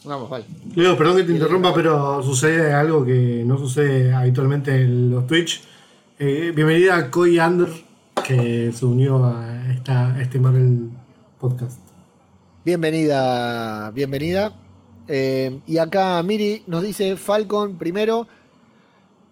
Vamos, 0.04 0.30
vale. 0.30 0.44
Leo, 0.74 0.96
perdón 0.96 1.16
que 1.16 1.24
te 1.24 1.32
interrumpa, 1.32 1.74
pero 1.74 2.22
sucede 2.22 2.72
algo 2.72 3.04
que 3.04 3.42
no 3.44 3.58
sucede 3.58 4.14
habitualmente 4.14 4.74
en 4.74 5.10
los 5.10 5.26
Twitch. 5.26 5.62
Eh, 6.18 6.52
bienvenida 6.54 6.96
a 6.96 7.10
Koi 7.10 7.38
Under, 7.38 7.68
que 8.24 8.72
se 8.72 8.84
unió 8.86 9.24
a, 9.24 9.72
esta, 9.72 10.20
este 10.20 10.38
Marvel 10.38 10.90
Podcast. 11.38 11.80
Bienvenida, 12.64 13.90
bienvenida. 13.90 14.52
Eh, 15.08 15.60
y 15.66 15.78
acá 15.78 16.22
Miri 16.22 16.62
nos 16.66 16.82
dice 16.82 17.16
Falcon 17.16 17.78
primero, 17.78 18.28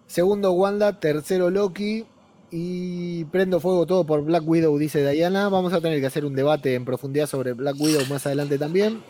segundo 0.07 0.51
Wanda, 0.51 0.99
tercero 0.99 1.49
Loki, 1.49 2.05
y 2.49 3.25
prendo 3.25 3.59
fuego 3.59 3.85
todo 3.85 4.05
por 4.05 4.23
Black 4.23 4.43
Widow, 4.45 4.77
dice 4.77 5.07
Diana. 5.09 5.49
Vamos 5.49 5.73
a 5.73 5.81
tener 5.81 5.99
que 5.99 6.07
hacer 6.07 6.25
un 6.25 6.33
debate 6.33 6.75
en 6.75 6.85
profundidad 6.85 7.27
sobre 7.27 7.53
Black 7.53 7.75
Widow 7.79 8.05
más 8.09 8.25
adelante 8.25 8.57
también. 8.57 9.01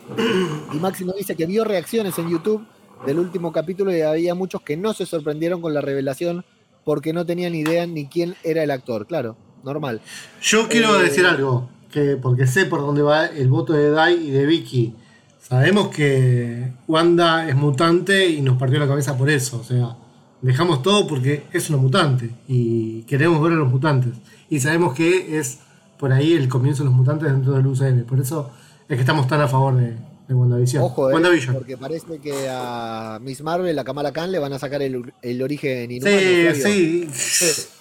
Y 0.72 0.76
Máximo 0.76 1.12
dice 1.16 1.36
que 1.36 1.46
vio 1.46 1.64
reacciones 1.64 2.18
en 2.18 2.28
YouTube 2.28 2.66
del 3.06 3.18
último 3.18 3.52
capítulo 3.52 3.96
y 3.96 4.00
había 4.00 4.34
muchos 4.34 4.62
que 4.62 4.76
no 4.76 4.92
se 4.92 5.06
sorprendieron 5.06 5.60
con 5.60 5.72
la 5.72 5.80
revelación 5.80 6.44
porque 6.84 7.12
no 7.12 7.26
tenían 7.26 7.54
idea 7.54 7.86
ni 7.86 8.06
quién 8.06 8.34
era 8.42 8.62
el 8.62 8.70
actor. 8.70 9.06
Claro, 9.06 9.36
normal. 9.62 10.00
Yo 10.42 10.68
quiero 10.68 10.98
eh, 10.98 11.04
decir 11.04 11.26
algo, 11.26 11.68
que 11.92 12.16
porque 12.16 12.46
sé 12.46 12.64
por 12.66 12.80
dónde 12.80 13.02
va 13.02 13.26
el 13.26 13.48
voto 13.48 13.72
de 13.72 13.90
Dai 13.90 14.28
y 14.28 14.30
de 14.30 14.46
Vicky. 14.46 14.94
Sabemos 15.40 15.88
que 15.88 16.72
Wanda 16.88 17.48
es 17.48 17.54
mutante 17.54 18.28
y 18.28 18.42
nos 18.42 18.58
partió 18.58 18.78
la 18.78 18.88
cabeza 18.88 19.16
por 19.16 19.30
eso. 19.30 19.60
O 19.60 19.64
sea, 19.64 19.96
dejamos 20.42 20.82
todo 20.82 21.06
porque 21.06 21.44
es 21.52 21.68
una 21.70 21.78
mutante 21.78 22.30
y 22.46 23.02
queremos 23.02 23.42
ver 23.42 23.52
a 23.52 23.56
los 23.56 23.70
mutantes. 23.70 24.12
Y 24.48 24.60
sabemos 24.60 24.94
que 24.94 25.38
es 25.38 25.58
por 25.98 26.12
ahí 26.12 26.32
el 26.32 26.48
comienzo 26.48 26.82
de 26.82 26.90
los 26.90 26.96
mutantes 26.96 27.30
dentro 27.30 27.52
del 27.52 27.66
UCM. 27.66 28.04
Por 28.04 28.20
eso 28.20 28.50
es 28.88 28.96
que 28.96 29.00
estamos 29.00 29.26
tan 29.26 29.40
a 29.40 29.48
favor 29.48 29.76
de, 29.76 29.96
de 30.28 30.34
WandaVision. 30.34 30.82
Ojo, 30.82 31.10
eh, 31.10 31.40
porque 31.52 31.76
parece 31.76 32.18
que 32.18 32.48
a 32.50 33.18
Miss 33.20 33.42
Marvel, 33.42 33.78
a 33.78 33.84
Kamala 33.84 34.12
Khan, 34.12 34.30
le 34.30 34.38
van 34.38 34.52
a 34.52 34.58
sacar 34.58 34.82
el, 34.82 35.42
origen 35.42 35.90
inhumano. 35.90 36.54
Sí, 36.54 37.08
sí. 37.12 37.68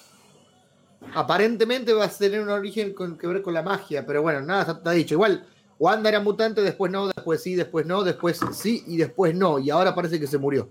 Aparentemente 1.13 1.93
va 1.93 2.05
a 2.05 2.09
tener 2.09 2.41
un 2.41 2.49
origen 2.49 2.93
con, 2.93 3.17
que 3.17 3.27
ver 3.27 3.41
con 3.41 3.53
la 3.53 3.61
magia, 3.61 4.05
pero 4.05 4.21
bueno, 4.21 4.41
nada 4.41 4.73
está 4.73 4.91
dicho. 4.91 5.15
Igual, 5.15 5.45
Wanda 5.79 6.09
era 6.09 6.19
mutante, 6.19 6.61
después 6.61 6.91
no, 6.91 7.07
después 7.07 7.41
sí, 7.41 7.55
después 7.55 7.85
no, 7.85 8.03
después 8.03 8.39
sí 8.51 8.84
y 8.88 8.97
después 8.97 9.35
no. 9.35 9.59
Y 9.59 9.69
ahora 9.69 9.93
parece 9.93 10.19
que 10.19 10.27
se 10.27 10.38
murió. 10.38 10.69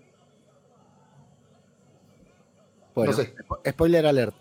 Bueno, 2.96 3.12
spoiler 3.68 4.06
alert. 4.06 4.34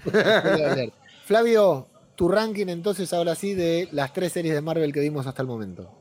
spoiler 0.00 0.64
alert. 0.64 0.94
Flavio, 1.26 1.86
tu 2.14 2.28
ranking 2.28 2.68
entonces 2.68 3.12
ahora 3.12 3.34
sí 3.34 3.52
de 3.52 3.86
las 3.92 4.14
tres 4.14 4.32
series 4.32 4.54
de 4.54 4.62
Marvel 4.62 4.94
que 4.94 5.00
vimos 5.00 5.26
hasta 5.26 5.42
el 5.42 5.48
momento. 5.48 5.92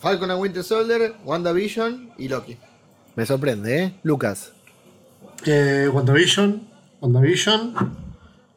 Falcon 0.00 0.30
and 0.30 0.40
Winter 0.40 0.64
Soldier, 0.64 1.14
WandaVision 1.24 2.12
y 2.16 2.28
Loki. 2.28 2.56
Me 3.14 3.26
sorprende, 3.26 3.82
¿eh? 3.82 3.94
Lucas. 4.02 4.52
Eh, 5.44 5.90
WandaVision, 5.92 6.66
WandaVision 7.02 7.74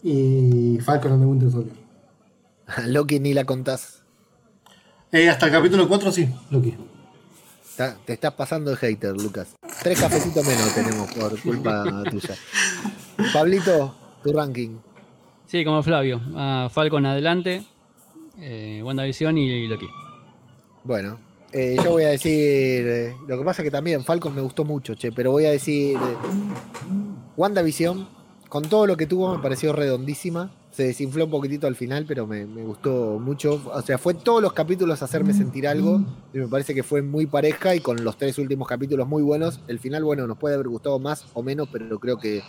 y 0.01 0.79
Falcon 0.79 1.11
and 1.11 1.25
Winter 1.25 1.51
Soldier. 1.51 1.75
Loki 2.87 3.19
ni 3.19 3.33
la 3.33 3.43
contás. 3.43 4.03
Eh, 5.11 5.27
hasta 5.27 5.47
el 5.47 5.51
capítulo 5.51 5.89
4 5.89 6.09
sí, 6.09 6.33
Loki. 6.51 6.73
te 8.05 8.13
estás 8.13 8.33
pasando 8.33 8.71
de 8.71 8.77
hater, 8.77 9.13
Lucas. 9.17 9.49
Tres 9.81 9.99
cafecitos 9.99 10.45
menos 10.45 10.75
tenemos 10.75 11.11
por 11.11 11.41
culpa 11.41 12.03
tuya. 12.09 12.35
Pablito, 13.33 13.95
tu 14.23 14.31
ranking. 14.31 14.77
Sí, 15.47 15.65
como 15.65 15.81
Flavio. 15.81 16.21
Falcon 16.69 17.05
adelante, 17.07 17.63
eh, 18.39 18.81
WandaVision 18.83 19.37
y 19.39 19.67
Loki. 19.67 19.87
Bueno, 20.83 21.19
eh, 21.51 21.77
yo 21.83 21.91
voy 21.91 22.03
a 22.03 22.09
decir. 22.09 22.87
Eh, 22.87 23.15
lo 23.27 23.37
que 23.39 23.43
pasa 23.43 23.61
es 23.61 23.65
que 23.65 23.71
también 23.71 24.03
Falcon 24.03 24.35
me 24.35 24.41
gustó 24.41 24.63
mucho, 24.65 24.95
che, 24.95 25.11
pero 25.11 25.31
voy 25.31 25.45
a 25.45 25.51
decir. 25.51 25.97
Eh, 25.97 26.17
WandaVision, 27.35 28.07
con 28.49 28.69
todo 28.69 28.85
lo 28.85 28.95
que 28.95 29.07
tuvo, 29.07 29.35
me 29.35 29.41
pareció 29.41 29.73
redondísima. 29.73 30.51
Se 30.71 30.83
desinfló 30.83 31.25
un 31.25 31.31
poquitito 31.31 31.67
al 31.67 31.75
final, 31.75 32.05
pero 32.07 32.25
me, 32.25 32.45
gustó 32.45 33.19
mucho. 33.19 33.61
O 33.73 33.81
sea, 33.81 33.97
fue 33.97 34.13
todos 34.13 34.41
los 34.41 34.53
capítulos 34.53 35.03
hacerme 35.03 35.33
sentir 35.33 35.67
algo. 35.67 36.01
Y 36.33 36.37
me 36.37 36.47
parece 36.47 36.73
que 36.73 36.83
fue 36.83 37.01
muy 37.01 37.25
pareja 37.25 37.75
y 37.75 37.81
con 37.81 38.03
los 38.03 38.17
tres 38.17 38.37
últimos 38.37 38.67
capítulos 38.67 39.07
muy 39.07 39.21
buenos. 39.21 39.59
El 39.67 39.79
final, 39.79 40.03
bueno, 40.03 40.25
nos 40.27 40.37
puede 40.37 40.55
haber 40.55 40.69
gustado 40.69 40.97
más 40.97 41.25
o 41.33 41.43
menos, 41.43 41.67
pero 41.71 41.99
creo 41.99 42.17
que 42.17 42.41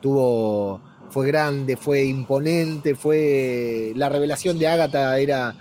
tuvo. 0.00 0.80
Fue 1.10 1.26
grande, 1.28 1.76
fue 1.76 2.04
imponente, 2.04 2.94
fue. 2.94 3.92
La 3.94 4.08
revelación 4.08 4.58
de 4.58 4.66
Agatha 4.66 5.18
era 5.18 5.54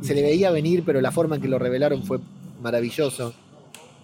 se 0.00 0.14
le 0.14 0.22
veía 0.22 0.50
venir, 0.50 0.82
pero 0.84 1.00
la 1.00 1.12
forma 1.12 1.36
en 1.36 1.42
que 1.42 1.48
lo 1.48 1.58
revelaron 1.58 2.02
fue 2.02 2.18
maravilloso. 2.60 3.34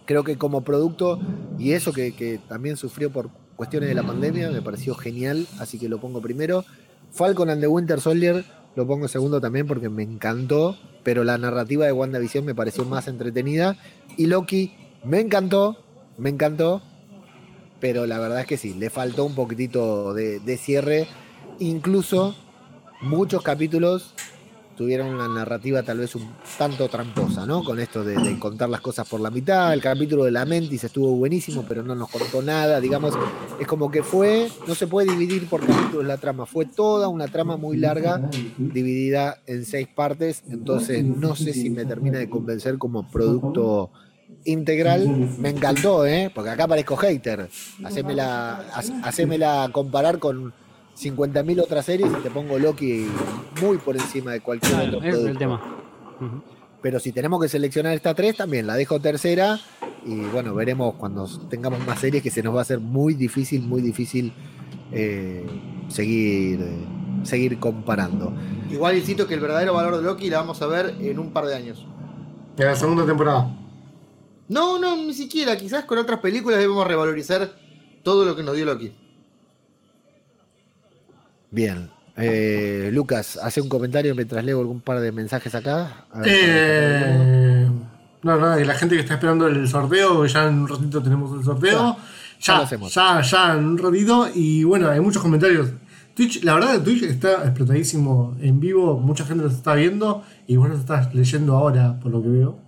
Creo 0.05 0.25
que 0.25 0.37
como 0.37 0.63
producto, 0.63 1.19
y 1.59 1.73
eso 1.73 1.93
que, 1.93 2.41
también 2.49 2.77
sufrió 2.77 3.11
por 3.11 3.31
cuestiones 3.57 3.89
de 3.89 3.95
la 3.95 4.05
pandemia, 4.05 4.51
me 4.51 4.63
pareció 4.63 4.95
genial, 4.95 5.47
así 5.59 5.79
que 5.79 5.89
lo 5.89 5.99
pongo 5.99 6.21
primero. 6.21 6.65
Falcon 7.11 7.51
and 7.51 7.61
the 7.61 7.69
Winter 7.69 8.01
Soldier 8.01 8.45
lo 8.79 8.87
pongo 8.87 9.09
segundo 9.09 9.41
también 9.41 9.67
porque 9.67 9.89
me 9.89 10.05
encantó, 10.05 10.79
pero 11.03 11.25
la 11.25 11.37
narrativa 11.37 11.85
de 11.85 11.91
WandaVision 11.91 12.45
me 12.45 12.55
pareció 12.55 12.85
más 12.85 13.09
entretenida. 13.09 13.77
Y 14.17 14.27
Loki 14.27 14.73
me 15.03 15.19
encantó, 15.19 15.79
me 16.17 16.31
encantó, 16.31 16.81
pero 17.81 18.07
la 18.07 18.21
verdad 18.21 18.43
es 18.43 18.47
que 18.47 18.57
sí, 18.57 18.75
le 18.75 18.89
faltó 18.89 19.25
un 19.25 19.35
poquitito 19.35 20.15
de, 20.15 20.39
de 20.39 20.57
cierre. 20.57 21.09
Incluso 21.59 22.37
muchos 23.01 23.43
capítulos 23.43 24.15
tuvieron 24.79 25.09
una 25.09 25.27
narrativa 25.27 25.83
tal 25.83 25.99
vez 25.99 26.15
un 26.15 26.31
tanto 26.57 26.89
tramposa, 26.89 27.45
¿no? 27.45 27.65
Con 27.65 27.81
esto 27.81 28.05
de, 28.05 28.39
contar 28.39 28.69
las 28.69 28.81
cosas 28.81 29.09
por 29.09 29.21
la 29.21 29.29
mitad. 29.29 29.75
El 29.75 29.81
capítulo 29.83 30.25
de 30.25 30.31
la 30.31 30.45
Mentis 30.45 30.85
estuvo 30.85 31.17
buenísimo, 31.17 31.65
pero 31.69 31.83
no 31.83 31.97
nos 31.97 32.09
contó 32.09 32.41
nada. 32.43 32.81
Digamos, 32.81 33.13
es 33.61 33.67
como 33.67 33.91
que 33.91 34.05
fue, 34.05 34.49
no 34.69 34.77
se 34.77 34.87
puede 34.87 35.11
dividir 35.11 35.49
por 35.49 35.67
capítulos 35.67 36.07
la 36.07 36.17
trama. 36.17 36.47
Fue 36.47 36.65
toda 36.65 37.09
una 37.09 37.27
trama 37.27 37.57
muy 37.57 37.77
larga, 37.77 38.31
dividida 38.57 39.39
en 39.47 39.65
seis 39.65 39.89
partes. 39.89 40.45
Entonces, 40.49 41.05
no 41.05 41.35
sé 41.35 41.53
si 41.53 41.71
me 41.71 41.85
termina 41.85 42.21
de 42.21 42.31
convencer 42.31 42.79
como 42.79 43.11
producto 43.11 43.91
integral. 44.45 45.09
Me 45.39 45.49
encantó, 45.49 46.07
¿eh? 46.07 46.31
Porque 46.33 46.51
acá 46.51 46.69
parezco 46.69 46.97
hater. 46.97 47.49
Hacémela, 47.83 48.65
hacémela 49.03 49.71
comparar 49.73 50.21
con 50.21 50.55
50.000 51.01 51.63
otras 51.63 51.87
series 51.87 52.11
y 52.11 52.23
te 52.23 52.31
pongo 52.31 52.59
Loki 52.59 53.07
muy 53.61 53.79
por 53.79 53.97
encima 53.97 54.33
de 54.33 54.41
cualquier 54.41 54.95
otro. 54.95 55.03
Es 55.03 55.15
el 55.15 55.39
tema. 55.39 55.61
Pero 56.83 56.99
si 57.01 57.13
tenemos 57.13 57.41
que 57.41 57.49
seleccionar 57.49 57.93
esta 57.95 58.15
tres, 58.15 58.37
también 58.37 58.67
la 58.67 58.75
dejo 58.75 59.01
tercera. 59.01 59.61
Y 60.05 60.17
bueno, 60.27 60.55
veremos 60.55 60.95
cuando 60.95 61.27
tengamos 61.49 61.85
más 61.87 62.01
series 62.01 62.23
que 62.23 62.31
se 62.31 62.43
nos 62.43 62.55
va 62.55 62.61
a 62.61 62.63
hacer 62.63 62.81
muy 62.81 63.15
difícil, 63.15 63.63
muy 63.63 63.83
difícil 63.83 64.33
eh, 64.93 65.47
seguir, 65.89 66.65
seguir 67.23 67.59
comparando. 67.59 68.33
Igual 68.71 68.97
insisto 68.97 69.27
que 69.27 69.35
el 69.35 69.41
verdadero 69.41 69.75
valor 69.75 69.97
de 69.97 70.03
Loki 70.03 70.31
la 70.31 70.39
vamos 70.39 70.61
a 70.63 70.67
ver 70.67 70.97
en 71.01 71.19
un 71.19 71.33
par 71.33 71.47
de 71.47 71.55
años. 71.55 71.87
En 72.57 72.67
la 72.67 72.75
segunda 72.75 73.07
temporada. 73.07 73.55
No, 74.49 74.79
no, 74.79 74.97
ni 74.97 75.15
siquiera. 75.15 75.57
Quizás 75.57 75.85
con 75.85 75.99
otras 75.99 76.21
películas 76.21 76.59
debemos 76.59 76.87
revalorizar 76.87 77.53
todo 78.03 78.25
lo 78.25 78.35
que 78.35 78.43
nos 78.43 78.57
dio 78.57 78.65
Loki. 78.65 78.93
Bien. 81.51 81.91
Eh, 82.17 82.91
Lucas, 82.93 83.39
hace 83.41 83.61
un 83.61 83.69
comentario 83.69 84.15
mientras 84.15 84.45
leo 84.45 84.61
algún 84.61 84.81
par 84.81 85.01
de 85.01 85.13
mensajes 85.13 85.55
acá. 85.55 86.07
Eh, 86.25 87.69
no, 88.23 88.37
no, 88.37 88.59
y 88.59 88.65
la 88.65 88.75
gente 88.75 88.97
que 88.97 89.03
está 89.03 89.15
esperando 89.15 89.47
el 89.47 89.69
sorteo, 89.69 90.27
ya 90.27 90.49
en 90.49 90.55
un 90.61 90.69
ratito 90.69 91.03
tenemos 91.03 91.39
el 91.39 91.45
sorteo. 91.45 91.97
Ya, 92.41 92.69
ya, 92.69 93.21
ya, 93.21 93.55
en 93.55 93.65
un 93.65 93.79
ratito. 93.79 94.29
Y 94.35 94.65
bueno, 94.65 94.91
hay 94.91 95.01
muchos 95.01 95.23
comentarios. 95.23 95.71
Twitch, 96.15 96.43
la 96.43 96.55
verdad 96.55 96.73
que 96.75 96.81
Twitch 96.81 97.03
está 97.05 97.45
explotadísimo 97.45 98.37
en 98.41 98.59
vivo, 98.59 98.99
mucha 98.99 99.25
gente 99.25 99.45
nos 99.45 99.55
está 99.55 99.75
viendo 99.75 100.25
y 100.49 100.57
vos 100.57 100.69
nos 100.69 100.81
estás 100.81 101.15
leyendo 101.15 101.57
ahora, 101.57 102.01
por 102.01 102.11
lo 102.11 102.21
que 102.21 102.29
veo. 102.29 102.59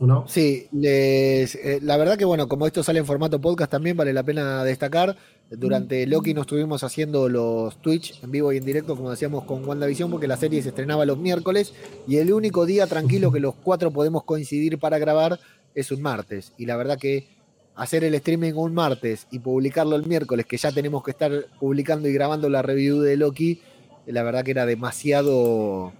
¿O 0.00 0.06
no? 0.06 0.26
Sí, 0.28 0.68
les, 0.72 1.54
eh, 1.56 1.80
la 1.82 1.96
verdad 1.96 2.16
que 2.16 2.24
bueno, 2.24 2.48
como 2.48 2.66
esto 2.66 2.82
sale 2.82 3.00
en 3.00 3.06
formato 3.06 3.40
podcast 3.40 3.70
también 3.70 3.96
vale 3.96 4.12
la 4.12 4.22
pena 4.22 4.62
destacar 4.62 5.16
durante 5.50 6.06
Loki 6.06 6.34
nos 6.34 6.42
estuvimos 6.42 6.84
haciendo 6.84 7.28
los 7.28 7.80
Twitch 7.80 8.22
en 8.22 8.30
vivo 8.30 8.52
y 8.52 8.58
en 8.58 8.66
directo, 8.66 8.94
como 8.96 9.10
decíamos 9.10 9.44
con 9.44 9.66
WandaVision, 9.66 10.10
porque 10.10 10.28
la 10.28 10.36
serie 10.36 10.62
se 10.62 10.68
estrenaba 10.68 11.06
los 11.06 11.18
miércoles 11.18 11.72
y 12.06 12.18
el 12.18 12.32
único 12.32 12.66
día 12.66 12.86
tranquilo 12.86 13.32
que 13.32 13.40
los 13.40 13.54
cuatro 13.54 13.90
podemos 13.90 14.24
coincidir 14.24 14.78
para 14.78 14.98
grabar 14.98 15.40
es 15.74 15.90
un 15.90 16.02
martes. 16.02 16.52
Y 16.58 16.66
la 16.66 16.76
verdad 16.76 16.98
que 16.98 17.28
hacer 17.76 18.04
el 18.04 18.14
streaming 18.14 18.52
un 18.54 18.74
martes 18.74 19.26
y 19.30 19.38
publicarlo 19.38 19.96
el 19.96 20.04
miércoles, 20.04 20.44
que 20.44 20.58
ya 20.58 20.70
tenemos 20.70 21.02
que 21.02 21.12
estar 21.12 21.32
publicando 21.58 22.08
y 22.08 22.12
grabando 22.12 22.50
la 22.50 22.60
review 22.60 23.00
de 23.00 23.16
Loki, 23.16 23.62
la 24.06 24.22
verdad 24.22 24.44
que 24.44 24.50
era 24.50 24.66
demasiado... 24.66 25.92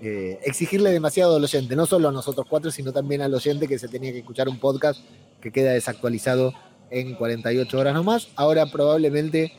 Eh, 0.00 0.38
exigirle 0.44 0.90
demasiado 0.90 1.36
al 1.36 1.42
oyente, 1.42 1.74
no 1.74 1.84
solo 1.84 2.08
a 2.08 2.12
nosotros 2.12 2.46
cuatro, 2.48 2.70
sino 2.70 2.92
también 2.92 3.20
al 3.20 3.34
oyente 3.34 3.66
que 3.66 3.78
se 3.78 3.88
tenía 3.88 4.12
que 4.12 4.18
escuchar 4.18 4.48
un 4.48 4.58
podcast 4.58 5.00
que 5.40 5.50
queda 5.50 5.72
desactualizado 5.72 6.52
en 6.90 7.14
48 7.14 7.78
horas 7.78 7.94
nomás. 7.94 8.28
Ahora 8.36 8.66
probablemente 8.66 9.52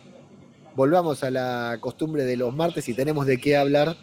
volvamos 0.76 1.24
a 1.24 1.32
la 1.32 1.78
costumbre 1.82 2.24
de 2.24 2.38
los 2.38 2.56
martes 2.56 2.88
y 2.88 2.94
tenemos 2.94 3.26
de 3.26 3.38
qué 3.38 3.58
hablar, 3.58 3.98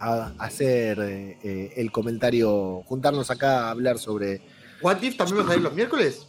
a 0.00 0.32
hacer 0.38 0.98
eh, 1.00 1.72
el 1.76 1.90
comentario, 1.90 2.82
juntarnos 2.86 3.30
acá 3.30 3.66
a 3.66 3.70
hablar 3.70 3.98
sobre... 3.98 4.42
¿What 4.82 5.00
If 5.00 5.16
también 5.16 5.38
va 5.38 5.42
a 5.44 5.46
salir 5.46 5.62
los 5.62 5.72
miércoles? 5.72 6.26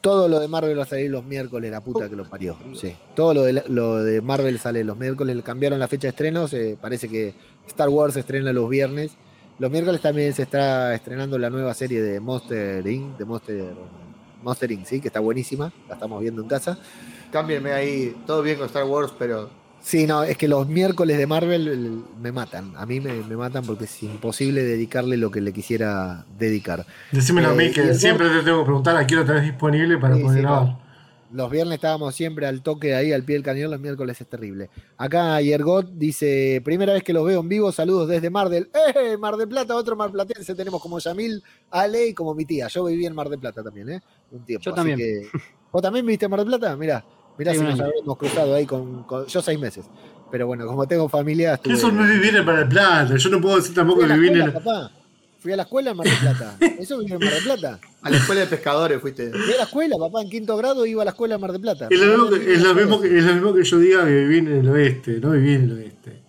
Todo 0.00 0.28
lo 0.28 0.38
de 0.38 0.48
Marvel 0.48 0.78
va 0.78 0.84
a 0.84 0.86
salir 0.86 1.10
los 1.10 1.24
miércoles, 1.24 1.70
la 1.70 1.82
puta 1.82 2.08
que 2.08 2.16
lo 2.16 2.24
parió. 2.24 2.56
Sí. 2.74 2.96
Todo 3.14 3.34
lo 3.34 3.42
de, 3.42 3.64
lo 3.68 3.96
de 4.02 4.22
Marvel 4.22 4.58
sale 4.58 4.84
los 4.84 4.96
miércoles, 4.96 5.36
cambiaron 5.42 5.78
la 5.80 5.88
fecha 5.88 6.02
de 6.02 6.10
estrenos, 6.10 6.54
parece 6.80 7.08
que 7.08 7.34
Star 7.68 7.88
Wars 7.88 8.14
se 8.14 8.20
estrena 8.20 8.52
los 8.52 8.68
viernes. 8.68 9.12
Los 9.58 9.70
miércoles 9.70 10.00
también 10.00 10.32
se 10.34 10.42
está 10.42 10.94
estrenando 10.94 11.38
la 11.38 11.50
nueva 11.50 11.74
serie 11.74 12.00
de 12.00 12.20
Monster 12.20 12.86
Inc., 12.86 13.16
de 13.18 13.24
Monster 13.24 13.74
Monster 14.42 14.70
Inc., 14.70 14.86
¿sí? 14.86 15.00
que 15.00 15.08
está 15.08 15.20
buenísima, 15.20 15.72
la 15.88 15.94
estamos 15.94 16.20
viendo 16.20 16.42
en 16.42 16.48
casa. 16.48 16.78
Cámbienme 17.32 17.72
ahí, 17.72 18.16
todo 18.26 18.42
bien 18.42 18.56
con 18.56 18.66
Star 18.66 18.84
Wars, 18.84 19.12
pero... 19.18 19.50
Sí, 19.80 20.06
no, 20.06 20.24
es 20.24 20.36
que 20.36 20.48
los 20.48 20.68
miércoles 20.68 21.18
de 21.18 21.26
Marvel 21.26 22.02
me 22.20 22.32
matan, 22.32 22.72
a 22.76 22.84
mí 22.84 23.00
me, 23.00 23.22
matan 23.36 23.64
porque 23.64 23.84
es 23.84 24.02
imposible 24.02 24.62
dedicarle 24.64 25.16
lo 25.16 25.30
que 25.30 25.40
le 25.40 25.52
quisiera 25.52 26.24
dedicar. 26.36 26.84
Decímelo 27.12 27.50
a 27.50 27.54
mí, 27.54 27.66
eh, 27.66 27.72
que 27.72 27.94
siempre 27.94 28.28
te 28.28 28.42
tengo 28.42 28.60
que 28.60 28.64
preguntar 28.64 28.96
a 28.96 29.06
quién 29.06 29.20
lo 29.20 29.26
tenés 29.26 29.44
disponible 29.44 29.96
para 29.98 30.16
poder 30.16 30.42
grabar. 30.42 30.87
Los 31.30 31.50
viernes 31.50 31.74
estábamos 31.74 32.14
siempre 32.14 32.46
al 32.46 32.62
toque 32.62 32.94
ahí, 32.94 33.12
al 33.12 33.22
pie 33.22 33.36
del 33.36 33.42
cañón, 33.42 33.70
los 33.70 33.80
miércoles 33.80 34.20
es 34.20 34.26
terrible. 34.26 34.70
Acá 34.96 35.40
Yergot 35.40 35.90
dice, 35.92 36.62
primera 36.64 36.92
vez 36.92 37.02
que 37.02 37.12
los 37.12 37.24
veo 37.26 37.40
en 37.40 37.48
vivo, 37.48 37.70
saludos 37.70 38.08
desde 38.08 38.30
Mar 38.30 38.48
del... 38.48 38.70
¡Eh! 38.94 39.16
Mar 39.18 39.36
del 39.36 39.48
Plata, 39.48 39.76
otro 39.76 39.94
Mar 39.94 40.10
Platense, 40.10 40.54
tenemos 40.54 40.80
como 40.80 40.98
Yamil, 40.98 41.42
Ale 41.70 42.08
y 42.08 42.14
como 42.14 42.34
mi 42.34 42.44
tía. 42.44 42.68
Yo 42.68 42.84
viví 42.84 43.04
en 43.04 43.14
Mar 43.14 43.28
del 43.28 43.38
Plata 43.38 43.62
también, 43.62 43.90
¿eh? 43.90 44.00
Un 44.30 44.44
tiempo. 44.44 44.64
Yo 44.64 44.72
también. 44.72 44.98
¿Vos 45.70 45.82
también 45.82 46.06
viviste 46.06 46.24
en 46.24 46.30
Mar 46.30 46.40
del 46.40 46.48
Plata? 46.48 46.76
Mirá, 46.76 47.04
mirá 47.36 47.52
si 47.52 47.60
nos 47.60 47.78
habíamos 47.78 48.16
cruzado 48.16 48.54
ahí 48.54 48.64
con, 48.64 49.06
Yo 49.26 49.42
seis 49.42 49.58
meses. 49.58 49.86
Pero 50.30 50.46
bueno, 50.46 50.66
como 50.66 50.86
tengo 50.86 51.08
familia... 51.08 51.60
Eso 51.62 51.90
no 51.92 52.04
es 52.04 52.10
vivir 52.10 52.36
en 52.36 52.44
Mar 52.44 52.58
del 52.58 52.68
Plata, 52.68 53.16
yo 53.16 53.30
no 53.30 53.40
puedo 53.40 53.56
decir 53.56 53.74
tampoco 53.74 54.06
que 54.06 54.14
viví 54.14 54.28
en... 54.40 54.52
Fui 55.38 55.52
a 55.52 55.56
la 55.56 55.62
escuela 55.62 55.92
en 55.92 55.96
Mar 55.96 56.06
del 56.06 56.18
Plata. 56.18 56.56
¿Eso 56.78 56.98
vivió 56.98 57.16
en 57.16 57.24
Mar 57.24 57.34
del 57.34 57.44
Plata? 57.44 57.80
A 58.02 58.10
la 58.10 58.16
escuela 58.16 58.40
de 58.40 58.46
pescadores 58.48 59.00
fuiste. 59.00 59.30
Fui 59.30 59.54
a 59.54 59.58
la 59.58 59.62
escuela, 59.64 59.96
papá, 59.98 60.22
en 60.22 60.30
quinto 60.30 60.56
grado 60.56 60.84
iba 60.84 61.02
a 61.02 61.04
la 61.04 61.12
escuela 61.12 61.36
en 61.36 61.40
Mar 61.40 61.52
del 61.52 61.60
Plata. 61.60 61.88
Es 61.90 62.00
lo, 62.00 62.06
mismo 62.06 62.30
que, 62.30 62.52
es 62.54 62.62
lo, 62.62 62.74
mismo, 62.74 63.00
que, 63.00 63.18
es 63.18 63.24
lo 63.24 63.34
mismo 63.34 63.54
que 63.54 63.64
yo 63.64 63.78
diga 63.78 64.04
que 64.04 64.14
viví 64.14 64.38
en 64.38 64.48
el 64.48 64.68
oeste, 64.68 65.20
no 65.20 65.30
viví 65.30 65.54
en 65.54 65.62
el 65.62 65.72
oeste. 65.72 66.22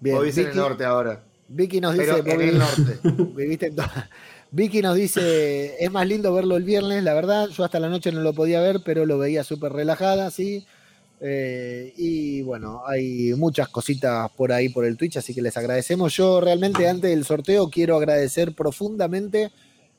Bien, 0.00 0.16
Vos 0.16 0.24
vivís 0.24 0.38
en 0.38 0.48
el 0.48 0.56
norte 0.56 0.84
ahora. 0.84 1.24
Vicky 1.48 1.80
nos 1.80 1.94
dice... 1.94 2.22
Pero 2.22 2.40
en 2.40 2.48
el 2.48 2.58
norte. 2.58 2.98
Viviste 3.36 3.66
en 3.66 3.76
Vicky 4.50 4.82
nos 4.82 4.94
dice, 4.94 5.74
es 5.80 5.90
más 5.90 6.06
lindo 6.06 6.32
verlo 6.32 6.56
el 6.56 6.62
viernes, 6.62 7.02
la 7.02 7.12
verdad, 7.12 7.48
yo 7.48 7.64
hasta 7.64 7.80
la 7.80 7.88
noche 7.88 8.12
no 8.12 8.20
lo 8.20 8.34
podía 8.34 8.60
ver, 8.60 8.82
pero 8.84 9.04
lo 9.04 9.18
veía 9.18 9.42
súper 9.42 9.72
relajada, 9.72 10.30
sí. 10.30 10.64
Eh, 11.20 11.92
y 11.96 12.42
bueno, 12.42 12.82
hay 12.86 13.34
muchas 13.34 13.68
cositas 13.68 14.30
por 14.32 14.52
ahí 14.52 14.68
por 14.68 14.84
el 14.84 14.96
Twitch, 14.96 15.16
así 15.16 15.34
que 15.34 15.42
les 15.42 15.56
agradecemos. 15.56 16.14
Yo 16.14 16.40
realmente 16.40 16.88
antes 16.88 17.10
del 17.10 17.24
sorteo 17.24 17.70
quiero 17.70 17.96
agradecer 17.96 18.54
profundamente 18.54 19.50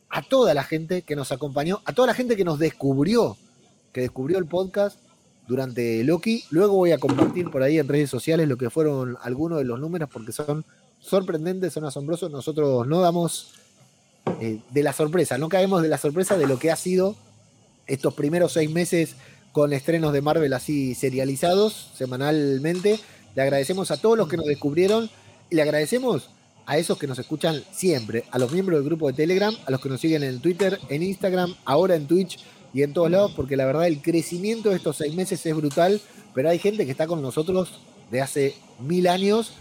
a 0.10 0.22
toda 0.22 0.54
la 0.54 0.64
gente 0.64 1.02
que 1.02 1.16
nos 1.16 1.32
acompañó, 1.32 1.82
a 1.86 1.94
toda 1.94 2.08
la 2.08 2.14
gente 2.14 2.36
que 2.36 2.46
nos 2.46 2.60
descubrió, 2.60 3.38
que 3.92 4.02
descubrió 4.02 4.38
el 4.38 4.46
podcast 4.46 5.00
durante 5.48 6.04
Loki. 6.04 6.44
Luego 6.52 6.76
voy 6.76 6.92
a 6.92 6.98
compartir 6.98 7.50
por 7.50 7.64
ahí 7.64 7.80
en 7.80 7.88
redes 7.88 8.10
sociales 8.10 8.48
lo 8.48 8.58
que 8.58 8.70
fueron 8.70 9.18
algunos 9.22 9.58
de 9.60 9.66
los 9.66 9.80
números 9.80 10.10
porque 10.12 10.32
son 10.32 10.66
sorprendentes, 11.00 11.74
son 11.74 11.86
asombrosos. 11.86 12.32
Nosotros 12.32 12.88
no 12.88 13.02
damos 13.02 13.54
eh, 14.42 14.60
de 14.72 14.84
la 14.84 14.94
sorpresa, 14.94 15.38
no 15.38 15.50
caemos 15.50 15.82
de 15.82 15.90
la 15.90 15.98
sorpresa 15.98 16.38
de 16.38 16.48
lo 16.48 16.60
que 16.60 16.72
ha 16.72 16.76
sido 16.76 17.16
estos 17.88 18.14
primeros 18.14 18.54
seis 18.54 18.72
meses 18.72 19.16
con 19.56 19.72
estrenos 19.72 20.12
de 20.12 20.22
Marvel 20.22 20.52
así 20.52 20.96
serializados 20.96 21.90
semanalmente. 21.96 23.00
Le 23.36 23.42
agradecemos 23.42 23.90
a 23.90 23.96
todos 23.96 24.18
los 24.18 24.28
que 24.28 24.36
nos 24.36 24.48
descubrieron 24.48 25.10
y 25.50 25.56
le 25.56 25.62
agradecemos 25.62 26.30
a 26.66 26.78
esos 26.78 26.98
que 26.98 27.08
nos 27.08 27.20
escuchan 27.20 27.64
siempre, 27.72 28.26
a 28.32 28.38
los 28.38 28.52
miembros 28.52 28.80
del 28.80 28.86
grupo 28.86 29.08
de 29.08 29.14
Telegram, 29.14 29.56
a 29.66 29.72
los 29.72 29.80
que 29.80 29.88
nos 29.88 30.02
siguen 30.02 30.24
en 30.24 30.42
Twitter, 30.42 30.78
en 30.90 31.04
Instagram, 31.04 31.56
ahora 31.64 31.96
en 31.96 32.06
Twitch 32.06 32.38
y 32.74 32.84
en 32.84 32.92
todos 32.92 33.10
lados, 33.10 33.32
porque 33.34 33.56
la 33.56 33.66
verdad 33.66 33.88
el 33.88 34.02
crecimiento 34.02 34.72
de 34.72 34.76
estos 34.76 34.98
seis 34.98 35.16
meses 35.16 35.46
es 35.46 35.56
brutal, 35.56 36.02
pero 36.34 36.50
hay 36.50 36.60
gente 36.60 36.84
que 36.84 36.92
está 36.92 37.08
con 37.08 37.22
nosotros 37.22 37.80
de 38.12 38.22
hace 38.22 38.56
mil 38.82 39.08
años 39.08 39.54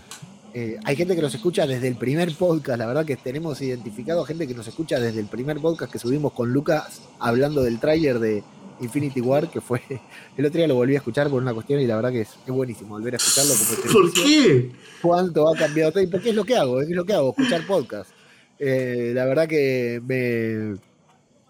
eh, 0.56 0.78
hay 0.84 0.94
gente 0.94 1.16
que 1.16 1.22
nos 1.22 1.34
escucha 1.34 1.66
desde 1.66 1.88
el 1.88 1.96
primer 1.96 2.32
podcast, 2.32 2.78
la 2.78 2.86
verdad 2.86 3.04
que 3.04 3.16
tenemos 3.16 3.60
identificado 3.60 4.24
gente 4.24 4.46
que 4.46 4.54
nos 4.54 4.68
escucha 4.68 5.00
desde 5.00 5.18
el 5.18 5.26
primer 5.26 5.58
podcast 5.58 5.92
que 5.92 5.98
subimos 5.98 6.32
con 6.32 6.52
Lucas 6.52 7.00
hablando 7.18 7.64
del 7.64 7.80
tráiler 7.80 8.20
de 8.20 8.44
Infinity 8.80 9.20
War, 9.20 9.50
que 9.50 9.60
fue 9.60 9.80
el 10.36 10.46
otro 10.46 10.58
día 10.58 10.68
lo 10.68 10.74
volví 10.74 10.94
a 10.94 10.98
escuchar 10.98 11.28
por 11.28 11.42
una 11.42 11.54
cuestión 11.54 11.80
y 11.80 11.86
la 11.86 11.96
verdad 11.96 12.12
que 12.12 12.22
es, 12.22 12.36
buenísimo 12.46 12.90
volver 12.90 13.14
a 13.14 13.16
escucharlo. 13.16 13.54
¿Por 13.92 14.12
qué? 14.12 14.70
¿Cuánto 15.02 15.48
ha 15.48 15.56
cambiado? 15.56 15.92
Porque 16.10 16.30
es 16.30 16.34
lo 16.34 16.44
que 16.44 16.56
hago, 16.56 16.80
es 16.80 16.88
lo 16.90 17.04
que 17.04 17.12
hago, 17.12 17.30
escuchar 17.30 17.66
podcast. 17.66 18.10
Eh, 18.58 19.12
la 19.14 19.24
verdad 19.24 19.48
que 19.48 20.00
me, 20.04 20.78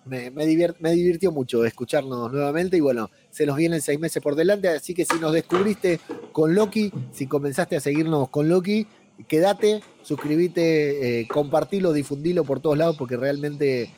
me, 0.06 0.30
me, 0.30 0.92
divirtió 0.92 1.32
mucho 1.32 1.64
escucharnos 1.64 2.32
nuevamente 2.32 2.76
y 2.76 2.80
bueno, 2.80 3.10
se 3.30 3.46
nos 3.46 3.56
vienen 3.56 3.80
seis 3.80 3.98
meses 3.98 4.22
por 4.22 4.34
delante, 4.34 4.68
así 4.68 4.94
que 4.94 5.05
si 5.05 5.18
nos 5.18 5.32
descubriste 5.32 6.01
con 6.32 6.55
Loki, 6.55 6.92
si 7.12 7.26
comenzaste 7.26 7.76
a 7.76 7.80
seguirnos 7.80 8.28
con 8.28 8.48
Loki, 8.48 8.86
quédate, 9.28 9.82
suscríbete, 10.02 11.20
eh, 11.20 11.28
compartilo, 11.28 11.92
difundilo 11.92 12.44
por 12.44 12.60
todos 12.60 12.76
lados 12.76 12.96
porque 12.96 13.16
realmente 13.16 13.90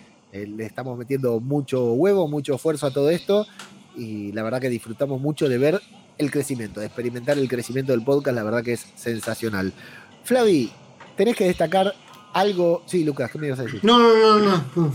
le 0.44 0.66
estamos 0.66 0.98
metiendo 0.98 1.40
mucho 1.40 1.92
huevo, 1.92 2.28
mucho 2.28 2.56
esfuerzo 2.56 2.86
a 2.86 2.90
todo 2.90 3.10
esto 3.10 3.46
y 3.96 4.32
la 4.32 4.42
verdad 4.42 4.60
que 4.60 4.68
disfrutamos 4.68 5.20
mucho 5.20 5.48
de 5.48 5.58
ver 5.58 5.80
el 6.18 6.30
crecimiento, 6.30 6.80
de 6.80 6.86
experimentar 6.86 7.38
el 7.38 7.48
crecimiento 7.48 7.92
del 7.92 8.04
podcast, 8.04 8.34
la 8.34 8.42
verdad 8.42 8.62
que 8.62 8.74
es 8.74 8.86
sensacional. 8.96 9.72
Flavi, 10.24 10.70
tenés 11.16 11.36
que 11.36 11.44
destacar 11.44 11.94
algo. 12.32 12.82
Sí, 12.86 13.04
Lucas, 13.04 13.30
¿qué 13.30 13.38
me 13.38 13.46
ibas 13.46 13.60
a 13.60 13.62
decir? 13.62 13.80
No, 13.82 13.98
no, 13.98 14.38
no, 14.38 14.64
no. 14.74 14.92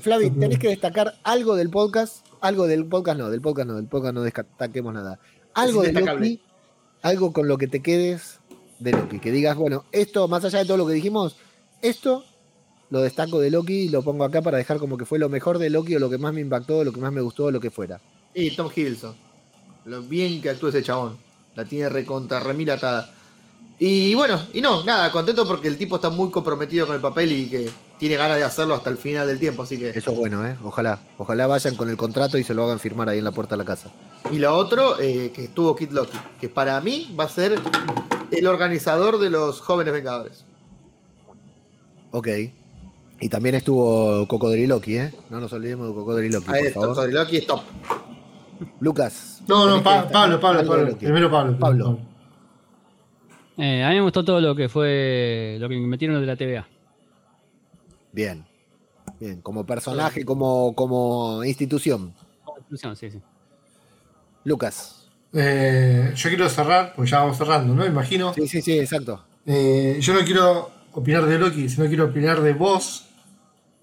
Flavi, 0.00 0.30
tenés 0.30 0.58
que 0.58 0.68
destacar 0.68 1.14
algo 1.22 1.56
del 1.56 1.70
podcast. 1.70 2.26
Algo 2.40 2.66
del 2.66 2.86
podcast 2.86 3.18
no, 3.18 3.30
del 3.30 3.40
podcast 3.40 3.68
no, 3.68 3.76
del 3.76 3.86
podcast 3.86 4.14
no 4.14 4.22
destaquemos 4.22 4.94
nada. 4.94 5.18
Algo 5.54 5.82
de 5.82 5.92
Loki, 5.92 6.40
algo 7.02 7.32
con 7.32 7.48
lo 7.48 7.58
que 7.58 7.66
te 7.66 7.80
quedes 7.80 8.40
de 8.78 8.92
Loki. 8.92 9.18
Que 9.18 9.30
digas, 9.30 9.56
bueno, 9.56 9.84
esto, 9.92 10.26
más 10.26 10.44
allá 10.44 10.60
de 10.60 10.64
todo 10.64 10.78
lo 10.78 10.86
que 10.86 10.94
dijimos, 10.94 11.36
esto 11.82 12.24
lo 12.90 13.00
destaco 13.00 13.40
de 13.40 13.50
Loki 13.50 13.82
y 13.82 13.88
lo 13.88 14.02
pongo 14.02 14.24
acá 14.24 14.42
para 14.42 14.58
dejar 14.58 14.78
como 14.78 14.96
que 14.96 15.04
fue 15.04 15.18
lo 15.18 15.28
mejor 15.28 15.58
de 15.58 15.70
Loki 15.70 15.96
o 15.96 15.98
lo 15.98 16.10
que 16.10 16.18
más 16.18 16.34
me 16.34 16.40
impactó, 16.40 16.84
lo 16.84 16.92
que 16.92 17.00
más 17.00 17.12
me 17.12 17.20
gustó, 17.20 17.44
o 17.44 17.50
lo 17.50 17.60
que 17.60 17.70
fuera. 17.70 18.00
Y 18.34 18.50
Tom 18.50 18.68
Hiddleston. 18.74 19.14
Lo 19.86 20.02
bien 20.02 20.42
que 20.42 20.50
actúa 20.50 20.70
ese 20.70 20.82
chabón. 20.82 21.16
La 21.54 21.64
tiene 21.64 21.88
recontra, 21.88 22.40
remilatada. 22.40 23.12
Y 23.78 24.14
bueno, 24.14 24.38
y 24.52 24.60
no, 24.60 24.84
nada, 24.84 25.10
contento 25.10 25.46
porque 25.46 25.68
el 25.68 25.78
tipo 25.78 25.96
está 25.96 26.10
muy 26.10 26.30
comprometido 26.30 26.86
con 26.86 26.96
el 26.96 27.00
papel 27.00 27.32
y 27.32 27.46
que 27.48 27.70
tiene 27.98 28.16
ganas 28.16 28.36
de 28.36 28.44
hacerlo 28.44 28.74
hasta 28.74 28.90
el 28.90 28.98
final 28.98 29.26
del 29.26 29.38
tiempo, 29.38 29.62
así 29.62 29.78
que. 29.78 29.90
Eso 29.90 30.10
es 30.10 30.18
bueno, 30.18 30.46
¿eh? 30.46 30.56
Ojalá. 30.62 30.98
Ojalá 31.16 31.46
vayan 31.46 31.76
con 31.76 31.88
el 31.88 31.96
contrato 31.96 32.36
y 32.36 32.44
se 32.44 32.52
lo 32.52 32.64
hagan 32.64 32.78
firmar 32.78 33.08
ahí 33.08 33.18
en 33.18 33.24
la 33.24 33.32
puerta 33.32 33.54
de 33.54 33.58
la 33.58 33.64
casa. 33.64 33.90
Y 34.30 34.38
lo 34.38 34.54
otro, 34.54 35.00
eh, 35.00 35.32
que 35.34 35.44
estuvo 35.44 35.74
Kid 35.74 35.92
Loki, 35.92 36.18
que 36.40 36.48
para 36.48 36.78
mí 36.80 37.14
va 37.18 37.24
a 37.24 37.28
ser 37.28 37.58
el 38.30 38.46
organizador 38.46 39.18
de 39.18 39.30
los 39.30 39.60
jóvenes 39.60 39.94
Vengadores. 39.94 40.44
Ok. 42.10 42.28
Y 43.20 43.28
también 43.28 43.54
estuvo 43.56 44.26
Cocodriloqui, 44.26 44.96
¿eh? 44.96 45.12
No 45.28 45.40
nos 45.40 45.52
olvidemos 45.52 45.88
de 45.88 45.94
Cocodriloqui. 45.94 46.50
Ahí 46.50 46.66
está, 46.66 46.80
Cocodriloqui 46.80 47.36
es 47.36 47.46
top. 47.46 47.60
Lucas. 48.80 49.42
No, 49.46 49.66
no, 49.68 49.82
Pablo, 49.82 50.10
Pablo, 50.40 50.40
Pablo, 50.40 50.96
Primero 50.96 51.30
Pablo. 51.30 51.58
Pablo. 51.58 51.98
Eh, 53.58 53.84
a 53.84 53.90
mí 53.90 53.96
me 53.96 54.00
gustó 54.02 54.24
todo 54.24 54.40
lo 54.40 54.54
que 54.54 54.70
fue 54.70 55.56
lo 55.60 55.68
que 55.68 55.76
metieron 55.76 56.18
de 56.18 56.26
la 56.26 56.36
TVA. 56.36 56.66
Bien. 58.12 58.46
Bien, 59.18 59.42
como 59.42 59.66
personaje, 59.66 60.24
como, 60.24 60.74
como 60.74 61.44
institución. 61.44 62.14
Como 62.42 62.58
institución, 62.58 62.96
sí, 62.96 63.10
sí. 63.10 63.20
Lucas. 64.44 65.08
Eh, 65.34 66.12
yo 66.14 66.28
quiero 66.30 66.48
cerrar, 66.48 66.94
pues 66.96 67.10
ya 67.10 67.20
vamos 67.20 67.36
cerrando, 67.36 67.74
¿no? 67.74 67.84
Imagino. 67.84 68.32
Sí, 68.32 68.48
sí, 68.48 68.62
sí, 68.62 68.78
exacto. 68.78 69.22
Eh, 69.44 69.98
yo 70.00 70.14
no 70.14 70.20
quiero 70.20 70.70
opinar 70.92 71.26
de 71.26 71.38
Loki, 71.38 71.68
sino 71.68 71.86
quiero 71.86 72.06
opinar 72.06 72.40
de 72.40 72.54
vos. 72.54 73.09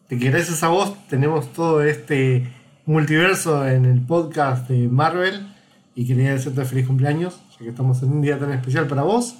De 0.10 0.18
que 0.18 0.30
gracias 0.30 0.64
a 0.64 0.70
vos 0.70 0.94
tenemos 1.10 1.52
todo 1.52 1.82
este 1.84 2.50
multiverso 2.86 3.68
en 3.68 3.86
el 3.86 4.02
podcast 4.02 4.70
de 4.70 4.88
Marvel. 4.88 5.48
Y 5.96 6.06
quería 6.08 6.32
decirte 6.32 6.64
feliz 6.64 6.88
cumpleaños, 6.88 7.40
ya 7.52 7.58
que 7.60 7.70
estamos 7.70 8.02
en 8.04 8.12
un 8.12 8.22
día 8.22 8.40
tan 8.40 8.52
especial 8.54 8.88
para 8.88 9.02
vos. 9.02 9.36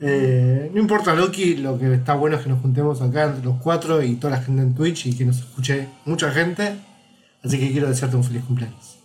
Eh, 0.00 0.70
no 0.72 0.80
importa 0.80 1.14
Loki, 1.14 1.56
lo 1.56 1.78
que 1.78 1.92
está 1.94 2.14
bueno 2.14 2.36
es 2.36 2.42
que 2.42 2.48
nos 2.48 2.60
juntemos 2.60 3.02
acá 3.02 3.24
entre 3.24 3.44
los 3.44 3.60
cuatro 3.60 4.02
y 4.02 4.14
toda 4.14 4.36
la 4.36 4.42
gente 4.42 4.62
en 4.62 4.74
Twitch 4.74 5.06
y 5.06 5.16
que 5.16 5.24
nos 5.24 5.38
escuche 5.38 5.88
mucha 6.04 6.30
gente. 6.30 6.76
Así 7.42 7.58
que 7.58 7.70
quiero 7.70 7.88
desearte 7.88 8.16
un 8.16 8.24
feliz 8.24 8.44
cumpleaños. 8.44 8.98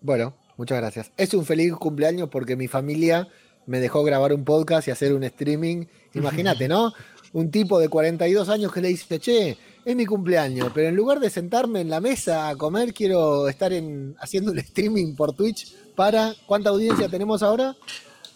Bueno, 0.00 0.34
muchas 0.56 0.78
gracias. 0.78 1.12
Es 1.16 1.34
un 1.34 1.44
feliz 1.44 1.72
cumpleaños 1.74 2.28
porque 2.28 2.56
mi 2.56 2.68
familia 2.68 3.26
me 3.66 3.80
dejó 3.80 4.04
grabar 4.04 4.32
un 4.32 4.44
podcast 4.44 4.86
y 4.86 4.90
hacer 4.90 5.14
un 5.14 5.24
streaming. 5.24 5.86
Imagínate, 6.14 6.68
¿no? 6.68 6.92
Un 7.32 7.50
tipo 7.50 7.78
de 7.80 7.88
42 7.88 8.48
años 8.48 8.72
que 8.72 8.80
le 8.80 8.88
dice, 8.88 9.18
che, 9.18 9.56
es 9.86 9.94
mi 9.94 10.04
cumpleaños, 10.04 10.72
pero 10.74 10.88
en 10.88 10.96
lugar 10.96 11.20
de 11.20 11.30
sentarme 11.30 11.80
en 11.80 11.88
la 11.88 12.00
mesa 12.00 12.48
a 12.48 12.56
comer, 12.56 12.92
quiero 12.92 13.48
estar 13.48 13.72
en, 13.72 14.16
haciendo 14.18 14.50
un 14.50 14.58
streaming 14.58 15.14
por 15.14 15.32
Twitch 15.32 15.72
para... 15.94 16.34
¿Cuánta 16.44 16.70
audiencia 16.70 17.08
tenemos 17.08 17.40
ahora? 17.40 17.76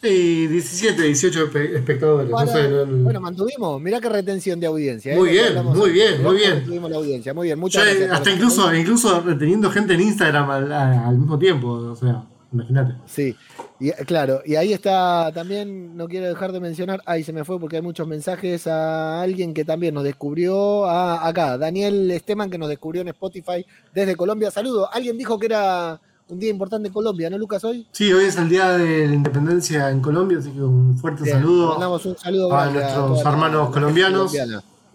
Y 0.01 0.47
17, 0.47 1.03
18 1.03 1.51
espectadores. 1.75 2.31
Bueno, 2.31 3.21
mantuvimos. 3.21 3.83
Mirá 3.83 4.01
qué 4.01 4.09
retención 4.09 4.61
de 4.61 4.69
audiencia. 4.69 5.13
¿eh? 5.13 5.17
Muy, 5.17 5.31
bien, 5.31 5.55
muy 5.65 5.91
bien, 5.91 6.23
muy 6.23 6.37
bien, 6.37 6.55
Mantuvimos 6.55 6.91
la 6.91 6.97
audiencia. 6.97 7.35
Muy 7.35 7.49
bien, 7.49 7.59
muchas 7.59 7.85
gracias. 7.85 8.13
Hasta 8.13 8.31
incluso, 8.31 8.73
incluso 8.73 9.21
reteniendo 9.21 9.71
gente 9.73 9.95
en 9.95 10.03
Instagram 10.03 10.51
al, 10.51 11.19
mismo 11.19 11.37
tiempo. 11.37 11.69
O 11.69 11.97
sea, 11.97 12.23
imagínate. 12.53 12.95
Sí, 13.07 13.35
y, 13.81 13.91
claro. 14.05 14.43
Y 14.45 14.57
ahí 14.57 14.73
está 14.73 15.33
también, 15.33 15.97
no 15.97 16.07
quiero 16.07 16.29
dejar 16.29 16.53
de 16.53 16.61
mencionar, 16.61 17.03
ahí 17.07 17.25
se 17.25 17.33
me 17.33 17.45
fue 17.45 17.59
porque 17.59 17.77
hay 17.77 17.83
muchos 17.83 18.07
mensajes 18.07 18.67
a 18.67 19.23
alguien 19.23 19.55
que 19.55 19.65
también 19.65 19.95
nos 19.95 20.05
descubrió. 20.05 20.85
A, 20.85 21.27
acá, 21.27 21.57
Daniel 21.57 22.11
Esteman, 22.11 22.51
que 22.51 22.59
nos 22.59 22.69
descubrió 22.69 23.03
en 23.03 23.09
Spotify 23.09 23.65
desde 23.95 24.15
Colombia. 24.17 24.51
Saludo. 24.51 24.93
Alguien 24.93 25.17
dijo 25.17 25.39
que 25.39 25.47
era 25.47 26.01
un 26.29 26.39
día 26.39 26.51
importante 26.51 26.89
en 26.89 26.95
Colombia, 26.95 27.29
¿no, 27.31 27.39
Lucas, 27.39 27.65
hoy? 27.65 27.87
Sí, 27.91 28.13
hoy 28.13 28.27
es 28.27 28.37
el 28.37 28.49
día 28.49 28.73
de 28.73 29.09
la 29.09 29.15
independencia 29.15 29.91
en 29.91 30.01
Colombia, 30.01 30.39
así 30.39 30.51
que 30.51 30.61
un 30.61 30.97
fuerte 30.97 31.29
saludo, 31.29 31.71
mandamos 31.71 32.07
un 32.07 32.17
saludo 32.17 32.57
a 32.57 32.71
nuestros 32.71 33.25
hermanos 33.25 33.71
colombianos. 33.71 34.33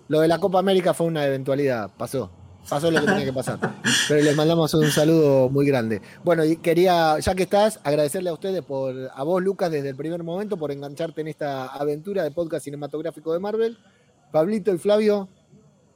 Lo 0.08 0.20
de 0.20 0.28
la 0.28 0.40
Copa 0.40 0.60
América 0.60 0.94
fue 0.94 1.08
una 1.08 1.26
eventualidad, 1.26 1.90
pasó. 1.98 2.30
Pasó 2.70 2.90
lo 2.90 3.00
que 3.00 3.06
tenía 3.06 3.26
que 3.26 3.34
pasar. 3.34 3.60
Pero 4.08 4.24
les 4.24 4.36
mandamos 4.36 4.74
un 4.74 4.90
saludo 4.90 5.50
muy 5.50 5.66
grande. 5.68 6.02
Bueno, 6.24 6.44
y 6.44 6.58
quería, 6.58 7.20
ya 7.20 7.36
que 7.36 7.44
estás, 7.44 7.80
agradecerle 7.84 8.30
a 8.30 8.34
ustedes 8.34 8.64
por, 8.64 8.96
a 9.14 9.24
vos, 9.24 9.42
Lucas, 9.44 9.72
desde 9.72 9.90
el 9.90 9.96
primer 9.96 10.24
momento, 10.24 10.58
por 10.58 10.72
engancharte 10.72 11.22
en 11.22 11.28
esta 11.28 11.68
aventura 11.68 12.24
de 12.24 12.32
podcast 12.32 12.66
cinematográfico 12.66 13.34
de 13.34 13.40
Marvel. 13.40 13.78
Pablito 14.32 14.74
y 14.74 14.78
Flavio, 14.78 15.30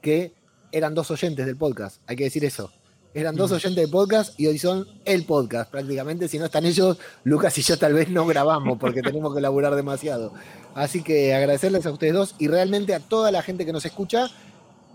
que 0.02 0.34
eran 0.72 0.94
dos 0.94 1.12
oyentes 1.12 1.46
del 1.46 1.58
podcast, 1.58 2.02
hay 2.08 2.16
que 2.16 2.26
decir 2.26 2.46
eso. 2.46 2.72
Eran 3.14 3.36
dos 3.36 3.52
oyentes 3.52 3.84
de 3.84 3.92
podcast 3.92 4.40
y 4.40 4.46
hoy 4.46 4.60
son 4.60 4.88
el 5.04 5.26
podcast 5.26 5.72
prácticamente. 5.72 6.28
Si 6.28 6.38
no 6.38 6.46
están 6.46 6.66
ellos, 6.66 7.00
Lucas 7.24 7.58
y 7.58 7.64
yo 7.64 7.78
tal 7.78 7.94
vez 7.94 8.10
no 8.10 8.28
grabamos 8.28 8.78
porque 8.78 9.02
tenemos 9.02 9.34
que 9.34 9.42
laburar 9.42 9.76
demasiado. 9.76 10.32
Así 10.76 11.02
que 11.02 11.34
agradecerles 11.34 11.88
a 11.88 11.92
ustedes 11.92 12.14
dos 12.14 12.36
y 12.38 12.48
realmente 12.48 12.94
a 12.94 13.00
toda 13.00 13.32
la 13.32 13.42
gente 13.42 13.66
que 13.66 13.74
nos 13.74 13.84
escucha 13.84 14.30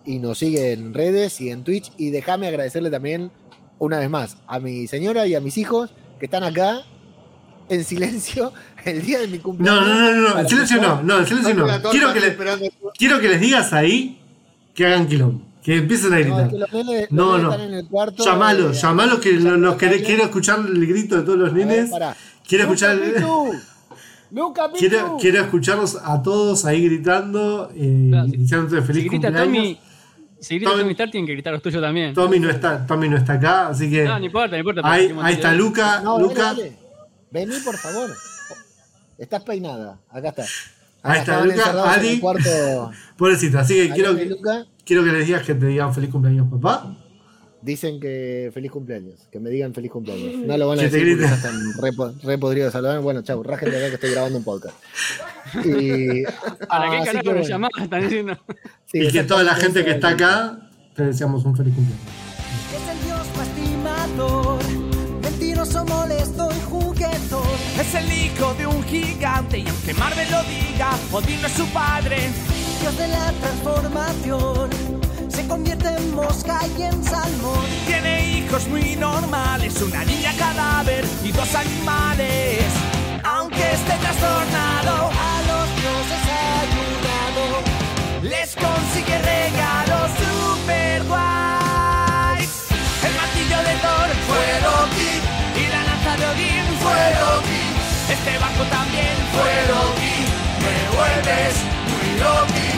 y 0.07 0.19
nos 0.19 0.39
sigue 0.39 0.73
en 0.73 0.95
redes 0.95 1.41
y 1.41 1.51
en 1.51 1.65
Twitch. 1.65 1.93
Y 1.97 2.11
déjame 2.11 2.49
agradecerle 2.49 2.91
también 2.91 3.31
una 3.79 3.99
vez 3.99 4.11
más 4.11 4.37
a 4.47 4.59
mi 4.59 4.87
señora 4.87 5.27
y 5.27 5.35
a 5.35 5.41
mis 5.41 5.59
hijos 5.59 5.91
que 6.19 6.27
están 6.27 6.45
acá 6.45 6.83
en 7.69 7.85
silencio 7.85 8.53
el 8.85 9.03
día 9.03 9.21
de 9.21 9.29
mi 9.29 9.39
cumpleaños. 9.39 9.87
No, 9.87 9.95
no, 9.95 10.13
no, 10.13 10.35
no, 10.35 10.41
en 10.41 10.49
silencio 10.49 10.81
no, 10.81 11.03
no, 11.03 11.19
en 11.19 11.27
silencio 11.27 11.55
no. 11.55 11.91
Quiero 11.91 12.13
que, 12.13 12.21
les, 12.21 12.37
quiero 12.97 13.21
que 13.21 13.29
les 13.29 13.41
digas 13.41 13.73
ahí 13.73 14.21
que 14.75 14.87
hagan 14.87 15.07
quilombo 15.07 15.45
Que 15.63 15.77
empiecen 15.77 16.13
a 16.13 16.19
gritar. 16.19 16.53
No, 16.53 16.59
los 16.59 17.11
no. 17.11 17.39
no. 17.39 17.55
En 17.55 17.75
el 17.75 17.87
cuarto, 17.87 18.25
llamalo, 18.25 18.71
eh, 18.71 18.75
llamalo 18.75 19.21
que 19.21 19.33
los, 19.33 19.77
quiero 19.77 20.25
escuchar 20.25 20.61
el 20.61 20.87
grito 20.87 21.17
de 21.17 21.23
todos 21.23 21.39
los 21.39 21.53
nenes. 21.53 21.91
quiero 22.47 22.65
escuchar 22.65 22.99
el. 22.99 23.15
quiero, 24.79 25.17
quiero 25.21 25.41
escucharlos 25.41 25.99
a 26.03 26.23
todos 26.23 26.65
ahí 26.65 26.85
gritando 26.85 27.71
eh, 27.75 28.11
y 28.33 28.47
feliz 28.83 29.11
cumpleaños. 29.11 29.79
Si 30.45 30.57
grita 30.57 30.71
Tommy, 30.71 30.91
Star, 30.93 31.11
tienen 31.11 31.27
que 31.27 31.33
gritar 31.33 31.53
los 31.53 31.63
tuyos 31.63 31.83
también. 31.83 32.15
Tommy 32.15 32.39
no 32.39 32.51
está, 32.51 32.87
Tommy 32.87 33.09
no 33.09 33.17
está 33.17 33.35
acá, 33.35 33.69
así 33.69 33.91
que. 33.91 34.05
No, 34.05 34.19
no 34.19 34.25
importa, 34.25 34.53
no 34.53 34.59
importa. 34.59 34.81
Ahí, 34.85 35.15
ahí 35.23 35.35
está 35.35 35.53
Luca. 35.53 36.03
Luca. 36.19 36.55
Vení, 37.31 37.57
por 37.65 37.77
favor. 37.77 38.11
Estás 39.19 39.43
peinada. 39.43 39.99
Acá 40.11 40.29
está. 40.29 40.45
Ahí 41.03 41.21
está, 41.21 41.45
Luca. 41.45 41.93
Adi. 41.93 42.23
Pobrecita, 43.17 43.61
así 43.61 43.75
que 43.75 43.95
quiero 43.95 44.15
que. 44.15 44.37
Quiero 44.85 45.03
que 45.03 45.13
les 45.13 45.27
digas 45.27 45.43
que 45.43 45.55
te 45.55 45.67
digan 45.67 45.95
feliz 45.95 46.11
cumpleaños, 46.11 46.47
papá. 46.51 46.95
Dicen 47.65 47.99
que 47.99 48.51
feliz 48.53 48.71
cumpleaños, 48.71 49.27
que 49.33 49.41
me 49.41 49.49
digan 49.49 49.73
feliz 49.73 49.91
cumpleaños. 49.91 50.47
No 50.47 50.59
lo 50.59 50.69
van 50.69 50.81
a 50.81 50.83
decir 50.83 51.17
porque 51.19 51.35
están 51.35 51.55
re, 52.23 52.37
podridos 52.37 52.75
saludar. 52.75 53.01
Bueno, 53.01 53.23
chau, 53.23 53.43
rajen 53.43 53.71
de 53.71 53.79
acá 53.79 53.89
que 53.89 53.95
estoy 53.95 54.11
grabando 54.11 54.37
un 54.37 54.45
podcast. 54.45 54.77
Y, 55.65 56.25
¿Para 56.69 56.91
qué 56.91 57.05
carajo 57.07 57.33
lo 57.33 57.41
llamás? 57.41 57.71
Están 57.81 58.03
diciendo. 58.03 58.39
y 58.93 59.11
que 59.11 59.25
toda 59.25 59.43
la 59.45 59.55
gente 59.55 59.83
que 59.83 59.93
está 59.93 60.11
acá 60.11 60.69
te 60.95 61.05
deseamos 61.05 61.43
un 61.47 61.57
feliz 61.57 61.75
cumpleaños. 61.75 62.07
Es 62.71 62.89
el 62.91 63.05
Dios 63.07 63.27
lastimador, 63.39 64.63
mentiroso, 65.23 65.85
molesto 65.87 66.51
y 66.51 66.61
juguetón. 66.71 67.49
Es 67.81 67.95
el 67.95 68.13
hijo 68.13 68.53
de 68.59 68.67
un 68.67 68.83
gigante 68.83 69.61
y 69.61 69.67
aunque 69.67 69.95
Marvel 69.95 70.31
lo 70.31 70.43
diga, 70.43 70.91
Odín 71.11 71.41
no 71.41 71.47
es 71.47 71.53
su 71.55 71.67
padre 71.69 72.19
de 72.93 73.09
la 73.09 73.33
transformación 73.41 74.94
convierte 75.49 75.89
en 75.89 76.15
mosca 76.15 76.61
y 76.77 76.83
en 76.83 77.05
salmón. 77.05 77.65
Tiene 77.87 78.39
hijos 78.39 78.67
muy 78.69 78.97
normales, 78.97 79.81
una 79.83 80.05
niña 80.05 80.33
cadáver 80.39 81.05
y 81.23 81.33
dos 81.33 81.55
animales. 81.55 82.65
Aunque 83.25 83.73
esté 83.73 83.95
trastornado, 84.01 85.11
a 85.11 85.35
los 85.49 85.67
dioses 85.81 86.23
ha 86.31 86.61
ayudado. 86.67 87.45
Les 88.23 88.55
consigue 88.55 89.19
regalos 89.19 90.11
super 90.21 91.03
guays. 91.05 92.51
El 93.07 93.15
martillo 93.15 93.59
de 93.69 93.75
Thor 93.85 94.09
fue 94.29 94.45
Loki 94.67 95.13
y 95.61 95.69
la 95.69 95.85
lanza 95.85 96.17
de 96.17 96.27
Odín 96.33 96.67
fue 96.83 97.03
Loki. 97.21 97.63
Este 98.13 98.39
barco 98.39 98.65
también 98.71 99.15
fue 99.33 99.53
Loki. 99.73 100.17
Me 100.65 100.77
vuelves 100.97 101.55
Loki, 102.21 102.69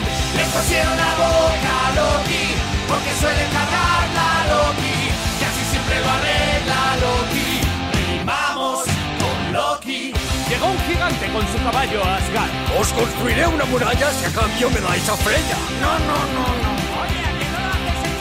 la 0.65 1.13
boca 1.21 1.77
Loki, 1.95 2.55
porque 2.87 3.11
suele 3.19 3.43
cargar 3.53 4.07
la 4.17 4.31
Loki, 4.53 4.97
y 5.39 5.43
así 5.45 5.63
siempre 5.69 5.99
lo 5.99 6.09
arregla 6.09 6.97
Loki. 7.05 7.61
Rimamos 7.93 8.85
con 9.21 9.53
Loki. 9.53 10.13
Llegó 10.49 10.65
un 10.65 10.79
gigante 10.87 11.27
con 11.31 11.47
su 11.47 11.63
caballo 11.63 12.03
a 12.03 12.15
Asgard. 12.15 12.49
Os 12.79 12.87
construiré 12.93 13.45
una 13.45 13.65
muralla 13.65 14.11
si 14.11 14.25
a 14.25 14.31
cambio 14.31 14.69
me 14.71 14.79
dais 14.79 15.07
a 15.07 15.15
Freya. 15.17 15.57
No, 15.79 15.99
no, 15.99 16.17
no, 16.33 16.45
no. 16.63 16.71
Oye, 17.01 17.21
¿a 17.23 17.53
no 17.53 17.85
lo 17.85 17.91
haces 17.91 18.15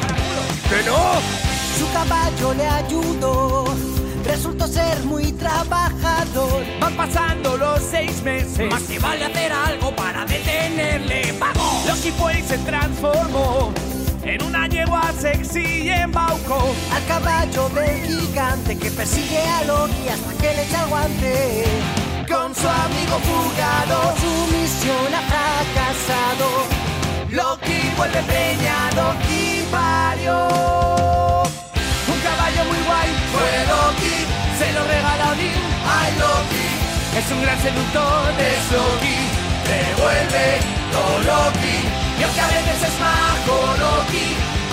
para 0.00 0.14
culo? 0.16 0.42
¿Que 0.70 0.82
no? 0.88 1.00
Su 1.78 1.92
caballo 1.92 2.54
le 2.54 2.66
ayudó 2.66 3.95
resultó 4.36 4.66
ser 4.66 5.02
muy 5.04 5.32
trabajador. 5.32 6.62
Van 6.78 6.94
pasando 6.94 7.56
los 7.56 7.80
seis 7.80 8.22
meses, 8.22 8.70
más 8.70 8.82
que 8.82 8.98
vale 8.98 9.24
hacer 9.24 9.50
algo 9.50 9.96
para 9.96 10.26
detenerle. 10.26 11.32
¡Vamos! 11.40 11.86
Loki 11.86 12.10
fue 12.10 12.40
y 12.40 12.42
se 12.42 12.58
transformó 12.58 13.72
en 14.22 14.42
una 14.42 14.68
yegua 14.68 15.10
sexy 15.18 15.84
y 15.84 15.88
embaucó 15.88 16.60
al 16.92 17.04
caballo 17.06 17.70
del 17.70 18.02
gigante 18.06 18.76
que 18.76 18.90
persigue 18.90 19.40
a 19.40 19.64
Loki 19.64 20.08
hasta 20.10 20.32
que 20.34 20.54
le 20.54 20.62
echa 20.64 20.82
el 20.82 20.88
guante. 20.90 21.64
Con 22.28 22.54
su 22.54 22.68
amigo 22.68 23.16
fugado, 23.28 24.14
su 24.20 24.32
misión 24.52 25.14
ha 25.14 25.22
fracasado. 25.32 26.48
Loki 27.30 27.90
vuelve 27.96 28.22
preñado 28.22 29.14
y 29.30 29.62
parió 29.72 30.86
caballo 32.26 32.64
muy 32.64 32.80
guay. 32.86 33.10
Fue 33.32 33.50
Loki, 33.70 34.14
se 34.58 34.72
lo 34.72 34.82
regala 34.84 35.32
Odin. 35.32 35.62
Ay, 35.96 36.10
Loki, 36.18 36.68
es 37.18 37.26
un 37.30 37.42
gran 37.42 37.58
seductor. 37.60 38.32
Es 38.50 38.64
Loki, 38.72 39.18
devuelve 39.68 40.46
todo 40.92 41.14
Loki. 41.30 41.76
Y 42.18 42.22
aunque 42.24 42.40
a 42.40 42.48
veces 42.48 42.78
es 42.88 42.96
majo 43.00 43.56
Loki, 43.84 44.26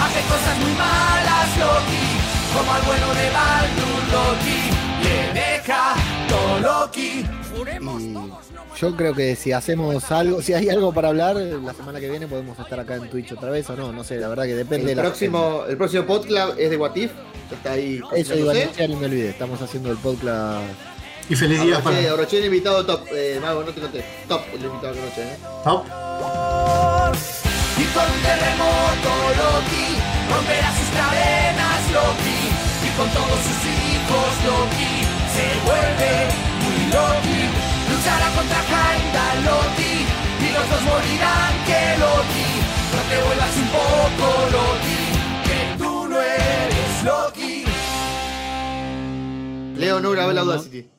hace 0.03 0.21
cosas 0.31 0.55
muy 0.61 0.73
malas 0.73 1.49
Loki. 1.63 2.05
Como 2.53 2.71
al 2.71 2.81
bueno 2.83 3.07
de 3.19 3.27
Baldur 3.37 4.01
Loki, 4.15 4.61
le 5.03 5.17
deja 5.39 5.95
todo 6.29 6.59
Loki. 6.59 7.42
Yo 8.79 8.95
creo 8.95 9.13
que 9.13 9.35
si 9.35 9.51
hacemos 9.51 10.11
algo, 10.11 10.41
si 10.41 10.53
hay 10.53 10.69
algo 10.69 10.93
para 10.93 11.09
hablar, 11.09 11.35
la 11.35 11.73
semana 11.73 11.99
que 11.99 12.09
viene 12.09 12.27
podemos 12.27 12.57
estar 12.59 12.79
acá 12.79 12.95
en 12.95 13.09
Twitch 13.09 13.31
otra 13.31 13.49
vez 13.49 13.69
o 13.69 13.75
no, 13.75 13.91
no 13.91 14.03
sé, 14.03 14.17
la 14.17 14.27
verdad 14.27 14.43
que 14.43 14.55
depende. 14.55 14.91
El, 14.91 14.99
próximo, 14.99 15.63
el 15.67 15.77
próximo 15.77 16.05
podcast 16.05 16.59
es 16.59 16.69
de 16.69 16.77
Watif 16.77 17.11
está 17.53 17.73
ahí. 17.73 18.01
Eso 18.15 18.35
iba 18.35 18.51
a 18.51 18.55
decir, 18.55 18.89
no 18.89 18.97
me 18.97 19.05
olvidé. 19.05 19.29
Estamos 19.29 19.61
haciendo 19.61 19.91
el 19.91 19.97
podcast. 19.97 20.63
Y 21.29 21.35
feliz 21.35 21.61
día 21.61 21.79
para. 21.79 21.99
el 21.99 22.45
invitado 22.45 22.85
top. 22.85 23.07
Eh, 23.11 23.39
Mago, 23.41 23.63
no 23.63 23.71
te 23.71 23.81
conté. 23.81 24.03
Top 24.27 24.41
el 24.53 24.63
invitado 24.63 24.93
de 24.93 25.01
noche, 25.01 25.21
¿eh? 25.21 25.37
Top. 25.63 25.85
Y 27.77 27.85
con 27.93 28.03
un 28.03 28.21
terremoto 28.21 29.11
Loki 29.39 29.97
romperá 30.29 30.69
sus 30.77 30.89
cadenas 30.93 31.91
Loki 31.91 32.41
y 32.85 32.97
con 32.97 33.09
todos 33.09 33.39
sus 33.39 33.59
hijos 33.65 34.29
Loki 34.45 34.93
se 35.33 35.45
vuelve 35.65 36.52
Loki 36.93 37.41
luchará 37.89 38.27
contra 38.37 38.59
Heimdall 38.71 39.39
Loki 39.49 39.95
y 40.45 40.47
los 40.53 40.65
dos 40.69 40.81
morirán 40.89 41.53
que 41.67 41.81
Loki. 42.03 42.49
No 42.93 43.01
te 43.09 43.15
vuelvas 43.25 43.55
un 43.63 43.69
poco 43.79 44.25
Loki 44.55 45.01
que 45.47 45.59
tú 45.79 46.07
no 46.09 46.17
eres 46.21 47.03
Loki. 47.03 47.63
Leo 49.75 49.99
no 49.99 50.11
grabé 50.11 50.33
la 50.35 50.41
Audacity. 50.41 50.92